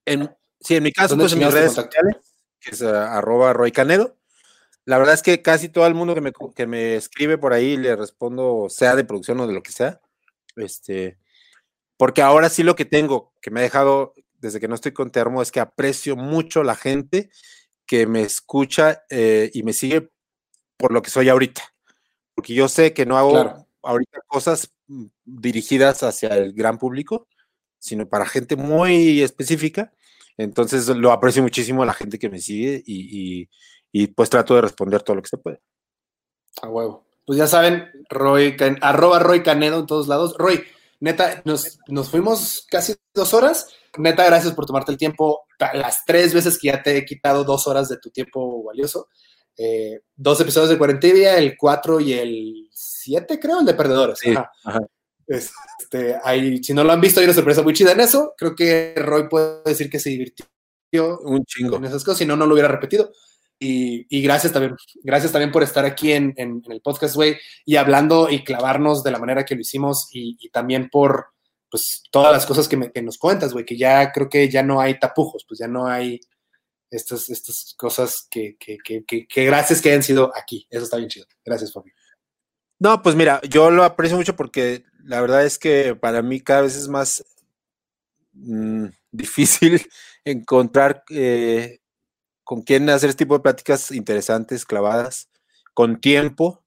En, 0.05 0.35
sí, 0.61 0.77
en 0.77 0.83
mi 0.83 0.93
caso, 0.93 1.11
¿Dónde 1.11 1.25
pues 1.25 1.33
en 1.33 1.39
mis 1.41 1.53
redes 1.53 1.73
sociales, 1.73 2.17
que 2.61 2.71
es 2.71 2.83
ah, 2.83 3.17
arroba 3.17 3.53
Roy 3.53 3.73
Canedo. 3.73 4.17
La 4.85 4.99
verdad 4.99 5.15
es 5.15 5.23
que 5.23 5.43
casi 5.43 5.69
todo 5.69 5.87
el 5.87 5.95
mundo 5.95 6.15
que 6.15 6.21
me, 6.21 6.33
que 6.55 6.67
me 6.67 6.97
escribe 6.97 7.37
por 7.37 7.53
ahí 7.53 7.77
le 7.77 7.95
respondo, 7.95 8.69
sea 8.71 8.97
de 8.97 9.05
producción 9.05 9.39
o 9.41 9.47
de 9.47 9.53
lo 9.53 9.63
que 9.63 9.73
sea. 9.73 10.01
Este, 10.57 11.19
porque 11.97 12.23
ahora 12.23 12.49
sí 12.49 12.63
lo 12.63 12.75
que 12.75 12.85
tengo, 12.85 13.35
que 13.43 13.51
me 13.51 13.61
ha 13.61 13.63
dejado 13.63 14.15
desde 14.41 14.61
que 14.61 14.69
no 14.69 14.75
estoy 14.75 14.93
con 14.93 15.11
Termo, 15.11 15.43
es 15.43 15.53
que 15.53 15.61
aprecio 15.61 16.17
mucho 16.17 16.63
la 16.63 16.77
gente 16.77 17.31
que 17.87 18.07
me 18.07 18.23
escucha 18.23 19.03
eh, 19.11 19.51
y 19.53 19.63
me 19.63 19.73
sigue 19.73 20.11
por 20.77 20.93
lo 20.93 21.03
que 21.03 21.11
soy 21.11 21.29
ahorita. 21.29 21.63
Porque 22.35 22.55
yo 22.55 22.69
sé 22.69 22.93
que 22.93 23.05
no 23.05 23.19
hago 23.19 23.33
Claro. 23.33 23.67
ahorita 23.83 24.21
cosas 24.27 24.73
mm, 24.87 25.07
dirigidas 25.25 26.03
hacia 26.03 26.37
el 26.37 26.53
gran 26.53 26.79
público, 26.79 27.27
sino 27.79 28.09
para 28.09 28.27
gente 28.27 28.57
muy 28.57 29.23
específica. 29.23 29.93
Entonces 30.39 30.89
lo 30.89 31.13
aprecio 31.13 31.43
muchísimo 31.43 31.83
a 31.83 31.87
la 31.87 31.93
gente 31.93 32.19
que 32.19 32.31
me 32.31 32.39
sigue 32.41 32.83
y, 32.87 33.41
y- 33.43 33.49
y, 33.93 34.07
pues 34.09 34.31
trato 34.31 34.55
de 34.55 34.61
responder 34.63 35.03
todo 35.03 35.17
lo 35.17 35.23
que 35.23 35.29
se 35.29 35.39
puede. 35.39 35.61
a 36.63 36.69
huevo. 36.69 37.07
Pues 37.27 37.39
ya 37.39 37.47
saben, 37.47 37.89
Roy, 38.09 38.57
arroba 38.81 39.19
Roy 39.19 39.43
Canedo 39.43 39.81
en 39.81 39.87
todos 39.87 40.09
lados. 40.09 40.35
Roy, 40.39 40.63
neta, 41.01 41.43
nos, 41.45 41.79
nos 41.89 42.09
fuimos 42.11 42.67
casi 42.71 42.95
dos 43.15 43.35
horas. 43.35 43.69
Neta, 43.99 44.25
gracias 44.25 44.55
por 44.55 44.65
tomarte 44.67 44.93
el 44.93 44.99
tiempo. 44.99 45.43
Las 45.75 46.05
tres 46.07 46.33
veces 46.35 46.59
que 46.59 46.69
ya 46.69 46.83
te 46.83 46.97
he 46.97 47.05
quitado 47.05 47.45
dos 47.45 47.67
horas 47.67 47.89
de 47.89 47.99
tu 47.99 48.11
tiempo 48.11 48.63
valioso. 48.63 49.09
Eh, 49.57 50.01
dos 50.15 50.41
episodios 50.41 50.71
de 50.71 50.79
Cuarentibia, 50.79 51.37
el 51.37 51.57
4 51.57 51.99
y 52.01 52.13
el 52.13 52.69
7, 52.73 53.41
creo, 53.41 53.61
el 53.61 53.67
de 53.67 53.75
Perdedores. 53.75 54.19
Sí, 54.21 54.31
Ajá. 54.31 54.51
ajá. 54.65 54.81
Este, 55.29 56.17
hay, 56.25 56.63
si 56.65 56.73
no 56.75 56.83
lo 56.85 56.93
han 56.93 57.01
visto, 57.01 57.21
hay 57.21 57.27
una 57.27 57.35
sorpresa 57.35 57.63
muy 57.63 57.75
chida 57.75 57.93
en 57.93 58.01
eso. 58.01 58.35
Creo 58.37 58.55
que 58.57 58.95
Roy 58.97 59.29
puede 59.29 59.63
decir 59.65 59.91
que 59.91 60.01
se 60.01 60.11
divirtió 60.11 60.47
Un 61.21 61.45
chingo. 61.45 61.77
en 61.77 61.85
esas 61.85 62.03
cosas, 62.03 62.19
si 62.19 62.27
no, 62.27 62.35
no 62.37 62.47
lo 62.47 62.55
hubiera 62.55 62.69
repetido. 62.69 63.13
Y, 63.61 64.07
y 64.09 64.23
gracias 64.23 64.53
también, 64.53 64.77
gracias 65.03 65.33
también 65.33 65.51
por 65.51 65.63
estar 65.65 65.85
aquí 65.85 66.13
en, 66.13 66.33
en- 66.37 66.63
en 66.65 66.73
el 66.73 66.81
podcast, 66.81 67.17
güey, 67.17 67.37
y 67.67 67.75
hablando 67.75 68.31
y 68.31 68.45
clavarnos 68.45 69.03
de 69.03 69.11
la 69.11 69.19
manera 69.19 69.45
que 69.45 69.57
lo 69.57 69.61
hicimos 69.63 70.09
y, 70.13 70.37
y 70.39 70.49
también 70.51 70.89
por, 70.89 71.27
pues, 71.69 72.05
todas 72.13 72.33
las 72.33 72.47
cosas 72.47 72.69
que, 72.69 72.77
me- 72.77 72.93
que 72.93 73.03
nos 73.03 73.19
cuentas, 73.19 73.53
güey, 73.53 73.65
que 73.65 73.77
ya 73.77 74.13
creo 74.13 74.29
que 74.29 74.49
ya 74.49 74.63
no 74.63 74.81
hay 74.81 74.99
tapujos, 75.01 75.45
pues 75.47 75.59
ya 75.59 75.67
no 75.67 75.89
hay 75.89 76.21
estas, 76.91 77.29
estas 77.31 77.75
cosas 77.77 78.29
que, 78.31 78.57
que, 78.59 78.79
que, 78.79 79.05
que, 79.27 79.45
gracias 79.45 79.83
que 79.83 79.91
hayan 79.91 80.05
sido 80.05 80.33
aquí. 80.37 80.67
Eso 80.71 80.85
está 80.85 80.97
bien 80.97 81.09
chido. 81.11 81.27
Gracias, 81.45 81.73
Fabi. 81.73 81.91
No, 82.81 83.03
pues 83.03 83.17
mira, 83.17 83.41
yo 83.51 83.73
lo 83.73 83.83
aprecio 83.83 84.17
mucho 84.17 84.37
porque 84.37 84.85
la 85.09 85.23
verdad 85.23 85.45
es 85.45 85.59
que 85.59 85.97
para 85.97 86.21
mí 86.21 86.41
cada 86.41 86.63
vez 86.63 86.77
es 86.77 86.87
más 86.87 87.25
mm, 88.35 88.87
difícil 89.11 89.89
encontrar 90.25 91.03
eh, 91.11 91.81
con 92.45 92.63
quién 92.63 92.89
hacer 92.91 93.11
este 93.11 93.25
tipo 93.25 93.35
de 93.35 93.41
pláticas 93.41 93.91
interesantes, 93.91 94.65
clavadas, 94.65 95.29
con 95.75 96.01
tiempo. 96.01 96.63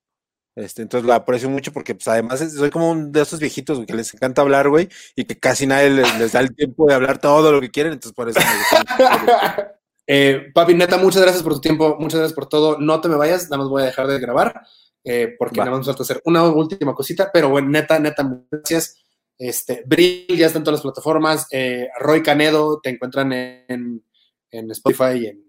Este, 0.56 0.82
entonces 0.82 1.08
lo 1.08 1.14
aprecio 1.14 1.50
mucho 1.50 1.72
porque 1.72 1.96
pues, 1.96 2.08
además 2.08 2.40
soy 2.40 2.72
como 2.72 2.92
un 2.92 3.12
de 3.12 3.22
esos 3.22 3.40
viejitos 3.40 3.86
que 3.86 3.94
les 3.94 4.14
encanta 4.14 4.42
hablar, 4.42 4.70
güey, 4.70 4.90
y 5.16 5.24
que 5.26 5.40
casi 5.40 5.66
nadie 5.66 5.92
les, 5.92 6.32
da 6.34 6.40
el 6.42 6.54
tiempo 6.56 6.88
de 6.88 6.96
hablar 6.96 7.20
todo 7.20 7.52
lo 7.52 7.62
que 7.62 7.72
quieren, 7.72 7.94
entonces 7.94 8.16
por 8.16 8.28
eso 8.28 8.40
me 8.40 8.58
gusta. 8.58 9.78
Eh, 10.14 10.52
papi, 10.54 10.74
neta, 10.74 10.98
muchas 10.98 11.22
gracias 11.22 11.42
por 11.42 11.54
tu 11.54 11.62
tiempo, 11.62 11.96
muchas 11.98 12.20
gracias 12.20 12.36
por 12.36 12.50
todo. 12.50 12.78
No 12.80 13.00
te 13.00 13.08
me 13.08 13.16
vayas, 13.16 13.46
nada 13.46 13.60
más 13.60 13.70
voy 13.70 13.84
a 13.84 13.86
dejar 13.86 14.08
de 14.08 14.20
grabar, 14.20 14.66
eh, 15.04 15.36
porque 15.38 15.60
Va. 15.60 15.66
nada 15.66 15.78
más 15.78 15.88
nos 15.88 15.96
falta 15.96 16.04
hacer 16.04 16.22
una 16.26 16.44
última 16.50 16.94
cosita, 16.94 17.30
pero 17.34 17.50
bueno, 17.50 17.70
neta, 17.70 18.00
neta, 18.00 18.24
muchas 18.24 18.48
gracias. 18.52 18.98
Este, 19.38 19.84
Brill 19.88 20.28
ya 20.38 20.46
está 20.48 20.60
en 20.60 20.64
todas 20.64 20.80
las 20.80 20.84
plataformas. 20.84 21.48
eh, 21.52 21.90
Roy 22.00 22.22
Canedo 22.22 22.80
te 22.82 22.92
encuentran 22.92 23.34
en, 23.34 24.06
en 24.52 24.72
Spotify 24.72 25.18
y 25.18 25.26
en 25.28 25.44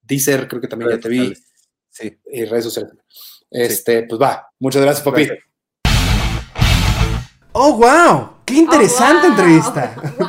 Deezer, 0.00 0.48
creo 0.48 0.60
que 0.60 0.68
también 0.68 0.90
ya 0.92 0.98
te 0.98 1.08
vi, 1.08 1.34
Sí. 1.90 2.18
y 2.32 2.44
redes 2.46 2.64
sociales. 2.64 2.92
Este, 3.50 4.02
pues 4.04 4.20
va, 4.20 4.48
muchas 4.58 4.82
gracias, 4.82 5.04
papi. 5.04 5.26
Gracias. 5.26 5.44
¡Oh, 7.52 7.74
wow! 7.76 8.30
¡Qué 8.44 8.54
interesante 8.54 9.28
Oh, 9.28 9.30
wow. 9.30 9.30
entrevista! 9.30 9.94
¡Wow! 10.18 10.28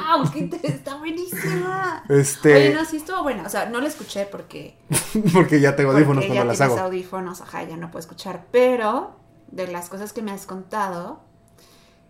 Este, 2.09 2.55
Oye, 2.55 2.73
no, 2.73 2.85
sí 2.85 2.97
estuvo 2.97 3.23
buena. 3.23 3.43
O 3.43 3.49
sea, 3.49 3.67
no 3.67 3.81
la 3.81 3.87
escuché 3.87 4.25
porque, 4.25 4.77
porque 5.33 5.59
ya 5.59 5.75
tengo 5.75 5.91
audífonos 5.91 6.25
porque 6.25 6.35
cuando 6.35 6.53
ya 6.53 6.59
las 6.59 6.61
hago. 6.61 6.79
audífonos, 6.79 7.41
ajá, 7.41 7.63
ya 7.63 7.77
no 7.77 7.91
puedo 7.91 7.99
escuchar. 7.99 8.45
Pero 8.51 9.15
de 9.51 9.67
las 9.67 9.89
cosas 9.89 10.13
que 10.13 10.21
me 10.21 10.31
has 10.31 10.45
contado 10.45 11.21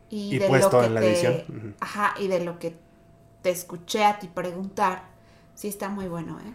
y, 0.10 0.36
Y 0.36 0.40
de 0.40 0.48
puesto 0.48 0.78
lo 0.78 0.80
que 0.82 0.86
en 0.88 0.94
la 0.96 1.02
te, 1.02 1.12
edición. 1.12 1.76
Ajá, 1.80 2.14
y 2.20 2.28
de 2.28 2.44
lo 2.44 2.60
que 2.60 2.78
te 3.42 3.50
escuché 3.52 4.04
a 4.06 4.20
ti 4.20 4.28
preguntar, 4.28 5.04
sí 5.54 5.68
está 5.68 5.90
muy 5.90 6.08
bueno, 6.08 6.40
¿eh? 6.40 6.54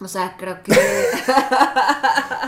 O 0.00 0.08
sea, 0.08 0.36
creo 0.36 0.62
que 0.62 0.72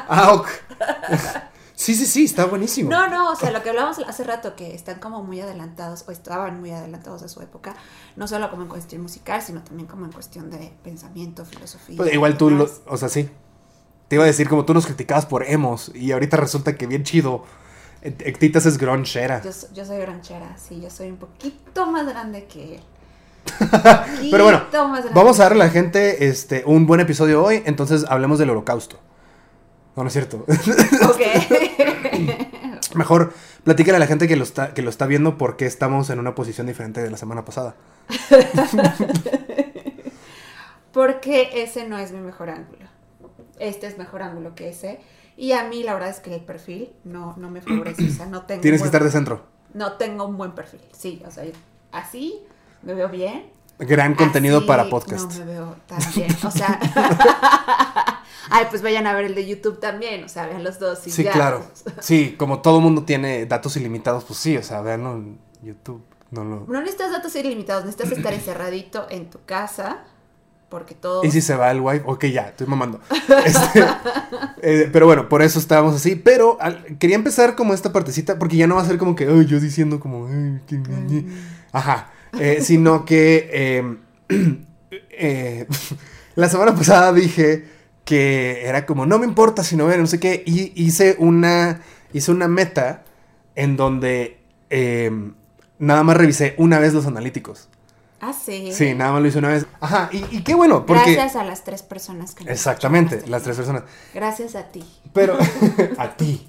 Ah. 0.09 0.43
Sí, 1.81 1.95
sí, 1.95 2.05
sí, 2.05 2.25
está 2.25 2.45
buenísimo. 2.45 2.91
No, 2.91 3.09
no, 3.09 3.31
o 3.31 3.35
sea, 3.35 3.51
lo 3.51 3.63
que 3.63 3.71
hablábamos 3.71 3.99
hace 4.01 4.23
rato, 4.23 4.55
que 4.55 4.75
están 4.75 4.99
como 4.99 5.23
muy 5.23 5.41
adelantados, 5.41 6.05
o 6.07 6.11
estaban 6.11 6.61
muy 6.61 6.73
adelantados 6.73 7.23
de 7.23 7.29
su 7.31 7.41
época, 7.41 7.75
no 8.17 8.29
solo 8.29 8.51
como 8.51 8.65
en 8.65 8.69
cuestión 8.69 9.01
musical, 9.01 9.41
sino 9.41 9.63
también 9.63 9.89
como 9.89 10.05
en 10.05 10.13
cuestión 10.13 10.51
de 10.51 10.75
pensamiento, 10.85 11.47
filosofía. 11.47 11.97
Pues 11.97 12.13
igual 12.13 12.37
tú, 12.37 12.51
lo, 12.51 12.71
o 12.87 12.97
sea, 12.99 13.09
sí. 13.09 13.31
Te 14.09 14.17
iba 14.17 14.25
a 14.25 14.27
decir 14.27 14.47
como 14.47 14.67
tú 14.67 14.75
nos 14.75 14.85
criticabas 14.85 15.25
por 15.25 15.43
emos 15.43 15.91
y 15.95 16.13
ahorita 16.13 16.37
resulta 16.37 16.77
que 16.77 16.87
bien 16.87 17.03
chido. 17.03 17.45
Ectitas 18.03 18.67
es 18.67 18.77
gronchera. 18.77 19.41
Yo, 19.43 19.51
yo 19.73 19.87
soy 19.87 19.97
granchera, 20.01 20.59
sí, 20.59 20.83
yo 20.83 20.91
soy 20.91 21.09
un 21.09 21.17
poquito 21.17 21.87
más 21.87 22.07
grande 22.07 22.45
que 22.45 22.75
él. 22.75 22.83
Pero 24.31 24.45
bueno. 24.45 24.65
Vamos 25.15 25.41
a 25.41 25.45
darle 25.45 25.63
a 25.63 25.67
la 25.69 25.73
gente 25.73 26.27
este, 26.27 26.63
un 26.67 26.87
buen 26.87 27.01
episodio 27.01 27.43
hoy, 27.43 27.63
entonces 27.65 28.05
hablemos 28.07 28.39
del 28.39 28.51
holocausto. 28.51 28.99
No, 30.01 30.05
no 30.05 30.09
es 30.09 30.15
cierto. 30.15 30.47
Ok. 31.11 31.21
Mejor 32.95 33.35
platícale 33.65 33.97
a 33.97 33.99
la 33.99 34.07
gente 34.07 34.27
que 34.27 34.35
lo, 34.35 34.45
está, 34.45 34.73
que 34.73 34.81
lo 34.81 34.89
está 34.89 35.07
viendo 35.07 35.37
por 35.37 35.59
qué 35.59 35.67
estamos 35.67 36.09
en 36.09 36.19
una 36.19 36.35
posición 36.35 36.67
diferente 36.67 37.03
de 37.03 37.11
la 37.11 37.19
semana 37.19 37.45
pasada. 37.45 37.77
Porque 40.93 41.51
ese 41.63 41.87
no 41.87 41.99
es 41.99 42.13
mi 42.13 42.21
mejor 42.21 42.49
ángulo. 42.49 42.87
Este 43.59 43.87
es 43.87 43.99
mejor 43.99 44.23
ángulo 44.23 44.55
que 44.55 44.71
ese. 44.71 45.01
Y 45.37 45.53
a 45.53 45.65
mí 45.65 45.83
la 45.83 45.93
verdad 45.93 46.09
es 46.09 46.21
que 46.21 46.35
el 46.35 46.41
perfil 46.41 46.91
no, 47.05 47.35
no 47.37 47.51
me 47.51 47.61
favorece. 47.61 48.09
O 48.09 48.13
sea, 48.13 48.25
no 48.27 48.47
tengo. 48.47 48.63
Tienes 48.63 48.81
que 48.81 48.87
estar 48.87 49.05
de 49.05 49.11
centro. 49.11 49.45
No 49.75 49.93
tengo 49.99 50.25
un 50.25 50.39
buen 50.39 50.53
perfil. 50.53 50.81
Sí, 50.93 51.23
o 51.27 51.31
sea, 51.31 51.45
así 51.93 52.41
me 52.83 52.95
veo 52.95 53.11
bien. 53.11 53.51
Gran 53.79 54.15
contenido 54.15 54.59
Así 54.59 54.67
para 54.67 54.89
podcast. 54.89 55.31
No 55.35 55.45
me 55.45 55.53
veo 55.53 55.77
tan 55.87 56.01
bien. 56.15 56.35
O 56.43 56.51
sea. 56.51 58.19
Ay, 58.49 58.67
pues 58.71 58.81
vayan 58.83 59.07
a 59.07 59.13
ver 59.13 59.27
el 59.27 59.35
de 59.35 59.47
YouTube 59.47 59.79
también. 59.81 60.25
O 60.25 60.29
sea, 60.29 60.47
vean 60.47 60.65
los 60.65 60.79
dos. 60.79 61.07
y 61.07 61.11
Sí, 61.11 61.25
ya. 61.25 61.33
claro. 61.33 61.65
Sí, 62.01 62.35
como 62.39 62.61
todo 62.63 62.81
mundo 62.81 63.05
tiene 63.05 63.45
datos 63.47 63.77
ilimitados, 63.77 64.25
pues 64.25 64.39
sí, 64.39 64.57
o 64.57 64.63
sea, 64.63 64.81
veanlo 64.81 65.13
en 65.17 65.39
YouTube. 65.63 66.03
No 66.31 66.45
lo... 66.45 66.65
No 66.69 66.81
necesitas 66.81 67.11
datos 67.11 67.35
ilimitados, 67.37 67.85
necesitas 67.85 68.17
estar 68.17 68.33
encerradito 68.33 69.07
en 69.11 69.29
tu 69.31 69.41
casa. 69.45 70.05
Porque 70.69 70.95
todo. 70.95 71.25
Y 71.25 71.33
si 71.33 71.41
se 71.41 71.57
va 71.57 71.73
el 71.73 71.81
wifi, 71.81 72.05
ok, 72.07 72.27
ya, 72.27 72.49
estoy 72.51 72.69
mamando. 72.69 73.01
Este, 73.45 73.85
eh, 74.63 74.89
pero 74.93 75.07
bueno, 75.07 75.29
por 75.29 75.43
eso 75.43 75.59
estábamos 75.59 75.97
así. 75.97 76.15
Pero 76.15 76.59
al- 76.61 76.97
quería 76.99 77.17
empezar 77.17 77.57
como 77.57 77.75
esta 77.75 77.93
partecita, 77.93 78.39
porque 78.39 78.57
ya 78.57 78.69
no 78.69 78.77
va 78.77 78.83
a 78.83 78.87
ser 78.87 78.97
como 78.97 79.17
que, 79.17 79.27
ay, 79.27 79.47
yo 79.47 79.59
diciendo 79.59 79.99
como, 79.99 80.29
ay, 80.29 80.61
que... 80.69 80.81
Ajá. 81.73 82.13
eh, 82.39 82.61
sino 82.63 83.05
que 83.05 83.51
eh, 83.53 83.97
eh, 85.11 85.67
la 86.37 86.49
semana 86.49 86.75
pasada 86.75 87.13
dije 87.13 87.65
que 88.05 88.67
era 88.67 88.87
como, 88.87 89.07
no 89.07 89.19
me 89.19 89.27
importa 89.27 89.63
si 89.65 89.77
no 89.77 89.87
ven, 89.87 90.01
no 90.01 90.07
sé 90.07 90.21
qué. 90.21 90.43
Y 90.47 90.73
hice 90.75 91.17
una, 91.19 91.83
hice 92.13 92.31
una 92.31 92.49
meta 92.49 93.05
en 93.55 93.77
donde 93.77 94.39
eh, 94.71 95.11
nada 95.79 96.03
más 96.03 96.17
revisé 96.17 96.55
una 96.59 96.79
vez 96.79 96.95
los 96.95 97.07
analíticos. 97.07 97.69
Ah, 98.21 98.35
sí. 98.35 98.71
Sí, 98.73 98.95
nada 98.95 99.13
más 99.13 99.23
lo 99.23 99.29
hice 99.29 99.39
una 99.39 99.49
vez. 99.49 99.67
Ajá, 99.81 100.11
y, 100.13 100.25
y 100.31 100.43
qué 100.43 100.55
bueno, 100.55 100.85
porque... 100.85 101.15
Gracias 101.15 101.37
a 101.37 101.45
las 101.45 101.65
tres 101.65 101.83
personas 101.83 102.35
que 102.35 102.45
Exactamente, 102.51 103.27
las 103.27 103.43
tres 103.43 103.57
personas. 103.57 103.85
Gracias 104.13 104.55
a 104.55 104.65
ti. 104.65 104.85
Pero 105.15 105.39
a 105.99 106.17
ti. 106.17 106.47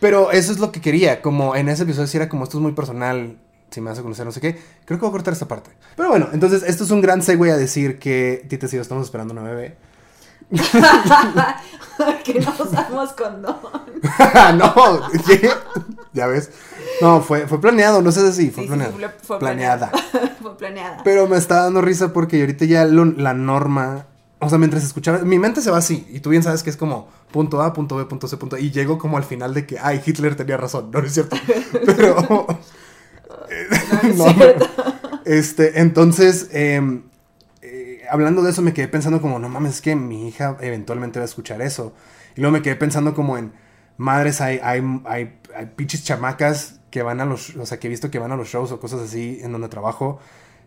Pero 0.00 0.32
eso 0.32 0.50
es 0.50 0.58
lo 0.58 0.72
que 0.72 0.80
quería. 0.80 1.22
Como 1.22 1.54
en 1.54 1.68
ese 1.68 1.84
episodio, 1.84 2.08
si 2.08 2.16
era 2.16 2.28
como 2.28 2.42
esto 2.42 2.58
es 2.58 2.62
muy 2.62 2.72
personal, 2.72 3.38
si 3.70 3.80
me 3.80 3.90
vas 3.90 3.98
a 4.00 4.02
conocer, 4.02 4.26
no 4.26 4.32
sé 4.32 4.40
qué. 4.40 4.58
Creo 4.84 4.98
que 4.98 5.02
voy 5.02 5.10
a 5.10 5.12
cortar 5.12 5.32
esta 5.32 5.46
parte. 5.46 5.70
Pero 5.96 6.08
bueno, 6.08 6.28
entonces 6.32 6.64
esto 6.64 6.82
es 6.82 6.90
un 6.90 7.00
gran 7.00 7.22
segue 7.22 7.52
a 7.52 7.56
decir 7.56 8.00
que 8.00 8.44
Tita 8.48 8.66
y 8.66 8.70
yo 8.70 8.82
estamos 8.82 9.04
esperando 9.04 9.32
una 9.32 9.42
bebé. 9.44 9.76
que 12.24 12.40
no 12.40 12.52
usamos 12.58 13.12
condón. 13.12 13.56
no. 14.58 15.00
Ya 16.12 16.26
ves. 16.26 16.50
No, 17.00 17.20
fue, 17.20 17.46
fue 17.46 17.60
planeado, 17.60 18.02
no 18.02 18.12
sé 18.12 18.32
si 18.32 18.50
fue 18.50 18.64
Sí, 18.64 18.68
planeado. 18.68 18.92
fue 19.22 19.38
planeada. 19.38 19.90
fue 20.42 20.56
planeada. 20.56 20.98
Pero 21.04 21.26
me 21.26 21.36
está 21.36 21.62
dando 21.62 21.80
risa 21.80 22.12
porque 22.12 22.40
ahorita 22.40 22.64
ya 22.64 22.84
lo- 22.84 23.04
la 23.04 23.34
norma. 23.34 24.06
O 24.40 24.48
sea, 24.48 24.58
mientras 24.58 24.82
escuchaba. 24.84 25.18
Mi 25.18 25.38
mente 25.38 25.60
se 25.62 25.70
va 25.70 25.78
así. 25.78 26.06
Y 26.10 26.20
tú 26.20 26.30
bien 26.30 26.42
sabes 26.42 26.62
que 26.62 26.70
es 26.70 26.76
como 26.76 27.08
punto 27.30 27.62
A, 27.62 27.72
punto 27.72 27.96
B, 27.96 28.04
punto 28.06 28.26
C, 28.28 28.36
punto. 28.36 28.58
Y 28.58 28.70
llego 28.72 28.98
como 28.98 29.16
al 29.16 29.24
final 29.24 29.54
de 29.54 29.66
que, 29.66 29.78
ay, 29.80 30.02
Hitler 30.04 30.34
tenía 30.34 30.56
razón. 30.56 30.90
No, 30.90 31.00
no 31.00 31.06
es 31.06 31.14
cierto. 31.14 31.36
Pero. 31.86 32.46
No, 34.16 34.24
cierto. 34.32 34.66
Este, 35.24 35.80
entonces, 35.80 36.48
em, 36.52 36.98
eh, 36.98 37.11
hablando 38.12 38.42
de 38.42 38.50
eso, 38.50 38.60
me 38.60 38.74
quedé 38.74 38.88
pensando 38.88 39.22
como, 39.22 39.38
no 39.38 39.48
mames, 39.48 39.76
es 39.76 39.80
que 39.80 39.96
mi 39.96 40.28
hija 40.28 40.58
eventualmente 40.60 41.18
va 41.18 41.24
a 41.24 41.26
escuchar 41.26 41.62
eso. 41.62 41.94
Y 42.36 42.42
luego 42.42 42.52
me 42.52 42.62
quedé 42.62 42.76
pensando 42.76 43.14
como 43.14 43.38
en, 43.38 43.52
madres, 43.96 44.40
hay, 44.40 44.60
hay, 44.62 44.82
hay, 45.06 45.38
hay 45.56 45.66
pinches 45.74 46.04
chamacas 46.04 46.80
que 46.90 47.02
van 47.02 47.20
a 47.20 47.24
los, 47.24 47.56
o 47.56 47.64
sea, 47.64 47.78
que 47.78 47.86
he 47.86 47.90
visto 47.90 48.10
que 48.10 48.18
van 48.18 48.30
a 48.30 48.36
los 48.36 48.48
shows 48.48 48.70
o 48.70 48.78
cosas 48.78 49.00
así 49.00 49.40
en 49.42 49.52
donde 49.52 49.68
trabajo. 49.68 50.20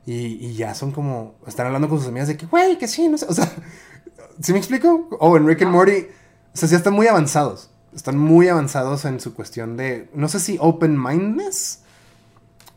Y, 0.07 0.43
y 0.43 0.55
ya 0.55 0.73
son 0.73 0.91
como, 0.91 1.35
están 1.45 1.67
hablando 1.67 1.87
con 1.87 1.99
sus 1.99 2.07
amigas 2.07 2.27
de 2.27 2.37
que, 2.37 2.47
güey, 2.47 2.77
que 2.77 2.87
sí, 2.87 3.07
no 3.07 3.17
sé, 3.17 3.27
o 3.29 3.33
sea, 3.33 3.51
¿sí 4.41 4.51
me 4.51 4.57
explico? 4.57 5.07
O 5.19 5.37
en 5.37 5.47
Rick 5.47 5.61
and. 5.61 5.71
Morty, 5.71 6.07
o 6.53 6.57
sea, 6.57 6.67
sí 6.67 6.75
están 6.75 6.93
muy 6.93 7.07
avanzados. 7.07 7.69
Están 7.95 8.17
muy 8.17 8.47
avanzados 8.47 9.05
en 9.05 9.19
su 9.19 9.33
cuestión 9.33 9.77
de, 9.77 10.09
no 10.13 10.27
sé 10.27 10.39
si 10.39 10.57
open-mindedness 10.59 11.81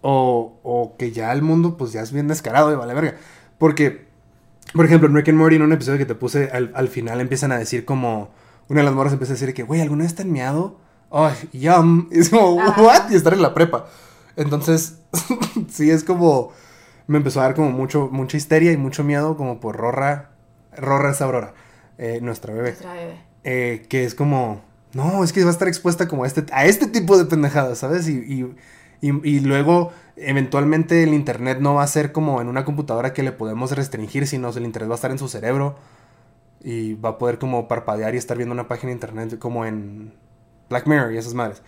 o, 0.00 0.58
o 0.62 0.96
que 0.96 1.10
ya 1.10 1.32
el 1.32 1.42
mundo 1.42 1.76
pues 1.76 1.92
ya 1.92 2.02
es 2.02 2.12
bien 2.12 2.28
descarado 2.28 2.72
y 2.72 2.76
vale 2.76 2.94
verga. 2.94 3.16
Porque, 3.58 4.07
por 4.72 4.84
ejemplo, 4.84 5.08
en 5.08 5.14
Rick 5.14 5.28
and 5.28 5.38
Morty, 5.38 5.56
en 5.56 5.62
un 5.62 5.72
episodio 5.72 5.98
que 5.98 6.06
te 6.06 6.14
puse, 6.14 6.50
al, 6.52 6.72
al 6.74 6.88
final 6.88 7.20
empiezan 7.20 7.52
a 7.52 7.58
decir 7.58 7.84
como, 7.84 8.30
una 8.68 8.80
de 8.80 8.84
las 8.84 8.94
morras 8.94 9.12
empieza 9.12 9.32
a 9.32 9.36
decir 9.36 9.54
que, 9.54 9.62
güey, 9.62 9.80
¿alguna 9.80 10.04
vez 10.04 10.14
te 10.14 10.22
han 10.22 10.32
meado? 10.32 10.78
Ay, 11.10 11.34
yum. 11.52 12.08
Y 12.12 12.20
es 12.20 12.28
como, 12.30 12.60
Ajá. 12.60 12.82
¿what? 12.82 13.10
Y 13.10 13.16
estar 13.16 13.32
en 13.32 13.42
la 13.42 13.54
prepa. 13.54 13.86
Entonces, 14.36 14.98
sí, 15.68 15.90
es 15.90 16.04
como, 16.04 16.52
me 17.06 17.18
empezó 17.18 17.40
a 17.40 17.44
dar 17.44 17.54
como 17.54 17.70
mucho, 17.70 18.08
mucha 18.12 18.36
histeria 18.36 18.72
y 18.72 18.76
mucho 18.76 19.04
miedo 19.04 19.36
como 19.36 19.58
por 19.60 19.76
Rorra, 19.76 20.30
Rorra 20.76 21.10
es 21.10 21.20
Aurora, 21.22 21.54
eh, 21.96 22.20
nuestra 22.22 22.52
bebé. 22.52 22.70
Nuestra 22.70 22.92
bebé. 22.92 23.20
Eh, 23.44 23.86
que 23.88 24.04
es 24.04 24.14
como, 24.14 24.60
no, 24.92 25.24
es 25.24 25.32
que 25.32 25.42
va 25.42 25.48
a 25.48 25.52
estar 25.52 25.68
expuesta 25.68 26.06
como 26.06 26.24
a 26.24 26.26
este, 26.26 26.44
a 26.52 26.66
este 26.66 26.86
tipo 26.86 27.16
de 27.16 27.24
pendejadas, 27.24 27.78
¿sabes? 27.78 28.08
Y, 28.08 28.18
y, 28.18 28.54
Y, 29.00 29.10
y 29.28 29.40
luego, 29.40 29.92
eventualmente, 30.20 31.02
el 31.02 31.14
internet 31.14 31.58
no 31.60 31.74
va 31.74 31.82
a 31.82 31.86
ser 31.86 32.12
como 32.12 32.40
en 32.40 32.48
una 32.48 32.64
computadora 32.64 33.12
que 33.12 33.22
le 33.22 33.32
podemos 33.32 33.72
restringir, 33.72 34.26
sino 34.26 34.50
el 34.50 34.64
internet 34.64 34.90
va 34.90 34.94
a 34.94 34.96
estar 34.96 35.10
en 35.10 35.18
su 35.18 35.28
cerebro. 35.28 35.76
Y 36.60 36.94
va 36.94 37.10
a 37.10 37.18
poder 37.18 37.38
como 37.38 37.68
parpadear 37.68 38.14
y 38.14 38.18
estar 38.18 38.36
viendo 38.36 38.52
una 38.52 38.66
página 38.66 38.88
de 38.88 38.94
internet 38.94 39.38
como 39.38 39.64
en 39.64 40.12
Black 40.68 40.86
Mirror 40.86 41.12
y 41.12 41.18
esas 41.18 41.34
madres. 41.34 41.62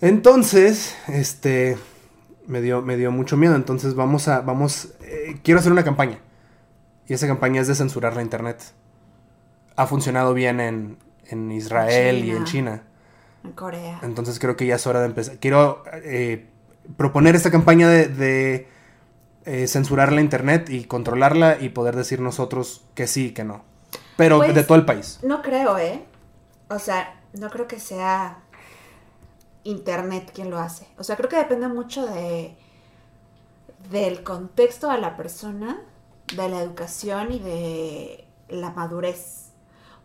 Entonces, 0.00 0.96
este, 1.08 1.76
me 2.46 2.60
dio, 2.60 2.82
me 2.82 2.96
dio 2.96 3.10
mucho 3.10 3.36
miedo. 3.36 3.54
Entonces 3.54 3.94
vamos 3.94 4.28
a, 4.28 4.40
vamos, 4.40 4.94
eh, 5.02 5.38
quiero 5.42 5.60
hacer 5.60 5.72
una 5.72 5.84
campaña. 5.84 6.18
Y 7.06 7.14
esa 7.14 7.26
campaña 7.26 7.60
es 7.60 7.68
de 7.68 7.74
censurar 7.74 8.16
la 8.16 8.22
internet. 8.22 8.62
Ha 9.76 9.86
funcionado 9.86 10.34
bien 10.34 10.60
en, 10.60 10.96
en 11.28 11.52
Israel 11.52 12.24
y 12.24 12.30
en 12.30 12.44
China. 12.44 12.82
En 13.44 13.52
Corea. 13.52 14.00
Entonces 14.02 14.38
creo 14.38 14.56
que 14.56 14.66
ya 14.66 14.76
es 14.76 14.86
hora 14.86 15.00
de 15.00 15.06
empezar. 15.06 15.36
Quiero 15.38 15.84
eh, 15.92 16.48
proponer 16.96 17.34
esta 17.34 17.50
campaña 17.50 17.88
de, 17.88 18.08
de 18.08 18.68
eh, 19.44 19.66
censurar 19.68 20.12
la 20.12 20.20
internet 20.20 20.70
y 20.70 20.84
controlarla 20.84 21.58
y 21.60 21.68
poder 21.68 21.94
decir 21.96 22.20
nosotros 22.20 22.84
que 22.94 23.06
sí 23.06 23.26
y 23.26 23.30
que 23.32 23.44
no. 23.44 23.64
Pero 24.16 24.38
Pues, 24.38 24.54
de 24.54 24.64
todo 24.64 24.78
el 24.78 24.84
país. 24.84 25.20
No 25.22 25.42
creo, 25.42 25.78
¿eh? 25.78 26.04
O 26.68 26.78
sea, 26.78 27.20
no 27.32 27.50
creo 27.50 27.68
que 27.68 27.78
sea 27.78 28.38
Internet 29.64 30.30
quien 30.34 30.50
lo 30.50 30.58
hace. 30.58 30.86
O 30.96 31.04
sea, 31.04 31.16
creo 31.16 31.28
que 31.28 31.36
depende 31.36 31.68
mucho 31.68 32.06
de 32.06 32.56
del 33.90 34.24
contexto 34.24 34.90
de 34.90 34.98
la 34.98 35.16
persona, 35.16 35.80
de 36.34 36.48
la 36.48 36.60
educación 36.60 37.32
y 37.32 37.38
de 37.38 38.26
la 38.48 38.70
madurez. 38.70 39.52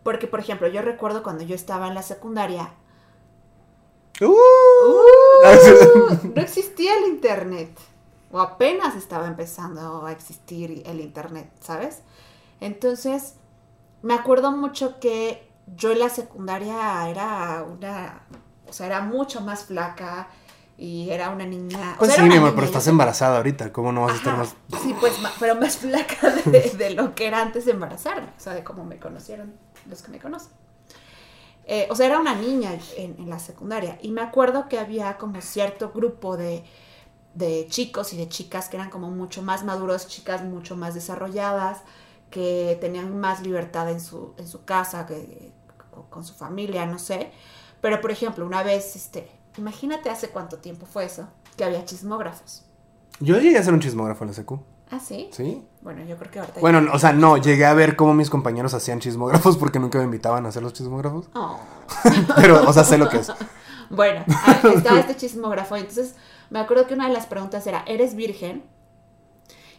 Porque, 0.02 0.26
por 0.26 0.40
ejemplo, 0.40 0.68
yo 0.68 0.82
recuerdo 0.82 1.22
cuando 1.22 1.44
yo 1.44 1.54
estaba 1.54 1.88
en 1.88 1.94
la 1.94 2.02
secundaria, 2.02 2.74
¡Uh! 4.20 4.26
¡uh! 4.26 6.32
no 6.34 6.42
existía 6.42 6.96
el 6.98 7.06
Internet. 7.08 7.78
O 8.30 8.40
apenas 8.40 8.96
estaba 8.96 9.26
empezando 9.26 10.06
a 10.06 10.12
existir 10.12 10.82
el 10.86 11.00
Internet, 11.00 11.50
¿sabes? 11.60 12.00
Entonces, 12.60 13.34
me 14.00 14.14
acuerdo 14.14 14.52
mucho 14.52 14.98
que 15.00 15.46
yo 15.76 15.92
en 15.92 15.98
la 15.98 16.08
secundaria 16.08 17.08
era 17.08 17.62
una, 17.62 18.22
o 18.66 18.72
sea, 18.72 18.86
era 18.86 19.02
mucho 19.02 19.42
más 19.42 19.66
flaca 19.66 20.28
y 20.78 21.10
era 21.10 21.28
una 21.28 21.44
niña. 21.44 21.94
o 21.96 21.98
Pues 21.98 22.14
sea, 22.14 22.24
sí, 22.24 22.28
mi 22.28 22.36
amor, 22.36 22.54
pero 22.54 22.66
estás 22.66 22.86
embarazada 22.86 23.36
ahorita. 23.36 23.70
¿Cómo 23.72 23.92
no 23.92 24.02
vas 24.02 24.12
a 24.12 24.16
estar 24.16 24.36
más.? 24.38 24.54
Sí, 24.82 24.94
pues, 24.98 25.14
pero 25.38 25.54
más 25.56 25.76
flaca 25.76 26.30
de, 26.46 26.70
de 26.70 26.90
lo 26.90 27.14
que 27.14 27.26
era 27.26 27.42
antes 27.42 27.66
de 27.66 27.72
embarazarme, 27.72 28.28
o 28.36 28.40
sea, 28.40 28.54
de 28.54 28.64
cómo 28.64 28.84
me 28.84 28.98
conocieron 28.98 29.52
los 29.88 30.02
que 30.02 30.10
me 30.10 30.18
conocen. 30.18 30.52
Eh, 31.64 31.86
o 31.90 31.94
sea, 31.94 32.06
era 32.06 32.18
una 32.18 32.34
niña 32.34 32.76
en, 32.96 33.28
la 33.30 33.38
secundaria 33.38 33.98
y 34.02 34.10
me 34.10 34.20
acuerdo 34.20 34.68
que 34.68 34.78
había 34.78 35.16
como 35.16 35.40
cierto 35.40 35.92
grupo 35.94 36.36
de, 36.36 36.64
de 37.34 37.66
chicos 37.68 38.12
y 38.12 38.16
de 38.16 38.28
chicas 38.28 38.68
que 38.68 38.76
eran 38.76 38.90
como 38.90 39.10
mucho 39.10 39.42
más 39.42 39.64
maduros, 39.64 40.08
chicas 40.08 40.42
mucho 40.42 40.76
más 40.76 40.94
desarrolladas, 40.94 41.82
que 42.30 42.76
tenían 42.80 43.18
más 43.20 43.42
libertad 43.42 43.90
en 43.90 44.00
su, 44.00 44.34
en 44.38 44.48
su 44.48 44.64
casa, 44.64 45.06
que, 45.06 45.52
con 46.10 46.24
su 46.24 46.34
familia, 46.34 46.86
no 46.86 46.98
sé. 46.98 47.30
Pero, 47.80 48.00
por 48.00 48.10
ejemplo, 48.10 48.44
una 48.44 48.62
vez, 48.62 48.96
este, 48.96 49.30
imagínate 49.58 50.10
hace 50.10 50.30
cuánto 50.30 50.58
tiempo 50.58 50.86
fue 50.86 51.04
eso, 51.04 51.28
que 51.56 51.64
había 51.64 51.84
chismógrafos. 51.84 52.64
Yo 53.20 53.38
llegué 53.38 53.58
a 53.58 53.62
ser 53.62 53.74
un 53.74 53.80
chismógrafo 53.80 54.24
en 54.24 54.28
la 54.28 54.34
secu. 54.34 54.60
¿Ah, 54.92 55.00
sí? 55.00 55.30
¿Sí? 55.32 55.66
Bueno, 55.80 56.04
yo 56.04 56.18
creo 56.18 56.30
que 56.30 56.38
ahorita... 56.38 56.60
Bueno, 56.60 56.82
o 56.92 56.98
sea, 56.98 57.14
no, 57.14 57.38
llegué 57.38 57.64
a 57.64 57.72
ver 57.72 57.96
cómo 57.96 58.12
mis 58.12 58.28
compañeros 58.28 58.74
hacían 58.74 59.00
chismógrafos 59.00 59.56
porque 59.56 59.78
nunca 59.78 59.96
me 59.96 60.04
invitaban 60.04 60.44
a 60.44 60.50
hacer 60.50 60.62
los 60.62 60.74
chismógrafos. 60.74 61.30
Oh. 61.34 61.58
Pero, 62.36 62.68
o 62.68 62.72
sea, 62.74 62.84
sé 62.84 62.98
lo 62.98 63.08
que 63.08 63.18
es. 63.18 63.32
Bueno, 63.90 64.24
estaba 64.74 65.00
este 65.00 65.16
chismógrafo. 65.16 65.76
Entonces, 65.76 66.14
me 66.48 66.60
acuerdo 66.60 66.86
que 66.86 66.94
una 66.94 67.08
de 67.08 67.12
las 67.12 67.26
preguntas 67.26 67.66
era, 67.66 67.82
¿eres 67.86 68.14
virgen? 68.14 68.64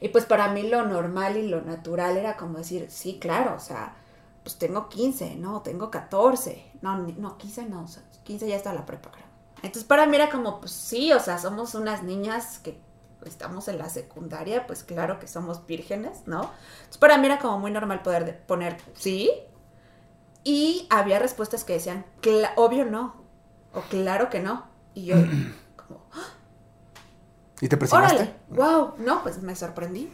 Y 0.02 0.10
pues 0.10 0.26
para 0.26 0.50
mí 0.50 0.70
lo 0.70 0.86
normal 0.86 1.36
y 1.36 1.48
lo 1.48 1.64
natural 1.64 2.18
era 2.18 2.38
como 2.38 2.60
decir, 2.60 2.86
sí, 2.92 3.18
claro, 3.20 3.56
o 3.56 3.60
sea, 3.60 3.96
pues 4.44 4.58
tengo 4.58 4.88
15, 4.88 5.38
no, 5.38 5.62
tengo 5.62 5.90
14. 5.90 6.64
No, 6.84 6.96
no, 7.00 7.40
15 7.40 7.66
no, 7.66 7.86
o 7.86 7.88
sea, 7.88 8.04
15 8.24 8.48
ya 8.48 8.56
está 8.56 8.72
la 8.72 8.86
prepa, 8.86 9.10
creo. 9.10 9.26
Entonces 9.64 9.84
para 9.84 10.06
mí 10.06 10.16
era 10.16 10.30
como, 10.30 10.60
pues 10.60 10.74
sí, 10.74 11.12
o 11.12 11.20
sea, 11.20 11.40
somos 11.40 11.74
unas 11.74 12.04
niñas 12.04 12.60
que 12.60 12.80
estamos 13.26 13.68
en 13.68 13.78
la 13.78 13.90
secundaria, 13.90 14.66
pues 14.68 14.84
claro 14.84 15.20
que 15.20 15.28
somos 15.28 15.66
vírgenes, 15.66 16.24
¿no? 16.26 16.50
Entonces 16.78 16.98
para 16.98 17.18
mí 17.18 17.26
era 17.28 17.40
como 17.40 17.60
muy 17.60 17.72
normal 17.72 18.02
poder 18.02 18.26
de- 18.26 18.34
poner 18.34 18.78
sí. 18.94 19.32
Y 20.44 20.88
había 20.90 21.20
respuestas 21.20 21.64
que 21.64 21.74
decían, 21.74 22.06
"Cla- 22.22 22.52
obvio 22.58 22.86
no, 22.86 23.16
o 23.74 23.82
claro 23.82 24.30
que 24.30 24.40
no. 24.42 24.66
Y 24.94 25.06
yo, 25.06 25.16
como, 25.76 26.02
¿Y 27.62 27.68
te 27.70 27.78
presionaste? 27.78 28.16
órale, 28.16 28.34
wow, 28.50 28.94
no, 28.98 29.24
pues 29.24 29.42
me 29.42 29.56
sorprendí. 29.56 30.12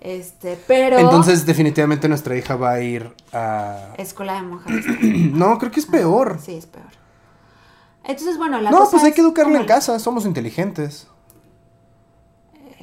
Este, 0.00 0.58
pero... 0.66 0.98
Entonces, 0.98 1.44
definitivamente 1.44 2.08
nuestra 2.08 2.34
hija 2.36 2.56
va 2.56 2.72
a 2.72 2.80
ir 2.80 3.14
a. 3.32 3.94
Escuela 3.98 4.34
de 4.34 4.42
monjas. 4.42 4.72
No, 5.02 5.58
creo 5.58 5.70
que 5.70 5.80
es 5.80 5.86
peor. 5.86 6.38
Sí, 6.42 6.56
es 6.56 6.66
peor. 6.66 6.86
Entonces, 8.04 8.38
bueno, 8.38 8.60
la 8.60 8.70
No, 8.70 8.78
cosa 8.78 8.92
pues 8.92 9.02
hay 9.04 9.10
es 9.10 9.14
que 9.14 9.20
educarla 9.20 9.60
en 9.60 9.66
casa, 9.66 9.98
somos 9.98 10.24
inteligentes. 10.24 11.06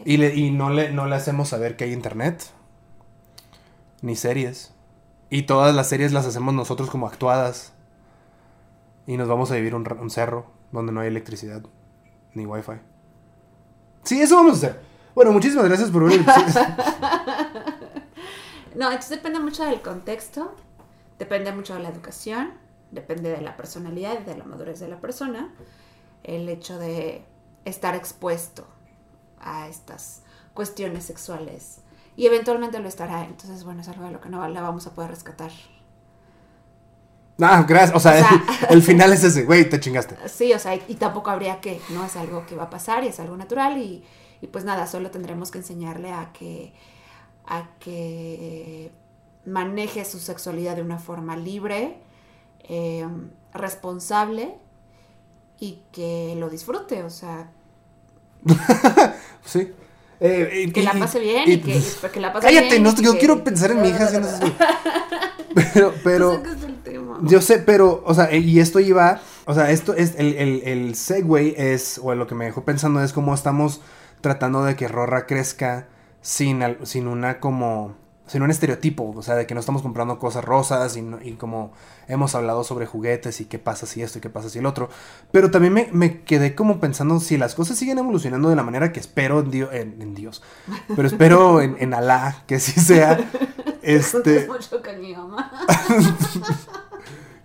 Y, 0.07 0.15
le- 0.15 0.33
y 0.33 0.51
no, 0.51 0.69
le, 0.69 0.89
no 0.93 1.05
le 1.05 1.15
hacemos 1.15 1.49
saber 1.49 1.75
que 1.75 1.83
hay 1.83 1.91
internet. 1.91 2.41
Ni 4.01 4.15
series. 4.15 4.73
Y 5.29 5.43
todas 5.43 5.75
las 5.75 5.89
series 5.89 6.13
las 6.13 6.25
hacemos 6.25 6.53
nosotros 6.53 6.89
como 6.89 7.07
actuadas. 7.07 7.73
Y 9.05 9.17
nos 9.17 9.27
vamos 9.27 9.51
a 9.51 9.55
vivir 9.55 9.75
un, 9.75 9.85
un 9.99 10.09
cerro 10.09 10.45
donde 10.71 10.93
no 10.93 11.01
hay 11.01 11.09
electricidad 11.09 11.61
ni 12.33 12.45
wifi. 12.45 12.79
Sí, 14.03 14.21
eso 14.21 14.37
vamos 14.37 14.53
a 14.53 14.55
hacer. 14.67 14.79
Bueno, 15.13 15.33
muchísimas 15.33 15.65
gracias 15.65 15.91
por 15.91 16.05
ver 16.05 16.21
el. 16.21 16.25
No, 18.75 18.85
entonces 18.87 19.09
depende 19.09 19.39
mucho 19.39 19.65
del 19.65 19.81
contexto, 19.81 20.55
depende 21.19 21.51
mucho 21.51 21.73
de 21.73 21.81
la 21.81 21.89
educación, 21.89 22.53
depende 22.91 23.29
de 23.31 23.41
la 23.41 23.57
personalidad 23.57 24.21
y 24.21 24.23
de 24.23 24.37
la 24.37 24.43
madurez 24.45 24.79
de 24.79 24.87
la 24.87 25.01
persona, 25.01 25.53
el 26.23 26.47
hecho 26.47 26.77
de 26.77 27.25
estar 27.65 27.95
expuesto 27.95 28.67
a 29.39 29.67
estas 29.67 30.23
cuestiones 30.53 31.05
sexuales 31.05 31.79
y 32.15 32.25
eventualmente 32.25 32.79
lo 32.79 32.87
estará, 32.87 33.25
entonces 33.25 33.63
bueno, 33.63 33.81
es 33.81 33.87
algo 33.89 34.05
de 34.05 34.11
lo 34.11 34.21
que 34.21 34.29
no 34.29 34.47
la 34.47 34.61
vamos 34.61 34.87
a 34.87 34.93
poder 34.93 35.11
rescatar. 35.11 35.51
Ah, 37.39 37.63
gracias. 37.67 37.95
O 37.95 37.99
sea, 37.99 38.13
O 38.13 38.15
sea- 38.17 38.31
el, 38.31 38.41
el 38.77 38.81
final 38.83 39.13
es 39.13 39.23
ese. 39.23 39.43
Güey, 39.45 39.69
te 39.69 39.79
chingaste. 39.79 40.17
Sí, 40.27 40.53
o 40.53 40.59
sea, 40.59 40.75
y, 40.75 40.83
y 40.87 40.95
tampoco 40.95 41.29
habría 41.29 41.61
que, 41.61 41.79
no 41.89 42.03
es 42.05 42.15
algo 42.15 42.45
que 42.45 42.55
va 42.55 42.63
a 42.63 42.69
pasar 42.69 43.03
y 43.03 43.07
es 43.07 43.19
algo 43.19 43.37
natural 43.37 43.77
y, 43.77 44.03
y 44.41 44.47
pues 44.47 44.65
nada, 44.65 44.87
solo 44.87 45.11
tendremos 45.11 45.51
que 45.51 45.59
enseñarle 45.59 46.11
a 46.11 46.31
que, 46.33 46.73
a 47.45 47.69
que 47.79 48.91
maneje 49.45 50.03
su 50.05 50.19
sexualidad 50.19 50.75
de 50.75 50.81
una 50.81 50.97
forma 50.99 51.37
libre, 51.37 51.99
eh, 52.63 53.07
responsable 53.53 54.55
y 55.59 55.83
que 55.91 56.35
lo 56.37 56.49
disfrute, 56.49 57.03
o 57.03 57.09
sea, 57.09 57.51
Sí. 59.45 59.71
Eh, 60.19 60.71
que 60.73 60.81
la 60.81 60.93
pase 60.93 61.19
bien 61.19 61.43
y- 61.47 61.53
y, 61.53 61.57
que, 61.59 61.81
que 62.11 62.19
la 62.19 62.33
pase 62.33 62.47
Cállate, 62.47 62.69
bien. 62.69 62.83
no, 62.83 62.89
y 62.97 63.03
yo 63.03 63.13
que- 63.13 63.19
quiero 63.19 63.43
pensar 63.43 63.71
en 63.71 63.81
mi 63.81 63.89
hija. 63.89 64.09
Pero, 65.73 65.93
pero, 66.03 66.33
el 66.43 66.75
tema. 66.83 67.19
yo 67.23 67.39
sé, 67.41 67.59
pero, 67.59 68.03
o 68.05 68.13
sea, 68.13 68.33
y 68.35 68.59
esto 68.59 68.79
iba, 68.79 69.21
o 69.45 69.53
sea, 69.53 69.69
esto 69.71 69.93
es, 69.93 70.15
el, 70.17 70.33
el, 70.35 70.61
el 70.65 70.95
segue 70.95 71.73
es, 71.73 71.99
o 72.03 72.13
lo 72.15 72.25
que 72.27 72.35
me 72.35 72.45
dejó 72.45 72.63
pensando 72.65 73.01
es 73.03 73.13
cómo 73.13 73.33
estamos 73.33 73.81
tratando 74.21 74.63
de 74.63 74.75
que 74.75 74.87
Rorra 74.87 75.27
crezca 75.27 75.87
sin, 76.21 76.61
sin 76.83 77.07
una 77.07 77.39
como, 77.39 77.95
sin 78.27 78.41
un 78.43 78.51
estereotipo, 78.51 79.11
o 79.15 79.21
sea, 79.21 79.35
de 79.35 79.47
que 79.47 79.53
no 79.53 79.59
estamos 79.59 79.81
comprando 79.81 80.19
cosas 80.19 80.43
rosas 80.45 80.95
y, 80.97 81.01
no- 81.01 81.19
y 81.21 81.33
como 81.33 81.71
hemos 82.07 82.35
hablado 82.35 82.63
sobre 82.63 82.85
juguetes 82.85 83.41
y 83.41 83.45
qué 83.45 83.57
pasa 83.59 83.85
si 83.85 84.01
esto 84.01 84.19
y 84.19 84.21
qué 84.21 84.29
pasa 84.29 84.49
si 84.49 84.59
el 84.59 84.65
otro. 84.65 84.89
Pero 85.31 85.49
también 85.49 85.73
me, 85.73 85.89
me 85.91 86.21
quedé 86.21 86.53
como 86.53 86.79
pensando 86.79 87.19
si 87.19 87.37
las 87.37 87.55
cosas 87.55 87.77
siguen 87.77 87.97
evolucionando 87.97 88.49
de 88.49 88.55
la 88.55 88.63
manera 88.63 88.91
que 88.91 88.99
espero 88.99 89.39
en, 89.39 89.49
Dio- 89.51 89.71
en, 89.71 90.01
en 90.01 90.13
Dios, 90.13 90.43
pero 90.95 91.07
espero 91.07 91.61
en, 91.61 91.75
en 91.79 91.93
Alá 91.93 92.43
que 92.47 92.59
sí 92.59 92.79
sea. 92.79 93.17
Este, 93.81 94.45
mucho 94.47 94.81
con 94.83 94.99
mi 94.99 95.15
mamá. 95.15 95.49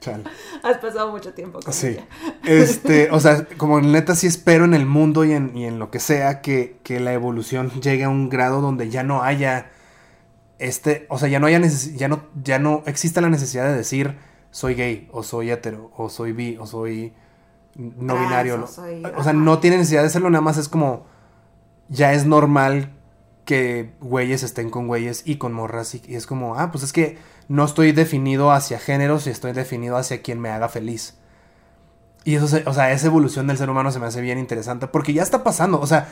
chale. 0.00 0.24
Has 0.62 0.78
pasado 0.78 1.10
mucho 1.12 1.32
tiempo 1.32 1.60
con 1.60 1.72
Sí. 1.72 1.88
ella. 1.88 2.06
Este, 2.44 3.10
o 3.10 3.20
sea, 3.20 3.46
como 3.56 3.80
neta 3.80 4.14
sí 4.16 4.26
espero 4.26 4.64
en 4.64 4.74
el 4.74 4.86
mundo 4.86 5.24
y 5.24 5.32
en, 5.32 5.56
y 5.56 5.64
en 5.66 5.78
lo 5.78 5.90
que 5.90 6.00
sea 6.00 6.40
que, 6.40 6.78
que 6.82 6.98
la 7.00 7.12
evolución 7.12 7.70
llegue 7.80 8.04
a 8.04 8.08
un 8.08 8.28
grado 8.28 8.60
donde 8.60 8.90
ya 8.90 9.02
no 9.04 9.22
haya 9.22 9.70
este, 10.66 11.06
o 11.10 11.18
sea, 11.18 11.28
ya 11.28 11.40
no 11.40 11.46
haya 11.46 11.60
ya 11.96 12.08
no, 12.08 12.24
ya 12.42 12.58
no 12.58 12.82
exista 12.86 13.20
la 13.20 13.28
necesidad 13.30 13.64
de 13.66 13.76
decir 13.76 14.16
soy 14.50 14.74
gay, 14.74 15.08
o 15.12 15.22
soy 15.22 15.50
hetero, 15.50 15.90
o 15.96 16.08
soy 16.10 16.32
bi, 16.32 16.56
o 16.58 16.66
soy 16.66 17.12
no 17.74 18.14
Trans, 18.14 18.28
binario. 18.28 18.64
o 18.64 18.66
soy- 18.66 19.02
o 19.16 19.22
sea, 19.24 19.32
no 19.32 19.58
tiene 19.60 19.78
necesidad 19.78 20.02
de 20.02 20.08
hacerlo, 20.08 20.28
nada 20.30 20.42
más 20.42 20.58
es 20.58 20.68
como 20.68 21.06
ya 21.88 22.12
es 22.12 22.26
normal 22.26 22.92
que 23.44 23.92
güeyes 24.00 24.42
estén 24.42 24.70
con 24.70 24.86
güeyes 24.86 25.22
y 25.26 25.36
con 25.36 25.52
morras 25.52 25.94
y, 25.94 26.02
y 26.06 26.14
es 26.14 26.26
como, 26.26 26.56
ah, 26.56 26.70
pues 26.70 26.84
es 26.84 26.92
que 26.92 27.18
no 27.48 27.64
estoy 27.64 27.92
definido 27.92 28.52
hacia 28.52 28.78
géneros 28.78 29.26
y 29.26 29.30
estoy 29.30 29.52
definido 29.52 29.96
hacia 29.96 30.22
quien 30.22 30.38
me 30.40 30.50
haga 30.50 30.68
feliz. 30.68 31.16
Y 32.24 32.36
eso, 32.36 32.46
se- 32.46 32.62
o 32.68 32.72
sea, 32.72 32.92
esa 32.92 33.06
evolución 33.08 33.46
del 33.48 33.58
ser 33.58 33.68
humano 33.68 33.90
se 33.90 33.98
me 33.98 34.06
hace 34.06 34.20
bien 34.20 34.38
interesante 34.38 34.86
porque 34.86 35.12
ya 35.12 35.22
está 35.22 35.42
pasando, 35.42 35.80
o 35.80 35.86
sea, 35.86 36.08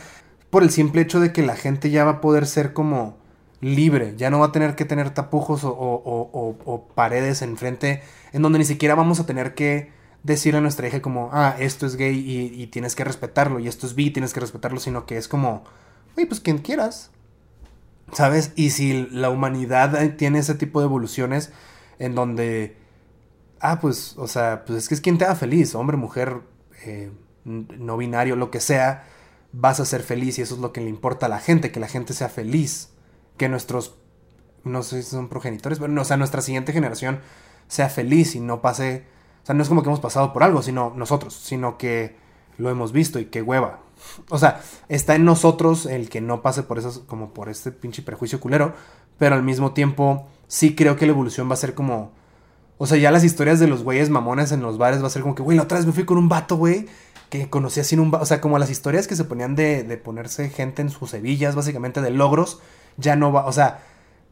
por 0.50 0.64
el 0.64 0.70
simple 0.70 1.02
hecho 1.02 1.20
de 1.20 1.32
que 1.32 1.42
la 1.42 1.54
gente 1.56 1.90
ya 1.90 2.04
va 2.04 2.10
a 2.12 2.20
poder 2.20 2.46
ser 2.46 2.72
como 2.72 3.18
libre, 3.60 4.14
ya 4.16 4.30
no 4.30 4.38
va 4.40 4.46
a 4.46 4.52
tener 4.52 4.74
que 4.74 4.84
tener 4.84 5.10
tapujos 5.10 5.62
o, 5.64 6.88
paredes 6.94 7.42
enfrente 7.42 8.02
en 8.32 8.42
donde 8.42 8.58
ni 8.58 8.64
siquiera 8.64 8.94
vamos 8.94 9.20
a 9.20 9.26
tener 9.26 9.54
que 9.54 9.92
decirle 10.22 10.58
a 10.58 10.60
nuestra 10.62 10.86
hija 10.88 11.02
como, 11.02 11.30
ah, 11.32 11.56
esto 11.58 11.86
es 11.86 11.96
gay 11.96 12.16
y, 12.16 12.66
tienes 12.68 12.94
que 12.94 13.04
respetarlo 13.04 13.58
y 13.58 13.68
esto 13.68 13.86
es 13.86 13.94
bi, 13.94 14.10
tienes 14.10 14.32
que 14.32 14.40
respetarlo, 14.40 14.80
sino 14.80 15.06
que 15.06 15.16
es 15.16 15.28
como, 15.28 15.64
oye, 16.16 16.26
pues 16.26 16.40
quien 16.40 16.58
quieras, 16.58 17.10
¿sabes? 18.12 18.52
Y 18.56 18.70
si 18.70 19.08
la 19.10 19.30
humanidad 19.30 20.16
tiene 20.16 20.38
ese 20.38 20.54
tipo 20.54 20.80
de 20.80 20.86
evoluciones 20.86 21.52
en 21.98 22.14
donde 22.14 22.80
ah, 23.60 23.78
pues, 23.80 24.14
o 24.16 24.26
sea, 24.26 24.64
pues 24.64 24.78
es 24.78 24.88
que 24.88 24.94
es 24.94 25.00
quien 25.00 25.18
te 25.18 25.24
haga 25.24 25.36
feliz, 25.36 25.74
hombre, 25.74 25.96
mujer, 25.96 26.40
eh, 26.84 27.12
no 27.44 27.96
binario, 27.96 28.36
lo 28.36 28.50
que 28.50 28.60
sea, 28.60 29.04
vas 29.52 29.80
a 29.80 29.84
ser 29.84 30.02
feliz 30.02 30.38
y 30.38 30.42
eso 30.42 30.54
es 30.54 30.60
lo 30.60 30.72
que 30.72 30.80
le 30.80 30.88
importa 30.88 31.26
a 31.26 31.28
la 31.28 31.38
gente, 31.38 31.70
que 31.70 31.80
la 31.80 31.88
gente 31.88 32.12
sea 32.14 32.28
feliz, 32.28 32.90
que 33.40 33.48
nuestros, 33.48 33.94
no 34.64 34.82
sé 34.82 35.02
si 35.02 35.08
son 35.08 35.30
progenitores, 35.30 35.78
pero 35.78 35.90
no, 35.90 36.02
o 36.02 36.04
sea, 36.04 36.18
nuestra 36.18 36.42
siguiente 36.42 36.74
generación 36.74 37.20
sea 37.68 37.88
feliz 37.88 38.34
y 38.36 38.40
no 38.40 38.60
pase, 38.60 39.06
o 39.42 39.46
sea, 39.46 39.54
no 39.54 39.62
es 39.62 39.68
como 39.70 39.82
que 39.82 39.88
hemos 39.88 39.98
pasado 39.98 40.34
por 40.34 40.42
algo, 40.42 40.60
sino 40.60 40.92
nosotros, 40.94 41.32
sino 41.32 41.78
que 41.78 42.16
lo 42.58 42.68
hemos 42.68 42.92
visto 42.92 43.18
y 43.18 43.24
que 43.24 43.40
hueva. 43.40 43.80
O 44.28 44.36
sea, 44.36 44.60
está 44.90 45.14
en 45.14 45.24
nosotros 45.24 45.86
el 45.86 46.10
que 46.10 46.20
no 46.20 46.42
pase 46.42 46.62
por 46.64 46.78
eso, 46.78 47.06
como 47.06 47.32
por 47.32 47.48
este 47.48 47.72
pinche 47.72 48.02
prejuicio 48.02 48.40
culero, 48.40 48.74
pero 49.16 49.36
al 49.36 49.42
mismo 49.42 49.72
tiempo 49.72 50.28
sí 50.46 50.74
creo 50.74 50.96
que 50.96 51.06
la 51.06 51.12
evolución 51.12 51.48
va 51.48 51.54
a 51.54 51.56
ser 51.56 51.72
como... 51.72 52.12
O 52.76 52.86
sea, 52.86 52.98
ya 52.98 53.10
las 53.10 53.24
historias 53.24 53.58
de 53.58 53.68
los 53.68 53.84
güeyes 53.84 54.10
mamones 54.10 54.52
en 54.52 54.60
los 54.60 54.76
bares 54.76 55.02
va 55.02 55.06
a 55.06 55.10
ser 55.10 55.22
como 55.22 55.34
que, 55.34 55.42
güey, 55.42 55.56
la 55.56 55.62
otra 55.62 55.78
vez 55.78 55.86
me 55.86 55.92
fui 55.92 56.04
con 56.04 56.18
un 56.18 56.28
vato, 56.28 56.56
güey, 56.56 56.88
que 57.30 57.48
conocí 57.48 57.80
así 57.80 57.94
en 57.94 58.02
un 58.02 58.10
bar. 58.10 58.20
O 58.20 58.26
sea, 58.26 58.42
como 58.42 58.58
las 58.58 58.70
historias 58.70 59.06
que 59.06 59.16
se 59.16 59.24
ponían 59.24 59.54
de, 59.54 59.82
de 59.82 59.96
ponerse 59.96 60.50
gente 60.50 60.82
en 60.82 60.90
sus 60.90 61.14
hebillas, 61.14 61.54
básicamente 61.54 62.02
de 62.02 62.10
logros, 62.10 62.60
ya 63.00 63.16
no 63.16 63.32
va. 63.32 63.46
O 63.46 63.52
sea, 63.52 63.82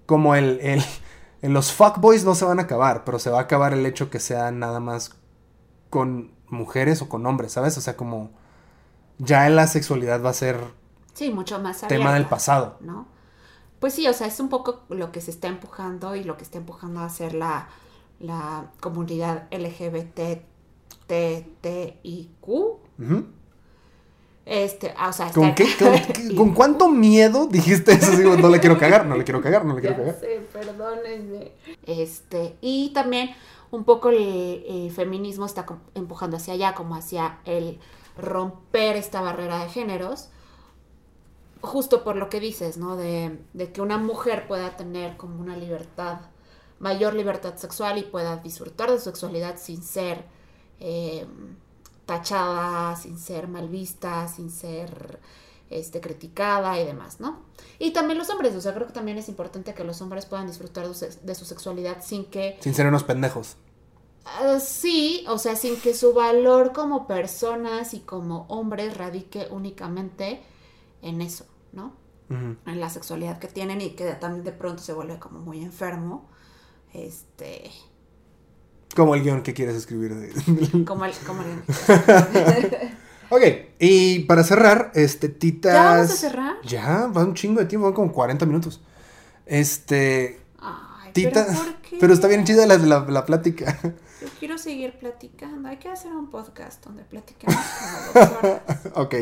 como 0.06 0.34
el. 0.34 0.60
el 0.60 0.82
en 1.40 1.52
los 1.52 1.72
fuckboys 1.72 2.24
no 2.24 2.34
se 2.34 2.44
van 2.44 2.58
a 2.58 2.62
acabar, 2.62 3.04
pero 3.04 3.20
se 3.20 3.30
va 3.30 3.38
a 3.38 3.42
acabar 3.42 3.72
el 3.72 3.86
hecho 3.86 4.10
que 4.10 4.18
sea 4.18 4.50
nada 4.50 4.80
más 4.80 5.14
con 5.88 6.32
mujeres 6.48 7.00
o 7.00 7.08
con 7.08 7.24
hombres, 7.26 7.52
¿sabes? 7.52 7.78
O 7.78 7.80
sea, 7.80 7.96
como. 7.96 8.30
Ya 9.18 9.46
en 9.46 9.56
la 9.56 9.66
sexualidad 9.66 10.22
va 10.24 10.30
a 10.30 10.34
ser 10.34 10.58
Sí, 11.18 11.30
mucho 11.30 11.58
más 11.58 11.80
tema 11.88 12.14
del 12.14 12.26
pasado. 12.26 12.76
¿no? 12.78 13.08
Pues 13.80 13.92
sí, 13.92 14.06
o 14.06 14.12
sea, 14.12 14.28
es 14.28 14.38
un 14.38 14.48
poco 14.48 14.84
lo 14.88 15.10
que 15.10 15.20
se 15.20 15.32
está 15.32 15.48
empujando 15.48 16.14
y 16.14 16.22
lo 16.22 16.36
que 16.36 16.44
está 16.44 16.58
empujando 16.58 17.00
a 17.00 17.06
hacer 17.06 17.34
la, 17.34 17.68
la 18.20 18.70
comunidad 18.78 19.48
LGBTTIQ. 19.50 20.28
Ujú. 22.46 23.26
Este, 24.50 24.94
ah, 24.96 25.10
o 25.10 25.12
sea, 25.12 25.30
¿Con, 25.30 25.54
qué, 25.54 25.66
con, 25.78 25.92
qué- 26.12 26.34
con 26.36 26.54
cuánto 26.54 26.88
miedo 26.88 27.46
dijiste 27.48 27.92
eso? 27.92 28.12
Digo, 28.16 28.34
no 28.36 28.48
le 28.48 28.60
quiero 28.60 28.78
cagar, 28.78 29.04
no 29.04 29.14
le 29.16 29.24
quiero 29.24 29.42
cagar, 29.42 29.64
no 29.66 29.74
le 29.74 29.80
quiero 29.82 29.96
Ya 29.96 30.02
cagar. 30.04 30.20
sé, 30.20 30.40
perdónenme. 30.52 31.52
Este, 31.84 32.56
y 32.62 32.90
también 32.94 33.30
un 33.70 33.84
poco 33.84 34.08
el, 34.08 34.64
el 34.66 34.90
feminismo 34.90 35.44
está 35.44 35.66
empujando 35.94 36.38
hacia 36.38 36.54
allá, 36.54 36.74
como 36.74 36.94
hacia 36.96 37.40
el 37.44 37.78
romper 38.16 38.96
esta 38.96 39.20
barrera 39.20 39.58
de 39.62 39.68
géneros, 39.68 40.30
justo 41.60 42.02
por 42.04 42.16
lo 42.16 42.30
que 42.30 42.40
dices, 42.40 42.78
¿no? 42.78 42.96
De, 42.96 43.38
de 43.52 43.72
que 43.72 43.82
una 43.82 43.98
mujer 43.98 44.46
pueda 44.48 44.76
tener 44.76 45.16
como 45.18 45.40
una 45.40 45.56
libertad, 45.56 46.20
mayor 46.78 47.14
libertad 47.14 47.56
sexual 47.56 47.98
y 47.98 48.02
pueda 48.04 48.36
disfrutar 48.38 48.90
de 48.90 48.98
su 48.98 49.04
sexualidad 49.04 49.56
sin 49.58 49.82
ser 49.82 50.24
eh, 50.80 51.26
tachada, 52.08 52.96
sin 52.96 53.18
ser 53.18 53.48
mal 53.48 53.68
vista, 53.68 54.26
sin 54.28 54.50
ser 54.50 55.20
este, 55.68 56.00
criticada 56.00 56.80
y 56.80 56.86
demás, 56.86 57.20
¿no? 57.20 57.42
Y 57.78 57.92
también 57.92 58.18
los 58.18 58.30
hombres, 58.30 58.56
o 58.56 58.62
sea, 58.62 58.72
creo 58.72 58.86
que 58.86 58.94
también 58.94 59.18
es 59.18 59.28
importante 59.28 59.74
que 59.74 59.84
los 59.84 60.00
hombres 60.00 60.24
puedan 60.24 60.46
disfrutar 60.46 60.88
de 60.88 61.34
su, 61.34 61.44
sexualidad 61.44 62.02
sin 62.02 62.24
que, 62.24 62.56
Sin 62.60 62.72
ser 62.72 62.86
unos 62.86 63.04
pendejos. 63.04 63.56
ah, 64.24 64.58
sí, 64.58 65.26
o 65.28 65.36
sea, 65.36 65.54
sin 65.54 65.78
que 65.78 65.92
su 65.92 66.14
valor 66.14 66.72
como 66.72 67.06
personas 67.06 67.92
y 67.92 68.00
como 68.00 68.46
hombres 68.48 68.96
radique 68.96 69.46
únicamente 69.50 70.42
en 71.02 71.20
eso, 71.20 71.44
¿no? 71.72 71.92
En 72.30 72.80
la 72.80 72.90
sexualidad 72.90 73.38
que 73.38 73.48
tienen 73.48 73.80
y 73.80 73.90
que 73.90 74.04
también 74.12 74.44
de 74.44 74.52
pronto 74.52 74.82
se 74.82 74.92
vuelve 74.92 75.18
como 75.18 75.40
muy 75.40 75.62
enfermo, 75.62 76.28
este, 76.92 77.70
Como 78.96 79.14
el 79.14 79.22
guion 79.22 79.42
que 79.42 79.54
quieres 79.54 79.76
escribir. 79.76 80.14
de- 80.14 80.84
como 80.84 81.04
el, 81.04 81.12
como 81.26 81.42
el- 81.42 81.62
ok, 83.30 83.42
y 83.78 84.20
para 84.20 84.42
cerrar, 84.42 84.90
este, 84.94 85.28
titas... 85.28 85.74
¿Ya 85.74 85.84
vamos 85.84 86.10
a 86.10 86.14
cerrar? 86.16 86.56
Ya, 86.64 87.06
va 87.06 87.22
un 87.24 87.34
chingo 87.34 87.60
de 87.60 87.66
tiempo, 87.66 87.84
van 87.86 87.94
como 87.94 88.12
40 88.12 88.46
minutos. 88.46 88.80
Este, 89.46 90.40
Ay, 90.60 91.12
tita... 91.12 91.46
¿pero 91.46 91.58
por 91.58 91.74
qué? 91.76 91.96
Pero 92.00 92.12
está 92.14 92.28
bien 92.28 92.44
chida 92.44 92.66
la, 92.66 92.76
la, 92.78 93.00
la 93.08 93.24
plática. 93.26 93.78
Yo 94.20 94.28
quiero 94.40 94.58
seguir 94.58 94.98
platicando. 94.98 95.68
Hay 95.68 95.76
que 95.78 95.88
hacer 95.88 96.12
un 96.12 96.28
podcast 96.30 96.84
donde 96.84 97.04
platiquemos 97.04 97.54
como 98.12 98.24
dos 98.26 98.38
horas. 98.42 98.62
ok, 98.94 99.14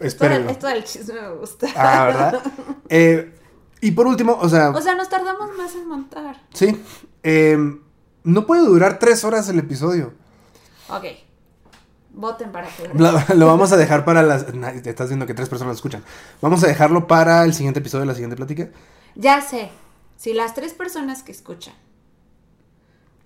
Esto, 0.00 0.24
esto 0.26 0.66
del 0.68 0.84
chisme 0.84 1.14
me 1.20 1.34
gusta. 1.34 1.66
Ah, 1.74 2.04
¿verdad? 2.06 2.42
Eh, 2.88 3.34
y 3.80 3.90
por 3.92 4.06
último, 4.06 4.38
o 4.40 4.48
sea, 4.48 4.70
O 4.70 4.80
sea, 4.80 4.94
nos 4.94 5.08
tardamos 5.08 5.50
más 5.56 5.74
en 5.74 5.86
montar. 5.88 6.40
sí, 6.52 6.80
em, 7.22 7.80
no 8.24 8.46
puede 8.46 8.62
durar 8.66 8.98
tres 8.98 9.24
horas 9.24 9.48
el 9.48 9.58
episodio. 9.58 10.12
Ok. 10.88 11.04
Voten 12.12 12.50
para 12.52 12.68
que. 12.68 12.88
Lo, 12.94 13.12
lo 13.36 13.46
vamos 13.46 13.70
a 13.72 13.76
dejar 13.76 14.04
para 14.04 14.22
las... 14.22 14.52
na- 14.54 14.70
Estás 14.70 15.08
viendo 15.08 15.26
que 15.26 15.34
tres 15.34 15.48
personas 15.48 15.72
lo 15.72 15.76
escuchan. 15.76 16.02
Vamos 16.40 16.62
a 16.64 16.66
dejarlo 16.66 17.06
para 17.06 17.44
el 17.44 17.54
siguiente 17.54 17.80
episodio 17.80 18.00
de 18.00 18.06
la 18.06 18.14
siguiente 18.14 18.36
plática. 18.36 18.70
Ya 19.14 19.40
sé. 19.40 19.70
Si 20.16 20.32
las 20.34 20.54
tres 20.54 20.74
personas 20.74 21.22
que 21.22 21.30
escuchan 21.32 21.74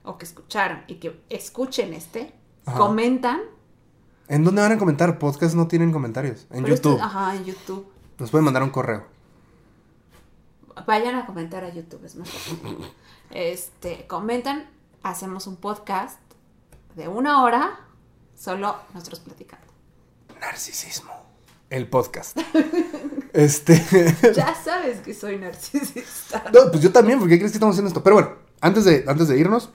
o 0.05 0.19
que 0.19 0.25
escucharon 0.27 0.83
y 0.89 0.97
que 0.97 1.21
escuchen 1.31 1.95
este 1.95 2.35
Ajá. 2.67 2.77
comentan. 2.79 3.41
¿En 4.29 4.45
dónde 4.45 4.61
van 4.63 4.73
a 4.73 4.79
comentar? 4.79 5.19
Podcast 5.19 5.55
no 5.55 5.69
tienen 5.69 5.93
comentarios. 5.93 6.47
En 6.51 6.67
esto- 6.67 6.91
YouTube. 6.91 7.01
ajá, 7.05 7.35
en 7.37 7.45
YouTube. 7.45 7.87
Nos 8.19 8.31
pueden 8.31 8.45
mandar 8.45 8.63
un 8.63 8.71
correo. 8.71 9.05
Vayan 10.87 11.15
a 11.17 11.27
comentar 11.27 11.65
a 11.65 11.73
YouTube, 11.73 12.05
es 12.05 12.17
más 12.17 12.29
fácil. 12.31 12.59
Este, 13.31 14.07
comentan, 14.07 14.69
hacemos 15.03 15.47
un 15.47 15.57
podcast 15.57 16.19
de 16.97 17.09
una 17.09 17.43
hora, 17.43 17.81
solo 18.37 18.77
nosotros 18.95 19.21
platicando. 19.21 19.67
Narcisismo. 20.41 21.13
El 21.71 21.89
podcast. 21.89 22.39
este. 23.33 23.83
Ya 24.35 24.55
sabes 24.55 24.99
que 25.01 25.15
soy 25.15 25.39
narcisista. 25.39 26.45
no, 26.53 26.71
pues 26.71 26.83
yo 26.83 26.93
también, 26.93 27.19
porque 27.19 27.37
crees 27.39 27.53
que 27.53 27.57
estamos 27.57 27.75
haciendo 27.75 27.89
esto? 27.89 28.03
Pero 28.03 28.17
bueno, 28.17 28.31
antes 28.61 28.85
de, 28.85 29.05
antes 29.09 29.29
de 29.29 29.39
irnos, 29.39 29.71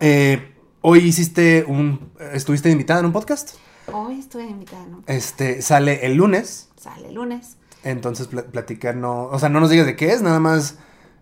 eh, 0.00 0.54
hoy 0.80 1.00
hiciste 1.00 1.64
un. 1.66 2.12
Estuviste 2.32 2.70
invitada 2.70 3.00
en 3.00 3.06
un 3.06 3.12
podcast. 3.12 3.54
Hoy 3.92 4.18
estoy 4.18 4.44
invitada, 4.44 4.84
¿no? 4.86 5.02
Este 5.06 5.62
sale 5.62 6.04
el 6.04 6.14
lunes. 6.14 6.68
Sale 6.80 7.08
el 7.08 7.14
lunes. 7.14 7.56
Entonces, 7.84 8.26
pla- 8.26 8.42
platicar 8.44 8.96
no. 8.96 9.26
O 9.26 9.38
sea, 9.38 9.48
no 9.48 9.60
nos 9.60 9.70
digas 9.70 9.86
de 9.86 9.94
qué 9.96 10.12
es, 10.12 10.20
nada 10.20 10.40
más. 10.40 10.78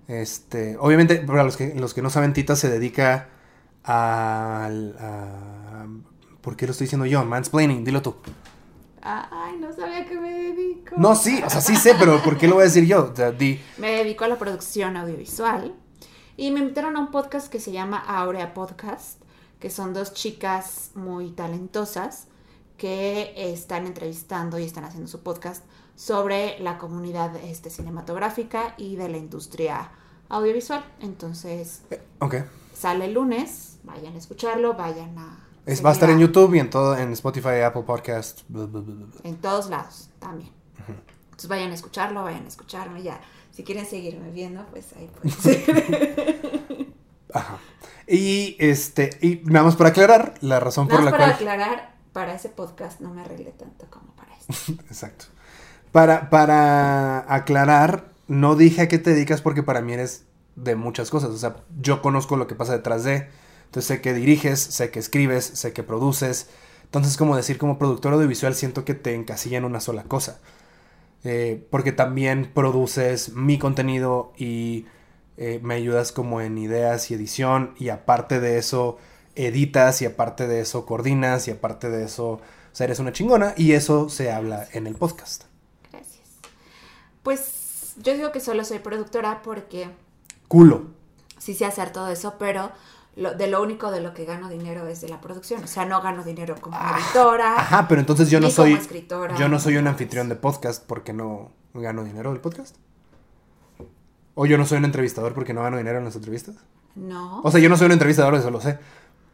Este. 0.08 0.76
Obviamente, 0.78 1.16
para 1.16 1.42
los 1.44 1.56
que, 1.56 1.74
los 1.74 1.94
que 1.94 2.02
no 2.02 2.10
saben, 2.10 2.32
Tita 2.32 2.56
se 2.56 2.68
dedica 2.70 3.28
al. 3.84 4.96
a- 4.98 5.86
¿Por 6.40 6.56
qué 6.56 6.66
lo 6.66 6.72
estoy 6.72 6.84
diciendo 6.84 7.06
yo? 7.06 7.24
Mansplaining, 7.24 7.84
dilo 7.84 8.02
tú. 8.02 8.14
Ay, 9.02 9.56
no 9.60 9.72
sabía 9.72 10.04
que 10.04 10.18
me 10.18 10.30
dedico. 10.32 10.96
No, 10.96 11.14
sí, 11.14 11.40
o 11.44 11.50
sea, 11.50 11.60
sí 11.60 11.76
sé, 11.76 11.94
pero 11.98 12.22
¿por 12.22 12.38
qué 12.38 12.46
lo 12.48 12.54
voy 12.54 12.62
a 12.62 12.64
decir 12.66 12.86
yo? 12.86 13.10
O 13.12 13.16
sea, 13.16 13.30
di. 13.32 13.60
Me 13.78 13.92
dedico 13.92 14.24
a 14.24 14.28
la 14.28 14.36
producción 14.38 14.96
audiovisual 14.96 15.74
y 16.36 16.50
me 16.50 16.60
invitaron 16.60 16.96
a 16.96 17.00
un 17.00 17.10
podcast 17.10 17.48
que 17.48 17.60
se 17.60 17.72
llama 17.72 17.98
Aurea 17.98 18.52
Podcast, 18.54 19.20
que 19.60 19.70
son 19.70 19.92
dos 19.94 20.12
chicas 20.14 20.90
muy 20.94 21.30
talentosas 21.32 22.26
que 22.76 23.32
están 23.36 23.86
entrevistando 23.86 24.58
y 24.58 24.64
están 24.64 24.84
haciendo 24.84 25.08
su 25.08 25.22
podcast 25.22 25.64
sobre 25.96 26.58
la 26.60 26.78
comunidad 26.78 27.34
este, 27.36 27.70
cinematográfica 27.70 28.74
y 28.76 28.94
de 28.96 29.08
la 29.08 29.16
industria 29.16 29.90
audiovisual. 30.28 30.84
Entonces, 31.00 31.82
Ok. 32.20 32.36
sale 32.74 33.06
el 33.06 33.14
lunes, 33.14 33.78
vayan 33.82 34.14
a 34.14 34.18
escucharlo, 34.18 34.74
vayan 34.74 35.18
a... 35.18 35.42
Es, 35.64 35.84
va 35.84 35.88
a 35.90 35.92
estar 35.92 36.08
en 36.10 36.20
YouTube 36.20 36.54
y 36.54 36.60
en 36.60 36.70
todo, 36.70 36.96
en 36.96 37.12
Spotify, 37.12 37.60
Apple 37.64 37.82
Podcast. 37.82 38.42
En 39.24 39.36
todos 39.40 39.68
lados 39.68 40.10
también. 40.20 40.50
Entonces 41.24 41.48
vayan 41.50 41.70
a 41.72 41.74
escucharlo, 41.74 42.22
vayan 42.22 42.44
a 42.44 42.48
escucharme 42.48 43.02
ya. 43.02 43.20
Si 43.50 43.64
quieren 43.64 43.84
seguirme 43.86 44.30
viendo, 44.30 44.64
pues 44.66 44.92
ahí 44.96 45.08
pueden. 45.08 46.94
Ajá. 47.34 47.58
Y 48.06 48.56
este, 48.60 49.18
y 49.20 49.42
nada 49.44 49.64
más 49.64 49.76
para 49.76 49.90
aclarar, 49.90 50.34
la 50.40 50.60
razón 50.60 50.86
por 50.88 51.02
la 51.02 51.10
para 51.10 51.24
cual. 51.24 51.34
aclarar, 51.34 51.94
para 52.12 52.34
ese 52.34 52.48
podcast 52.48 53.00
no 53.00 53.12
me 53.12 53.22
arreglé 53.22 53.50
tanto 53.52 53.86
como 53.90 54.14
para 54.14 54.36
este. 54.36 54.72
Exacto. 54.88 55.26
Para, 55.96 56.28
para 56.28 57.24
aclarar, 57.34 58.12
no 58.28 58.54
dije 58.54 58.82
a 58.82 58.88
qué 58.88 58.98
te 58.98 59.14
dedicas 59.14 59.40
porque 59.40 59.62
para 59.62 59.80
mí 59.80 59.94
eres 59.94 60.26
de 60.54 60.76
muchas 60.76 61.08
cosas. 61.08 61.30
O 61.30 61.38
sea, 61.38 61.56
yo 61.80 62.02
conozco 62.02 62.36
lo 62.36 62.46
que 62.46 62.54
pasa 62.54 62.74
detrás 62.74 63.02
de. 63.04 63.28
Entonces 63.64 63.86
sé 63.86 64.02
que 64.02 64.12
diriges, 64.12 64.60
sé 64.60 64.90
que 64.90 64.98
escribes, 64.98 65.46
sé 65.54 65.72
que 65.72 65.82
produces. 65.82 66.50
Entonces 66.84 67.16
como 67.16 67.34
decir 67.34 67.56
como 67.56 67.78
productor 67.78 68.12
audiovisual 68.12 68.54
siento 68.54 68.84
que 68.84 68.92
te 68.92 69.14
encasilla 69.14 69.56
en 69.56 69.64
una 69.64 69.80
sola 69.80 70.02
cosa. 70.02 70.38
Eh, 71.24 71.66
porque 71.70 71.92
también 71.92 72.50
produces 72.52 73.32
mi 73.32 73.58
contenido 73.58 74.34
y 74.36 74.84
eh, 75.38 75.60
me 75.62 75.76
ayudas 75.76 76.12
como 76.12 76.42
en 76.42 76.58
ideas 76.58 77.10
y 77.10 77.14
edición 77.14 77.72
y 77.78 77.88
aparte 77.88 78.38
de 78.38 78.58
eso 78.58 78.98
editas 79.34 80.02
y 80.02 80.04
aparte 80.04 80.46
de 80.46 80.60
eso 80.60 80.84
coordinas 80.84 81.48
y 81.48 81.52
aparte 81.52 81.88
de 81.88 82.04
eso, 82.04 82.42
eres 82.78 82.98
una 82.98 83.14
chingona 83.14 83.54
y 83.56 83.72
eso 83.72 84.10
se 84.10 84.30
habla 84.30 84.68
en 84.74 84.86
el 84.86 84.94
podcast. 84.96 85.44
Pues 87.26 87.94
yo 88.00 88.14
digo 88.14 88.30
que 88.30 88.38
solo 88.38 88.64
soy 88.64 88.78
productora 88.78 89.42
porque 89.42 89.90
Culo. 90.46 90.84
sí 91.38 91.54
sé 91.54 91.64
hacer 91.64 91.90
todo 91.90 92.06
eso, 92.08 92.34
pero 92.38 92.70
lo- 93.16 93.34
de 93.34 93.48
lo 93.48 93.60
único 93.60 93.90
de 93.90 94.00
lo 94.00 94.14
que 94.14 94.24
gano 94.24 94.48
dinero 94.48 94.86
es 94.86 95.00
de 95.00 95.08
la 95.08 95.20
producción. 95.20 95.64
O 95.64 95.66
sea, 95.66 95.86
no 95.86 96.00
gano 96.02 96.22
dinero 96.22 96.54
como 96.60 96.78
editora. 96.78 97.56
Ajá, 97.58 97.88
pero 97.88 98.00
entonces 98.00 98.30
yo 98.30 98.38
no 98.38 98.46
Ni 98.46 98.52
como 98.54 98.68
soy 98.68 98.74
escritora, 98.74 99.34
yo 99.36 99.48
no 99.48 99.58
soy 99.58 99.76
un 99.76 99.88
anfitrión 99.88 100.28
de 100.28 100.36
podcast 100.36 100.84
porque 100.86 101.12
no 101.12 101.50
gano 101.74 102.04
dinero 102.04 102.30
del 102.30 102.40
podcast. 102.40 102.76
O 104.36 104.46
yo 104.46 104.56
no 104.56 104.64
soy 104.66 104.78
un 104.78 104.84
entrevistador 104.84 105.34
porque 105.34 105.52
no 105.52 105.62
gano 105.62 105.78
dinero 105.78 105.98
en 105.98 106.04
las 106.04 106.14
entrevistas. 106.14 106.54
No. 106.94 107.40
O 107.42 107.50
sea, 107.50 107.58
yo 107.60 107.68
no 107.68 107.76
soy 107.76 107.86
un 107.86 107.92
entrevistador, 107.92 108.36
eso 108.36 108.52
lo 108.52 108.60
sé. 108.60 108.78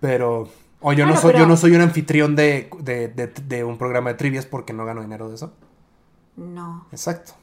Pero. 0.00 0.48
O 0.80 0.94
yo 0.94 1.04
no 1.04 1.14
soy, 1.16 1.34
yo 1.34 1.46
no 1.46 1.58
soy 1.58 1.74
un 1.76 1.82
anfitrión 1.82 2.36
de, 2.36 2.70
de, 2.80 3.08
de- 3.08 3.26
de 3.26 3.64
un 3.64 3.76
programa 3.76 4.10
de 4.10 4.14
trivias 4.16 4.46
porque 4.46 4.72
no 4.72 4.86
gano 4.86 5.02
dinero 5.02 5.28
de 5.28 5.34
eso. 5.34 5.52
no. 6.36 6.86
Exacto. 6.90 7.34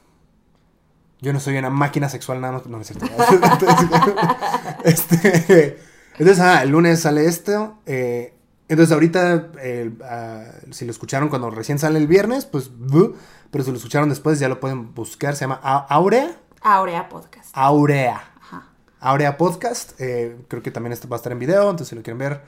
Yo 1.20 1.32
no 1.32 1.40
soy 1.40 1.56
una 1.58 1.70
máquina 1.70 2.08
sexual 2.08 2.40
nada 2.40 2.54
más. 2.54 2.66
No, 2.66 2.76
no 2.76 2.82
es 2.82 2.88
cierto. 2.88 3.06
este, 4.84 5.78
entonces, 6.18 6.40
ah, 6.40 6.62
el 6.62 6.70
lunes 6.70 7.00
sale 7.00 7.26
esto. 7.26 7.78
eh, 7.86 8.34
entonces, 8.68 8.92
ahorita, 8.94 9.48
eh, 9.60 9.90
ah, 10.04 10.44
si 10.70 10.84
lo 10.84 10.92
escucharon 10.92 11.28
cuando 11.28 11.50
recién 11.50 11.78
sale 11.80 11.98
el 11.98 12.06
viernes, 12.06 12.44
pues, 12.46 12.70
buh, 12.76 13.14
pero 13.50 13.64
si 13.64 13.70
lo 13.72 13.76
escucharon 13.76 14.08
después, 14.08 14.38
ya 14.38 14.48
lo 14.48 14.60
pueden 14.60 14.94
buscar. 14.94 15.34
Se 15.34 15.40
llama 15.40 15.56
Aurea. 15.56 16.36
Aurea 16.62 17.08
Podcast. 17.08 17.50
Aurea. 17.52 18.22
Ajá. 18.40 18.68
Aurea 19.00 19.36
Podcast. 19.36 20.00
eh, 20.00 20.36
creo 20.46 20.62
que 20.62 20.70
también 20.70 20.92
esto 20.92 21.08
va 21.08 21.16
a 21.16 21.18
estar 21.18 21.32
en 21.32 21.40
video, 21.40 21.62
entonces 21.64 21.88
si 21.88 21.96
lo 21.96 22.02
quieren 22.02 22.18
ver, 22.18 22.42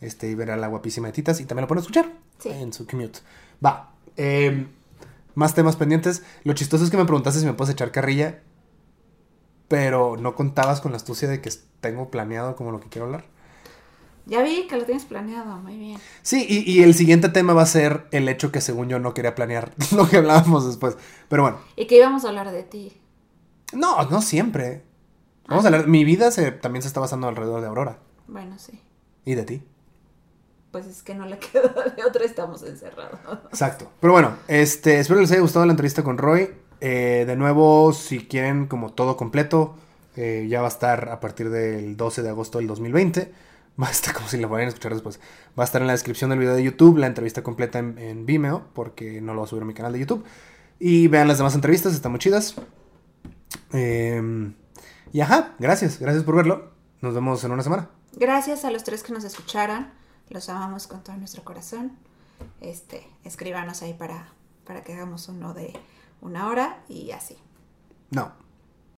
este, 0.00 0.28
y 0.28 0.34
ver 0.34 0.50
a 0.50 0.56
la 0.56 0.66
guapísima 0.66 1.06
de 1.08 1.12
Titas, 1.12 1.40
y 1.40 1.44
también 1.44 1.62
lo 1.62 1.68
pueden 1.68 1.82
escuchar 1.82 2.10
Sí. 2.40 2.48
en 2.50 2.72
su 2.72 2.86
commute. 2.86 3.20
Va. 3.64 3.90
eh, 4.16 4.66
más 5.38 5.54
temas 5.54 5.76
pendientes. 5.76 6.22
Lo 6.44 6.52
chistoso 6.52 6.82
es 6.84 6.90
que 6.90 6.96
me 6.96 7.04
preguntaste 7.04 7.38
si 7.40 7.46
me 7.46 7.52
puedes 7.54 7.72
echar 7.72 7.92
carrilla, 7.92 8.40
pero 9.68 10.16
no 10.16 10.34
contabas 10.34 10.80
con 10.80 10.92
la 10.92 10.96
astucia 10.96 11.28
de 11.28 11.40
que 11.40 11.50
tengo 11.80 12.10
planeado 12.10 12.56
como 12.56 12.72
lo 12.72 12.80
que 12.80 12.88
quiero 12.88 13.06
hablar. 13.06 13.24
Ya 14.26 14.42
vi 14.42 14.66
que 14.66 14.76
lo 14.76 14.84
tienes 14.84 15.04
planeado, 15.06 15.56
muy 15.56 15.78
bien. 15.78 15.98
Sí, 16.22 16.44
y, 16.48 16.70
y 16.70 16.82
el 16.82 16.94
siguiente 16.94 17.28
tema 17.30 17.54
va 17.54 17.62
a 17.62 17.66
ser 17.66 18.08
el 18.10 18.28
hecho 18.28 18.52
que 18.52 18.60
según 18.60 18.88
yo 18.88 18.98
no 18.98 19.14
quería 19.14 19.34
planear 19.34 19.72
lo 19.96 20.08
que 20.08 20.18
hablábamos 20.18 20.66
después. 20.66 20.96
Pero 21.28 21.42
bueno, 21.42 21.58
Y 21.76 21.86
que 21.86 21.96
íbamos 21.96 22.24
a 22.24 22.28
hablar 22.28 22.50
de 22.50 22.62
ti. 22.62 23.00
no, 23.72 24.02
no 24.10 24.20
siempre. 24.20 24.82
Vamos 25.46 25.64
a 25.64 25.68
hablar, 25.68 25.86
mi 25.86 26.04
vida 26.04 26.30
se, 26.30 26.50
también 26.50 26.82
se 26.82 26.88
está 26.88 27.00
basando 27.00 27.26
alrededor 27.26 27.62
de 27.62 27.68
Aurora 27.68 28.00
Bueno, 28.26 28.58
sí. 28.58 28.78
y 29.24 29.34
de 29.34 29.44
ti. 29.44 29.62
Pues 30.70 30.86
es 30.86 31.02
que 31.02 31.14
no 31.14 31.26
le 31.26 31.38
quedó 31.52 31.68
de 31.96 32.04
otra, 32.04 32.24
estamos 32.24 32.62
encerrados. 32.62 33.18
Exacto. 33.50 33.90
Pero 34.00 34.12
bueno, 34.12 34.36
este, 34.48 34.98
espero 34.98 35.20
les 35.20 35.30
haya 35.30 35.40
gustado 35.40 35.66
la 35.66 35.72
entrevista 35.72 36.02
con 36.02 36.18
Roy. 36.18 36.50
Eh, 36.80 37.24
de 37.26 37.36
nuevo, 37.36 37.92
si 37.92 38.26
quieren 38.26 38.66
como 38.66 38.92
todo 38.92 39.16
completo, 39.16 39.74
eh, 40.16 40.46
ya 40.48 40.60
va 40.60 40.68
a 40.68 40.70
estar 40.70 41.08
a 41.08 41.20
partir 41.20 41.50
del 41.50 41.96
12 41.96 42.22
de 42.22 42.28
agosto 42.28 42.58
del 42.58 42.66
2020. 42.66 43.32
Va 43.80 43.88
a 43.88 43.90
estar 43.90 44.14
como 44.14 44.28
si 44.28 44.38
lo 44.38 44.48
vayan 44.48 44.66
a 44.66 44.68
escuchar 44.68 44.92
después. 44.92 45.20
Va 45.58 45.62
a 45.62 45.66
estar 45.66 45.80
en 45.80 45.86
la 45.86 45.94
descripción 45.94 46.30
del 46.30 46.38
video 46.38 46.54
de 46.54 46.62
YouTube, 46.62 46.98
la 46.98 47.06
entrevista 47.06 47.42
completa 47.42 47.78
en, 47.78 47.98
en 47.98 48.26
Vimeo, 48.26 48.66
porque 48.74 49.20
no 49.20 49.32
lo 49.34 49.40
voy 49.40 49.46
a 49.46 49.50
subir 49.50 49.62
a 49.62 49.66
mi 49.66 49.74
canal 49.74 49.92
de 49.92 50.00
YouTube. 50.00 50.24
Y 50.78 51.08
vean 51.08 51.26
las 51.26 51.38
demás 51.38 51.54
entrevistas, 51.54 51.94
están 51.94 52.12
muy 52.12 52.20
chidas. 52.20 52.54
Eh, 53.72 54.52
y 55.12 55.20
ajá, 55.20 55.54
gracias, 55.58 55.98
gracias 55.98 56.24
por 56.24 56.36
verlo. 56.36 56.72
Nos 57.00 57.14
vemos 57.14 57.42
en 57.44 57.52
una 57.52 57.62
semana. 57.62 57.90
Gracias 58.16 58.64
a 58.64 58.70
los 58.70 58.84
tres 58.84 59.02
que 59.02 59.12
nos 59.12 59.24
escucharon. 59.24 59.97
Los 60.30 60.48
amamos 60.48 60.86
con 60.86 61.02
todo 61.02 61.16
nuestro 61.16 61.44
corazón. 61.44 61.92
Este, 62.60 63.06
escríbanos 63.24 63.82
ahí 63.82 63.94
para, 63.94 64.28
para 64.66 64.84
que 64.84 64.92
hagamos 64.92 65.28
uno 65.28 65.54
de 65.54 65.72
una 66.20 66.48
hora 66.48 66.82
y 66.88 67.10
así. 67.12 67.36
No, 68.10 68.32